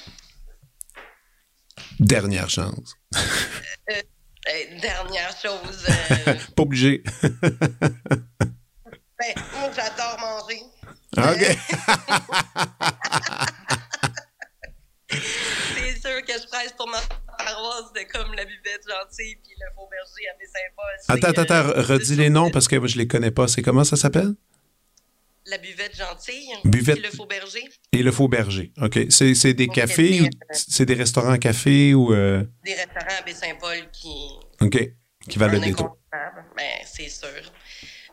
Dernière 1.99 2.49
chance. 2.49 2.95
Euh, 3.15 3.93
euh, 3.93 4.79
dernière 4.81 5.35
chose. 5.41 5.85
Euh... 6.27 6.33
Pas 6.55 6.63
obligé. 6.63 7.03
ben, 7.21 7.31
moi, 9.53 9.69
j'adore 9.75 10.17
manger. 10.19 10.61
OK. 11.17 11.57
c'est 15.09 15.99
sûr 15.99 16.23
que 16.25 16.33
je 16.33 16.47
presse 16.47 16.73
pour 16.77 16.87
ma 16.87 16.99
paroisse 17.37 17.91
de 17.93 18.01
comme 18.11 18.33
la 18.33 18.45
buvette 18.45 18.83
gentille 18.87 19.37
puis 19.43 19.53
le 19.59 19.67
faux 19.75 19.87
berger 19.89 20.27
à 20.29 20.37
Baie-Saint-Paul. 20.37 20.95
Attends, 21.07 21.41
attends, 21.41 21.53
attends, 21.53 21.81
redis 21.83 22.15
les 22.15 22.29
noms 22.29 22.51
parce 22.51 22.67
que 22.67 22.85
je 22.87 22.97
les 22.97 23.07
connais 23.07 23.31
pas. 23.31 23.47
C'est 23.47 23.61
comment 23.61 23.83
ça 23.83 23.95
s'appelle? 23.95 24.33
La 25.45 25.57
buvette 25.57 25.95
gentille. 25.97 26.53
Buvette. 26.63 26.97
Et 26.97 27.01
le 27.01 27.09
faux 27.09 27.25
berger. 27.25 27.69
Et 27.91 28.03
le 28.03 28.11
faux 28.11 28.27
berger. 28.27 28.71
OK. 28.81 28.99
C'est 29.09 29.53
des 29.53 29.67
cafés 29.67 30.21
ou 30.21 30.29
c'est 30.51 30.85
des 30.85 30.93
restaurants 30.93 31.31
à 31.31 31.39
café 31.39 31.93
ou. 31.95 32.13
Euh? 32.13 32.43
Des 32.63 32.75
restaurants 32.75 33.19
à 33.19 33.23
Baie-Saint-Paul 33.23 33.89
qui. 33.91 34.29
OK. 34.61 34.77
Qui 35.27 35.39
valent 35.39 35.53
le 35.53 35.59
détour. 35.59 35.97
Ben, 36.11 36.63
c'est 36.85 37.09
sûr. 37.09 37.51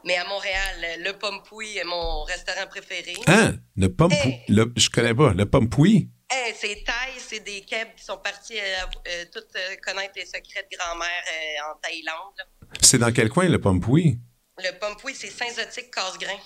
Mais 0.04 0.16
à 0.16 0.24
Montréal, 0.28 1.00
le 1.04 1.12
Pompoui 1.12 1.76
est 1.76 1.84
mon 1.84 2.22
restaurant 2.22 2.66
préféré. 2.68 3.14
Ah, 3.26 3.52
le 3.76 3.88
Pompoui. 3.88 4.38
Le, 4.48 4.72
je 4.76 4.88
connais 4.88 5.14
pas. 5.14 5.34
Le 5.34 5.44
Pompoui. 5.46 6.08
Hey, 6.28 6.54
c'est 6.56 6.82
Thaï, 6.84 7.12
c'est 7.18 7.40
des 7.40 7.60
Kebs 7.60 7.94
qui 7.96 8.04
sont 8.04 8.18
partis 8.18 8.58
euh, 8.58 8.62
euh, 9.08 9.24
toutes 9.32 9.54
euh, 9.54 9.76
connaître 9.80 10.14
les 10.16 10.26
secrets 10.26 10.66
de 10.70 10.76
grand-mère 10.76 11.22
en 11.70 11.76
Thaïlande. 11.76 12.34
C'est 12.80 12.98
dans 12.98 13.12
quel 13.12 13.28
coin 13.28 13.48
le 13.48 13.60
Pompoui? 13.60 14.18
Le 14.58 14.76
Pompoui, 14.80 15.14
c'est 15.14 15.30
Saint-Zotique, 15.30 15.94
Casse-Grain. 15.94 16.38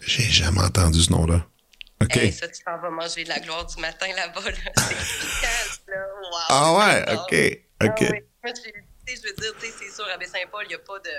J'ai 0.00 0.24
jamais 0.24 0.60
entendu 0.60 1.00
ce 1.00 1.12
nom-là. 1.12 1.46
OK. 2.02 2.16
Hey, 2.16 2.32
ça, 2.32 2.48
tu 2.48 2.64
t'en 2.64 2.78
vas 2.78 2.90
manger 2.90 3.22
de 3.22 3.28
la 3.28 3.38
gloire 3.38 3.64
du 3.64 3.80
matin 3.80 4.08
là-bas. 4.08 4.50
Là. 4.50 4.72
C'est 4.76 4.92
efficace, 4.92 5.80
là. 5.86 6.06
Wow, 6.22 6.38
ah 6.48 6.74
ouais, 6.78 7.14
OK. 7.14 7.88
OK. 7.88 8.02
Ah, 8.02 8.10
ouais. 8.10 8.26
Moi, 8.42 8.52
je 9.06 9.22
veux 9.22 9.34
dire, 9.34 9.54
c'est 9.60 9.94
sûr, 9.94 10.06
à 10.12 10.18
Baie-Saint-Paul, 10.18 10.64
il 10.64 10.68
n'y 10.68 10.74
a 10.74 10.78
pas 10.78 10.98
de 10.98 11.10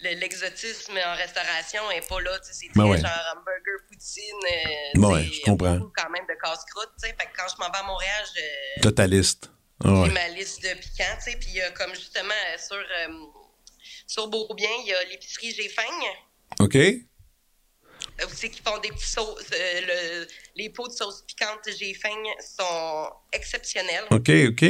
l'exotisme 0.00 0.98
en 1.04 1.14
restauration 1.14 1.88
n'est 1.88 2.00
pas 2.00 2.20
là. 2.20 2.38
C'est 2.42 2.68
ben 2.74 2.88
très 2.88 3.00
genre 3.00 3.34
hamburger, 3.34 3.78
poutine. 3.88 4.22
Euh, 4.44 5.00
ouais, 5.00 5.24
je 5.24 5.42
comprends. 5.42 5.78
quand 5.96 6.10
même 6.10 6.26
de 6.28 6.34
casse-croûte. 6.42 6.90
Fait 7.00 7.12
que 7.12 7.36
quand 7.36 7.46
je 7.48 7.60
m'en 7.60 7.70
vais 7.70 7.78
à 7.78 7.82
Montréal, 7.82 8.24
je. 8.34 8.82
T'as 8.82 8.92
ta 8.92 9.06
liste. 9.06 9.50
Ah 9.84 10.04
j'ai 10.06 10.12
ma 10.12 10.28
liste 10.28 10.62
de 10.62 10.74
piquants. 10.74 11.18
Puis 11.24 11.48
il 11.48 11.54
y 11.54 11.62
a 11.62 11.70
comme 11.70 11.94
justement 11.94 12.32
euh, 12.32 12.58
sur, 12.58 12.76
euh, 12.76 13.26
sur 14.06 14.28
Beaubien, 14.28 14.70
il 14.80 14.88
y 14.88 14.94
a 14.94 15.04
l'épicerie 15.04 15.68
faim. 15.68 15.82
OK. 16.60 16.76
Vous 18.22 18.34
savez 18.34 18.50
qu'ils 18.50 18.62
font 18.64 18.78
des 18.78 18.88
petits 18.88 19.10
sauces. 19.10 19.44
Le, 19.50 20.26
les 20.54 20.70
pots 20.70 20.88
de 20.88 20.92
sauce 20.92 21.22
piquante 21.26 21.68
faim 22.00 22.22
sont 22.40 23.10
exceptionnels. 23.32 24.04
OK, 24.10 24.30
OK. 24.48 24.64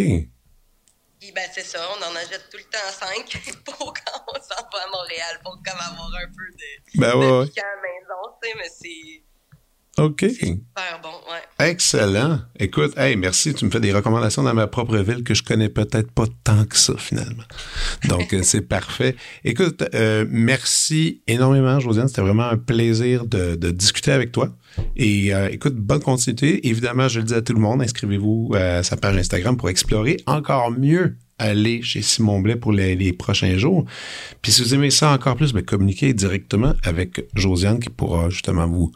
Puis 1.18 1.32
ben 1.32 1.48
c'est 1.52 1.64
ça, 1.64 1.80
on 1.96 2.02
en 2.02 2.14
achète 2.16 2.48
tout 2.50 2.58
le 2.58 2.64
temps 2.64 2.90
cinq 2.90 3.54
pour 3.64 3.92
quand 3.94 4.24
on 4.28 4.34
s'en 4.34 4.68
va 4.72 4.84
à 4.84 4.88
Montréal, 4.88 5.40
pour 5.42 5.54
comme 5.64 5.80
avoir 5.80 6.14
un 6.14 6.26
peu 6.26 6.46
de, 6.52 7.00
ben 7.00 7.16
ouais, 7.16 7.44
de 7.44 7.48
piquant 7.48 7.62
à 7.62 7.76
la 7.76 7.82
maison, 7.82 8.38
tu 8.42 8.48
sais, 8.48 8.54
mais 8.56 8.68
c'est... 8.68 9.25
OK. 9.98 10.26
Super 10.28 11.00
bon, 11.02 11.08
ouais. 11.08 11.68
Excellent. 11.70 12.40
Écoute, 12.58 12.96
hey, 12.98 13.16
merci. 13.16 13.54
Tu 13.54 13.64
me 13.64 13.70
fais 13.70 13.80
des 13.80 13.92
recommandations 13.92 14.42
dans 14.42 14.52
ma 14.52 14.66
propre 14.66 14.98
ville 14.98 15.24
que 15.24 15.32
je 15.32 15.42
connais 15.42 15.70
peut-être 15.70 16.10
pas 16.10 16.26
tant 16.44 16.64
que 16.66 16.76
ça, 16.76 16.94
finalement. 16.98 17.44
Donc, 18.08 18.34
euh, 18.34 18.42
c'est 18.42 18.60
parfait. 18.60 19.16
Écoute, 19.42 19.82
euh, 19.94 20.26
merci 20.28 21.22
énormément, 21.26 21.80
Josiane. 21.80 22.08
C'était 22.08 22.20
vraiment 22.20 22.44
un 22.44 22.58
plaisir 22.58 23.24
de, 23.24 23.54
de 23.54 23.70
discuter 23.70 24.12
avec 24.12 24.32
toi. 24.32 24.54
Et 24.96 25.34
euh, 25.34 25.48
écoute, 25.50 25.76
bonne 25.76 26.02
continuité. 26.02 26.68
Évidemment, 26.68 27.08
je 27.08 27.20
le 27.20 27.24
dis 27.24 27.34
à 27.34 27.40
tout 27.40 27.54
le 27.54 27.60
monde, 27.60 27.80
inscrivez-vous 27.80 28.52
à 28.54 28.82
sa 28.82 28.98
page 28.98 29.16
Instagram 29.16 29.56
pour 29.56 29.70
explorer 29.70 30.18
encore 30.26 30.70
mieux 30.70 31.16
aller 31.38 31.82
chez 31.82 32.02
Simon 32.02 32.40
Blais 32.40 32.56
pour 32.56 32.72
les, 32.72 33.12
prochains 33.12 33.58
jours. 33.58 33.84
Puis 34.42 34.52
si 34.52 34.62
vous 34.62 34.74
aimez 34.74 34.90
ça 34.90 35.12
encore 35.12 35.36
plus, 35.36 35.52
ben, 35.52 35.62
communiquez 35.62 36.14
directement 36.14 36.72
avec 36.82 37.26
Josiane 37.34 37.78
qui 37.78 37.90
pourra 37.90 38.30
justement 38.30 38.66
vous 38.66 38.92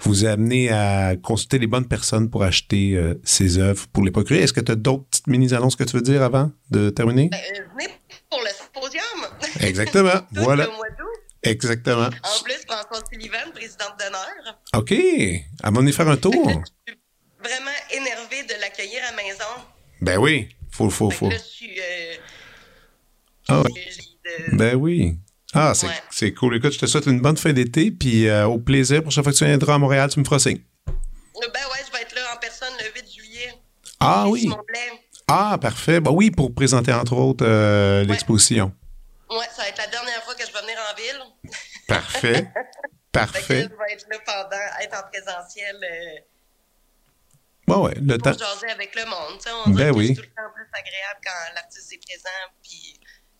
vous 0.00 0.24
amener 0.24 0.70
à 0.70 1.16
consulter 1.16 1.58
les 1.58 1.66
bonnes 1.66 1.88
personnes 1.88 2.30
pour 2.30 2.42
acheter 2.44 2.94
euh, 2.94 3.14
ses 3.24 3.58
œuvres, 3.58 3.86
pour 3.88 4.04
les 4.04 4.10
procurer. 4.10 4.40
Est-ce 4.40 4.52
que 4.52 4.60
tu 4.60 4.72
as 4.72 4.76
d'autres 4.76 5.04
petites 5.04 5.26
mini-annonces 5.26 5.76
que 5.76 5.84
tu 5.84 5.96
veux 5.96 6.02
dire 6.02 6.22
avant 6.22 6.50
de 6.70 6.90
terminer? 6.90 7.28
Ben, 7.30 7.40
venez 7.78 7.88
pour 8.30 8.40
le 8.40 8.48
symposium. 8.48 9.02
Exactement. 9.60 10.20
voilà. 10.32 10.66
Exactement. 11.42 12.06
En 12.06 12.42
plus, 12.42 12.58
François 12.66 13.04
Sullivan, 13.10 13.50
présidente 13.54 13.94
d'honneur. 13.98 14.58
OK. 14.74 14.94
À 15.62 15.70
m'en 15.70 15.92
faire 15.92 16.08
un 16.08 16.16
tour. 16.16 16.34
je 16.86 16.92
suis 16.92 17.00
vraiment 17.42 17.76
énervée 17.90 18.42
de 18.42 18.60
l'accueillir 18.60 19.00
à 19.08 19.10
la 19.14 19.22
maison. 19.22 19.44
Ben 20.00 20.18
oui. 20.18 20.48
Faut, 20.70 20.90
faut, 20.90 21.10
faut. 21.10 21.28
Là, 21.28 21.36
je 21.36 21.42
suis. 21.42 21.78
Euh, 21.80 22.14
ah 23.48 23.62
Ben 24.52 24.74
oui. 24.74 25.16
Ah, 25.54 25.72
c'est 26.10 26.34
cool. 26.34 26.56
Écoute, 26.56 26.72
je 26.72 26.78
te 26.78 26.86
souhaite 26.86 27.06
une 27.06 27.20
bonne 27.20 27.36
fin 27.36 27.52
d'été, 27.52 27.90
puis 27.90 28.28
euh, 28.28 28.46
au 28.46 28.58
plaisir. 28.58 29.02
Pour 29.02 29.12
chaque 29.12 29.24
fois 29.24 29.32
que 29.32 29.38
tu 29.38 29.44
viendras 29.44 29.74
à 29.74 29.78
Montréal, 29.78 30.10
tu 30.10 30.20
me 30.20 30.24
feras 30.24 30.38
signe. 30.38 30.60
Ben 30.84 31.40
ouais, 31.42 31.78
je 31.86 31.92
vais 31.92 32.02
être 32.02 32.14
là 32.14 32.20
en 32.34 32.38
personne 32.38 32.72
le 32.78 33.00
8 33.00 33.12
juillet. 33.12 33.54
Ah 34.00 34.26
oui. 34.28 34.50
Ah, 35.26 35.58
parfait. 35.60 36.00
Ben 36.00 36.10
oui, 36.10 36.30
pour 36.30 36.54
présenter 36.54 36.92
entre 36.92 37.14
autres 37.14 37.46
euh, 37.46 38.04
l'exposition. 38.04 38.72
Ouais, 39.30 39.46
ça 39.54 39.62
va 39.62 39.68
être 39.68 39.78
la 39.78 39.86
dernière 39.86 40.22
fois 40.24 40.34
que 40.34 40.46
je 40.46 40.52
vais 40.52 40.60
venir 40.60 40.78
en 40.90 40.96
ville. 40.96 41.52
Parfait. 41.86 42.48
Parfait. 43.12 43.62
je 43.62 43.68
vais 43.68 43.92
être 43.94 44.06
là 44.10 44.18
pendant, 44.24 44.82
être 44.82 44.96
en 44.98 45.08
présentiel. 45.08 45.76
Euh, 45.76 46.20
Bon, 47.66 47.84
ouais, 47.84 47.94
le 48.00 48.16
temps. 48.16 48.32
jaser 48.32 48.70
avec 48.70 48.94
le 48.94 49.04
monde. 49.04 49.38
On 49.66 49.70
ben 49.70 49.92
oui. 49.94 50.08
c'est 50.08 50.14
tout 50.14 50.22
le 50.22 50.34
temps 50.34 50.50
plus 50.54 50.64
agréable 50.72 51.20
quand 51.22 51.54
l'artiste 51.54 51.92
est 51.92 51.98
présent, 51.98 52.52
puis 52.62 52.97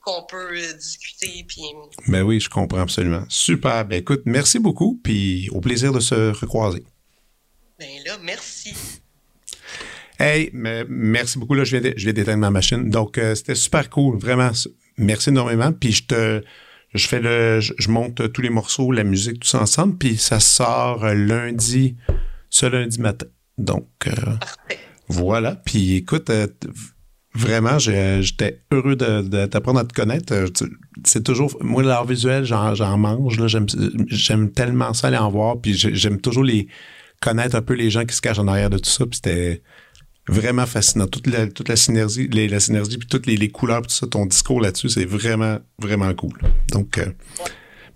qu'on 0.08 0.22
peut 0.22 0.50
euh, 0.52 0.72
discuter. 0.74 1.44
Puis... 1.46 1.62
Ben 2.06 2.22
oui, 2.22 2.40
je 2.40 2.48
comprends 2.48 2.80
absolument. 2.80 3.24
Super. 3.28 3.84
Ben 3.84 4.00
écoute, 4.00 4.22
merci 4.24 4.58
beaucoup, 4.58 4.98
puis 5.02 5.48
au 5.50 5.60
plaisir 5.60 5.92
de 5.92 6.00
se 6.00 6.32
recroiser. 6.32 6.84
Ben 7.78 7.88
là, 8.06 8.16
merci. 8.22 8.74
Hey, 10.18 10.50
merci 10.52 11.38
beaucoup. 11.38 11.54
Là, 11.54 11.62
je 11.64 11.76
viens, 11.76 11.92
je 11.96 12.10
d'éteindre 12.10 12.40
ma 12.40 12.50
machine. 12.50 12.90
Donc, 12.90 13.18
euh, 13.18 13.36
c'était 13.36 13.54
super 13.54 13.88
cool. 13.88 14.18
Vraiment, 14.18 14.50
merci 14.96 15.28
énormément. 15.28 15.72
Puis 15.72 15.92
je 15.92 16.06
te, 16.06 16.42
je 16.92 17.06
fais 17.06 17.20
le, 17.20 17.60
je, 17.60 17.88
monte 17.88 18.32
tous 18.32 18.42
les 18.42 18.50
morceaux, 18.50 18.90
la 18.90 19.04
musique, 19.04 19.40
tout 19.40 19.48
ça 19.48 19.60
ensemble. 19.60 19.96
Puis 19.96 20.16
ça 20.16 20.40
sort 20.40 21.04
euh, 21.04 21.14
lundi, 21.14 21.96
ce 22.50 22.66
lundi 22.66 23.00
matin. 23.00 23.26
Donc, 23.58 23.88
euh, 24.08 24.34
voilà. 25.08 25.54
Puis 25.54 25.96
écoute, 25.96 26.32
vraiment, 27.38 27.78
j'étais 27.78 28.60
heureux 28.70 28.96
de, 28.96 29.46
t'apprendre 29.46 29.80
à 29.80 29.84
te 29.84 29.94
connaître. 29.94 30.34
C'est 31.04 31.22
toujours, 31.22 31.56
moi, 31.60 31.82
l'art 31.82 32.04
visuel, 32.04 32.44
j'en 32.44 32.98
mange. 32.98 33.38
J'aime 34.08 34.50
tellement 34.50 34.92
ça 34.92 35.08
aller 35.08 35.16
en 35.16 35.30
voir. 35.30 35.60
Puis 35.60 35.74
j'aime 35.74 36.20
toujours 36.20 36.44
les 36.44 36.68
connaître 37.20 37.56
un 37.56 37.62
peu 37.62 37.74
les 37.74 37.90
gens 37.90 38.04
qui 38.04 38.14
se 38.14 38.20
cachent 38.20 38.38
en 38.38 38.48
arrière 38.48 38.70
de 38.70 38.78
tout 38.78 38.90
ça. 38.90 39.06
Puis 39.06 39.16
c'était 39.16 39.62
vraiment 40.28 40.66
fascinant. 40.66 41.06
Toute 41.06 41.26
la, 41.26 41.46
toute 41.46 41.68
la 41.68 41.76
synergie, 41.76 42.28
les, 42.28 42.48
la 42.48 42.60
synergie, 42.60 42.98
puis 42.98 43.08
toutes 43.08 43.26
les, 43.26 43.36
les, 43.36 43.48
couleurs, 43.48 43.82
tout 43.82 43.90
ça, 43.90 44.06
ton 44.06 44.26
discours 44.26 44.60
là-dessus, 44.60 44.88
c'est 44.88 45.04
vraiment, 45.04 45.58
vraiment 45.78 46.12
cool. 46.14 46.38
Donc, 46.70 46.98
euh, 46.98 47.06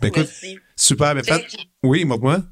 ben 0.01 0.09
écoute, 0.09 0.29
super. 0.77 1.15
Ben, 1.15 1.23
oui, 1.83 2.05
moi? 2.05 2.43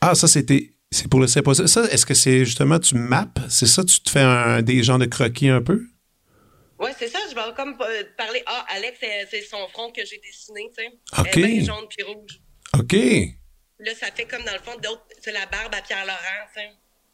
Ah, 0.00 0.14
ça, 0.14 0.28
c'était. 0.28 0.73
C'est 0.94 1.08
pour 1.08 1.18
le 1.18 1.26
symposium. 1.26 1.66
Ça, 1.66 1.82
est-ce 1.90 2.06
que 2.06 2.14
c'est 2.14 2.44
justement, 2.44 2.78
tu 2.78 2.94
maps? 2.94 3.26
C'est 3.48 3.66
ça, 3.66 3.82
tu 3.82 4.00
te 4.00 4.10
fais 4.10 4.20
un, 4.20 4.62
des 4.62 4.84
genres 4.84 4.98
de 4.98 5.06
croquis 5.06 5.48
un 5.48 5.60
peu? 5.60 5.82
Oui, 6.78 6.90
c'est 6.96 7.08
ça. 7.08 7.18
Je 7.28 7.34
vais 7.34 7.40
comme 7.56 7.76
euh, 7.80 8.04
parler. 8.16 8.44
Ah, 8.46 8.64
Alex, 8.68 9.00
c'est 9.28 9.42
son 9.42 9.66
front 9.68 9.90
que 9.90 10.04
j'ai 10.04 10.18
dessiné, 10.18 10.70
tu 10.76 10.84
sais. 10.84 10.92
OK. 11.18 11.64
jaune 11.64 11.88
puis 11.90 12.04
rouge. 12.04 12.40
OK. 12.78 12.94
Là, 13.80 13.92
ça 13.98 14.06
fait 14.14 14.24
comme 14.24 14.44
dans 14.44 14.52
le 14.52 14.60
fond, 14.60 14.78
d'autres, 14.80 15.04
c'est 15.20 15.32
la 15.32 15.46
barbe 15.46 15.74
à 15.74 15.82
Pierre-Laurent, 15.82 16.46
tu 16.54 16.60
sais. 16.60 16.70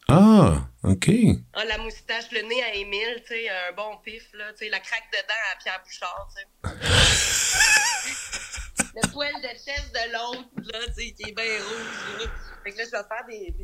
Ah, 0.09 0.69
OK. 0.83 1.11
Ah, 1.55 1.65
la 1.65 1.79
moustache, 1.79 2.31
le 2.33 2.43
nez 2.43 2.63
à 2.63 2.75
Émile, 2.75 3.23
tu 3.27 3.29
sais, 3.29 3.49
un 3.49 3.73
bon 3.75 3.97
pif, 4.05 4.25
là, 4.35 4.53
tu 4.53 4.65
sais, 4.65 4.69
la 4.69 4.81
craque 4.81 5.09
dedans 5.11 5.41
à 5.53 5.57
Pierre 5.63 5.83
Bouchard, 5.87 6.29
tu 6.37 6.71
sais. 6.71 8.47
le 8.95 9.13
poil 9.13 9.35
de 9.35 9.49
chef 9.49 9.93
de 9.93 10.13
l'autre, 10.13 10.49
là, 10.73 10.79
tu 10.87 10.95
sais, 10.95 11.13
qui 11.13 11.31
est 11.31 11.35
bien 11.35 11.45
rouge. 11.45 12.19
Là. 12.19 12.27
Fait 12.65 12.73
que 12.73 12.79
là, 12.79 12.85
je 12.85 12.91
vais 12.91 13.09
faire 13.09 13.27
des, 13.29 13.55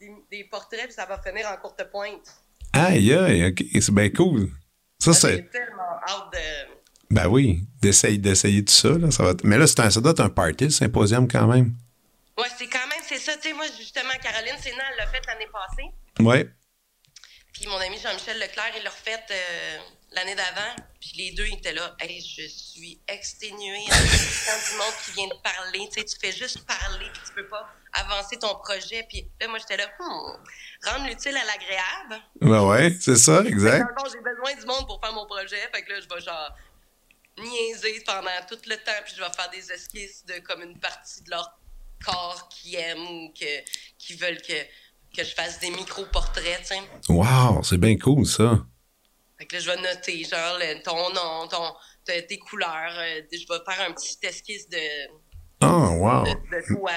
des, 0.00 0.12
des, 0.30 0.44
portraits, 0.44 0.84
puis 0.84 0.92
ça 0.92 1.06
va 1.06 1.20
finir 1.20 1.46
en 1.48 1.56
courte 1.56 1.82
pointe. 1.90 2.42
Aïe, 2.72 3.12
aïe, 3.14 3.46
OK, 3.48 3.64
c'est 3.80 3.94
bien 3.94 4.10
cool. 4.10 4.50
Ça, 4.98 5.12
c'est... 5.12 5.36
J'ai 5.36 5.48
tellement 5.48 6.00
hâte 6.08 6.32
de... 6.32 6.74
Ben 7.10 7.26
oui, 7.26 7.60
d'essayer, 7.80 8.18
d'essayer 8.18 8.64
tout 8.64 8.72
ça, 8.72 8.90
là, 8.90 9.10
ça 9.10 9.24
va... 9.24 9.34
Mais 9.44 9.58
là, 9.58 9.66
c'est 9.66 9.80
un, 9.80 9.90
ça 9.90 10.00
doit 10.00 10.12
être 10.12 10.20
un 10.20 10.30
party, 10.30 10.64
le 10.64 10.70
symposium, 10.70 11.26
quand 11.28 11.46
même. 11.46 11.74
Ouais, 12.38 12.48
c'est 12.56 12.68
quand 12.68 12.86
même, 12.88 13.00
c'est 13.06 13.18
ça. 13.18 13.36
Tu 13.36 13.48
sais, 13.48 13.54
moi, 13.54 13.66
justement, 13.76 14.12
Caroline 14.22 14.56
Sénat, 14.58 14.84
elle 14.92 14.98
l'a 14.98 15.06
fait 15.08 15.20
l'année 15.26 15.48
passée. 15.52 15.90
Ouais. 16.20 16.48
Puis 17.52 17.66
mon 17.66 17.76
ami 17.76 17.98
Jean-Michel 17.98 18.38
Leclerc, 18.38 18.72
il 18.78 18.84
l'a 18.84 18.90
refait 18.90 19.20
euh, 19.30 19.78
l'année 20.12 20.34
d'avant. 20.34 20.74
Puis 21.00 21.12
les 21.16 21.32
deux, 21.32 21.46
ils 21.46 21.54
étaient 21.54 21.72
là. 21.72 21.96
Hey, 22.00 22.20
je 22.20 22.46
suis 22.46 23.00
exténuée. 23.08 23.84
Quand 23.88 24.70
du 24.70 24.78
monde 24.78 24.94
qui 25.04 25.12
vient 25.12 25.28
de 25.28 25.42
parler, 25.42 25.88
tu 25.92 26.00
sais, 26.00 26.04
tu 26.04 26.16
fais 26.20 26.32
juste 26.32 26.66
parler, 26.66 27.06
puis 27.12 27.22
tu 27.26 27.34
peux 27.34 27.48
pas 27.48 27.68
avancer 27.92 28.36
ton 28.38 28.54
projet. 28.56 29.06
Puis 29.08 29.26
là, 29.40 29.48
moi, 29.48 29.58
j'étais 29.58 29.76
là, 29.76 29.86
hmm, 29.98 30.88
rendre 30.88 31.06
l'utile 31.08 31.36
à 31.36 31.44
l'agréable. 31.44 32.24
Ben 32.40 32.62
ouais, 32.64 32.96
c'est 33.00 33.16
ça, 33.16 33.42
exact. 33.44 33.86
J'ai 34.12 34.20
besoin 34.20 34.54
du 34.60 34.66
monde 34.66 34.86
pour 34.86 35.00
faire 35.00 35.12
mon 35.12 35.26
projet. 35.26 35.60
Fait 35.72 35.82
que 35.82 35.92
là, 35.92 36.00
je 36.00 36.14
vais 36.14 36.20
genre 36.20 36.54
niaiser 37.38 38.02
pendant 38.04 38.30
tout 38.48 38.58
le 38.66 38.76
temps, 38.76 39.00
puis 39.04 39.14
je 39.16 39.22
vais 39.22 39.30
faire 39.30 39.50
des 39.50 39.72
esquisses 39.72 40.24
de 40.26 40.40
comme 40.40 40.62
une 40.62 40.78
partie 40.78 41.22
de 41.22 41.30
leur 41.30 41.58
corps 42.04 42.48
qui 42.48 42.76
aiment 42.76 43.06
ou 43.08 43.32
que, 43.38 43.62
qui 43.98 44.14
veulent 44.14 44.40
que, 44.40 44.62
que 45.16 45.24
je 45.24 45.34
fasse 45.34 45.58
des 45.60 45.70
micro-portraits, 45.70 46.60
tu 46.60 46.66
sais. 46.66 46.80
Wow, 47.08 47.62
c'est 47.62 47.78
bien 47.78 47.96
cool, 47.98 48.26
ça. 48.26 48.58
Fait 49.40 49.46
que 49.46 49.56
là, 49.56 49.62
je 49.62 49.70
vais 49.70 49.76
noter, 49.76 50.22
genre, 50.24 50.58
ton 50.84 51.14
nom, 51.14 51.48
ton, 51.48 51.72
tes 52.04 52.38
couleurs. 52.38 52.92
Euh, 52.98 53.22
je 53.32 53.38
vais 53.38 53.60
faire 53.66 53.88
un 53.88 53.92
petit 53.92 54.18
esquisse 54.22 54.68
de... 54.68 54.76
Oh, 55.62 55.66
wow. 55.66 56.24
De, 56.24 56.30
de 56.30 56.74
toi, 56.74 56.90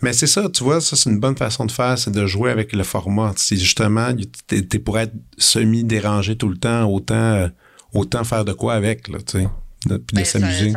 Mais 0.00 0.14
c'est 0.14 0.26
ça, 0.26 0.48
tu 0.48 0.64
vois, 0.64 0.80
ça, 0.80 0.96
c'est 0.96 1.10
une 1.10 1.20
bonne 1.20 1.36
façon 1.36 1.66
de 1.66 1.72
faire, 1.72 1.98
c'est 1.98 2.10
de 2.10 2.24
jouer 2.24 2.50
avec 2.50 2.72
le 2.72 2.82
format. 2.82 3.34
Si 3.36 3.58
justement, 3.58 4.14
t'es, 4.46 4.62
t'es 4.62 4.78
pour 4.78 4.98
être 4.98 5.12
semi-dérangé 5.36 6.38
tout 6.38 6.48
le 6.48 6.56
temps, 6.56 6.84
autant, 6.86 7.34
euh, 7.34 7.48
autant 7.92 8.24
faire 8.24 8.46
de 8.46 8.54
quoi 8.54 8.72
avec, 8.72 9.08
là, 9.08 9.18
tu 9.18 9.42
sais. 9.42 9.48
Puis 9.80 9.90
de 9.90 10.02
ben, 10.12 10.24
s'amuser. 10.24 10.72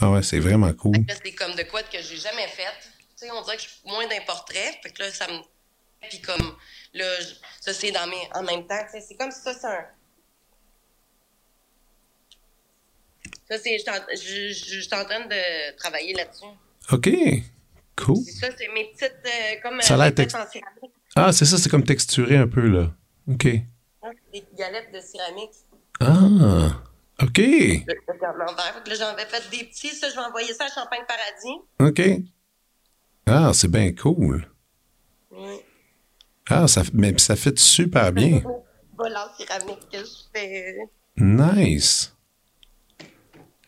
Ah 0.00 0.10
ouais, 0.10 0.22
c'est 0.22 0.40
vraiment 0.40 0.72
cool. 0.72 0.96
C'est 1.22 1.32
comme 1.32 1.54
de 1.54 1.64
quoi 1.64 1.82
que 1.82 2.00
j'ai 2.00 2.16
jamais 2.16 2.48
fait. 2.48 2.64
Tu 3.18 3.26
sais, 3.26 3.30
on 3.30 3.42
dirait 3.42 3.56
que 3.56 3.62
je 3.62 3.68
suis 3.68 3.82
moins 3.86 4.06
d'un 4.08 4.24
portrait. 4.26 4.72
Fait 4.82 4.90
que 4.90 5.02
là, 5.02 5.10
ça 5.10 5.26
me. 5.28 5.40
Puis 6.08 6.20
comme, 6.20 6.56
là, 6.94 7.04
ça 7.60 7.74
c'est 7.74 7.90
dans 7.92 8.06
mes. 8.06 8.28
En 8.34 8.42
même 8.42 8.66
temps, 8.66 8.82
tu 8.86 8.98
sais, 8.98 9.04
c'est 9.06 9.16
comme 9.16 9.30
ça, 9.30 9.52
c'est 9.52 9.66
un. 9.66 9.84
Ça, 13.50 13.58
c'est. 13.58 13.78
Je 13.78 14.52
suis 14.52 14.94
en 14.94 15.04
train 15.04 15.26
de 15.26 15.76
travailler 15.76 16.14
là-dessus. 16.14 16.44
OK. 16.92 17.10
Cool. 17.96 18.16
C'est 18.24 18.32
ça, 18.32 18.48
c'est 18.56 18.68
mes 18.68 18.86
petites. 18.86 19.14
Euh, 19.24 19.60
comme. 19.62 19.80
Ça 19.80 19.94
a 19.94 19.96
l'air 19.98 20.14
tex... 20.14 20.34
Ah, 21.16 21.32
c'est 21.32 21.44
ça, 21.44 21.58
c'est 21.58 21.68
comme 21.68 21.84
texturé 21.84 22.36
un 22.36 22.48
peu, 22.48 22.66
là. 22.66 22.90
OK. 23.30 23.44
Des 23.44 24.44
galettes 24.58 24.92
de 24.92 25.00
céramique. 25.00 25.52
Ah. 26.00 26.82
OK. 27.22 27.40
J'en 28.98 29.06
avais 29.06 29.26
fait 29.26 29.50
des 29.50 29.64
petits. 29.64 29.94
Ça, 29.94 30.08
je 30.08 30.14
vais 30.14 30.20
envoyer 30.20 30.52
ça 30.52 30.64
à 30.64 30.68
Champagne 30.68 31.04
Paradis. 31.06 31.60
OK. 31.80 32.22
Ah, 33.26 33.52
c'est 33.54 33.70
bien 33.70 33.92
cool. 33.94 34.46
Oui. 35.30 35.60
Ah, 36.48 36.66
ça, 36.66 36.82
mais 36.92 37.16
ça 37.18 37.36
fait 37.36 37.58
super 37.58 38.12
bien. 38.12 38.42
Voilà 38.96 39.28
céramique 39.36 39.88
que 39.90 39.98
je 39.98 40.22
fais. 40.32 40.76
Nice. 41.16 42.13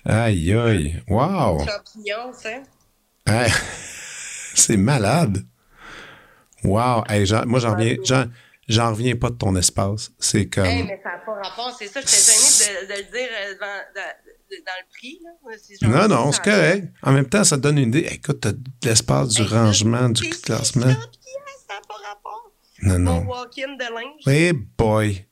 Aïe, 0.09 0.53
aïe. 0.53 1.03
Wow. 1.09 1.59
Champignons, 1.67 2.33
ça. 2.33 2.51
C'est 4.55 4.77
malade. 4.77 5.39
Wow. 6.63 7.05
Hey, 7.09 7.27
moi, 7.47 7.61
j'en 7.61 7.73
reviens. 7.73 7.97
J'en 8.69 8.91
reviens 8.91 9.15
pas 9.15 9.31
de 9.31 9.37
ton 9.37 9.55
espace. 9.55 10.11
C'est 10.19 10.47
comme. 10.49 10.65
Hey, 10.65 10.83
mais 10.83 11.01
ça 11.03 11.11
n'a 11.11 11.19
pas 11.19 11.35
rapport. 11.35 11.75
C'est 11.79 11.87
ça, 11.87 12.01
je 12.01 12.09
suis 12.09 12.33
gênée 12.33 12.87
de, 12.87 12.93
de, 12.93 12.99
le 12.99 13.05
dire 13.13 13.29
euh, 13.31 13.55
dans, 13.61 13.83
dans, 13.95 14.57
dans 14.65 14.73
le 14.81 14.87
prix. 14.93 15.21
Là. 15.23 16.09
non, 16.09 16.09
non, 16.09 16.33
c'est 16.33 16.43
correct. 16.43 16.89
En 17.03 17.13
même 17.13 17.29
temps, 17.29 17.45
ça 17.45 17.57
te 17.57 17.63
donne 17.63 17.79
une 17.79 17.89
idée. 17.91 18.09
Écoute, 18.11 18.41
tu 18.41 18.49
as 18.49 18.89
l'espace 18.89 19.29
du 19.29 19.43
rangement, 19.43 20.09
du 20.09 20.29
classement. 20.31 20.83
Ça 20.83 20.91
n'a 20.91 21.81
pas 21.87 21.95
rapport. 22.09 22.53
Non, 22.83 22.99
non. 22.99 23.21
Mon 23.23 23.31
walk-in 23.31 23.77
de 23.77 23.95
linge. 23.95 24.27
Hey 24.27 24.53
boy. 24.53 25.27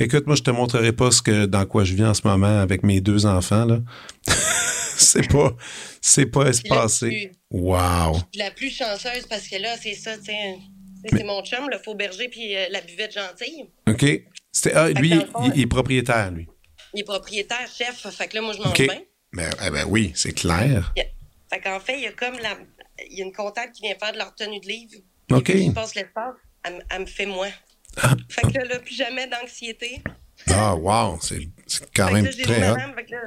Écoute, 0.00 0.26
moi, 0.26 0.36
je 0.36 0.42
te 0.42 0.50
montrerai 0.50 0.92
pas 0.92 1.10
ce 1.10 1.22
que, 1.22 1.46
dans 1.46 1.66
quoi 1.66 1.82
je 1.82 1.94
vis 1.94 2.04
en 2.04 2.14
ce 2.14 2.26
moment 2.26 2.60
avec 2.60 2.84
mes 2.84 3.00
deux 3.00 3.26
enfants, 3.26 3.64
là. 3.64 3.80
c'est 4.96 5.26
pas, 5.28 5.56
c'est 6.00 6.26
pas 6.26 6.46
espacé. 6.48 7.32
Wow. 7.50 8.18
La 8.34 8.50
plus 8.52 8.70
chanceuse 8.70 9.26
parce 9.28 9.48
que 9.48 9.56
là, 9.56 9.76
c'est 9.80 9.94
ça, 9.94 10.16
tu 10.16 10.32
c'est 11.10 11.24
mon 11.24 11.42
chum, 11.44 11.68
le 11.70 11.78
faux 11.78 11.94
berger, 11.94 12.28
puis 12.28 12.56
euh, 12.56 12.66
la 12.70 12.80
buvette 12.80 13.12
gentille. 13.12 13.68
OK. 13.88 14.04
Ah, 14.74 14.88
lui, 14.90 15.14
il, 15.54 15.60
est 15.60 15.66
propriétaire, 15.66 16.30
lui. 16.30 16.48
Il 16.94 17.00
est 17.00 17.04
propriétaire, 17.04 17.68
chef. 17.68 18.08
Fait 18.10 18.28
que 18.28 18.36
là, 18.36 18.42
moi, 18.42 18.52
je 18.52 18.58
mange 18.58 18.74
bien. 18.74 19.02
Ben, 19.32 19.50
eh 19.64 19.70
ben 19.70 19.84
oui, 19.88 20.12
c'est 20.14 20.32
clair. 20.32 20.92
Fait 21.50 21.60
qu'en 21.60 21.80
fait, 21.80 21.98
il 21.98 22.04
y 22.04 22.06
a 22.06 22.12
comme 22.12 22.38
la... 22.38 22.56
Il 23.10 23.18
y 23.18 23.22
a 23.22 23.24
une 23.24 23.32
comptable 23.32 23.72
qui 23.72 23.82
vient 23.82 23.94
faire 23.94 24.12
de 24.12 24.18
la 24.18 24.24
retenue 24.24 24.60
de 24.60 24.66
livres. 24.66 24.94
OK. 25.30 25.52
je 25.54 25.70
passe 25.70 25.94
l'espace, 25.94 26.34
elle, 26.64 26.84
elle, 26.90 27.00
me 27.02 27.06
fait 27.06 27.26
moi. 27.26 27.46
Fait 28.28 28.52
que 28.52 28.58
là, 28.58 28.78
plus 28.78 28.94
jamais 28.94 29.26
d'anxiété. 29.26 30.02
Ah, 30.50 30.74
wow, 30.74 31.18
c'est 31.20 31.48
quand 31.94 32.12
même 32.12 32.28
très 32.28 32.70
hot. 32.70 32.76
Fait 32.94 33.04
que 33.04 33.12
là, 33.12 33.20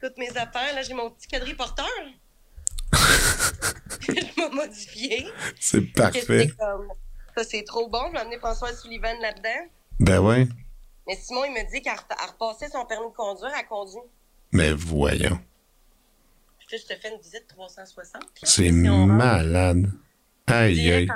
toutes 0.00 0.18
mes 0.18 0.30
affaires, 0.36 0.74
là, 0.74 0.82
j'ai 0.82 0.94
mon 0.94 1.10
petit 1.10 1.28
quadriporteur. 1.28 1.86
je 4.00 4.12
m'ai 4.12 4.50
modifié. 4.54 5.26
C'est 5.58 5.80
parfait. 5.92 6.50
ça, 7.36 7.44
c'est 7.44 7.64
trop 7.64 7.88
bon. 7.88 8.06
Je 8.08 8.12
vais 8.12 8.18
amener 8.18 8.38
François 8.38 8.72
Sullivan 8.72 9.16
là-dedans. 9.20 9.70
Ben 10.00 10.18
ouais. 10.20 10.48
Mais 11.06 11.16
Simon, 11.16 11.44
il 11.44 11.52
me 11.52 11.70
dit 11.70 11.82
qu'à 11.82 11.94
repasser 11.94 12.68
son 12.68 12.84
permis 12.86 13.08
de 13.08 13.16
conduire, 13.16 13.52
elle 13.58 13.66
conduit. 13.66 14.00
Mais 14.52 14.72
voyons. 14.72 15.38
Puis 16.58 16.78
je 16.78 16.94
te 16.94 16.98
fais 16.98 17.10
une 17.12 17.20
visite 17.20 17.46
360. 17.48 18.22
C'est 18.42 18.70
malade. 18.70 19.90
Aïe, 20.46 20.92
aïe. 20.92 21.08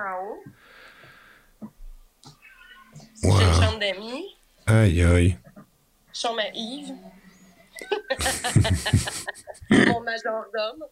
Wow. 3.23 3.39
J'ai 3.39 3.45
une 3.45 3.53
chambre 3.53 3.78
d'amis. 3.78 4.24
Aïe, 4.66 5.03
aïe. 5.03 5.39
Chambre 6.12 6.40
à 6.40 6.51
Yves. 6.55 6.93
Mon 9.70 10.01
majordome. 10.01 10.85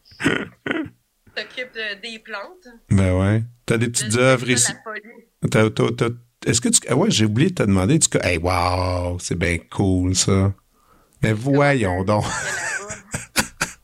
t'occupes 1.35 1.79
des 2.03 2.19
plantes. 2.21 2.69
Ben 2.91 3.13
ouais. 3.19 3.43
T'as 3.65 3.79
des 3.79 3.89
petites 3.89 4.17
œuvres 4.17 4.49
ici. 4.49 4.73
Est-ce 6.47 6.61
que 6.61 6.69
tu. 6.69 6.81
Ah 6.89 6.95
ouais, 6.95 7.11
j'ai 7.11 7.25
oublié 7.25 7.51
de 7.51 7.55
te 7.57 7.63
demander. 7.63 7.99
Tu... 7.99 8.09
Hey, 8.23 8.39
wow, 8.39 9.19
c'est 9.19 9.35
bien 9.35 9.59
cool, 9.71 10.15
ça. 10.15 10.53
Mais 11.23 11.33
voyons 11.33 12.05
donc. 12.05 12.25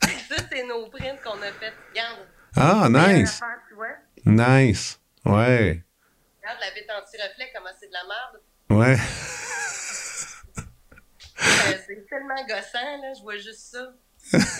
ça, 0.00 0.36
c'est 0.50 0.66
nos 0.66 0.86
prints 0.88 1.18
qu'on 1.24 1.38
a 1.42 1.52
fait. 1.58 1.72
Regarde. 1.90 2.26
Ah, 2.54 2.88
nice. 2.88 3.40
Nice. 4.24 5.00
Ouais. 5.24 5.82
Regarde 6.52 6.60
la 6.60 6.80
vitre 6.80 6.94
anti-reflet, 7.00 7.50
comment 7.54 7.70
c'est 7.78 7.86
de 7.86 7.92
la 7.92 8.04
merde. 8.04 8.40
Ouais. 8.70 8.96
Euh, 11.44 11.78
c'est 11.86 12.06
tellement 12.08 12.46
gossant, 12.46 13.02
là. 13.02 13.12
Je 13.16 13.22
vois 13.22 13.36
juste 13.36 13.72
ça. 13.72 13.94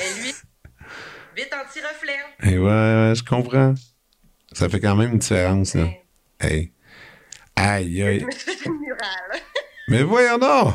Et 0.00 0.22
lui, 0.22 0.34
vite 1.36 1.52
anti-reflet. 1.52 2.18
Et 2.44 2.58
ouais, 2.58 2.64
ouais, 2.64 3.12
je 3.14 3.22
comprends. 3.22 3.74
Ça 4.52 4.68
fait 4.68 4.80
quand 4.80 4.96
même 4.96 5.12
une 5.12 5.18
différence, 5.18 5.74
là. 5.74 5.88
Hey. 6.40 6.72
Aïe, 7.56 8.02
aïe. 8.02 8.26
Mais 9.88 10.02
voyons 10.02 10.38
donc! 10.38 10.74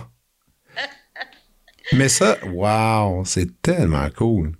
Mais 1.94 2.10
ça, 2.10 2.38
wow, 2.46 3.24
c'est 3.26 3.62
tellement 3.62 4.10
cool. 4.12 4.52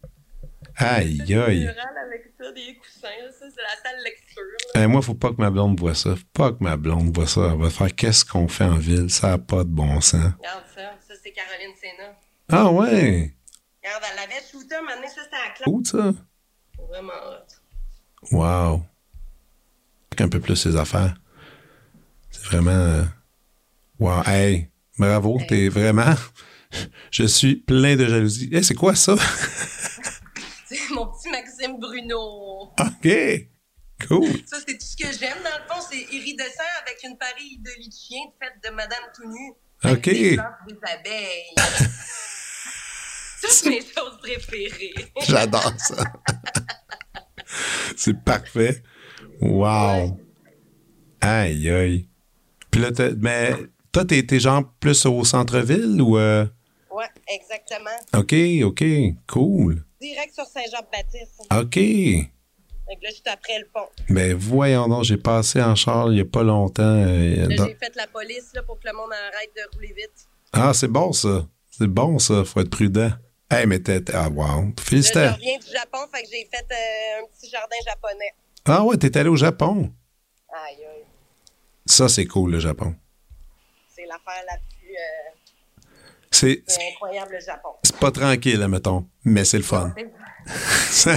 Aïe, 0.76 1.22
aïe. 1.36 1.68
avec 1.68 2.34
ça, 2.40 2.52
des 2.52 2.76
coussins, 2.76 3.10
ça, 3.32 3.46
c'est 3.50 3.62
la 3.62 3.76
salle 3.84 4.04
lecture. 4.42 4.80
Là. 4.82 4.88
moi, 4.88 5.02
faut 5.02 5.16
pas 5.16 5.30
que 5.30 5.42
ma 5.42 5.50
blonde 5.50 5.80
voit 5.80 5.96
ça. 5.96 6.16
Faut 6.16 6.24
pas 6.34 6.52
que 6.52 6.64
ma 6.64 6.78
blonde 6.78 7.16
voit 7.16 7.28
ça. 7.28 7.52
Elle 7.52 7.60
va 7.60 7.70
faire 7.70 7.94
qu'est-ce 7.94 8.26
qu'on 8.26 8.48
fait 8.48 8.64
en 8.64 8.78
ville. 8.78 9.10
Ça 9.10 9.30
n'a 9.30 9.38
pas 9.38 9.64
de 9.64 9.70
bon 9.70 10.00
sens. 10.02 10.22
Regarde 10.38 10.64
ça. 10.74 10.82
Ça, 11.08 11.14
c'est 11.22 11.32
Caroline 11.32 11.76
Sénat. 11.80 12.16
Ah 12.50 12.72
ouais? 12.72 13.36
Regarde, 13.84 14.04
elle 14.14 14.20
avait 14.20 14.44
shooté 14.52 14.76
un 14.76 14.82
moment 14.82 15.08
ça, 15.08 15.22
c'était 15.24 15.36
à 15.36 15.48
la 15.48 15.54
classe. 15.54 15.68
Où 15.68 15.84
ça? 15.84 16.14
Vraiment 16.88 17.14
hot. 17.14 18.36
Wow. 18.36 18.84
Un 20.20 20.30
peu 20.30 20.40
plus 20.40 20.56
ses 20.56 20.76
affaires. 20.76 21.16
C'est 22.32 22.44
vraiment. 22.46 22.72
Euh, 22.72 23.04
wow. 24.00 24.24
Hey, 24.26 24.70
bravo. 24.98 25.40
T'es 25.48 25.70
vraiment. 25.70 26.16
Je 27.12 27.24
suis 27.24 27.58
plein 27.58 27.96
de 27.96 28.06
jalousie. 28.06 28.50
Hey, 28.52 28.64
c'est 28.64 28.74
quoi 28.74 28.96
ça? 28.96 29.16
c'est 30.66 30.90
mon 30.92 31.08
petit 31.08 31.30
Maxime 31.30 31.80
Bruno. 31.80 32.74
OK. 32.80 33.48
Cool. 34.08 34.28
Ça, 34.46 34.58
c'est 34.66 34.78
tout 34.78 34.86
ce 34.86 34.96
que 34.96 35.12
j'aime, 35.18 35.38
dans 35.44 35.58
le 35.58 35.74
fond. 35.74 35.82
C'est 35.90 36.14
iridescent 36.14 36.64
avec 36.82 37.02
une 37.04 37.18
pareille 37.18 37.58
de 37.60 37.72
lit 37.80 37.90
de 37.90 37.94
chien 37.94 38.22
faite 38.40 38.54
de 38.64 38.76
Madame 38.76 39.04
tout 39.16 39.28
nue. 39.28 39.54
OK. 39.84 40.04
Des, 40.04 40.36
des 40.36 40.78
abeilles. 40.84 41.56
C'est 43.50 43.70
mes 43.70 43.82
choses 43.82 44.18
préférées. 44.22 44.94
J'adore 45.28 45.74
ça. 45.78 46.04
c'est 47.96 48.24
parfait. 48.24 48.84
Wow. 49.40 50.20
Aïe, 51.22 51.70
aïe. 51.70 52.10
Puis 52.72 52.82
là, 52.82 52.90
mais 53.18 53.54
toi, 53.92 54.06
t'es, 54.06 54.40
genre 54.40 54.64
plus 54.80 55.06
au 55.06 55.24
centre-ville 55.24 56.02
ou. 56.02 56.18
Euh? 56.18 56.46
Ouais, 56.92 57.06
exactement. 57.28 57.90
OK, 58.16 58.34
OK. 58.64 58.84
Cool. 59.28 59.86
Direct 60.02 60.34
sur 60.34 60.46
Saint-Jean-Baptiste. 60.46 61.48
OK. 61.52 61.78
Donc 62.90 63.04
là, 63.04 63.10
juste 63.10 63.28
après 63.28 63.60
le 63.60 63.66
pont. 63.66 63.88
Ben 64.10 64.34
voyons 64.34 64.88
donc, 64.88 65.04
j'ai 65.04 65.18
passé 65.18 65.62
en 65.62 65.76
char 65.76 66.08
il 66.08 66.16
n'y 66.16 66.22
a 66.22 66.26
pas 66.26 66.44
longtemps. 66.44 66.84
Euh, 66.84 67.48
j'ai 67.50 67.76
fait 67.76 67.96
la 67.96 68.08
police 68.08 68.52
là, 68.54 68.64
pour 68.64 68.80
que 68.80 68.88
le 68.88 68.94
monde 68.94 69.12
arrête 69.12 69.52
de 69.56 69.76
rouler 69.76 69.94
vite. 69.96 70.28
Ah, 70.54 70.74
c'est 70.74 70.88
bon 70.88 71.12
ça. 71.12 71.46
C'est 71.70 71.88
bon 71.88 72.18
ça, 72.18 72.44
faut 72.46 72.62
être 72.62 72.70
prudent. 72.70 73.12
Hey, 73.50 73.66
mais 73.66 73.80
t'es. 73.80 74.04
Ah, 74.14 74.30
wow. 74.30 74.74
Félicitations. 74.80 75.36
je 75.36 75.40
reviens 75.40 75.58
du 75.58 75.72
Japon, 75.72 76.00
fait 76.14 76.24
que 76.24 76.30
j'ai 76.32 76.48
fait 76.52 76.66
euh, 76.72 77.24
un 77.24 77.28
petit 77.28 77.50
jardin 77.50 77.76
japonais. 77.86 78.34
Ah, 78.66 78.84
ouais, 78.84 78.98
t'es 78.98 79.16
allé 79.18 79.30
au 79.30 79.36
Japon? 79.36 79.92
Aïe, 80.50 80.84
aïe. 80.84 81.06
Ça, 81.86 82.10
c'est 82.10 82.26
cool, 82.26 82.52
le 82.52 82.60
Japon. 82.60 82.96
C'est 83.88 84.06
l'affaire 84.06 84.44
la 84.50 84.58
plus. 84.58 84.92
Euh, 84.92 85.38
c'est 86.32 86.64
incroyable, 86.92 87.34
le 87.34 87.40
Japon. 87.40 87.70
C'est 87.84 87.98
pas 87.98 88.12
tranquille, 88.12 88.68
mettons, 88.68 89.08
mais 89.24 89.46
c'est 89.46 89.58
le 89.58 89.64
fun. 89.64 89.94
ça, 90.90 91.16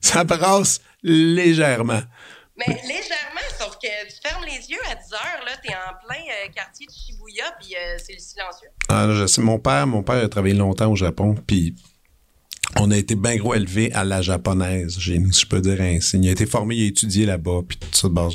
ça 0.00 0.24
brasse 0.24 0.80
légèrement. 1.02 2.02
Mais 2.56 2.74
légèrement, 2.82 3.48
sauf 3.58 3.78
que 3.82 4.06
tu 4.08 4.28
fermes 4.28 4.44
les 4.44 4.70
yeux 4.70 4.78
à 4.90 4.94
10 4.94 5.12
heures, 5.14 5.44
là, 5.46 5.52
t'es 5.62 5.74
en 5.74 6.06
plein 6.06 6.20
euh, 6.20 6.52
quartier 6.54 6.86
de 6.86 6.92
Shibuya, 6.92 7.44
puis 7.60 7.74
euh, 7.74 7.96
c'est 7.98 8.12
le 8.12 8.18
silencieux. 8.18 8.68
Ah, 8.88 9.08
je 9.10 9.26
sais, 9.26 9.40
mon 9.40 9.58
père, 9.58 9.86
mon 9.86 10.02
père 10.02 10.22
a 10.22 10.28
travaillé 10.28 10.54
longtemps 10.54 10.90
au 10.90 10.96
Japon, 10.96 11.34
puis 11.46 11.74
on 12.78 12.90
a 12.90 12.96
été 12.96 13.14
bien 13.14 13.36
gros 13.36 13.54
élevé 13.54 13.92
à 13.92 14.04
la 14.04 14.22
japonaise, 14.22 14.98
si 14.98 15.12
je 15.12 15.46
peux 15.46 15.60
dire 15.60 15.80
ainsi. 15.80 16.18
Il 16.18 16.28
a 16.28 16.32
été 16.32 16.46
formé, 16.46 16.76
il 16.76 16.84
a 16.84 16.88
étudié 16.88 17.26
là-bas, 17.26 17.60
puis 17.66 17.78
tout 17.78 17.88
ça 17.92 18.08
de 18.08 18.14
base. 18.14 18.34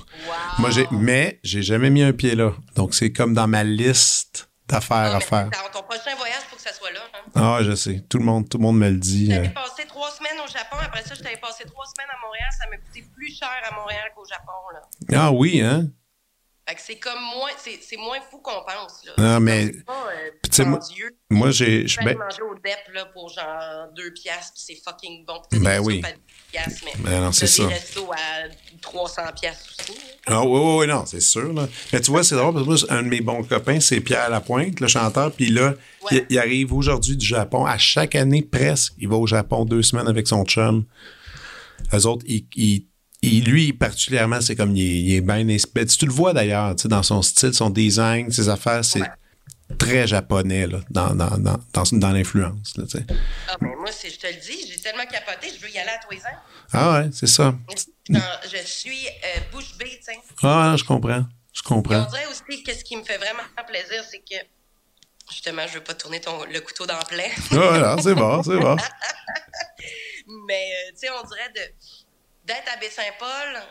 Moi, 0.59 0.71
j'ai, 0.71 0.87
mais 0.91 1.39
j'ai 1.43 1.61
jamais 1.61 1.89
mis 1.89 2.01
un 2.01 2.13
pied 2.13 2.35
là. 2.35 2.53
Donc, 2.75 2.93
c'est 2.93 3.11
comme 3.11 3.33
dans 3.33 3.47
ma 3.47 3.63
liste 3.63 4.46
d'affaires 4.67 5.15
à 5.15 5.19
faire. 5.19 5.49
Dans 5.49 5.79
ton 5.79 5.83
prochain 5.83 6.15
voyage, 6.15 6.41
il 6.43 6.49
faut 6.49 6.55
que 6.55 6.61
ça 6.61 6.73
soit 6.73 6.91
là. 6.91 6.99
Hein? 7.13 7.31
Ah, 7.35 7.59
je 7.61 7.75
sais. 7.75 8.03
Tout 8.09 8.17
le 8.19 8.25
monde, 8.25 8.49
tout 8.49 8.57
le 8.57 8.63
monde 8.63 8.77
me 8.77 8.89
le 8.89 8.97
dit. 8.97 9.31
J'avais 9.31 9.47
euh. 9.47 9.51
passé 9.51 9.85
trois 9.87 10.11
semaines 10.11 10.39
au 10.43 10.47
Japon. 10.47 10.77
Après 10.81 11.03
ça, 11.03 11.15
je 11.15 11.21
t'avais 11.21 11.37
passé 11.37 11.63
trois 11.65 11.85
semaines 11.85 12.09
à 12.09 12.25
Montréal. 12.25 12.49
Ça 12.57 12.69
m'a 12.69 12.77
coûté 12.77 13.03
plus 13.13 13.33
cher 13.33 13.49
à 13.69 13.75
Montréal 13.75 14.11
qu'au 14.15 14.25
Japon. 14.25 14.51
Là. 14.73 14.81
Ah 15.13 15.31
oui, 15.31 15.61
hein? 15.61 15.87
Fait 16.67 16.75
que 16.75 16.81
c'est 16.81 16.99
comme 16.99 17.21
moins, 17.21 17.51
c'est, 17.57 17.97
moins 17.97 18.19
fou 18.19 18.39
qu'on 18.39 18.61
pense. 18.65 19.05
Là. 19.05 19.13
Non, 19.17 19.39
mais. 19.39 19.71
Pas, 19.85 20.07
euh, 20.11 20.65
moi, 20.65 20.79
moi, 21.29 21.51
j'ai. 21.51 21.87
Je 21.87 21.97
vais 22.01 22.13
manger 22.13 22.41
au 22.41 22.55
DEP 22.55 22.93
là, 22.93 23.05
pour 23.05 23.29
genre 23.29 23.87
2 23.95 24.11
piastres, 24.11 24.53
puis 24.53 24.63
c'est 24.75 24.83
fucking 24.83 25.25
bon. 25.25 25.41
Ben 25.61 25.79
oui. 25.79 26.01
Mais 27.03 27.11
ben 27.11 27.21
non, 27.21 27.31
c'est 27.31 27.47
ça. 27.47 27.63
à 27.63 28.47
300 28.81 29.21
piastres 29.39 29.75
aussi. 29.79 29.99
Ah 30.25 30.43
oui, 30.43 30.59
oui, 30.59 30.75
oui, 30.79 30.87
non, 30.87 31.05
c'est 31.05 31.21
sûr. 31.21 31.53
Là. 31.53 31.67
Mais 31.91 32.01
tu 32.01 32.11
vois, 32.11 32.23
c'est 32.23 32.35
drôle, 32.35 32.53
parce 32.53 32.83
que 32.83 32.93
un 32.93 33.03
de 33.03 33.07
mes 33.07 33.21
bons 33.21 33.43
copains, 33.43 33.79
c'est 33.79 33.99
Pierre 34.01 34.29
Lapointe, 34.29 34.79
le 34.79 34.87
chanteur, 34.87 35.31
puis 35.31 35.49
là, 35.49 35.73
il, 36.29 36.37
arrive 36.37 36.73
aujourd'hui 36.73 37.17
du 37.17 37.25
Japon. 37.25 37.65
À 37.65 37.77
chaque 37.77 38.15
année, 38.15 38.41
presque, 38.41 38.93
il 38.97 39.07
va 39.07 39.15
au 39.15 39.27
Japon 39.27 39.65
deux 39.65 39.81
semaines 39.81 40.07
avec 40.07 40.27
son 40.27 40.43
chum. 40.45 40.85
Eux 41.93 42.05
autres, 42.05 42.25
ils 42.27 42.87
et 43.23 43.41
lui, 43.41 43.73
particulièrement, 43.73 44.41
c'est 44.41 44.55
comme 44.55 44.75
il 44.75 45.13
est, 45.13 45.21
bien 45.21 45.47
inspiré. 45.49 45.85
Tu 45.87 46.05
le 46.05 46.11
vois 46.11 46.33
d'ailleurs, 46.33 46.75
tu 46.75 46.83
sais, 46.83 46.87
dans 46.87 47.01
son 47.01 47.21
style, 47.21 47.53
son 47.53 47.69
design, 47.69 48.29
ses 48.31 48.47
affaires, 48.47 48.85
c'est 48.85 49.01
très 49.77 50.07
japonais 50.07 50.67
là, 50.67 50.79
dans, 50.89 51.13
dans, 51.15 51.37
dans, 51.37 51.83
dans, 51.91 52.11
l'influence. 52.11 52.73
ah, 52.77 53.55
ben 53.59 53.75
moi, 53.77 53.89
je 53.91 54.15
te 54.15 54.27
le 54.27 54.39
dis, 54.39 54.67
j'ai 54.67 54.79
tellement 54.79 55.05
capoté, 55.05 55.51
je 55.53 55.59
veux 55.59 55.71
y 55.71 55.77
aller 55.77 55.89
à 55.89 55.97
tous 55.97 56.11
les 56.11 56.21
ans. 56.21 56.37
Ah 56.73 56.93
ouais, 56.93 57.09
c'est 57.13 57.27
ça. 57.27 57.53
je 58.09 58.57
suis 58.65 59.07
euh, 59.07 59.39
bouche 59.51 59.77
bée, 59.77 59.97
tu 59.97 60.13
sais. 60.13 60.19
Ah, 60.43 60.75
je 60.77 60.83
comprends. 60.83 61.25
Je 61.53 61.63
comprends. 61.63 62.05
on 62.05 62.11
dirait 62.11 62.27
aussi 62.27 62.63
que 62.63 62.73
ce 62.73 62.83
qui 62.83 62.95
me 62.95 63.03
fait 63.03 63.17
vraiment 63.17 63.43
plaisir, 63.67 64.03
c'est 64.09 64.19
que 64.19 64.45
justement, 65.31 65.65
je 65.67 65.75
veux 65.75 65.83
pas 65.83 65.95
tourner 65.95 66.21
ton, 66.21 66.45
le 66.45 66.59
couteau 66.61 66.85
dans 66.85 66.97
le 66.97 67.05
plaid. 67.05 67.31
ah, 67.51 67.55
voilà, 67.55 67.97
c'est 68.01 68.15
bon, 68.15 68.43
c'est 68.43 68.57
bon. 68.57 68.75
Mais, 70.47 70.71
euh, 70.71 70.91
tu 70.91 70.99
sais, 70.99 71.09
on 71.09 71.27
dirait 71.27 71.49
de 71.55 71.61
d'être 72.45 72.73
à 72.73 72.77
Baie-Saint-Paul, 72.77 73.61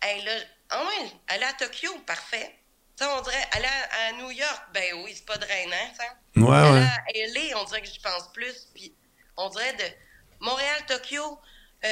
elle 0.00 0.28
a, 0.28 0.32
ah 0.70 0.84
ouais, 0.84 1.10
aller 1.28 1.44
à 1.44 1.52
Tokyo, 1.52 1.90
parfait. 2.06 2.61
Ça, 2.96 3.08
on 3.18 3.22
dirait, 3.22 3.44
aller 3.52 3.66
à, 3.66 4.12
New 4.22 4.30
York, 4.30 4.62
ben 4.74 5.02
oui, 5.04 5.12
c'est 5.14 5.26
pas 5.26 5.38
drainant, 5.38 5.92
ça. 5.96 6.04
Ouais, 6.36 6.72
ouais. 6.72 6.86
à 6.86 7.02
LA, 7.14 7.58
on 7.60 7.64
dirait 7.64 7.80
que 7.80 7.88
j'y 7.88 8.00
pense 8.00 8.30
plus. 8.32 8.68
Puis 8.74 8.94
on 9.36 9.48
dirait 9.48 9.72
de 9.74 10.44
Montréal, 10.44 10.80
Tokyo, 10.86 11.38
euh, 11.84 11.88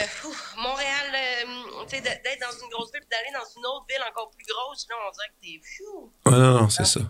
Montréal, 0.59 1.07
euh, 1.15 1.85
tu 1.89 1.97
sais, 1.97 2.03
d'être 2.03 2.41
dans 2.41 2.65
une 2.65 2.71
grosse 2.71 2.93
ville, 2.93 3.01
puis 3.01 3.11
d'aller 3.11 3.33
dans 3.35 3.49
une 3.57 3.67
autre 3.67 3.87
ville 3.89 4.03
encore 4.09 4.31
plus 4.31 4.47
grosse, 4.47 4.87
là, 4.89 4.97
on 5.07 5.11
dirait 5.13 5.29
que 5.29 5.41
t'es 5.43 5.61
fou. 5.77 6.13
Ouais, 6.27 6.39
non, 6.39 6.61
non, 6.61 6.69
c'est 6.69 6.85
ça. 6.85 7.01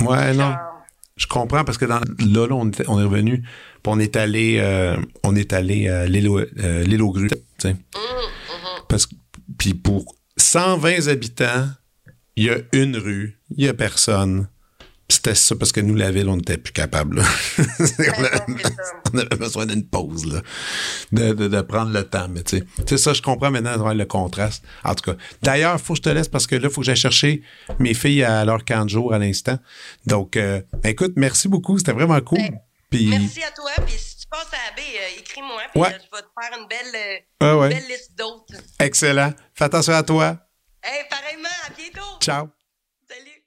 ouais, 0.00 0.34
non. 0.34 0.54
Je 1.16 1.26
comprends 1.26 1.64
parce 1.64 1.78
que 1.78 1.84
dans, 1.84 2.00
là, 2.00 2.46
là 2.46 2.54
on, 2.54 2.70
est, 2.70 2.88
on 2.88 2.98
est 2.98 3.04
revenu, 3.04 3.40
puis 3.42 3.80
on 3.86 3.98
est 3.98 4.16
allé, 4.16 4.58
euh, 4.58 4.96
on 5.22 5.36
est 5.36 5.52
allé 5.52 5.88
à 5.88 6.06
l'île 6.06 7.02
aux 7.02 7.12
grues, 7.12 7.28
tu 7.28 7.36
sais. 7.58 7.74
Mmh. 7.74 8.86
Parce 8.88 9.06
que, 9.06 9.14
puis 9.58 9.74
pour 9.74 10.16
120 10.36 11.08
habitants, 11.08 11.68
il 12.36 12.44
y 12.44 12.50
a 12.50 12.58
une 12.72 12.96
rue, 12.96 13.38
il 13.56 13.64
y 13.64 13.68
a 13.68 13.74
personne. 13.74 14.48
C'était 15.08 15.34
ça 15.34 15.54
parce 15.56 15.72
que 15.72 15.80
nous, 15.80 15.94
la 15.94 16.10
ville, 16.10 16.28
on 16.28 16.36
n'était 16.36 16.56
plus 16.56 16.72
capable. 16.72 17.22
on, 19.12 19.18
avait, 19.18 19.36
besoin 19.36 19.66
d'une 19.66 19.86
pause, 19.86 20.24
là, 20.24 20.40
de, 21.12 21.60
prendre 21.60 21.92
le 21.92 22.04
temps. 22.04 22.28
Mais 22.30 22.42
tu 22.42 22.64
sais, 22.86 22.96
ça, 22.96 23.12
je 23.12 23.20
comprends 23.20 23.50
maintenant 23.50 23.92
le 23.92 24.04
contraste. 24.06 24.64
En 24.84 24.94
tout 24.94 25.10
cas, 25.10 25.18
d'ailleurs, 25.42 25.74
il 25.74 25.82
faut 25.84 25.92
que 25.92 25.98
je 25.98 26.02
te 26.02 26.08
laisse 26.08 26.28
parce 26.28 26.46
que 26.46 26.54
là, 26.54 26.68
il 26.68 26.70
faut 26.70 26.80
que 26.80 26.86
j'aille 26.86 26.96
chercher 26.96 27.42
mes 27.78 27.92
filles 27.92 28.22
à 28.24 28.44
leur 28.46 28.64
camp 28.64 28.84
de 28.84 28.90
jour 28.90 29.12
à 29.12 29.18
l'instant. 29.18 29.58
Donc, 30.06 30.36
euh, 30.36 30.62
écoute, 30.82 31.12
merci 31.16 31.48
beaucoup. 31.48 31.76
C'était 31.76 31.92
vraiment 31.92 32.20
cool. 32.20 32.38
Ben, 32.90 33.10
merci 33.10 33.42
à 33.42 33.50
toi. 33.50 33.72
Puis 33.86 33.96
passes 34.32 34.54
à 34.54 34.74
B, 34.74 34.80
euh, 34.80 35.20
écris-moi, 35.20 35.62
puis 35.72 35.82
euh, 35.82 35.86
je 35.86 36.16
vais 36.16 36.22
te 36.22 36.28
faire 36.40 36.58
une 36.58 36.66
belle, 36.66 37.22
euh, 37.42 37.68
belle 37.68 37.88
liste 37.88 38.12
d'autres. 38.16 38.54
Excellent. 38.78 39.32
Fais 39.54 39.64
attention 39.64 39.92
à 39.92 40.02
toi. 40.02 40.38
Hey, 40.84 41.04
pareillement, 41.08 41.48
à 41.64 41.70
bientôt. 41.70 42.18
Ciao. 42.20 42.48
Salut. 43.08 43.44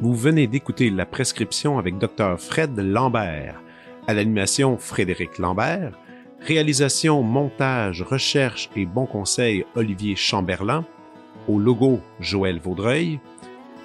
Vous 0.00 0.14
venez 0.14 0.48
d'écouter 0.48 0.90
La 0.90 1.06
prescription 1.06 1.78
avec 1.78 1.96
Dr. 1.96 2.40
Fred 2.40 2.76
Lambert. 2.76 3.60
À 4.08 4.14
l'animation, 4.14 4.78
Frédéric 4.78 5.38
Lambert. 5.38 5.96
Réalisation, 6.40 7.22
montage, 7.22 8.02
recherche 8.02 8.68
et 8.74 8.84
bon 8.84 9.06
conseil 9.06 9.64
Olivier 9.76 10.16
Chamberlain. 10.16 10.84
Au 11.46 11.60
logo 11.60 12.00
Joël 12.18 12.58
Vaudreuil. 12.58 13.20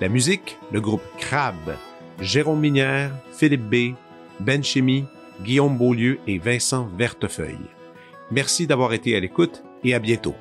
La 0.01 0.09
musique, 0.09 0.57
le 0.71 0.81
groupe 0.81 1.03
Crab, 1.19 1.77
Jérôme 2.19 2.61
Minière, 2.61 3.11
Philippe 3.31 3.69
B, 3.69 3.95
Ben 4.39 4.63
Chimie, 4.63 5.05
Guillaume 5.43 5.77
Beaulieu 5.77 6.19
et 6.25 6.39
Vincent 6.39 6.89
Vertefeuille. 6.97 7.69
Merci 8.31 8.65
d'avoir 8.65 8.93
été 8.93 9.15
à 9.15 9.19
l'écoute 9.19 9.63
et 9.83 9.93
à 9.93 9.99
bientôt. 9.99 10.35